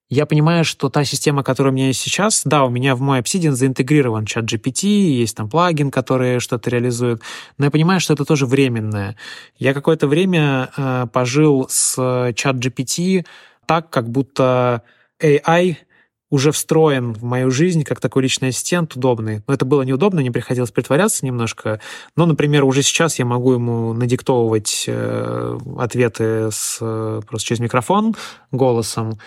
я 0.08 0.24
понимаю, 0.24 0.64
что 0.64 0.88
та 0.88 1.04
система, 1.04 1.42
которая 1.42 1.72
у 1.72 1.74
меня 1.74 1.88
есть 1.88 2.00
сейчас, 2.00 2.42
да, 2.44 2.64
у 2.64 2.70
меня 2.70 2.94
в 2.94 3.00
мой 3.00 3.18
Obsidian 3.18 3.52
заинтегрирован 3.52 4.24
чат 4.24 4.44
GPT, 4.44 4.86
есть 4.86 5.36
там 5.36 5.50
плагин, 5.50 5.90
который 5.90 6.38
что-то 6.38 6.70
реализует, 6.70 7.22
но 7.58 7.64
я 7.64 7.70
понимаю, 7.72 7.98
что 7.98 8.14
это 8.14 8.24
тоже 8.24 8.46
временное. 8.46 9.16
Я 9.58 9.74
какое-то 9.74 10.06
время 10.06 10.70
э, 10.76 11.06
пожил 11.12 11.66
с 11.68 12.32
чат 12.36 12.56
GPT 12.56 13.26
так, 13.66 13.90
как 13.90 14.08
будто 14.08 14.82
AI 15.20 15.76
уже 16.30 16.50
встроен 16.52 17.12
в 17.12 17.22
мою 17.22 17.50
жизнь 17.50 17.84
как 17.84 18.00
такой 18.00 18.22
личный 18.22 18.48
ассистент 18.48 18.96
удобный. 18.96 19.42
Но 19.46 19.54
это 19.54 19.64
было 19.64 19.82
неудобно, 19.82 20.20
мне 20.20 20.32
приходилось 20.32 20.72
притворяться 20.72 21.24
немножко. 21.24 21.80
Но, 22.16 22.26
например, 22.26 22.64
уже 22.64 22.82
сейчас 22.82 23.18
я 23.18 23.24
могу 23.24 23.52
ему 23.52 23.92
надиктовывать 23.92 24.84
э, 24.88 25.58
ответы 25.78 26.50
с, 26.50 26.78
э, 26.80 27.20
просто 27.26 27.48
через 27.48 27.60
микрофон 27.60 28.16
голосом. 28.50 29.18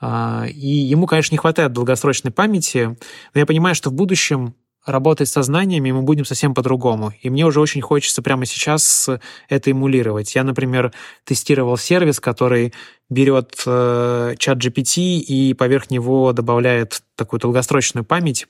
А, 0.00 0.46
и 0.48 0.66
ему, 0.66 1.06
конечно, 1.06 1.34
не 1.34 1.38
хватает 1.38 1.72
долгосрочной 1.72 2.30
памяти, 2.30 2.96
но 3.34 3.40
я 3.40 3.44
понимаю, 3.44 3.74
что 3.74 3.90
в 3.90 3.92
будущем 3.92 4.54
работать 4.86 5.28
с 5.28 5.42
знаниями 5.42 5.92
мы 5.92 6.02
будем 6.02 6.24
совсем 6.24 6.54
по-другому. 6.54 7.12
И 7.20 7.30
мне 7.30 7.44
уже 7.46 7.60
очень 7.60 7.82
хочется 7.82 8.22
прямо 8.22 8.46
сейчас 8.46 9.08
это 9.48 9.70
эмулировать. 9.70 10.34
Я, 10.34 10.44
например, 10.44 10.92
тестировал 11.24 11.76
сервис, 11.76 12.20
который 12.20 12.72
берет 13.08 13.62
э, 13.66 14.34
чат 14.38 14.58
GPT 14.58 15.18
и 15.18 15.54
поверх 15.54 15.90
него 15.90 16.32
добавляет 16.32 17.02
такую 17.16 17.40
долгосрочную 17.40 18.04
память. 18.04 18.46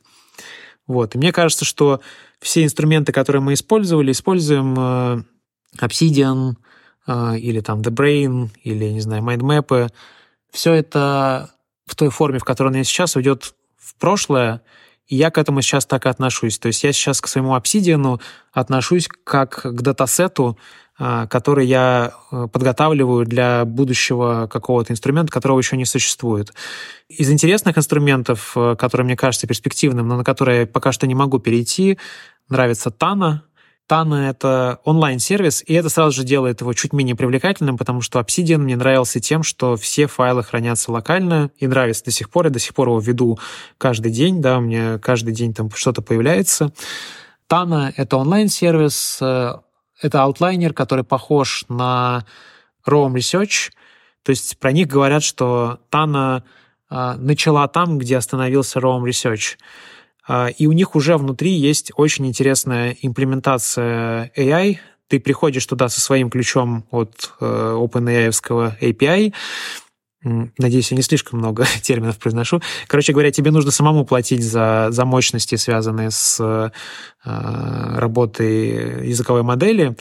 Вот. 0.87 1.15
И 1.15 1.19
мне 1.19 1.33
кажется, 1.33 1.65
что 1.65 2.01
все 2.41 2.65
инструменты, 2.65 3.13
которые 3.13 3.43
мы 3.43 3.55
использовали, 3.55 4.13
используем 4.13 4.75
э, 4.79 5.23
Obsidian 5.79 6.55
э, 7.07 7.39
или 7.39 7.61
там 7.61 7.81
The 7.81 7.91
Brain, 7.91 8.51
или, 8.63 8.87
не 8.91 9.01
знаю, 9.01 9.23
MindMap, 9.23 9.91
все 10.51 10.75
это 10.75 11.51
в 11.87 11.97
той 11.97 12.11
форме, 12.11 12.39
в 12.39 12.45
которой 12.45 12.69
она 12.69 12.85
сейчас, 12.85 13.17
уйдет 13.17 13.55
в 13.77 13.95
прошлое, 13.97 14.63
я 15.17 15.31
к 15.31 15.39
этому 15.39 15.61
сейчас 15.63 15.87
так 15.87 16.07
и 16.07 16.09
отношусь. 16.09 16.59
То 16.59 16.69
есть 16.69 16.85
я 16.85 16.93
сейчас 16.93 17.21
к 17.21 17.27
своему 17.27 17.55
обсидиану 17.55 18.21
отношусь 18.53 19.09
как 19.25 19.63
к 19.63 19.83
датасету, 19.83 20.57
а, 21.03 21.27
который 21.27 21.67
я 21.67 22.13
э, 22.31 22.47
подготавливаю 22.53 23.25
для 23.25 23.65
будущего 23.65 24.49
какого-то 24.49 24.93
инструмента, 24.93 25.33
которого 25.33 25.59
еще 25.59 25.79
не 25.79 25.87
существует. 25.87 26.53
Из 27.09 27.31
интересных 27.31 27.79
инструментов, 27.79 28.53
э, 28.55 28.77
которые 28.77 29.07
мне 29.07 29.17
кажется 29.17 29.47
перспективным, 29.47 30.09
но 30.09 30.19
на 30.19 30.25
которые 30.25 30.61
я 30.61 30.67
пока 30.67 30.93
что 30.93 31.07
не 31.07 31.15
могу 31.15 31.39
перейти, 31.39 31.99
нравится 32.51 32.91
Тана, 32.91 33.45
Тана— 33.91 34.31
это 34.31 34.79
онлайн-сервис, 34.85 35.65
и 35.67 35.75
это 35.75 35.89
сразу 35.89 36.13
же 36.13 36.23
делает 36.23 36.61
его 36.61 36.73
чуть 36.75 36.93
менее 36.93 37.17
привлекательным, 37.17 37.77
потому 37.77 38.03
что 38.03 38.21
Obsidian 38.21 38.59
мне 38.59 38.77
нравился 38.77 39.19
тем, 39.19 39.43
что 39.43 39.75
все 39.75 40.07
файлы 40.07 40.45
хранятся 40.45 40.93
локально, 40.93 41.51
и 41.59 41.67
нравится 41.67 42.05
до 42.05 42.13
сих 42.13 42.31
пор. 42.31 42.45
Я 42.45 42.51
до 42.53 42.61
сих 42.61 42.73
пор 42.73 42.87
его 42.87 43.01
веду 43.01 43.41
каждый 43.79 44.13
день, 44.13 44.41
да, 44.41 44.59
у 44.59 44.61
меня 44.61 45.01
каждый 45.01 45.35
день 45.35 45.53
там 45.55 45.73
что-то 45.73 46.03
появляется. 46.03 46.73
Тана— 47.49 47.93
это 47.97 48.17
онлайн-сервис, 48.19 49.19
э, 49.23 49.55
это 50.01 50.23
аутлайнер, 50.23 50.73
который 50.73 51.03
похож 51.03 51.65
на 51.69 52.25
Roam 52.87 53.15
Research, 53.15 53.73
то 54.23 54.31
есть 54.31 54.57
про 54.61 54.71
них 54.71 54.87
говорят, 54.87 55.25
что 55.25 55.81
Тана 55.89 56.45
э, 56.91 57.15
начала 57.19 57.67
там, 57.67 57.99
где 57.99 58.19
остановился 58.19 58.79
Roam 58.79 59.03
Research. 59.03 59.57
А, 60.33 60.47
и 60.47 60.69
у 60.69 60.73
них 60.73 60.95
уже 60.95 61.17
внутри 61.17 61.51
есть 61.51 61.91
очень 61.97 62.25
интересная 62.29 62.97
имплементация 63.03 64.31
AI. 64.37 64.79
Ты 65.09 65.19
приходишь 65.19 65.67
туда 65.67 65.89
со 65.89 66.01
своим 66.01 66.31
ключом 66.31 66.85
от 66.93 67.33
э, 67.41 67.45
OpenAI 67.45 68.31
API, 68.81 69.35
Надеюсь, 70.23 70.91
я 70.91 70.97
не 70.99 71.03
слишком 71.03 71.39
много 71.39 71.67
терминов 71.83 72.19
произношу. 72.19 72.61
Короче 72.87 73.13
говоря, 73.13 73.33
тебе 73.33 73.51
нужно 73.51 73.73
самому 73.73 74.05
платить 74.05 74.45
за, 74.45 74.89
за 74.91 75.05
мощности, 75.05 75.57
связанные 75.57 76.13
с 76.13 76.39
э, 76.39 76.71
работой 77.25 79.09
языковой 79.09 79.43
модели. 79.43 79.97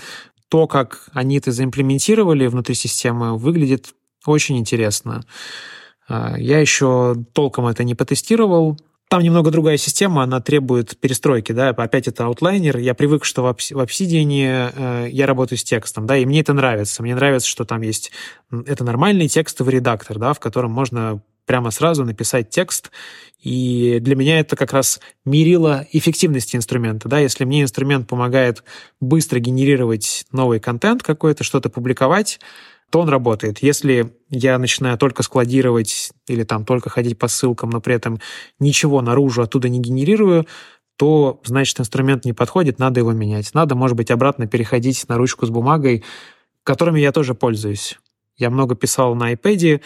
То, 0.50 0.68
как 0.68 1.10
они 1.14 1.38
это 1.38 1.52
заимплементировали 1.52 2.46
внутри 2.46 2.76
системы, 2.76 3.36
выглядит 3.36 3.96
очень 4.28 4.60
интересно. 4.60 5.24
А, 6.08 6.36
я 6.38 6.60
еще 6.60 7.16
толком 7.34 7.66
это 7.68 7.84
не 7.84 7.96
потестировал, 7.96 8.78
там 9.10 9.24
немного 9.24 9.50
другая 9.50 9.78
система, 9.78 10.22
она 10.24 10.40
требует 10.40 10.98
перестройки, 11.00 11.52
да, 11.52 11.70
опять 11.70 12.08
это 12.08 12.26
аутлайнер. 12.26 12.78
Я 12.78 12.94
привык, 12.94 13.26
что 13.26 13.42
в 13.44 13.48
Obsidian 13.48 14.72
э, 14.76 15.10
я 15.10 15.26
работаю 15.26 15.58
с 15.58 15.64
текстом, 15.64 16.06
да, 16.06 16.16
и 16.16 16.26
мне 16.26 16.42
это 16.42 16.54
нравится. 16.54 17.02
Мне 17.02 17.16
нравится, 17.16 17.50
что 17.50 17.66
там 17.66 17.82
есть... 17.82 18.12
Это 18.52 18.84
нормальный 18.84 19.28
текстовый 19.28 19.74
редактор, 19.74 20.20
да, 20.20 20.34
в 20.34 20.40
котором 20.40 20.72
можно 20.72 21.22
прямо 21.48 21.72
сразу 21.72 22.06
написать 22.06 22.52
текст, 22.52 22.92
и 23.42 23.98
для 24.02 24.16
меня 24.16 24.40
это 24.40 24.56
как 24.56 24.74
раз 24.74 25.00
мерило 25.26 25.88
эффективности 25.92 26.56
инструмента. 26.56 27.10
Да? 27.10 27.18
Если 27.18 27.46
мне 27.46 27.64
инструмент 27.64 28.08
помогает 28.08 28.64
быстро 29.00 29.40
генерировать 29.40 30.26
новый 30.32 30.60
контент 30.60 31.02
какой-то, 31.02 31.44
что-то 31.44 31.70
публиковать, 31.70 32.40
то 32.90 33.02
он 33.02 33.10
работает. 33.10 33.60
Если 33.62 34.14
я 34.30 34.58
начинаю 34.58 34.98
только 34.98 35.24
складировать 35.24 36.12
или 36.28 36.44
там 36.44 36.66
только 36.66 36.90
ходить 36.90 37.18
по 37.18 37.28
ссылкам, 37.28 37.70
но 37.70 37.82
при 37.82 37.96
этом 37.96 38.20
ничего 38.60 39.02
наружу 39.02 39.42
оттуда 39.42 39.70
не 39.70 39.80
генерирую, 39.80 40.48
то, 40.98 41.40
значит, 41.46 41.80
инструмент 41.80 42.26
не 42.26 42.34
подходит, 42.34 42.78
надо 42.78 43.00
его 43.00 43.14
менять. 43.14 43.54
Надо, 43.54 43.76
может 43.76 43.96
быть, 43.96 44.12
обратно 44.12 44.48
переходить 44.48 45.08
на 45.08 45.18
ручку 45.18 45.46
с 45.46 45.50
бумагой, 45.50 46.04
которыми 46.64 47.00
я 47.00 47.12
тоже 47.12 47.36
пользуюсь. 47.36 47.98
Я 48.38 48.50
много 48.50 48.76
писал 48.76 49.16
на 49.16 49.34
iPad, 49.34 49.82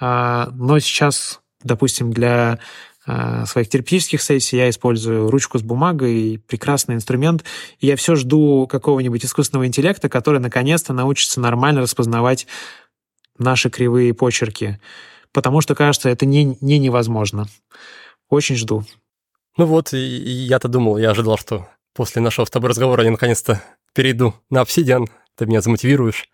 а, 0.00 0.48
но 0.52 0.78
сейчас, 0.78 1.40
допустим, 1.62 2.12
для 2.12 2.58
своих 3.06 3.68
терапевтических 3.68 4.20
сессий 4.20 4.56
я 4.56 4.68
использую 4.68 5.30
ручку 5.30 5.58
с 5.58 5.62
бумагой, 5.62 6.42
прекрасный 6.46 6.96
инструмент. 6.96 7.44
И 7.78 7.86
я 7.86 7.96
все 7.96 8.16
жду 8.16 8.66
какого-нибудь 8.66 9.24
искусственного 9.24 9.66
интеллекта, 9.66 10.08
который 10.08 10.40
наконец-то 10.40 10.92
научится 10.92 11.40
нормально 11.40 11.82
распознавать 11.82 12.46
наши 13.38 13.70
кривые 13.70 14.12
почерки. 14.12 14.80
Потому 15.32 15.60
что, 15.60 15.74
кажется, 15.74 16.08
это 16.08 16.26
не, 16.26 16.56
не 16.60 16.78
невозможно. 16.78 17.46
Очень 18.28 18.56
жду. 18.56 18.84
Ну 19.56 19.66
вот, 19.66 19.92
я-то 19.92 20.68
думал, 20.68 20.98
я 20.98 21.10
ожидал, 21.10 21.38
что 21.38 21.68
после 21.94 22.20
нашего 22.20 22.44
с 22.44 22.50
тобой 22.50 22.70
разговора 22.70 23.04
я 23.04 23.10
наконец-то 23.10 23.62
перейду 23.94 24.34
на 24.50 24.60
обсидиан, 24.60 25.06
ты 25.36 25.46
меня 25.46 25.60
замотивируешь. 25.60 26.28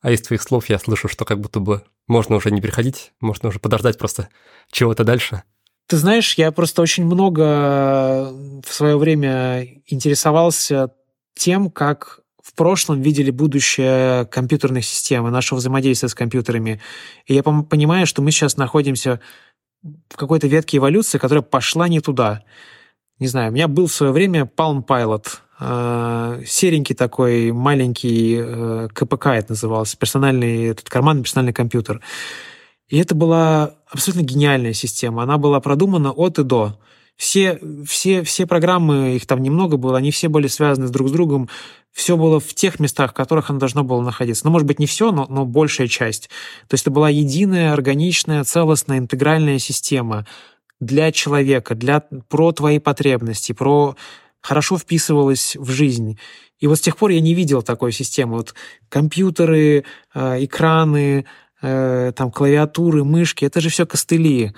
А 0.00 0.10
из 0.10 0.22
твоих 0.22 0.42
слов 0.42 0.68
я 0.68 0.78
слышу, 0.78 1.08
что 1.08 1.24
как 1.24 1.40
будто 1.40 1.60
бы 1.60 1.82
можно 2.06 2.36
уже 2.36 2.50
не 2.50 2.60
переходить, 2.60 3.12
можно 3.20 3.48
уже 3.48 3.58
подождать 3.58 3.98
просто 3.98 4.28
чего-то 4.70 5.04
дальше. 5.04 5.42
Ты 5.88 5.96
знаешь, 5.96 6.34
я 6.34 6.52
просто 6.52 6.82
очень 6.82 7.06
много 7.06 8.30
в 8.62 8.72
свое 8.72 8.98
время 8.98 9.66
интересовался 9.86 10.90
тем, 11.34 11.70
как 11.70 12.20
в 12.42 12.52
прошлом 12.52 13.00
видели 13.00 13.30
будущее 13.30 14.26
компьютерных 14.26 14.84
систем 14.84 15.26
и 15.26 15.30
нашего 15.30 15.58
взаимодействия 15.58 16.10
с 16.10 16.14
компьютерами. 16.14 16.80
И 17.24 17.34
я 17.34 17.42
понимаю, 17.42 18.06
что 18.06 18.20
мы 18.20 18.32
сейчас 18.32 18.58
находимся 18.58 19.20
в 20.10 20.16
какой-то 20.16 20.46
ветке 20.46 20.76
эволюции, 20.76 21.16
которая 21.16 21.42
пошла 21.42 21.88
не 21.88 22.00
туда. 22.00 22.42
не 23.18 23.26
знаю, 23.26 23.50
у 23.50 23.54
меня 23.54 23.66
был 23.66 23.86
в 23.86 23.92
свое 23.92 24.12
время 24.12 24.42
Palm 24.42 24.84
Pilot, 24.84 25.26
э, 25.60 26.42
серенький 26.46 26.94
такой 26.94 27.50
маленький 27.50 28.36
э, 28.38 28.88
КПК 28.92 29.28
это 29.28 29.52
назывался, 29.52 29.96
персональный, 29.96 30.66
этот 30.66 30.90
карманный 30.90 31.22
персональный 31.22 31.54
компьютер. 31.54 32.02
И 32.88 32.98
это 32.98 33.14
была 33.14 33.74
абсолютно 33.90 34.24
гениальная 34.24 34.72
система. 34.72 35.22
Она 35.22 35.38
была 35.38 35.60
продумана 35.60 36.12
от 36.12 36.38
и 36.38 36.44
до. 36.44 36.78
Все, 37.16 37.58
все, 37.84 38.22
все 38.22 38.46
программы, 38.46 39.16
их 39.16 39.26
там 39.26 39.42
немного 39.42 39.76
было, 39.76 39.98
они 39.98 40.12
все 40.12 40.28
были 40.28 40.46
связаны 40.46 40.88
друг 40.88 41.08
с 41.08 41.10
другом. 41.10 41.48
Все 41.92 42.16
было 42.16 42.38
в 42.38 42.54
тех 42.54 42.78
местах, 42.78 43.10
в 43.10 43.14
которых 43.14 43.50
оно 43.50 43.58
должно 43.58 43.82
было 43.82 44.00
находиться. 44.00 44.46
Ну, 44.46 44.52
может 44.52 44.68
быть, 44.68 44.78
не 44.78 44.86
все, 44.86 45.10
но, 45.10 45.26
но 45.28 45.44
большая 45.44 45.88
часть. 45.88 46.30
То 46.68 46.74
есть 46.74 46.84
это 46.84 46.92
была 46.92 47.10
единая, 47.10 47.72
органичная, 47.72 48.44
целостная, 48.44 48.98
интегральная 48.98 49.58
система 49.58 50.26
для 50.78 51.10
человека, 51.10 51.74
для, 51.74 52.04
про 52.28 52.52
твои 52.52 52.78
потребности, 52.78 53.52
про 53.52 53.96
хорошо 54.40 54.78
вписывалась 54.78 55.56
в 55.56 55.70
жизнь. 55.70 56.18
И 56.60 56.68
вот 56.68 56.78
с 56.78 56.80
тех 56.80 56.96
пор 56.96 57.10
я 57.10 57.20
не 57.20 57.34
видел 57.34 57.62
такой 57.62 57.92
системы. 57.92 58.36
Вот 58.36 58.54
компьютеры, 58.88 59.84
э, 60.14 60.44
экраны, 60.44 61.26
э, 61.62 62.12
там 62.14 62.30
клавиатуры, 62.30 63.04
мышки, 63.04 63.44
это 63.44 63.60
же 63.60 63.68
все 63.68 63.86
костыли. 63.86 64.52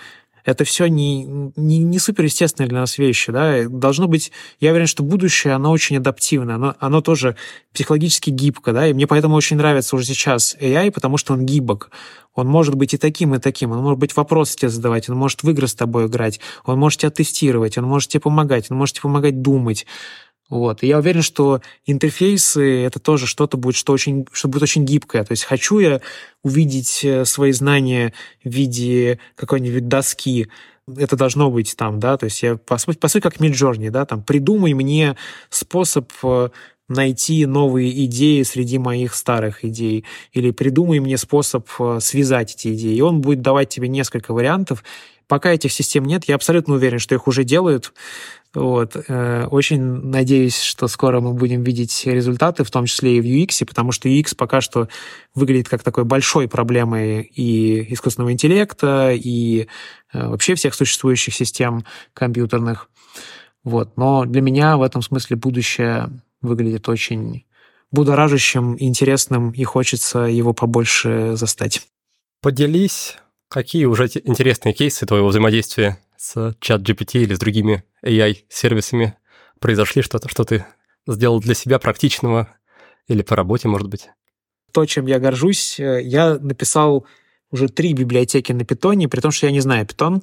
Это 0.44 0.64
все 0.64 0.86
не, 0.86 1.24
не, 1.56 1.78
не 1.78 1.98
суперестественные 1.98 2.68
для 2.68 2.80
нас 2.80 2.98
вещи. 2.98 3.30
Да? 3.30 3.68
Должно 3.68 4.08
быть, 4.08 4.32
я 4.58 4.70
уверен, 4.70 4.86
что 4.86 5.02
будущее, 5.02 5.52
оно 5.52 5.70
очень 5.70 5.98
адаптивное, 5.98 6.54
оно, 6.54 6.74
оно 6.78 7.00
тоже 7.00 7.36
психологически 7.72 8.30
гибко. 8.30 8.72
Да? 8.72 8.88
И 8.88 8.92
мне 8.92 9.06
поэтому 9.06 9.36
очень 9.36 9.56
нравится 9.56 9.96
уже 9.96 10.06
сейчас 10.06 10.56
AI, 10.60 10.90
потому 10.90 11.18
что 11.18 11.34
он 11.34 11.44
гибок. 11.44 11.90
Он 12.34 12.46
может 12.46 12.74
быть 12.74 12.94
и 12.94 12.96
таким, 12.96 13.34
и 13.34 13.38
таким. 13.38 13.72
Он 13.72 13.82
может 13.82 13.98
быть 13.98 14.16
вопросы 14.16 14.56
тебе 14.56 14.68
задавать, 14.70 15.08
он 15.08 15.16
может 15.16 15.42
в 15.42 15.50
игры 15.50 15.66
с 15.66 15.74
тобой 15.74 16.06
играть, 16.06 16.40
он 16.64 16.78
может 16.78 17.00
тебя 17.00 17.10
тестировать, 17.10 17.76
он 17.76 17.84
может 17.84 18.10
тебе 18.10 18.20
помогать, 18.20 18.70
он 18.70 18.76
может 18.76 18.94
тебе 18.94 19.02
помогать 19.02 19.42
думать. 19.42 19.86
Вот. 20.50 20.82
И 20.82 20.88
я 20.88 20.98
уверен, 20.98 21.22
что 21.22 21.62
интерфейсы— 21.86 22.82
это 22.84 22.98
тоже 22.98 23.26
что-то 23.26 23.56
будет, 23.56 23.76
что, 23.76 23.92
очень, 23.92 24.26
что 24.32 24.48
будет 24.48 24.64
очень 24.64 24.84
гибкое. 24.84 25.24
То 25.24 25.32
есть 25.32 25.44
хочу 25.44 25.78
я 25.78 26.00
увидеть 26.42 27.04
э, 27.04 27.24
свои 27.24 27.52
знания 27.52 28.12
в 28.44 28.50
виде 28.50 29.20
какой-нибудь 29.36 29.88
доски, 29.88 30.48
это 30.96 31.16
должно 31.16 31.50
быть 31.52 31.76
там, 31.76 32.00
да, 32.00 32.16
то 32.16 32.24
есть 32.24 32.42
я, 32.42 32.56
по 32.56 32.76
сути, 32.76 32.98
по 32.98 33.06
сути 33.06 33.22
как 33.22 33.36
Midjourney, 33.36 33.90
да, 33.90 34.04
там, 34.04 34.24
придумай 34.24 34.74
мне 34.74 35.16
способ 35.48 36.10
э, 36.24 36.48
найти 36.88 37.46
новые 37.46 38.04
идеи 38.06 38.42
среди 38.42 38.78
моих 38.78 39.14
старых 39.14 39.64
идей, 39.64 40.04
или 40.32 40.50
придумай 40.50 40.98
мне 40.98 41.16
способ 41.16 41.68
э, 41.78 41.98
связать 42.00 42.54
эти 42.54 42.74
идеи. 42.74 42.96
И 42.96 43.00
он 43.00 43.20
будет 43.20 43.40
давать 43.40 43.68
тебе 43.68 43.88
несколько 43.88 44.34
вариантов. 44.34 44.82
Пока 45.30 45.52
этих 45.52 45.70
систем 45.70 46.06
нет, 46.06 46.24
я 46.24 46.34
абсолютно 46.34 46.74
уверен, 46.74 46.98
что 46.98 47.14
их 47.14 47.28
уже 47.28 47.44
делают. 47.44 47.92
Вот. 48.52 48.96
Э, 49.06 49.46
очень 49.46 49.80
надеюсь, 49.80 50.60
что 50.60 50.88
скоро 50.88 51.20
мы 51.20 51.34
будем 51.34 51.62
видеть 51.62 52.02
результаты, 52.04 52.64
в 52.64 52.70
том 52.72 52.86
числе 52.86 53.18
и 53.18 53.20
в 53.20 53.24
UX, 53.24 53.64
потому 53.64 53.92
что 53.92 54.08
UX 54.08 54.34
пока 54.34 54.60
что 54.60 54.88
выглядит 55.32 55.68
как 55.68 55.84
такой 55.84 56.02
большой 56.02 56.48
проблемой 56.48 57.22
и 57.22 57.94
искусственного 57.94 58.32
интеллекта, 58.32 59.12
и 59.12 59.68
э, 60.12 60.26
вообще 60.26 60.56
всех 60.56 60.74
существующих 60.74 61.32
систем 61.32 61.84
компьютерных. 62.12 62.90
Вот. 63.62 63.96
Но 63.96 64.24
для 64.24 64.40
меня 64.40 64.76
в 64.78 64.82
этом 64.82 65.00
смысле 65.00 65.36
будущее 65.36 66.10
выглядит 66.42 66.88
очень 66.88 67.44
будоражащим, 67.92 68.74
интересным, 68.80 69.52
и 69.52 69.62
хочется 69.62 70.22
его 70.22 70.54
побольше 70.54 71.36
застать. 71.36 71.82
Поделись, 72.42 73.16
какие 73.50 73.84
уже 73.84 74.06
интересные 74.06 74.72
кейсы 74.72 75.04
твоего 75.04 75.28
взаимодействия 75.28 75.98
с 76.16 76.54
чат 76.60 76.82
GPT 76.82 77.22
или 77.22 77.34
с 77.34 77.38
другими 77.38 77.84
AI-сервисами 78.04 79.16
произошли, 79.58 80.02
что-то, 80.02 80.28
что 80.28 80.44
ты 80.44 80.64
сделал 81.06 81.40
для 81.40 81.54
себя 81.54 81.78
практичного 81.78 82.48
или 83.08 83.22
по 83.22 83.36
работе, 83.36 83.68
может 83.68 83.88
быть? 83.88 84.08
То, 84.72 84.86
чем 84.86 85.06
я 85.06 85.18
горжусь, 85.18 85.80
э, 85.80 86.00
я 86.02 86.38
написал 86.38 87.06
уже 87.50 87.68
три 87.68 87.92
библиотеки 87.92 88.52
на 88.52 88.64
питоне, 88.64 89.08
при 89.08 89.20
том, 89.20 89.32
что 89.32 89.46
я 89.46 89.52
не 89.52 89.60
знаю 89.60 89.84
питон. 89.84 90.22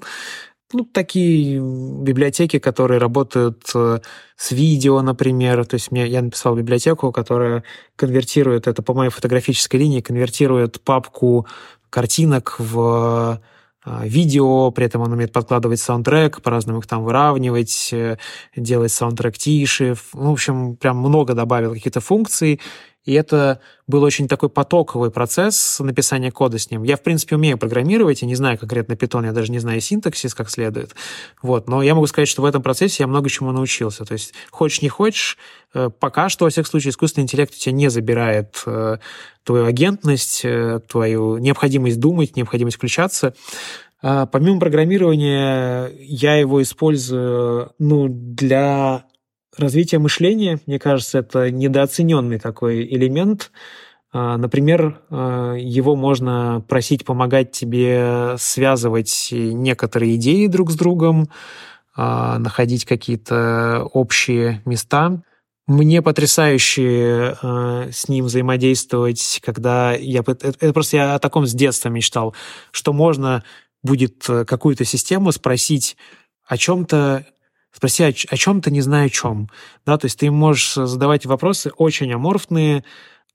Ну, 0.73 0.83
такие 0.83 1.59
библиотеки, 1.59 2.59
которые 2.59 2.99
работают 2.99 3.63
э, 3.73 3.99
с 4.35 4.51
видео, 4.51 5.01
например. 5.01 5.65
То 5.65 5.75
есть 5.75 5.91
мне, 5.91 6.07
я 6.07 6.21
написал 6.21 6.55
библиотеку, 6.55 7.11
которая 7.11 7.63
конвертирует, 7.95 8.67
это 8.67 8.81
по 8.81 8.93
моей 8.93 9.09
фотографической 9.09 9.79
линии, 9.79 10.01
конвертирует 10.01 10.81
папку 10.81 11.47
картинок 11.89 12.55
в 12.59 13.41
а, 13.89 14.05
видео, 14.05 14.69
при 14.71 14.85
этом 14.85 15.01
он 15.01 15.13
умеет 15.13 15.31
подкладывать 15.31 15.79
саундтрек, 15.79 16.41
по-разному 16.41 16.79
их 16.79 16.87
там 16.87 17.05
выравнивать, 17.05 17.89
э, 17.93 18.17
делать 18.53 18.91
саундтрек 18.91 19.37
тише. 19.37 19.95
В 20.11 20.29
общем, 20.29 20.75
прям 20.75 20.97
много 20.97 21.33
добавил 21.33 21.73
каких-то 21.73 22.01
функций, 22.01 22.59
и 23.07 23.13
это 23.13 23.61
был 23.87 24.03
очень 24.03 24.27
такой 24.27 24.49
потоковый 24.49 25.11
процесс 25.11 25.79
написания 25.79 26.29
кода 26.29 26.59
с 26.59 26.69
ним. 26.69 26.83
Я, 26.83 26.97
в 26.97 27.01
принципе, 27.01 27.37
умею 27.37 27.57
программировать, 27.57 28.21
я 28.21 28.27
не 28.27 28.35
знаю 28.35 28.57
конкретно 28.57 28.93
Python, 28.93 29.25
я 29.25 29.31
даже 29.31 29.49
не 29.49 29.59
знаю 29.59 29.79
синтаксис 29.79 30.35
как 30.35 30.49
следует. 30.49 30.93
Вот. 31.41 31.69
Но 31.69 31.81
я 31.81 31.95
могу 31.95 32.05
сказать, 32.07 32.27
что 32.27 32.41
в 32.41 32.45
этом 32.45 32.61
процессе 32.61 33.03
я 33.03 33.07
много 33.07 33.29
чему 33.29 33.53
научился. 33.53 34.03
То 34.03 34.11
есть, 34.11 34.33
хочешь 34.51 34.81
не 34.81 34.89
хочешь, 34.89 35.37
э, 35.73 35.89
пока 35.89 36.27
что, 36.27 36.43
во 36.43 36.51
всяком 36.51 36.69
случае, 36.69 36.91
искусственный 36.91 37.23
интеллект 37.23 37.53
у 37.53 37.57
тебя 37.57 37.71
не 37.71 37.87
забирает 37.87 38.61
э, 38.65 38.97
твою 39.45 39.65
агентность, 39.65 40.41
э, 40.43 40.81
твою 40.85 41.37
необходимость 41.37 42.01
думать, 42.01 42.35
необходимость 42.35 42.75
включаться. 42.75 43.33
А, 44.01 44.25
помимо 44.25 44.59
программирования, 44.59 45.89
я 45.97 46.35
его 46.35 46.61
использую 46.61 47.71
ну, 47.79 48.07
для 48.09 49.05
развития 49.59 49.99
мышления. 49.99 50.59
Мне 50.65 50.79
кажется, 50.79 51.19
это 51.19 51.51
недооцененный 51.51 52.39
такой 52.39 52.83
элемент. 52.83 53.51
А, 54.13 54.37
например, 54.37 55.01
а, 55.09 55.53
его 55.53 55.95
можно 55.95 56.63
просить 56.67 57.05
помогать 57.05 57.51
тебе 57.51 58.35
связывать 58.37 59.29
некоторые 59.31 60.15
идеи 60.15 60.47
друг 60.47 60.71
с 60.71 60.75
другом, 60.75 61.29
находить 61.95 62.85
какие-то 62.85 63.89
общие 63.91 64.61
места. 64.65 65.19
Мне 65.67 66.01
потрясающе 66.01 67.37
э, 67.41 67.89
с 67.91 68.07
ним 68.07 68.25
взаимодействовать, 68.25 69.41
когда 69.43 69.93
я... 69.93 70.21
Это, 70.25 70.47
это 70.47 70.73
просто 70.73 70.95
я 70.95 71.15
о 71.15 71.19
таком 71.19 71.45
с 71.45 71.53
детства 71.53 71.89
мечтал, 71.89 72.33
что 72.71 72.93
можно 72.93 73.43
будет 73.83 74.23
э, 74.29 74.45
какую-то 74.45 74.85
систему 74.85 75.33
спросить 75.33 75.97
о 76.45 76.57
чем-то, 76.57 77.25
спроси 77.77 78.03
о, 78.03 78.07
о 78.07 78.37
чем-то, 78.37 78.71
не 78.71 78.81
зная 78.81 79.05
о 79.05 79.09
чем. 79.09 79.49
Да, 79.85 79.99
то 79.99 80.05
есть 80.05 80.19
ты 80.19 80.31
можешь 80.31 80.73
задавать 80.73 81.27
вопросы 81.27 81.71
очень 81.77 82.11
аморфные, 82.11 82.83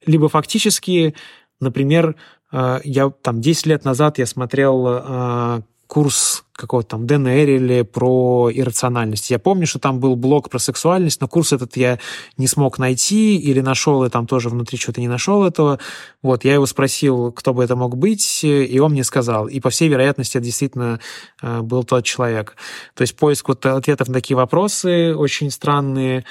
либо 0.05 0.29
фактические. 0.29 1.15
Например, 1.61 2.17
э, 2.51 2.81
я 2.83 3.11
там 3.11 3.41
10 3.41 3.67
лет 3.67 3.85
назад 3.85 4.19
я 4.19 4.27
смотрел 4.27 4.85
э, 4.89 5.63
курс 5.93 6.45
какого-то 6.55 6.89
там 6.89 7.07
Дэна 7.07 7.45
Эрили 7.45 7.83
про 7.83 8.49
иррациональность. 8.51 9.31
Я 9.31 9.39
помню, 9.39 9.67
что 9.67 9.79
там 9.79 10.01
был 10.01 10.17
блок 10.17 10.49
про 10.49 10.59
сексуальность, 10.59 11.21
но 11.21 11.29
курс 11.29 11.53
этот 11.53 11.77
я 11.77 11.99
не 12.39 12.47
смог 12.47 12.79
найти 12.79 13.37
или 13.37 13.61
нашел, 13.61 14.03
и 14.03 14.09
там 14.09 14.27
тоже 14.27 14.49
внутри 14.49 14.79
что-то 14.79 15.03
не 15.03 15.09
нашел 15.09 15.45
этого. 15.45 15.79
Вот, 16.23 16.47
я 16.47 16.55
его 16.55 16.65
спросил, 16.65 17.31
кто 17.31 17.53
бы 17.53 17.63
это 17.63 17.77
мог 17.77 17.99
быть, 17.99 18.43
и 18.43 18.81
он 18.81 18.93
мне 18.93 19.05
сказал. 19.05 19.49
И 19.49 19.61
по 19.61 19.69
всей 19.69 19.91
вероятности 19.91 20.39
это 20.39 20.47
действительно 20.47 20.99
э, 21.43 21.61
был 21.61 21.85
тот 21.85 22.07
человек. 22.07 22.57
То 22.95 23.03
есть 23.03 23.15
поиск 23.15 23.49
вот 23.49 23.67
ответов 23.67 24.09
на 24.09 24.15
такие 24.15 24.35
вопросы 24.35 25.15
очень 25.15 25.51
странные. 25.51 26.25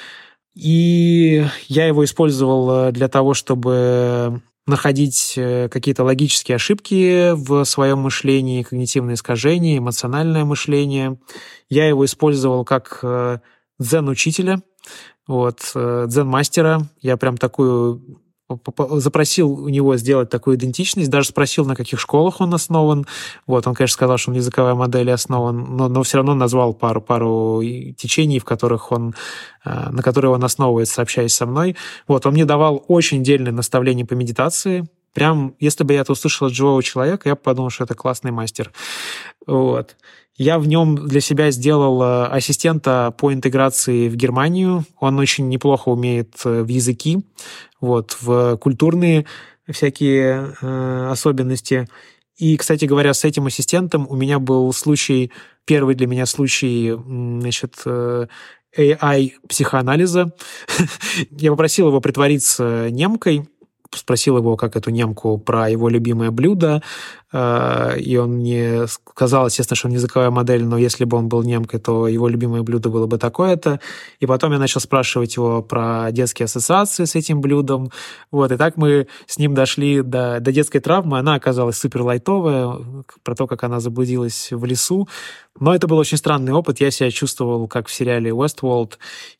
И 0.56 1.46
я 1.68 1.86
его 1.86 2.04
использовал 2.04 2.88
э, 2.88 2.90
для 2.90 3.06
того, 3.06 3.32
чтобы 3.32 4.42
находить 4.66 5.34
э, 5.36 5.68
какие-то 5.68 6.04
логические 6.04 6.56
ошибки 6.56 7.32
в 7.32 7.64
своем 7.64 7.98
мышлении, 7.98 8.62
когнитивные 8.62 9.14
искажения, 9.14 9.78
эмоциональное 9.78 10.44
мышление. 10.44 11.18
Я 11.68 11.88
его 11.88 12.04
использовал 12.04 12.64
как 12.64 13.00
э, 13.02 13.38
дзен-учителя, 13.78 14.62
вот, 15.26 15.72
э, 15.74 16.06
дзен-мастера. 16.08 16.88
Я 17.00 17.16
прям 17.16 17.36
такую 17.36 18.21
запросил 19.00 19.50
у 19.52 19.68
него 19.68 19.96
сделать 19.96 20.30
такую 20.30 20.56
идентичность, 20.56 21.10
даже 21.10 21.28
спросил, 21.28 21.64
на 21.64 21.74
каких 21.74 22.00
школах 22.00 22.40
он 22.40 22.54
основан. 22.54 23.06
Вот, 23.46 23.66
он, 23.66 23.74
конечно, 23.74 23.94
сказал, 23.94 24.18
что 24.18 24.30
он 24.30 24.36
языковая 24.36 24.74
модель 24.74 25.10
основан, 25.10 25.76
но, 25.76 25.88
но 25.88 26.02
все 26.02 26.18
равно 26.18 26.34
назвал 26.34 26.74
пару, 26.74 27.00
пару 27.00 27.62
течений, 27.62 28.38
в 28.38 28.44
которых 28.44 28.92
он, 28.92 29.14
э, 29.64 29.90
на 29.90 30.02
которые 30.02 30.32
он 30.32 30.42
основывается, 30.44 31.02
общаясь 31.02 31.34
со 31.34 31.46
мной. 31.46 31.76
Вот, 32.08 32.26
он 32.26 32.34
мне 32.34 32.44
давал 32.44 32.84
очень 32.88 33.22
дельные 33.22 33.52
наставления 33.52 34.04
по 34.04 34.14
медитации, 34.14 34.86
Прям, 35.12 35.54
если 35.60 35.84
бы 35.84 35.92
я 35.92 36.00
это 36.00 36.12
услышал 36.12 36.46
от 36.46 36.54
живого 36.54 36.82
человека, 36.82 37.28
я 37.28 37.34
бы 37.34 37.40
подумал, 37.40 37.70
что 37.70 37.84
это 37.84 37.94
классный 37.94 38.30
мастер. 38.30 38.72
Вот. 39.46 39.96
Я 40.36 40.58
в 40.58 40.66
нем 40.66 40.96
для 41.08 41.20
себя 41.20 41.50
сделал 41.50 42.02
э, 42.02 42.26
ассистента 42.26 43.14
по 43.18 43.32
интеграции 43.32 44.08
в 44.08 44.16
Германию. 44.16 44.84
Он 44.98 45.18
очень 45.18 45.48
неплохо 45.48 45.90
умеет 45.90 46.40
э, 46.44 46.62
в 46.62 46.68
языки, 46.68 47.18
вот, 47.80 48.16
в 48.20 48.56
культурные 48.56 49.26
всякие 49.70 50.54
э, 50.60 51.08
особенности. 51.10 51.86
И, 52.36 52.56
кстати 52.56 52.86
говоря, 52.86 53.12
с 53.12 53.24
этим 53.24 53.46
ассистентом 53.46 54.06
у 54.08 54.16
меня 54.16 54.38
был 54.38 54.72
случай, 54.72 55.30
первый 55.66 55.94
для 55.94 56.06
меня 56.06 56.24
случай, 56.26 56.92
значит, 56.92 57.74
э, 57.84 58.26
AI 58.76 59.32
психоанализа. 59.48 60.34
Я 61.30 61.50
попросил 61.50 61.88
его 61.88 62.00
притвориться 62.00 62.88
немкой, 62.90 63.46
спросил 63.94 64.38
его, 64.38 64.56
как 64.56 64.76
эту 64.76 64.90
немку, 64.90 65.38
про 65.38 65.68
его 65.68 65.88
любимое 65.88 66.30
блюдо, 66.30 66.82
э, 67.32 67.98
и 67.98 68.16
он 68.16 68.34
мне 68.34 68.86
сказал, 68.86 69.46
естественно, 69.46 69.76
что 69.76 69.88
он 69.88 69.94
языковая 69.94 70.30
модель, 70.30 70.64
но 70.64 70.78
если 70.78 71.04
бы 71.04 71.16
он 71.16 71.28
был 71.28 71.42
немкой, 71.42 71.80
то 71.80 72.08
его 72.08 72.28
любимое 72.28 72.62
блюдо 72.62 72.88
было 72.88 73.06
бы 73.06 73.18
такое-то. 73.18 73.80
И 74.20 74.26
потом 74.26 74.52
я 74.52 74.58
начал 74.58 74.80
спрашивать 74.80 75.36
его 75.36 75.62
про 75.62 76.10
детские 76.12 76.44
ассоциации 76.44 77.04
с 77.04 77.14
этим 77.14 77.40
блюдом. 77.40 77.90
Вот, 78.30 78.52
и 78.52 78.56
так 78.56 78.76
мы 78.76 79.08
с 79.26 79.38
ним 79.38 79.54
дошли 79.54 80.02
до, 80.02 80.40
до 80.40 80.52
детской 80.52 80.80
травмы. 80.80 81.18
Она 81.18 81.34
оказалась 81.34 81.76
супер 81.76 82.02
лайтовая, 82.02 83.04
про 83.22 83.34
то, 83.34 83.46
как 83.46 83.64
она 83.64 83.80
заблудилась 83.80 84.48
в 84.50 84.64
лесу. 84.64 85.08
Но 85.60 85.74
это 85.74 85.86
был 85.86 85.98
очень 85.98 86.16
странный 86.16 86.52
опыт. 86.52 86.80
Я 86.80 86.90
себя 86.90 87.10
чувствовал, 87.10 87.68
как 87.68 87.88
в 87.88 87.92
сериале 87.92 88.30
Westworld. 88.30 88.92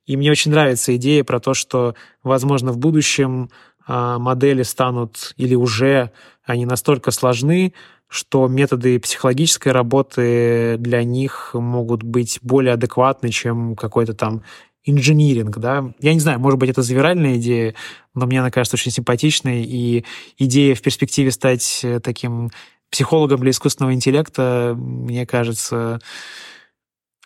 И 0.06 0.16
мне 0.16 0.30
очень 0.30 0.50
нравится 0.50 0.94
идея 0.96 1.24
про 1.24 1.40
то, 1.40 1.54
что, 1.54 1.94
возможно, 2.22 2.72
в 2.72 2.78
будущем 2.78 3.50
модели 3.86 4.62
станут 4.62 5.34
или 5.36 5.54
уже 5.54 6.10
они 6.44 6.66
настолько 6.66 7.10
сложны, 7.10 7.74
что 8.09 8.46
методы 8.46 9.00
психологической 9.00 9.72
работы 9.72 10.76
для 10.78 11.02
них 11.02 11.50
могут 11.54 12.02
быть 12.02 12.38
более 12.42 12.74
адекватны, 12.74 13.30
чем 13.30 13.74
какой-то 13.74 14.12
там 14.12 14.42
инжиниринг, 14.84 15.59
да. 15.59 15.92
Я 16.00 16.12
не 16.12 16.20
знаю, 16.20 16.40
может 16.40 16.59
быть, 16.59 16.70
это 16.70 16.82
завиральная 16.82 17.36
идея, 17.36 17.74
но 18.14 18.26
мне 18.26 18.40
она 18.40 18.50
кажется 18.50 18.74
очень 18.74 18.90
симпатичной, 18.90 19.62
и 19.62 20.04
идея 20.38 20.74
в 20.74 20.82
перспективе 20.82 21.30
стать 21.30 21.80
э, 21.84 22.00
таким 22.00 22.50
психологом 22.90 23.40
для 23.40 23.52
искусственного 23.52 23.94
интеллекта, 23.94 24.74
мне 24.76 25.24
кажется, 25.24 26.00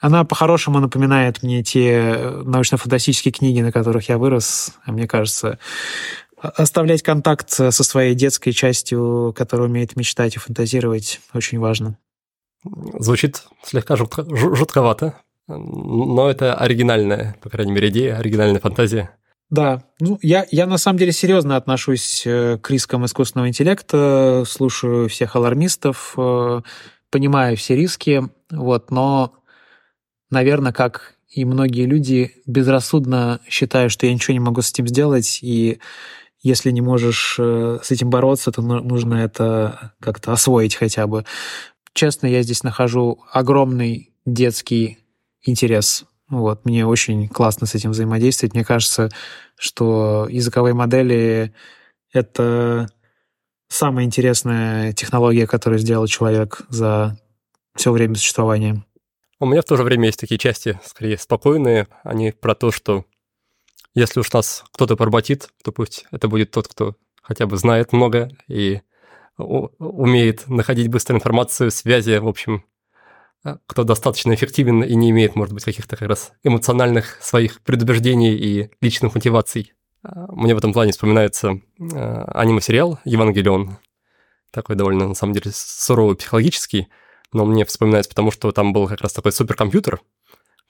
она 0.01 0.25
по-хорошему 0.25 0.79
напоминает 0.79 1.43
мне 1.43 1.63
те 1.63 1.91
э, 1.91 2.43
научно-фантастические 2.45 3.33
книги, 3.33 3.61
на 3.61 3.73
которых 3.73 4.09
я 4.09 4.19
вырос. 4.19 4.75
А 4.85 4.93
мне 4.93 5.09
кажется, 5.09 5.59
оставлять 6.41 7.03
контакт 7.03 7.51
со 7.51 7.71
своей 7.71 8.15
детской 8.15 8.53
частью, 8.53 9.35
которая 9.37 9.69
умеет 9.69 9.97
мечтать 9.97 10.37
и 10.37 10.39
фантазировать, 10.39 11.21
очень 11.33 11.59
важно. 11.59 11.99
Звучит 12.99 13.45
слегка 13.65 13.97
жутко, 13.97 14.25
жутковато, 14.29 15.21
но 15.47 16.29
это 16.29 16.55
оригинальная, 16.55 17.37
по 17.41 17.49
крайней 17.49 17.73
мере, 17.73 17.89
идея, 17.89 18.19
оригинальная 18.19 18.61
фантазия. 18.61 19.11
Да, 19.49 19.85
ну 20.01 20.19
я, 20.23 20.45
я 20.51 20.67
на 20.67 20.77
самом 20.77 20.99
деле 20.99 21.13
серьезно 21.13 21.57
отношусь 21.57 22.27
э, 22.27 22.59
к 22.61 22.69
рискам 22.69 23.05
искусственного 23.05 23.49
интеллекта, 23.49 24.43
слушаю 24.45 25.09
всех 25.09 25.37
алармистов, 25.37 26.15
э, 26.19 26.63
понимаю 27.11 27.57
все 27.57 27.77
риски, 27.77 28.29
вот, 28.51 28.91
но, 28.91 29.35
наверное, 30.31 30.73
как 30.73 31.15
и 31.29 31.45
многие 31.45 31.87
люди, 31.87 32.33
безрассудно 32.47 33.41
считаю, 33.49 33.89
что 33.89 34.07
я 34.07 34.15
ничего 34.15 34.33
не 34.33 34.41
могу 34.41 34.63
с 34.63 34.71
этим 34.73 34.89
сделать, 34.89 35.39
и 35.43 35.79
если 36.47 36.71
не 36.71 36.81
можешь 36.81 37.37
э, 37.41 37.81
с 37.83 37.91
этим 37.91 38.09
бороться, 38.09 38.53
то 38.53 38.63
нужно 38.63 39.17
это 39.17 39.93
как-то 40.01 40.33
освоить 40.33 40.77
хотя 40.77 41.09
бы. 41.09 41.25
Честно, 41.93 42.29
я 42.29 42.43
здесь 42.43 42.63
нахожу 42.63 43.25
огромный 43.33 44.13
детский 44.25 44.99
интерес. 45.43 46.05
Вот, 46.29 46.65
мне 46.65 46.87
очень 46.87 47.29
классно 47.29 47.67
с 47.67 47.75
этим 47.75 47.91
взаимодействовать. 47.91 48.55
Мне 48.55 48.65
кажется, 48.65 49.11
что 49.57 50.29
языковые 50.31 50.75
модели— 50.75 51.53
это 52.13 52.89
самая 53.69 54.05
интересная 54.05 54.93
технология, 54.93 55.49
которую 55.49 55.81
сделал 55.81 56.07
человек 56.07 56.63
за 56.69 57.19
все 57.75 57.91
время 57.91 58.15
существования. 58.15 58.85
У 59.41 59.47
меня 59.47 59.63
в 59.63 59.67
то 59.67 59.77
же 59.77 59.83
время 59.83 60.07
есть 60.07 60.21
такие 60.21 60.39
части, 60.39 60.79
скорее 60.85 61.19
спокойные. 61.19 61.89
Они 62.05 62.31
про 62.31 62.55
то, 62.55 62.71
что 62.71 63.05
если 63.97 64.21
уж 64.21 64.31
нас 64.33 64.63
кто-то 64.73 64.95
поработит, 64.95 65.49
то 65.65 65.73
пусть 65.73 66.05
это 66.13 66.29
будет 66.29 66.51
тот, 66.51 66.69
кто 66.69 66.95
хотя 67.23 67.47
бы 67.47 67.57
знает 67.57 67.93
много 67.93 68.31
и 68.47 68.83
умеет 69.39 70.47
находить 70.49 70.89
быструю 70.89 71.19
информацию, 71.19 71.71
связи, 71.71 72.19
в 72.19 72.29
общем, 72.29 72.65
а, 73.43 73.59
кто 73.67 73.85
достаточно 73.85 74.35
эффективен 74.35 74.83
и 74.83 74.95
не 74.95 75.11
имеет, 75.11 75.35
может 75.35 75.55
быть, 75.55 75.65
каких-то 75.65 75.97
как 75.97 76.09
раз 76.09 76.33
эмоциональных 76.43 77.23
своих 77.23 77.63
предубеждений 77.63 78.35
и 78.35 78.71
личных 78.81 79.15
мотиваций. 79.15 79.73
А, 80.03 80.27
мне 80.31 80.55
в 80.55 80.59
этом 80.59 80.73
плане 80.73 80.93
вспоминается 80.93 81.61
а, 81.81 82.25
аниме-сериал 82.35 82.99
«Евангелион», 83.05 83.79
такой 84.51 84.77
довольно, 84.77 85.09
на 85.09 85.15
самом 85.15 85.33
деле, 85.33 85.51
суровый 85.55 86.17
психологический, 86.17 86.89
но 87.33 87.45
мне 87.45 87.65
вспоминается 87.65 88.11
потому, 88.11 88.31
что 88.31 88.53
там 88.53 88.73
был 88.73 88.89
как 88.89 89.01
раз 89.01 89.13
такой 89.13 89.33
суперкомпьютер, 89.33 90.01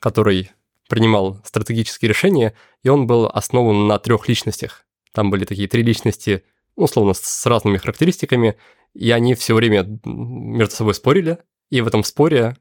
который 0.01 0.51
принимал 0.89 1.41
стратегические 1.45 2.09
решения, 2.09 2.55
и 2.83 2.89
он 2.89 3.07
был 3.07 3.27
основан 3.27 3.87
на 3.87 3.99
трех 3.99 4.29
личностях. 4.29 4.85
Там 5.13 5.31
были 5.31 5.45
такие 5.45 5.69
три 5.69 5.83
личности, 5.83 6.45
условно, 6.75 7.15
с 7.15 7.47
разными 7.47 7.79
характеристиками, 7.79 8.57
и 8.95 9.11
они 9.11 9.35
все 9.35 9.55
время 9.55 9.87
между 10.05 10.75
собой 10.75 10.95
спорили, 10.95 11.39
и 11.71 11.81
в 11.81 11.87
этом 11.87 12.05
споре, 12.05 12.57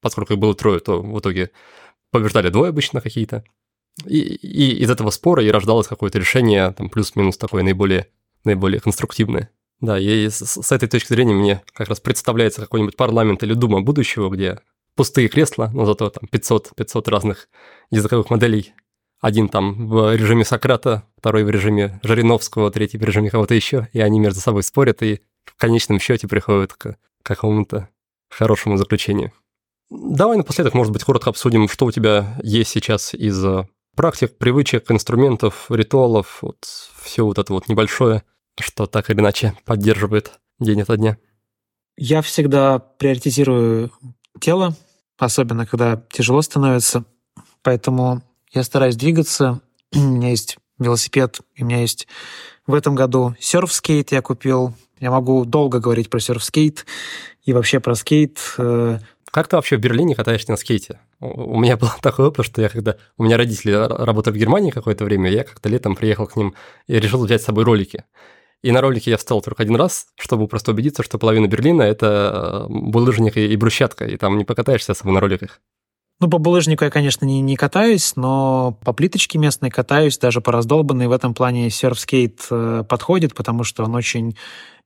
поскольку 0.00 0.34
их 0.34 0.38
было 0.38 0.54
трое, 0.54 0.80
то 0.80 1.00
в 1.00 1.18
итоге 1.18 1.50
побеждали 2.10 2.48
двое 2.48 2.70
обычно 2.70 3.00
какие-то. 3.00 3.44
И, 4.06 4.18
и 4.18 4.82
из 4.82 4.90
этого 4.90 5.10
спора 5.10 5.42
и 5.44 5.50
рождалось 5.50 5.86
какое-то 5.86 6.18
решение, 6.18 6.72
там 6.72 6.90
плюс-минус 6.90 7.36
такое 7.36 7.62
наиболее, 7.62 8.08
наиболее 8.44 8.80
конструктивное. 8.80 9.50
Да, 9.80 9.98
и 9.98 10.28
с, 10.28 10.40
с 10.44 10.72
этой 10.72 10.88
точки 10.88 11.08
зрения 11.08 11.34
мне 11.34 11.62
как 11.72 11.88
раз 11.88 12.00
представляется 12.00 12.60
какой-нибудь 12.60 12.96
парламент 12.96 13.42
или 13.42 13.54
дума 13.54 13.82
будущего, 13.82 14.30
где 14.30 14.60
пустые 14.94 15.28
кресла, 15.28 15.70
но 15.72 15.84
зато 15.84 16.10
там 16.10 16.28
500, 16.28 16.72
500 16.76 17.08
разных 17.08 17.48
языковых 17.90 18.30
моделей. 18.30 18.72
Один 19.20 19.48
там 19.48 19.88
в 19.88 20.14
режиме 20.14 20.44
Сократа, 20.44 21.04
второй 21.16 21.44
в 21.44 21.50
режиме 21.50 21.98
Жириновского, 22.02 22.70
третий 22.70 22.98
в 22.98 23.02
режиме 23.02 23.30
кого-то 23.30 23.54
еще, 23.54 23.88
и 23.92 24.00
они 24.00 24.20
между 24.20 24.40
собой 24.40 24.62
спорят 24.62 25.02
и 25.02 25.20
в 25.44 25.56
конечном 25.56 25.98
счете 25.98 26.28
приходят 26.28 26.74
к 26.74 26.96
какому-то 27.22 27.88
хорошему 28.28 28.76
заключению. 28.76 29.32
Давай 29.90 30.36
напоследок, 30.36 30.74
может 30.74 30.92
быть, 30.92 31.04
коротко 31.04 31.30
обсудим, 31.30 31.68
что 31.68 31.86
у 31.86 31.92
тебя 31.92 32.36
есть 32.42 32.70
сейчас 32.70 33.14
из 33.14 33.44
э, 33.44 33.66
практик, 33.94 34.36
привычек, 34.36 34.90
инструментов, 34.90 35.66
ритуалов, 35.70 36.38
вот 36.42 36.58
все 37.02 37.24
вот 37.24 37.38
это 37.38 37.52
вот 37.52 37.68
небольшое, 37.68 38.22
что 38.58 38.86
так 38.86 39.10
или 39.10 39.20
иначе 39.20 39.54
поддерживает 39.64 40.40
день 40.58 40.82
ото 40.82 40.96
дня. 40.96 41.18
Я 41.96 42.22
всегда 42.22 42.78
приоритизирую 42.78 43.92
тело, 44.44 44.74
особенно 45.16 45.64
когда 45.64 46.02
тяжело 46.12 46.42
становится. 46.42 47.04
Поэтому 47.62 48.22
я 48.52 48.62
стараюсь 48.62 48.96
двигаться. 48.96 49.60
У 49.94 49.98
меня 49.98 50.30
есть 50.30 50.58
велосипед, 50.78 51.40
у 51.58 51.64
меня 51.64 51.80
есть 51.80 52.08
в 52.66 52.74
этом 52.74 52.94
году 52.94 53.34
серф-скейт 53.38 54.12
я 54.12 54.20
купил. 54.20 54.74
Я 54.98 55.10
могу 55.10 55.44
долго 55.44 55.78
говорить 55.78 56.10
про 56.10 56.18
серф-скейт 56.18 56.84
и 57.44 57.52
вообще 57.52 57.78
про 57.78 57.94
скейт. 57.94 58.38
Э. 58.58 58.98
Как 59.30 59.48
ты 59.48 59.56
вообще 59.56 59.76
в 59.76 59.80
Берлине 59.80 60.14
катаешься 60.14 60.50
на 60.50 60.56
скейте? 60.56 60.98
У 61.20 61.58
меня 61.58 61.76
был 61.78 61.88
такой 62.02 62.26
опыт, 62.26 62.44
что 62.44 62.60
я 62.60 62.68
когда... 62.68 62.96
У 63.16 63.24
меня 63.24 63.36
родители 63.36 63.72
работали 63.72 64.34
в 64.34 64.36
Германии 64.36 64.72
какое-то 64.72 65.04
время, 65.04 65.30
я 65.30 65.44
как-то 65.44 65.68
летом 65.68 65.94
приехал 65.94 66.26
к 66.26 66.36
ним 66.36 66.54
и 66.86 66.98
решил 66.98 67.24
взять 67.24 67.40
с 67.40 67.44
собой 67.46 67.64
ролики. 67.64 68.04
И 68.64 68.72
на 68.72 68.80
ролике 68.80 69.10
я 69.10 69.18
встал 69.18 69.42
только 69.42 69.62
один 69.62 69.76
раз, 69.76 70.06
чтобы 70.18 70.48
просто 70.48 70.72
убедиться, 70.72 71.02
что 71.02 71.18
половина 71.18 71.46
Берлина– 71.46 71.82
это 71.82 72.64
булыжник 72.70 73.36
и 73.36 73.54
брусчатка, 73.56 74.06
и 74.06 74.16
там 74.16 74.38
не 74.38 74.46
покатаешься 74.46 74.92
особо 74.92 75.12
на 75.12 75.20
роликах. 75.20 75.60
Ну, 76.18 76.30
по 76.30 76.38
булыжнику 76.38 76.82
я, 76.82 76.90
конечно, 76.90 77.26
не, 77.26 77.42
не 77.42 77.56
катаюсь, 77.56 78.16
но 78.16 78.78
по 78.82 78.94
плиточке 78.94 79.36
местной 79.36 79.68
катаюсь, 79.68 80.16
даже 80.16 80.40
по 80.40 80.50
раздолбанной. 80.50 81.08
В 81.08 81.12
этом 81.12 81.34
плане 81.34 81.68
серфскейт 81.68 82.46
э, 82.50 82.84
подходит, 82.88 83.34
потому 83.34 83.64
что 83.64 83.84
он 83.84 83.94
очень 83.94 84.34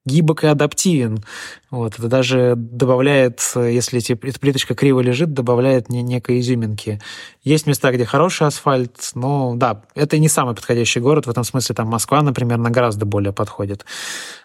гибок 0.09 0.43
и 0.45 0.47
адаптивен. 0.47 1.23
Вот. 1.71 1.99
Это 1.99 2.09
даже 2.09 2.55
добавляет, 2.57 3.41
если 3.55 4.01
эта 4.01 4.41
плиточка 4.41 4.75
криво 4.75 5.01
лежит, 5.01 5.35
добавляет 5.35 5.91
не, 5.91 6.03
некой 6.03 6.41
изюминки. 6.41 7.01
Есть 7.45 7.67
места, 7.67 7.93
где 7.93 8.05
хороший 8.05 8.47
асфальт, 8.47 9.11
но 9.15 9.55
да, 9.55 9.83
это 9.95 10.19
не 10.19 10.29
самый 10.29 10.55
подходящий 10.55 11.01
город. 11.01 11.27
В 11.27 11.31
этом 11.31 11.45
смысле 11.45 11.75
там 11.75 11.89
Москва, 11.89 12.23
например, 12.23 12.59
на 12.59 12.71
гораздо 12.71 13.07
более 13.07 13.33
подходит. 13.33 13.85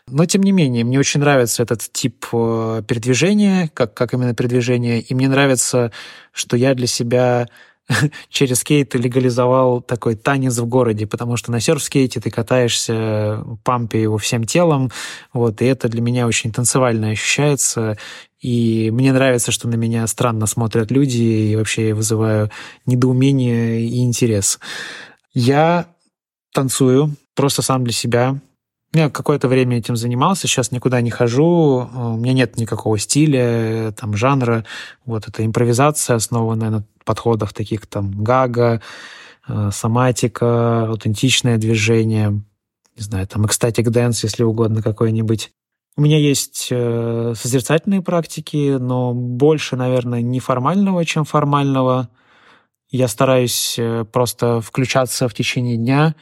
Но, 0.08 0.26
тем 0.26 0.44
не 0.44 0.52
менее, 0.52 0.84
мне 0.84 1.00
очень 1.00 1.22
нравится 1.22 1.64
этот 1.64 1.82
тип 1.92 2.26
э, 2.34 2.84
передвижения, 2.86 3.72
как, 3.74 3.94
как 3.94 4.14
именно 4.14 4.36
передвижение, 4.36 5.00
и 5.00 5.16
мне 5.16 5.30
нравится, 5.30 5.92
что 6.34 6.58
я 6.58 6.76
для 6.76 6.88
себя 6.88 7.48
через 8.30 8.60
скейт 8.60 8.96
легализовал 8.96 9.82
такой 9.82 10.16
танец 10.16 10.58
в 10.58 10.66
городе, 10.66 11.08
потому 11.08 11.38
что 11.38 11.52
на 11.52 11.60
серф-скейте 11.60 12.20
ты 12.20 12.30
катаешься, 12.30 13.44
пампе 13.64 14.02
его 14.02 14.18
всем 14.18 14.46
телом, 14.46 14.92
вот, 15.34 15.62
и 15.62 15.66
это 15.66 15.90
для 15.90 16.02
меня 16.02 16.28
очень 16.28 16.52
танцевально 16.52 17.10
ощущается, 17.10 17.98
и 18.40 18.92
мне 18.92 19.14
нравится, 19.14 19.52
что 19.52 19.68
на 19.68 19.76
меня 19.76 20.06
странно 20.08 20.48
смотрят 20.48 20.92
люди, 20.92 21.22
и 21.22 21.56
вообще 21.56 21.90
я 21.90 21.96
вызываю 21.96 22.50
недоумение 22.86 23.82
и 23.82 24.04
интерес. 24.04 24.60
Я 25.34 25.88
танцую 26.54 27.16
просто 27.36 27.62
сам 27.62 27.84
для 27.84 27.94
себя, 27.94 28.40
Я 28.96 29.10
какое-то 29.10 29.48
время 29.48 29.80
этим 29.80 29.96
занимался, 29.96 30.48
сейчас 30.48 30.72
никуда 30.72 31.02
не 31.02 31.10
хожу, 31.10 31.90
у 31.94 32.18
меня 32.18 32.34
нет 32.34 32.58
никакого 32.58 33.00
стиля, 33.00 33.92
там, 34.00 34.16
жанра. 34.16 34.66
Вот 35.04 35.28
это 35.28 35.44
импровизация, 35.44 36.16
основанная 36.16 36.70
на 36.70 36.84
подходах 37.04 37.54
таких 37.54 37.88
там 37.88 38.12
гага, 38.24 38.82
э, 39.48 39.72
соматика, 39.72 40.88
аутентичное 40.90 41.58
движение, 41.58 42.44
не 42.96 43.04
знаю, 43.04 43.26
там, 43.26 43.48
ecstatic 43.48 43.90
dance, 43.90 44.24
если 44.24 44.44
угодно, 44.44 44.84
какой-нибудь. 44.84 45.52
У 45.98 46.02
меня 46.02 46.20
есть 46.20 46.68
э, 46.70 47.34
созерцательные 47.36 48.04
практики, 48.04 48.78
но 48.80 49.14
больше, 49.14 49.76
наверное, 49.76 50.22
неформального, 50.22 51.04
чем 51.04 51.26
формального. 51.26 52.10
Я 52.90 53.08
стараюсь 53.08 53.76
э, 53.80 54.06
просто 54.06 54.62
включаться 54.62 55.28
в 55.28 55.34
течение 55.34 55.78
дня, 55.78 56.14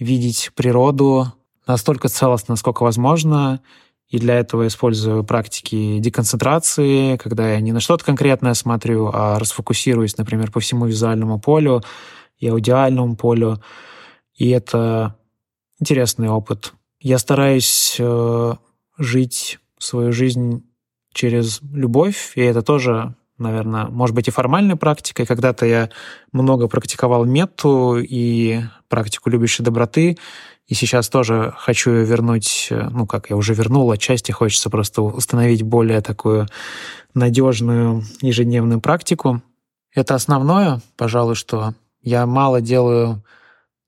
видеть 0.00 0.50
природу, 0.56 1.32
настолько 1.66 2.08
целостно, 2.08 2.52
насколько 2.52 2.82
возможно. 2.82 3.60
И 4.08 4.18
для 4.18 4.34
этого 4.34 4.66
использую 4.66 5.24
практики 5.24 5.98
деконцентрации, 5.98 7.16
когда 7.16 7.52
я 7.52 7.60
не 7.60 7.72
на 7.72 7.80
что-то 7.80 8.04
конкретное 8.04 8.52
смотрю, 8.52 9.10
а 9.12 9.38
расфокусируюсь, 9.38 10.18
например, 10.18 10.50
по 10.50 10.60
всему 10.60 10.84
визуальному 10.86 11.40
полю 11.40 11.82
и 12.36 12.46
аудиальному 12.48 13.16
полю. 13.16 13.62
И 14.34 14.50
это 14.50 15.16
интересный 15.80 16.28
опыт. 16.28 16.74
Я 17.00 17.18
стараюсь 17.18 17.96
э, 17.98 18.54
жить 18.98 19.58
свою 19.78 20.12
жизнь 20.12 20.62
через 21.12 21.60
любовь, 21.62 22.32
и 22.36 22.42
это 22.42 22.62
тоже, 22.62 23.14
наверное, 23.38 23.86
может 23.86 24.14
быть 24.14 24.28
и 24.28 24.30
формальной 24.30 24.76
практикой. 24.76 25.26
Когда-то 25.26 25.66
я 25.66 25.90
много 26.32 26.68
практиковал 26.68 27.24
мету 27.24 27.98
и 27.98 28.60
практику 28.88 29.30
любящей 29.30 29.64
доброты, 29.64 30.18
и 30.66 30.74
сейчас 30.74 31.08
тоже 31.08 31.52
хочу 31.56 31.90
вернуть, 31.90 32.68
э, 32.70 32.88
ну, 32.90 33.06
как 33.06 33.30
я 33.30 33.36
уже 33.36 33.54
вернул, 33.54 33.90
отчасти 33.90 34.32
хочется 34.32 34.70
просто 34.70 35.02
установить 35.02 35.62
более 35.62 36.00
такую 36.00 36.48
надежную 37.14 38.02
ежедневную 38.20 38.80
практику. 38.80 39.42
Это 39.94 40.14
основное, 40.14 40.80
пожалуй, 40.96 41.34
что 41.34 41.74
я 42.00 42.26
мало 42.26 42.60
делаю 42.60 43.22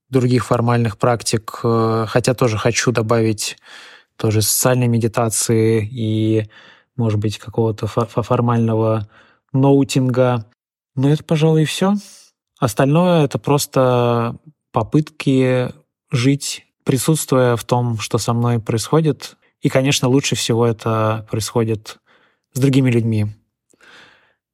других 0.09 0.45
формальных 0.45 0.97
практик, 0.97 1.59
э, 1.63 2.05
хотя 2.07 2.33
тоже 2.33 2.57
хочу 2.57 2.91
добавить 2.91 3.57
тоже 4.17 4.41
социальной 4.41 4.87
медитации 4.87 5.87
и, 5.91 6.49
может 6.95 7.19
быть, 7.19 7.37
какого-то 7.37 7.87
формального 7.87 9.09
ноутинга. 9.51 10.45
Но 10.95 11.09
это, 11.09 11.23
пожалуй, 11.23 11.63
и 11.63 11.65
все. 11.65 11.95
Остальное— 12.59 13.25
это 13.25 13.39
просто 13.39 14.37
попытки 14.71 15.71
жить 16.11 16.64
присутствуя 16.85 17.57
в 17.57 17.65
том, 17.65 17.99
что 17.99 18.17
со 18.17 18.33
мной 18.33 18.59
происходит. 18.59 19.35
И, 19.59 19.67
конечно, 19.69 20.07
лучше 20.07 20.35
всего 20.35 20.65
это 20.65 21.27
происходит 21.29 21.97
с 22.53 22.59
другими 22.59 22.89
людьми. 22.89 23.27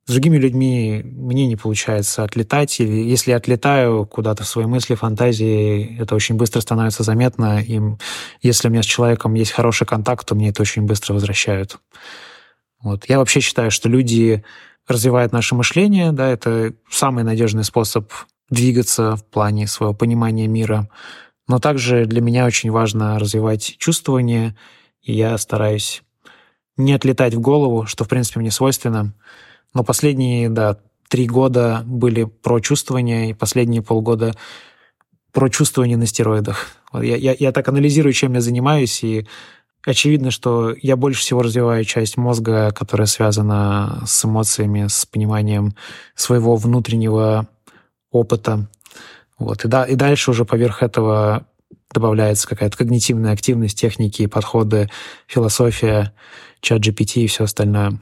С 0.08 0.14
другими 0.14 0.38
людьми 0.38 1.04
мне 1.06 1.46
не 1.46 1.56
получается 1.56 2.24
отлетать, 2.24 2.80
или 2.80 2.92
если 2.92 3.32
я 3.32 3.38
отлетаю 3.38 4.08
куда-то 4.08 4.44
в 4.44 4.48
свои 4.48 4.66
мысли, 4.66 4.96
фантазии, 4.96 5.98
это 6.00 6.16
очень 6.16 6.36
быстро 6.36 6.60
становится 6.62 7.04
заметно, 7.04 7.62
и 7.62 7.80
если 8.42 8.68
у 8.68 8.72
меня 8.72 8.82
с 8.82 8.88
человеком 8.88 9.36
есть 9.36 9.52
хороший 9.52 9.86
контакт, 9.86 10.28
то 10.28 10.34
мне 10.34 10.50
это 10.50 10.64
очень 10.64 10.84
быстро 10.84 11.14
возвращают. 11.14 11.80
Вот. 12.82 13.08
Я 13.08 13.20
вообще 13.20 13.42
считаю, 13.42 13.70
что 13.70 13.90
люди 13.90 14.44
развивают 14.88 15.34
наше 15.34 15.54
мышление, 15.54 16.12
да, 16.12 16.30
это 16.30 16.74
самый 16.90 17.24
надежный 17.24 17.64
способ 17.64 18.12
двигаться 18.50 19.16
в 19.16 19.24
плане 19.24 19.68
своего 19.68 19.94
понимания 19.94 20.48
мира. 20.48 20.90
Но 21.48 21.60
также 21.60 22.06
для 22.06 22.22
меня 22.22 22.46
очень 22.46 22.72
важно 22.72 23.20
развивать 23.20 23.76
чувствование, 23.78 24.56
и 25.02 25.14
я 25.14 25.38
стараюсь 25.38 26.04
не 26.78 26.94
отлетать 26.94 27.34
в 27.34 27.42
голову, 27.42 27.86
что, 27.86 28.04
в 28.04 28.08
принципе, 28.08 28.40
мне 28.40 28.52
свойственно. 28.52 29.14
Но 29.74 29.84
последние, 29.84 30.50
да, 30.50 30.78
три 31.10 31.28
года 31.28 31.84
были 31.86 32.24
про 32.24 32.60
чувствование, 32.60 33.32
и 33.32 33.34
последние 33.34 33.82
полгода 33.82 34.34
про 35.32 35.50
чувствование 35.50 35.98
на 35.98 36.06
стероидах. 36.06 36.68
Я, 36.94 37.16
я, 37.16 37.36
я 37.38 37.52
так 37.52 37.68
анализирую, 37.68 38.14
чем 38.14 38.34
я 38.34 38.42
занимаюсь, 38.42 39.04
и 39.04 39.28
очевидно, 39.86 40.32
что 40.32 40.74
я 40.82 40.96
больше 40.96 41.22
всего 41.22 41.42
развиваю 41.42 41.84
часть 41.86 42.18
мозга, 42.18 42.72
которая 42.72 43.08
связана 43.08 44.04
с 44.06 44.26
эмоциями, 44.26 44.88
с 44.88 45.06
пониманием 45.06 45.74
своего 46.16 46.56
внутреннего 46.56 47.48
опыта, 48.12 48.68
вот. 49.42 49.66
И, 49.66 49.68
да, 49.68 49.86
и 49.86 49.96
дальше 49.96 50.30
уже 50.30 50.46
поверх 50.46 50.84
этого 50.84 51.48
добавляется 51.92 52.48
какая-то 52.48 52.78
когнитивная 52.78 53.34
активность, 53.34 53.78
техники, 53.80 54.28
подходы, 54.28 54.90
философия, 55.28 56.14
чат 56.62 56.80
GPT 56.80 57.24
и 57.24 57.28
все 57.28 57.46
остальное. 57.46 58.00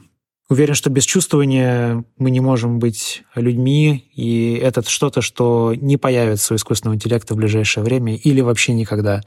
Уверен, 0.50 0.74
что 0.74 0.90
без 0.90 1.04
чувствования 1.04 2.04
мы 2.18 2.30
не 2.30 2.40
можем 2.40 2.78
быть 2.78 3.22
людьми, 3.34 4.10
и 4.14 4.60
это 4.62 4.82
что-то, 4.88 5.22
что 5.22 5.72
не 5.74 5.96
появится 5.96 6.52
у 6.52 6.56
искусственного 6.56 6.96
интеллекта 6.96 7.32
в 7.32 7.38
ближайшее 7.38 7.84
время 7.84 8.16
или 8.16 8.42
вообще 8.42 8.74
никогда. 8.74 9.22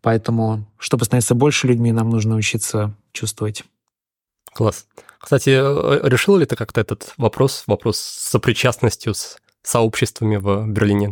Поэтому, 0.00 0.66
чтобы 0.76 1.04
становиться 1.04 1.36
больше 1.36 1.68
людьми, 1.68 1.92
нам 1.92 2.10
нужно 2.10 2.34
учиться 2.34 2.96
чувствовать. 3.12 3.62
Класс. 4.52 4.86
Кстати, 5.18 5.50
э, 5.50 6.00
решил 6.02 6.36
ли 6.36 6.46
ты 6.46 6.56
как-то 6.56 6.80
этот 6.80 7.14
вопрос, 7.16 7.62
вопрос 7.68 7.98
с 7.98 8.30
сопричастностью 8.30 9.14
с 9.14 9.38
сообществами 9.64 10.36
в 10.36 10.66
Берлине? 10.68 11.08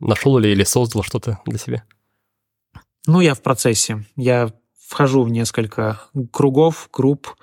Нашел 0.00 0.38
ли 0.38 0.50
или 0.50 0.64
создал 0.64 1.02
что-то 1.02 1.38
для 1.46 1.58
себя? 1.58 1.84
Ну, 3.06 3.20
я 3.20 3.34
в 3.34 3.42
процессе. 3.42 4.04
Я 4.16 4.50
вхожу 4.88 5.22
в 5.22 5.30
несколько 5.30 6.00
кругов, 6.32 6.88
групп. 6.92 7.36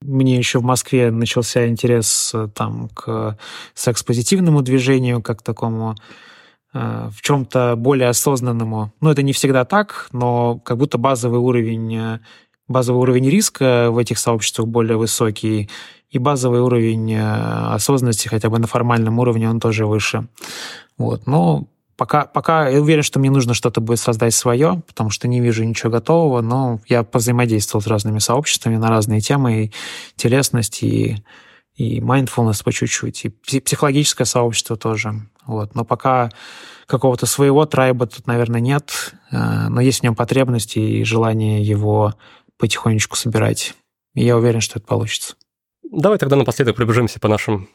Мне 0.00 0.36
еще 0.36 0.60
в 0.60 0.64
Москве 0.64 1.10
начался 1.10 1.66
интерес 1.66 2.32
э, 2.34 2.48
там 2.54 2.88
к 2.88 3.36
секс-позитивному 3.74 4.62
движению, 4.62 5.20
как 5.20 5.42
такому 5.42 5.94
э, 6.72 7.10
в 7.12 7.20
чем-то 7.20 7.74
более 7.76 8.08
осознанному. 8.08 8.94
Ну, 9.02 9.10
это 9.10 9.22
не 9.22 9.34
всегда 9.34 9.66
так, 9.66 10.08
но 10.12 10.58
как 10.58 10.78
будто 10.78 10.96
базовый 10.96 11.40
уровень, 11.40 11.96
э, 11.96 12.20
базовый 12.70 13.02
уровень 13.02 13.28
риска 13.28 13.90
в 13.90 13.98
этих 13.98 14.18
сообществах 14.18 14.68
более 14.68 14.96
высокий, 14.96 15.68
и 16.10 16.18
базовый 16.18 16.60
уровень 16.60 17.12
э, 17.12 17.74
осознанности 17.74 18.28
хотя 18.28 18.48
бы 18.48 18.58
на 18.58 18.66
формальном 18.66 19.18
уровне 19.18 19.48
он 19.48 19.60
тоже 19.60 19.86
выше. 19.86 20.26
Вот. 20.98 21.26
Но 21.26 21.66
пока, 21.96 22.26
пока 22.26 22.68
я 22.68 22.80
уверен, 22.80 23.02
что 23.02 23.18
мне 23.20 23.30
нужно 23.30 23.54
что-то 23.54 23.80
будет 23.80 24.00
создать 24.00 24.34
свое, 24.34 24.82
потому 24.86 25.10
что 25.10 25.28
не 25.28 25.40
вижу 25.40 25.64
ничего 25.64 25.90
готового, 25.90 26.40
но 26.40 26.80
я 26.88 27.02
повзаимодействовал 27.02 27.82
с 27.82 27.86
разными 27.86 28.18
сообществами 28.18 28.76
на 28.76 28.88
разные 28.88 29.20
темы, 29.20 29.64
и 29.64 29.72
телесность, 30.16 30.82
и, 30.82 31.22
и 31.76 32.00
mindfulness 32.00 32.64
по 32.64 32.72
чуть-чуть, 32.72 33.24
и 33.24 33.60
психологическое 33.60 34.24
сообщество 34.24 34.76
тоже. 34.76 35.14
Вот. 35.46 35.74
Но 35.74 35.84
пока 35.84 36.30
какого-то 36.86 37.26
своего 37.26 37.66
трайба 37.66 38.06
тут, 38.06 38.26
наверное, 38.26 38.60
нет, 38.60 39.14
э, 39.30 39.68
но 39.68 39.80
есть 39.80 40.00
в 40.00 40.02
нем 40.02 40.16
потребности 40.16 40.78
и 40.78 41.04
желание 41.04 41.62
его 41.62 42.14
потихонечку 42.60 43.16
собирать. 43.16 43.74
И 44.14 44.24
я 44.24 44.36
уверен, 44.36 44.60
что 44.60 44.78
это 44.78 44.86
получится. 44.86 45.34
Давай 45.82 46.18
тогда 46.18 46.36
напоследок 46.36 46.76
пробежимся 46.76 47.18
по 47.18 47.28
нашим 47.28 47.68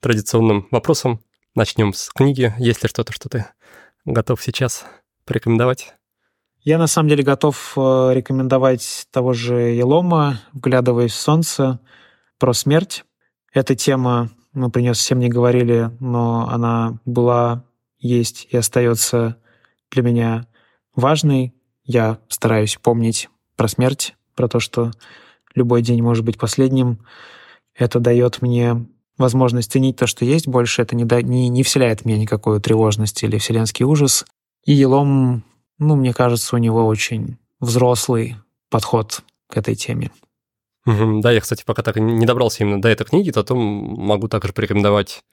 традиционным 0.00 0.68
вопросам. 0.70 1.20
Начнем 1.54 1.92
с 1.92 2.10
книги. 2.10 2.54
Есть 2.58 2.82
ли 2.82 2.88
что-то, 2.88 3.12
что 3.12 3.28
ты 3.28 3.46
готов 4.04 4.42
сейчас 4.42 4.86
порекомендовать? 5.24 5.94
Я 6.60 6.78
на 6.78 6.86
самом 6.86 7.08
деле 7.08 7.22
готов 7.22 7.74
э, 7.76 8.10
рекомендовать 8.14 9.06
того 9.10 9.32
же 9.32 9.54
Елома 9.54 10.40
«Вглядываясь 10.52 11.12
в 11.12 11.20
солнце» 11.20 11.80
про 12.38 12.52
смерть. 12.52 13.04
Эта 13.52 13.74
тема, 13.74 14.30
мы 14.52 14.70
про 14.70 14.80
нее 14.80 14.94
совсем 14.94 15.18
не 15.18 15.28
говорили, 15.28 15.90
но 16.00 16.48
она 16.48 16.98
была, 17.04 17.64
есть 17.98 18.46
и 18.50 18.56
остается 18.56 19.36
для 19.90 20.02
меня 20.02 20.46
важной. 20.94 21.54
Я 21.84 22.18
стараюсь 22.28 22.76
помнить 22.76 23.28
про 23.56 23.68
смерть, 23.68 24.14
про 24.38 24.48
то, 24.48 24.60
что 24.60 24.92
любой 25.54 25.82
день 25.82 26.00
может 26.00 26.24
быть 26.24 26.38
последним. 26.38 27.00
Это 27.74 27.98
дает 27.98 28.40
мне 28.40 28.86
возможность 29.18 29.72
ценить 29.72 29.96
то, 29.96 30.06
что 30.06 30.24
есть 30.24 30.46
больше. 30.46 30.82
Это 30.82 30.94
не, 30.94 31.04
да, 31.04 31.20
не, 31.20 31.48
не 31.48 31.64
вселяет 31.64 32.00
в 32.00 32.04
меня 32.04 32.18
никакую 32.18 32.60
тревожность 32.60 33.20
или 33.24 33.36
вселенский 33.36 33.84
ужас. 33.84 34.24
И 34.64 34.72
Елом, 34.72 35.42
ну, 35.78 35.96
мне 35.96 36.14
кажется, 36.14 36.54
у 36.54 36.58
него 36.58 36.86
очень 36.86 37.36
взрослый 37.58 38.36
подход 38.70 39.22
к 39.48 39.56
этой 39.56 39.74
теме. 39.74 40.12
Да, 40.86 41.32
я, 41.32 41.40
кстати, 41.40 41.64
пока 41.66 41.82
так 41.82 41.96
не 41.96 42.24
добрался 42.24 42.62
именно 42.62 42.80
до 42.80 42.88
этой 42.88 43.04
книги, 43.04 43.30
то 43.32 43.42
потом 43.42 43.58
могу 43.58 44.28
также 44.28 44.52
порекомендовать, 44.52 45.24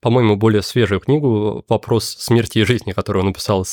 по-моему, 0.00 0.36
более 0.36 0.62
свежую 0.62 1.00
книгу 1.00 1.64
«Вопрос 1.68 2.04
смерти 2.04 2.58
и 2.58 2.64
жизни», 2.64 2.92
которую 2.92 3.22
он 3.22 3.28
написал 3.28 3.64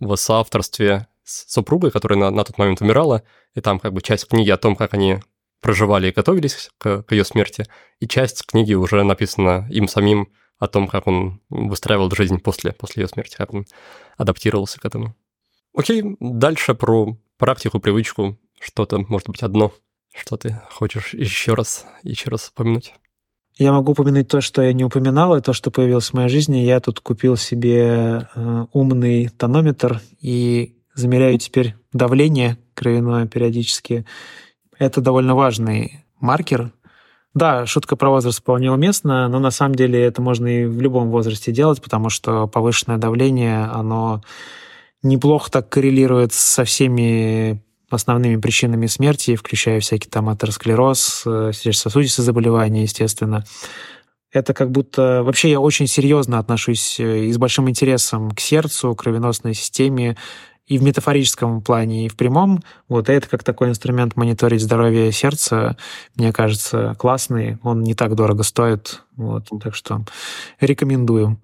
в 0.00 0.16
соавторстве 0.16 1.06
с 1.26 1.52
супругой, 1.52 1.90
которая 1.90 2.18
на, 2.18 2.30
на 2.30 2.44
тот 2.44 2.56
момент 2.56 2.80
умирала, 2.80 3.22
и 3.54 3.60
там 3.60 3.78
как 3.78 3.92
бы 3.92 4.00
часть 4.00 4.28
книги 4.28 4.50
о 4.50 4.56
том, 4.56 4.76
как 4.76 4.94
они 4.94 5.18
проживали 5.60 6.08
и 6.08 6.12
готовились 6.12 6.70
к, 6.78 7.02
к 7.02 7.12
ее 7.12 7.24
смерти, 7.24 7.66
и 7.98 8.06
часть 8.06 8.46
книги 8.46 8.74
уже 8.74 9.02
написана 9.02 9.66
им 9.70 9.88
самим 9.88 10.28
о 10.58 10.68
том, 10.68 10.86
как 10.88 11.06
он 11.06 11.42
выстраивал 11.50 12.10
жизнь 12.10 12.38
после, 12.38 12.72
после 12.72 13.02
ее 13.02 13.08
смерти, 13.08 13.36
как 13.36 13.52
он 13.52 13.66
адаптировался 14.16 14.80
к 14.80 14.84
этому. 14.84 15.14
Окей, 15.74 16.16
дальше 16.20 16.74
про 16.74 17.18
практику, 17.36 17.80
привычку, 17.80 18.38
что-то, 18.60 18.98
может 19.08 19.28
быть, 19.28 19.42
одно, 19.42 19.72
что 20.14 20.36
ты 20.36 20.60
хочешь 20.70 21.12
еще 21.12 21.54
раз, 21.54 21.84
еще 22.02 22.30
раз 22.30 22.48
упомянуть? 22.48 22.94
Я 23.58 23.72
могу 23.72 23.92
упомянуть 23.92 24.28
то, 24.28 24.40
что 24.40 24.62
я 24.62 24.72
не 24.72 24.84
упоминал, 24.84 25.36
и 25.36 25.42
то, 25.42 25.52
что 25.52 25.70
появилось 25.70 26.10
в 26.10 26.14
моей 26.14 26.28
жизни. 26.28 26.58
Я 26.58 26.80
тут 26.80 27.00
купил 27.00 27.36
себе 27.36 28.28
э, 28.34 28.66
умный 28.72 29.28
тонометр 29.28 30.00
и 30.20 30.75
замеряю 30.96 31.38
теперь 31.38 31.76
давление 31.92 32.58
кровяное 32.74 33.26
периодически. 33.26 34.04
Это 34.78 35.00
довольно 35.00 35.36
важный 35.36 36.04
маркер. 36.20 36.72
Да, 37.34 37.66
шутка 37.66 37.96
про 37.96 38.08
возраст 38.10 38.40
вполне 38.40 38.72
уместна, 38.72 39.28
но 39.28 39.38
на 39.38 39.50
самом 39.50 39.74
деле 39.74 40.02
это 40.02 40.22
можно 40.22 40.46
и 40.46 40.64
в 40.64 40.80
любом 40.80 41.10
возрасте 41.10 41.52
делать, 41.52 41.82
потому 41.82 42.08
что 42.08 42.46
повышенное 42.46 42.96
давление, 42.96 43.64
оно 43.64 44.22
неплохо 45.02 45.50
так 45.50 45.68
коррелирует 45.68 46.32
со 46.32 46.64
всеми 46.64 47.62
основными 47.90 48.36
причинами 48.36 48.86
смерти, 48.86 49.36
включая 49.36 49.80
всякие 49.80 50.10
там 50.10 50.28
атеросклероз, 50.28 51.22
э, 51.26 51.52
сердечно-сосудистые 51.54 52.24
заболевания, 52.24 52.82
естественно. 52.82 53.44
Это 54.32 54.54
как 54.54 54.70
будто... 54.70 55.22
Вообще 55.22 55.50
я 55.50 55.60
очень 55.60 55.86
серьезно 55.86 56.38
отношусь 56.38 56.98
э, 56.98 57.26
и 57.26 57.32
с 57.32 57.38
большим 57.38 57.70
интересом 57.70 58.30
к 58.32 58.40
сердцу, 58.40 58.94
кровеносной 58.94 59.54
системе, 59.54 60.16
и 60.66 60.78
в 60.78 60.82
метафорическом 60.82 61.62
плане, 61.62 62.06
и 62.06 62.08
в 62.08 62.16
прямом. 62.16 62.62
Вот 62.88 63.08
это 63.08 63.28
как 63.28 63.44
такой 63.44 63.68
инструмент 63.68 64.16
мониторить 64.16 64.62
здоровье 64.62 65.12
сердца, 65.12 65.76
мне 66.16 66.32
кажется, 66.32 66.94
классный. 66.98 67.58
Он 67.62 67.82
не 67.82 67.94
так 67.94 68.14
дорого 68.14 68.42
стоит. 68.42 69.02
Вот, 69.16 69.48
так 69.62 69.74
что 69.74 70.04
рекомендую. 70.60 71.40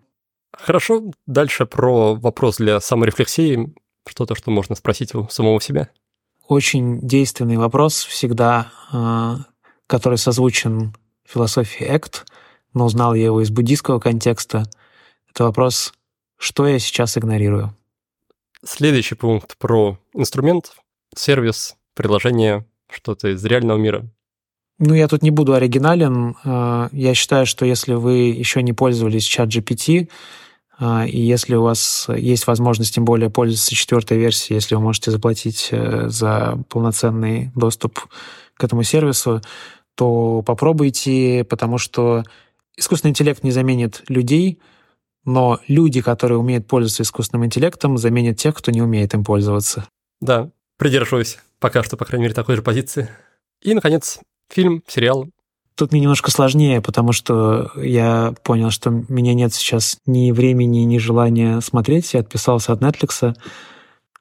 Хорошо. 0.52 1.12
Дальше 1.26 1.66
про 1.66 2.14
вопрос 2.14 2.56
для 2.56 2.80
саморефлексии. 2.80 3.72
Что-то, 4.08 4.34
что 4.34 4.50
можно 4.50 4.74
спросить 4.74 5.14
у 5.14 5.28
самого 5.28 5.60
себя 5.60 5.88
очень 6.52 7.00
действенный 7.00 7.56
вопрос 7.56 8.04
всегда, 8.04 8.70
а, 8.92 9.38
который 9.86 10.18
созвучен 10.18 10.94
философии 11.24 11.84
Экт, 11.84 12.26
но 12.74 12.86
узнал 12.86 13.14
я 13.14 13.26
его 13.26 13.40
из 13.40 13.50
буддийского 13.50 13.98
контекста. 13.98 14.64
Это 15.30 15.44
вопрос, 15.44 15.92
что 16.36 16.66
я 16.66 16.78
сейчас 16.78 17.16
игнорирую. 17.16 17.74
Следующий 18.64 19.16
пункт 19.16 19.56
про 19.58 19.98
инструмент, 20.14 20.72
сервис, 21.16 21.76
приложение, 21.94 22.64
что-то 22.88 23.34
из 23.34 23.44
реального 23.44 23.76
мира. 23.76 24.08
Ну, 24.78 24.94
я 24.94 25.08
тут 25.08 25.22
не 25.22 25.30
буду 25.30 25.54
оригинален. 25.54 26.36
А, 26.44 26.88
я 26.92 27.14
считаю, 27.14 27.44
что 27.44 27.66
если 27.66 27.94
вы 27.94 28.30
еще 28.30 28.62
не 28.62 28.72
пользовались 28.72 29.24
чат 29.24 29.48
GPT, 29.48 30.08
а, 30.78 31.06
и 31.06 31.20
если 31.20 31.56
у 31.56 31.62
вас 31.62 32.06
есть 32.08 32.46
возможность, 32.46 32.94
тем 32.94 33.04
более, 33.04 33.30
пользоваться 33.30 33.74
четвертой 33.74 34.18
версией, 34.18 34.56
если 34.56 34.76
вы 34.76 34.80
можете 34.80 35.10
заплатить 35.10 35.68
э, 35.70 36.08
за 36.08 36.58
полноценный 36.68 37.50
доступ 37.54 38.00
к 38.54 38.64
этому 38.64 38.84
сервису, 38.84 39.42
то 39.94 40.42
попробуйте, 40.42 41.44
потому 41.48 41.78
что 41.78 42.24
искусственный 42.76 43.10
интеллект 43.10 43.42
не 43.42 43.50
заменит 43.50 44.02
людей, 44.08 44.60
но 45.24 45.60
люди, 45.68 46.00
которые 46.00 46.38
умеют 46.38 46.66
пользоваться 46.66 47.02
искусственным 47.02 47.46
интеллектом, 47.46 47.98
заменят 47.98 48.38
тех, 48.38 48.54
кто 48.54 48.70
не 48.70 48.82
умеет 48.82 49.14
им 49.14 49.24
пользоваться. 49.24 49.86
Да, 50.20 50.50
придерживаюсь 50.78 51.38
пока 51.62 51.82
что, 51.82 51.96
по 51.96 52.04
крайней 52.04 52.24
мере, 52.24 52.34
такой 52.34 52.56
же 52.56 52.62
позиции. 52.62 53.08
И, 53.62 53.72
наконец, 53.72 54.18
фильм, 54.50 54.82
сериал, 54.86 55.28
Тут 55.74 55.90
мне 55.92 56.02
немножко 56.02 56.30
сложнее, 56.30 56.82
потому 56.82 57.12
что 57.12 57.70
я 57.76 58.34
понял, 58.42 58.70
что 58.70 58.90
у 58.90 59.04
меня 59.08 59.32
нет 59.32 59.54
сейчас 59.54 59.96
ни 60.04 60.30
времени, 60.30 60.80
ни 60.80 60.98
желания 60.98 61.60
смотреть. 61.62 62.12
Я 62.12 62.20
отписался 62.20 62.74
от 62.74 62.82
Netflix. 62.82 63.34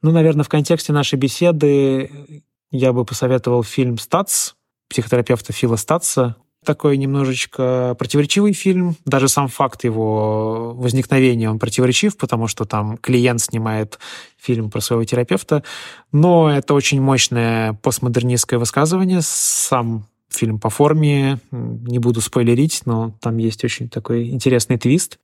Ну, 0.02 0.12
наверное, 0.12 0.46
в 0.46 0.50
контексте 0.50 0.94
нашей 0.94 1.20
беседы 1.20 2.44
я 2.72 2.94
бы 2.94 3.04
посоветовал 3.04 3.64
фильм 3.64 3.98
«Статс» 3.98 4.54
психотерапевта 4.88 5.52
Фила 5.52 5.76
Статса. 5.76 6.38
Такой 6.64 6.98
немножечко 6.98 7.96
противоречивый 7.98 8.54
фильм. 8.54 8.96
Даже 9.06 9.28
сам 9.28 9.48
факт 9.48 9.84
его 9.84 10.74
возникновения, 10.76 11.50
он 11.50 11.58
противоречив, 11.58 12.18
потому 12.18 12.48
что 12.48 12.66
там 12.66 12.98
клиент 12.98 13.42
снимает 13.42 13.98
фильм 14.40 14.70
про 14.70 14.80
своего 14.80 15.04
терапевта. 15.04 15.64
Но 16.12 16.52
это 16.52 16.76
очень 16.76 17.02
мощное 17.02 17.74
постмодернистское 17.82 18.60
высказывание. 18.60 19.22
Сам 19.24 20.06
фильм 20.34 20.60
по 20.60 20.70
форме, 20.70 21.40
не 21.52 22.00
буду 22.00 22.22
спойлерить, 22.22 22.82
но 22.86 23.16
там 23.22 23.38
есть 23.38 23.64
очень 23.64 23.90
такой 23.90 24.30
интересный 24.30 24.78
твист. 24.78 25.20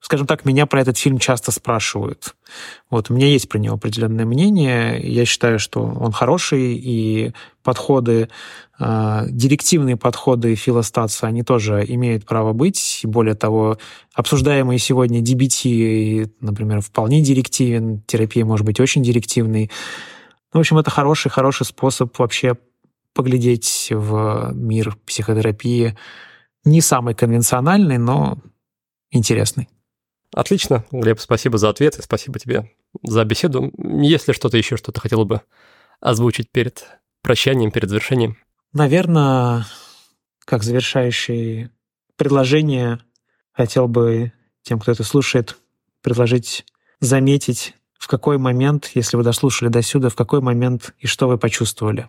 Скажем 0.00 0.26
так, 0.26 0.46
меня 0.46 0.64
про 0.64 0.80
этот 0.80 0.96
фильм 0.96 1.18
часто 1.18 1.52
спрашивают. 1.52 2.34
Вот, 2.88 3.10
у 3.10 3.14
меня 3.14 3.26
есть 3.26 3.50
про 3.50 3.58
него 3.58 3.74
определенное 3.74 4.24
мнение. 4.24 4.98
Я 5.02 5.26
считаю, 5.26 5.58
что 5.58 5.82
он 5.82 6.10
хороший, 6.10 6.74
и 6.74 7.32
подходы, 7.62 8.30
э, 8.78 9.26
директивные 9.28 9.98
подходы 9.98 10.54
Фила 10.54 10.80
Статса, 10.80 11.26
они 11.26 11.42
тоже 11.42 11.84
имеют 11.86 12.24
право 12.24 12.54
быть. 12.54 13.00
И 13.02 13.06
более 13.06 13.34
того, 13.34 13.76
обсуждаемый 14.14 14.78
сегодня 14.78 15.20
DBT, 15.20 16.30
например, 16.40 16.80
вполне 16.80 17.20
директивен, 17.20 18.00
терапия 18.06 18.46
может 18.46 18.64
быть 18.64 18.80
очень 18.80 19.02
директивной. 19.02 19.70
Ну, 20.54 20.58
в 20.58 20.60
общем, 20.60 20.78
это 20.78 20.90
хороший, 20.90 21.30
хороший 21.30 21.66
способ 21.66 22.18
вообще 22.18 22.56
поглядеть 23.14 23.88
в 23.90 24.52
мир 24.54 24.96
психотерапии. 25.06 25.96
Не 26.64 26.80
самый 26.80 27.14
конвенциональный, 27.14 27.98
но 27.98 28.38
интересный. 29.10 29.68
Отлично, 30.34 30.84
Глеб, 30.92 31.18
спасибо 31.18 31.58
за 31.58 31.70
ответ 31.70 31.98
и 31.98 32.02
спасибо 32.02 32.38
тебе 32.38 32.70
за 33.02 33.24
беседу. 33.24 33.72
Есть 33.78 34.28
ли 34.28 34.34
что-то 34.34 34.56
еще, 34.56 34.76
что 34.76 34.92
ты 34.92 35.00
хотел 35.00 35.24
бы 35.24 35.42
озвучить 36.00 36.50
перед 36.50 36.86
прощанием, 37.22 37.72
перед 37.72 37.88
завершением? 37.88 38.36
Наверное, 38.72 39.66
как 40.44 40.62
завершающее 40.62 41.70
предложение 42.16 43.00
хотел 43.52 43.88
бы 43.88 44.32
тем, 44.62 44.78
кто 44.78 44.92
это 44.92 45.02
слушает, 45.02 45.56
предложить 46.02 46.64
заметить, 47.00 47.74
в 47.98 48.06
какой 48.06 48.38
момент, 48.38 48.90
если 48.94 49.16
вы 49.16 49.22
дослушали 49.22 49.68
до 49.68 49.82
сюда, 49.82 50.08
в 50.08 50.14
какой 50.14 50.40
момент 50.40 50.94
и 50.98 51.06
что 51.06 51.28
вы 51.28 51.38
почувствовали. 51.38 52.08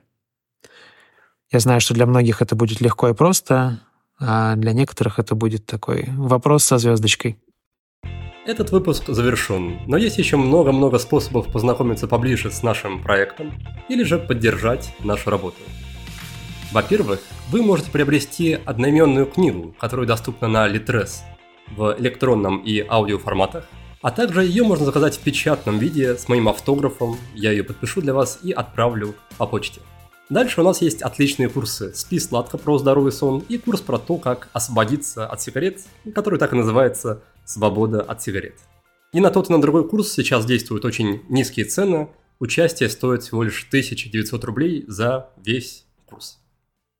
Я 1.51 1.59
знаю, 1.59 1.81
что 1.81 1.93
для 1.93 2.05
многих 2.05 2.41
это 2.41 2.55
будет 2.55 2.79
легко 2.79 3.09
и 3.09 3.13
просто, 3.13 3.81
а 4.19 4.55
для 4.55 4.71
некоторых 4.71 5.19
это 5.19 5.35
будет 5.35 5.65
такой 5.65 6.05
вопрос 6.15 6.63
со 6.63 6.77
звездочкой. 6.77 7.37
Этот 8.45 8.71
выпуск 8.71 9.03
завершен, 9.07 9.81
но 9.85 9.97
есть 9.97 10.17
еще 10.17 10.37
много-много 10.37 10.97
способов 10.97 11.51
познакомиться 11.51 12.07
поближе 12.07 12.51
с 12.51 12.63
нашим 12.63 13.03
проектом 13.03 13.53
или 13.89 14.03
же 14.03 14.17
поддержать 14.17 14.95
нашу 14.99 15.29
работу. 15.29 15.57
Во-первых, 16.71 17.19
вы 17.49 17.61
можете 17.61 17.91
приобрести 17.91 18.57
одноименную 18.65 19.25
книгу, 19.25 19.75
которая 19.77 20.07
доступна 20.07 20.47
на 20.47 20.69
Litres 20.69 21.19
в 21.75 21.97
электронном 21.99 22.59
и 22.59 22.79
аудиоформатах, 22.79 23.65
а 24.01 24.11
также 24.11 24.45
ее 24.45 24.63
можно 24.63 24.85
заказать 24.85 25.17
в 25.17 25.19
печатном 25.19 25.79
виде 25.79 26.15
с 26.15 26.29
моим 26.29 26.47
автографом, 26.47 27.17
я 27.35 27.51
ее 27.51 27.65
подпишу 27.65 28.01
для 28.01 28.13
вас 28.13 28.39
и 28.41 28.53
отправлю 28.53 29.15
по 29.37 29.45
почте. 29.45 29.81
Дальше 30.31 30.61
у 30.61 30.63
нас 30.63 30.81
есть 30.81 31.01
отличные 31.01 31.49
курсы 31.49 31.93
«Спи 31.93 32.17
сладко» 32.17 32.57
про 32.57 32.77
здоровый 32.77 33.11
сон 33.11 33.43
и 33.49 33.57
курс 33.57 33.81
про 33.81 33.97
то, 33.99 34.15
как 34.15 34.47
освободиться 34.53 35.27
от 35.27 35.41
сигарет, 35.41 35.81
который 36.15 36.39
так 36.39 36.53
и 36.53 36.55
называется 36.55 37.21
«Свобода 37.43 38.01
от 38.01 38.21
сигарет». 38.21 38.55
И 39.11 39.19
на 39.19 39.29
тот 39.29 39.49
и 39.49 39.51
на 39.51 39.59
другой 39.59 39.89
курс 39.89 40.13
сейчас 40.13 40.45
действуют 40.45 40.85
очень 40.85 41.21
низкие 41.27 41.65
цены. 41.65 42.07
Участие 42.39 42.87
стоит 42.87 43.23
всего 43.23 43.43
лишь 43.43 43.67
1900 43.67 44.41
рублей 44.45 44.85
за 44.87 45.31
весь 45.35 45.85
курс. 46.05 46.39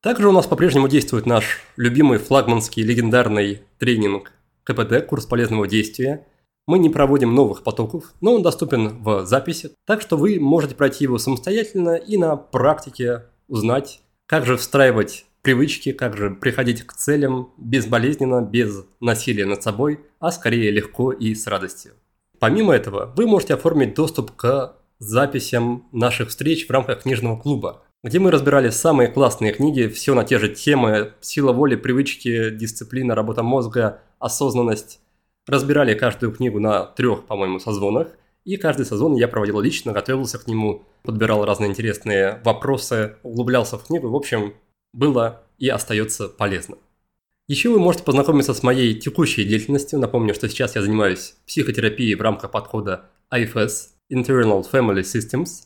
Также 0.01 0.27
у 0.27 0.33
нас 0.33 0.45
по-прежнему 0.45 0.89
действует 0.89 1.25
наш 1.25 1.61
любимый 1.77 2.17
флагманский 2.17 2.83
легендарный 2.83 3.61
тренинг 3.79 4.33
КПД, 4.65 5.07
курс 5.07 5.25
полезного 5.25 5.69
действия, 5.69 6.27
мы 6.71 6.79
не 6.79 6.89
проводим 6.89 7.35
новых 7.35 7.63
потоков, 7.63 8.13
но 8.21 8.33
он 8.33 8.43
доступен 8.43 9.03
в 9.03 9.25
записи, 9.25 9.71
так 9.85 9.99
что 9.99 10.15
вы 10.15 10.39
можете 10.39 10.73
пройти 10.73 11.03
его 11.03 11.17
самостоятельно 11.17 11.95
и 11.95 12.15
на 12.15 12.37
практике 12.37 13.25
узнать, 13.49 13.99
как 14.25 14.45
же 14.45 14.55
встраивать 14.55 15.25
привычки, 15.41 15.91
как 15.91 16.15
же 16.15 16.29
приходить 16.29 16.83
к 16.83 16.93
целям 16.93 17.51
безболезненно, 17.57 18.41
без 18.41 18.85
насилия 19.01 19.45
над 19.45 19.61
собой, 19.61 19.99
а 20.21 20.31
скорее 20.31 20.71
легко 20.71 21.11
и 21.11 21.35
с 21.35 21.45
радостью. 21.45 21.91
Помимо 22.39 22.73
этого, 22.73 23.13
вы 23.17 23.27
можете 23.27 23.55
оформить 23.55 23.93
доступ 23.93 24.31
к 24.37 24.73
записям 24.97 25.89
наших 25.91 26.29
встреч 26.29 26.67
в 26.67 26.71
рамках 26.71 27.01
книжного 27.01 27.35
клуба, 27.35 27.83
где 28.01 28.19
мы 28.19 28.31
разбирали 28.31 28.69
самые 28.69 29.09
классные 29.09 29.51
книги, 29.51 29.89
все 29.89 30.15
на 30.15 30.23
те 30.23 30.39
же 30.39 30.47
темы, 30.47 31.15
сила 31.19 31.51
воли, 31.51 31.75
привычки, 31.75 32.49
дисциплина, 32.49 33.13
работа 33.13 33.43
мозга, 33.43 33.99
осознанность, 34.19 35.01
разбирали 35.47 35.93
каждую 35.93 36.31
книгу 36.31 36.59
на 36.59 36.85
трех, 36.85 37.25
по-моему, 37.25 37.59
созвонах, 37.59 38.07
и 38.43 38.57
каждый 38.57 38.85
сезон 38.85 39.15
я 39.15 39.27
проводил 39.27 39.59
лично, 39.59 39.91
готовился 39.91 40.39
к 40.39 40.47
нему, 40.47 40.83
подбирал 41.03 41.45
разные 41.45 41.69
интересные 41.69 42.41
вопросы, 42.43 43.17
углублялся 43.23 43.77
в 43.77 43.85
книгу. 43.85 44.09
В 44.09 44.15
общем, 44.15 44.53
было 44.93 45.43
и 45.57 45.69
остается 45.69 46.27
полезно. 46.27 46.77
Еще 47.47 47.69
вы 47.69 47.79
можете 47.79 48.03
познакомиться 48.03 48.53
с 48.53 48.63
моей 48.63 48.95
текущей 48.95 49.43
деятельностью. 49.43 49.99
Напомню, 49.99 50.33
что 50.33 50.47
сейчас 50.47 50.75
я 50.75 50.81
занимаюсь 50.81 51.35
психотерапией 51.45 52.15
в 52.15 52.21
рамках 52.21 52.49
подхода 52.51 53.09
IFS– 53.31 53.89
Internal 54.11 54.65
Family 54.69 55.01
Systems. 55.01 55.65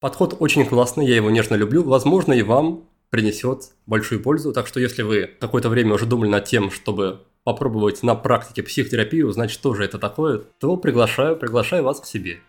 Подход 0.00 0.36
очень 0.40 0.66
классный, 0.66 1.06
я 1.06 1.16
его 1.16 1.30
нежно 1.30 1.54
люблю. 1.54 1.84
Возможно, 1.84 2.32
и 2.32 2.42
вам 2.42 2.88
принесет 3.10 3.72
большую 3.86 4.22
пользу. 4.22 4.52
Так 4.52 4.66
что 4.66 4.80
если 4.80 5.02
вы 5.02 5.30
какое-то 5.40 5.68
время 5.68 5.94
уже 5.94 6.06
думали 6.06 6.30
над 6.30 6.44
тем, 6.46 6.70
чтобы 6.70 7.20
попробовать 7.44 8.02
на 8.02 8.14
практике 8.14 8.62
психотерапию, 8.62 9.28
узнать, 9.28 9.50
что 9.50 9.74
же 9.74 9.84
это 9.84 9.98
такое, 9.98 10.42
то 10.58 10.76
приглашаю, 10.76 11.36
приглашаю 11.36 11.84
вас 11.84 12.00
к 12.00 12.06
себе. 12.06 12.40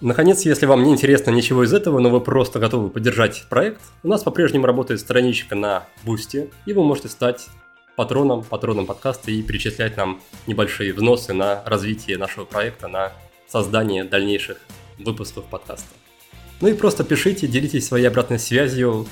Наконец, 0.00 0.44
если 0.44 0.66
вам 0.66 0.82
не 0.82 0.92
интересно 0.92 1.30
ничего 1.30 1.64
из 1.64 1.72
этого, 1.72 2.00
но 2.00 2.10
вы 2.10 2.20
просто 2.20 2.58
готовы 2.58 2.90
поддержать 2.90 3.46
проект, 3.48 3.80
у 4.02 4.08
нас 4.08 4.22
по-прежнему 4.22 4.66
работает 4.66 5.00
страничка 5.00 5.54
на 5.54 5.84
Boosty, 6.04 6.50
и 6.66 6.74
вы 6.74 6.84
можете 6.84 7.08
стать 7.08 7.46
патроном, 7.96 8.44
патроном 8.44 8.84
подкаста 8.84 9.30
и 9.30 9.42
перечислять 9.42 9.96
нам 9.96 10.20
небольшие 10.46 10.92
взносы 10.92 11.32
на 11.32 11.62
развитие 11.64 12.18
нашего 12.18 12.44
проекта, 12.44 12.88
на 12.88 13.12
создание 13.48 14.04
дальнейших 14.04 14.58
выпусков 14.98 15.46
подкаста. 15.46 15.88
Ну 16.60 16.68
и 16.68 16.74
просто 16.74 17.04
пишите, 17.04 17.46
делитесь 17.46 17.86
своей 17.86 18.06
обратной 18.06 18.38
связью, 18.38 19.06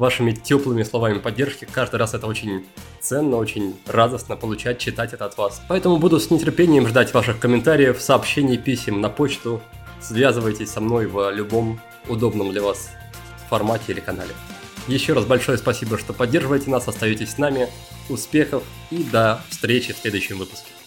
вашими 0.00 0.32
теплыми 0.32 0.82
словами 0.82 1.18
поддержки. 1.18 1.68
Каждый 1.70 1.96
раз 1.96 2.14
это 2.14 2.26
очень 2.26 2.64
ценно, 3.00 3.36
очень 3.36 3.78
радостно 3.86 4.34
получать, 4.34 4.78
читать 4.78 5.12
это 5.12 5.26
от 5.26 5.36
вас. 5.36 5.60
Поэтому 5.68 5.98
буду 5.98 6.18
с 6.18 6.30
нетерпением 6.30 6.88
ждать 6.88 7.12
ваших 7.12 7.38
комментариев, 7.38 8.00
сообщений, 8.00 8.56
писем 8.56 9.02
на 9.02 9.10
почту. 9.10 9.60
Связывайтесь 10.00 10.70
со 10.70 10.80
мной 10.80 11.06
в 11.06 11.30
любом 11.30 11.78
удобном 12.08 12.50
для 12.50 12.62
вас 12.62 12.90
формате 13.50 13.84
или 13.88 14.00
канале. 14.00 14.32
Еще 14.88 15.12
раз 15.12 15.26
большое 15.26 15.58
спасибо, 15.58 15.98
что 15.98 16.14
поддерживаете 16.14 16.70
нас, 16.70 16.88
остаетесь 16.88 17.32
с 17.32 17.38
нами. 17.38 17.68
Успехов 18.08 18.62
и 18.90 19.04
до 19.04 19.42
встречи 19.50 19.92
в 19.92 19.98
следующем 19.98 20.38
выпуске. 20.38 20.79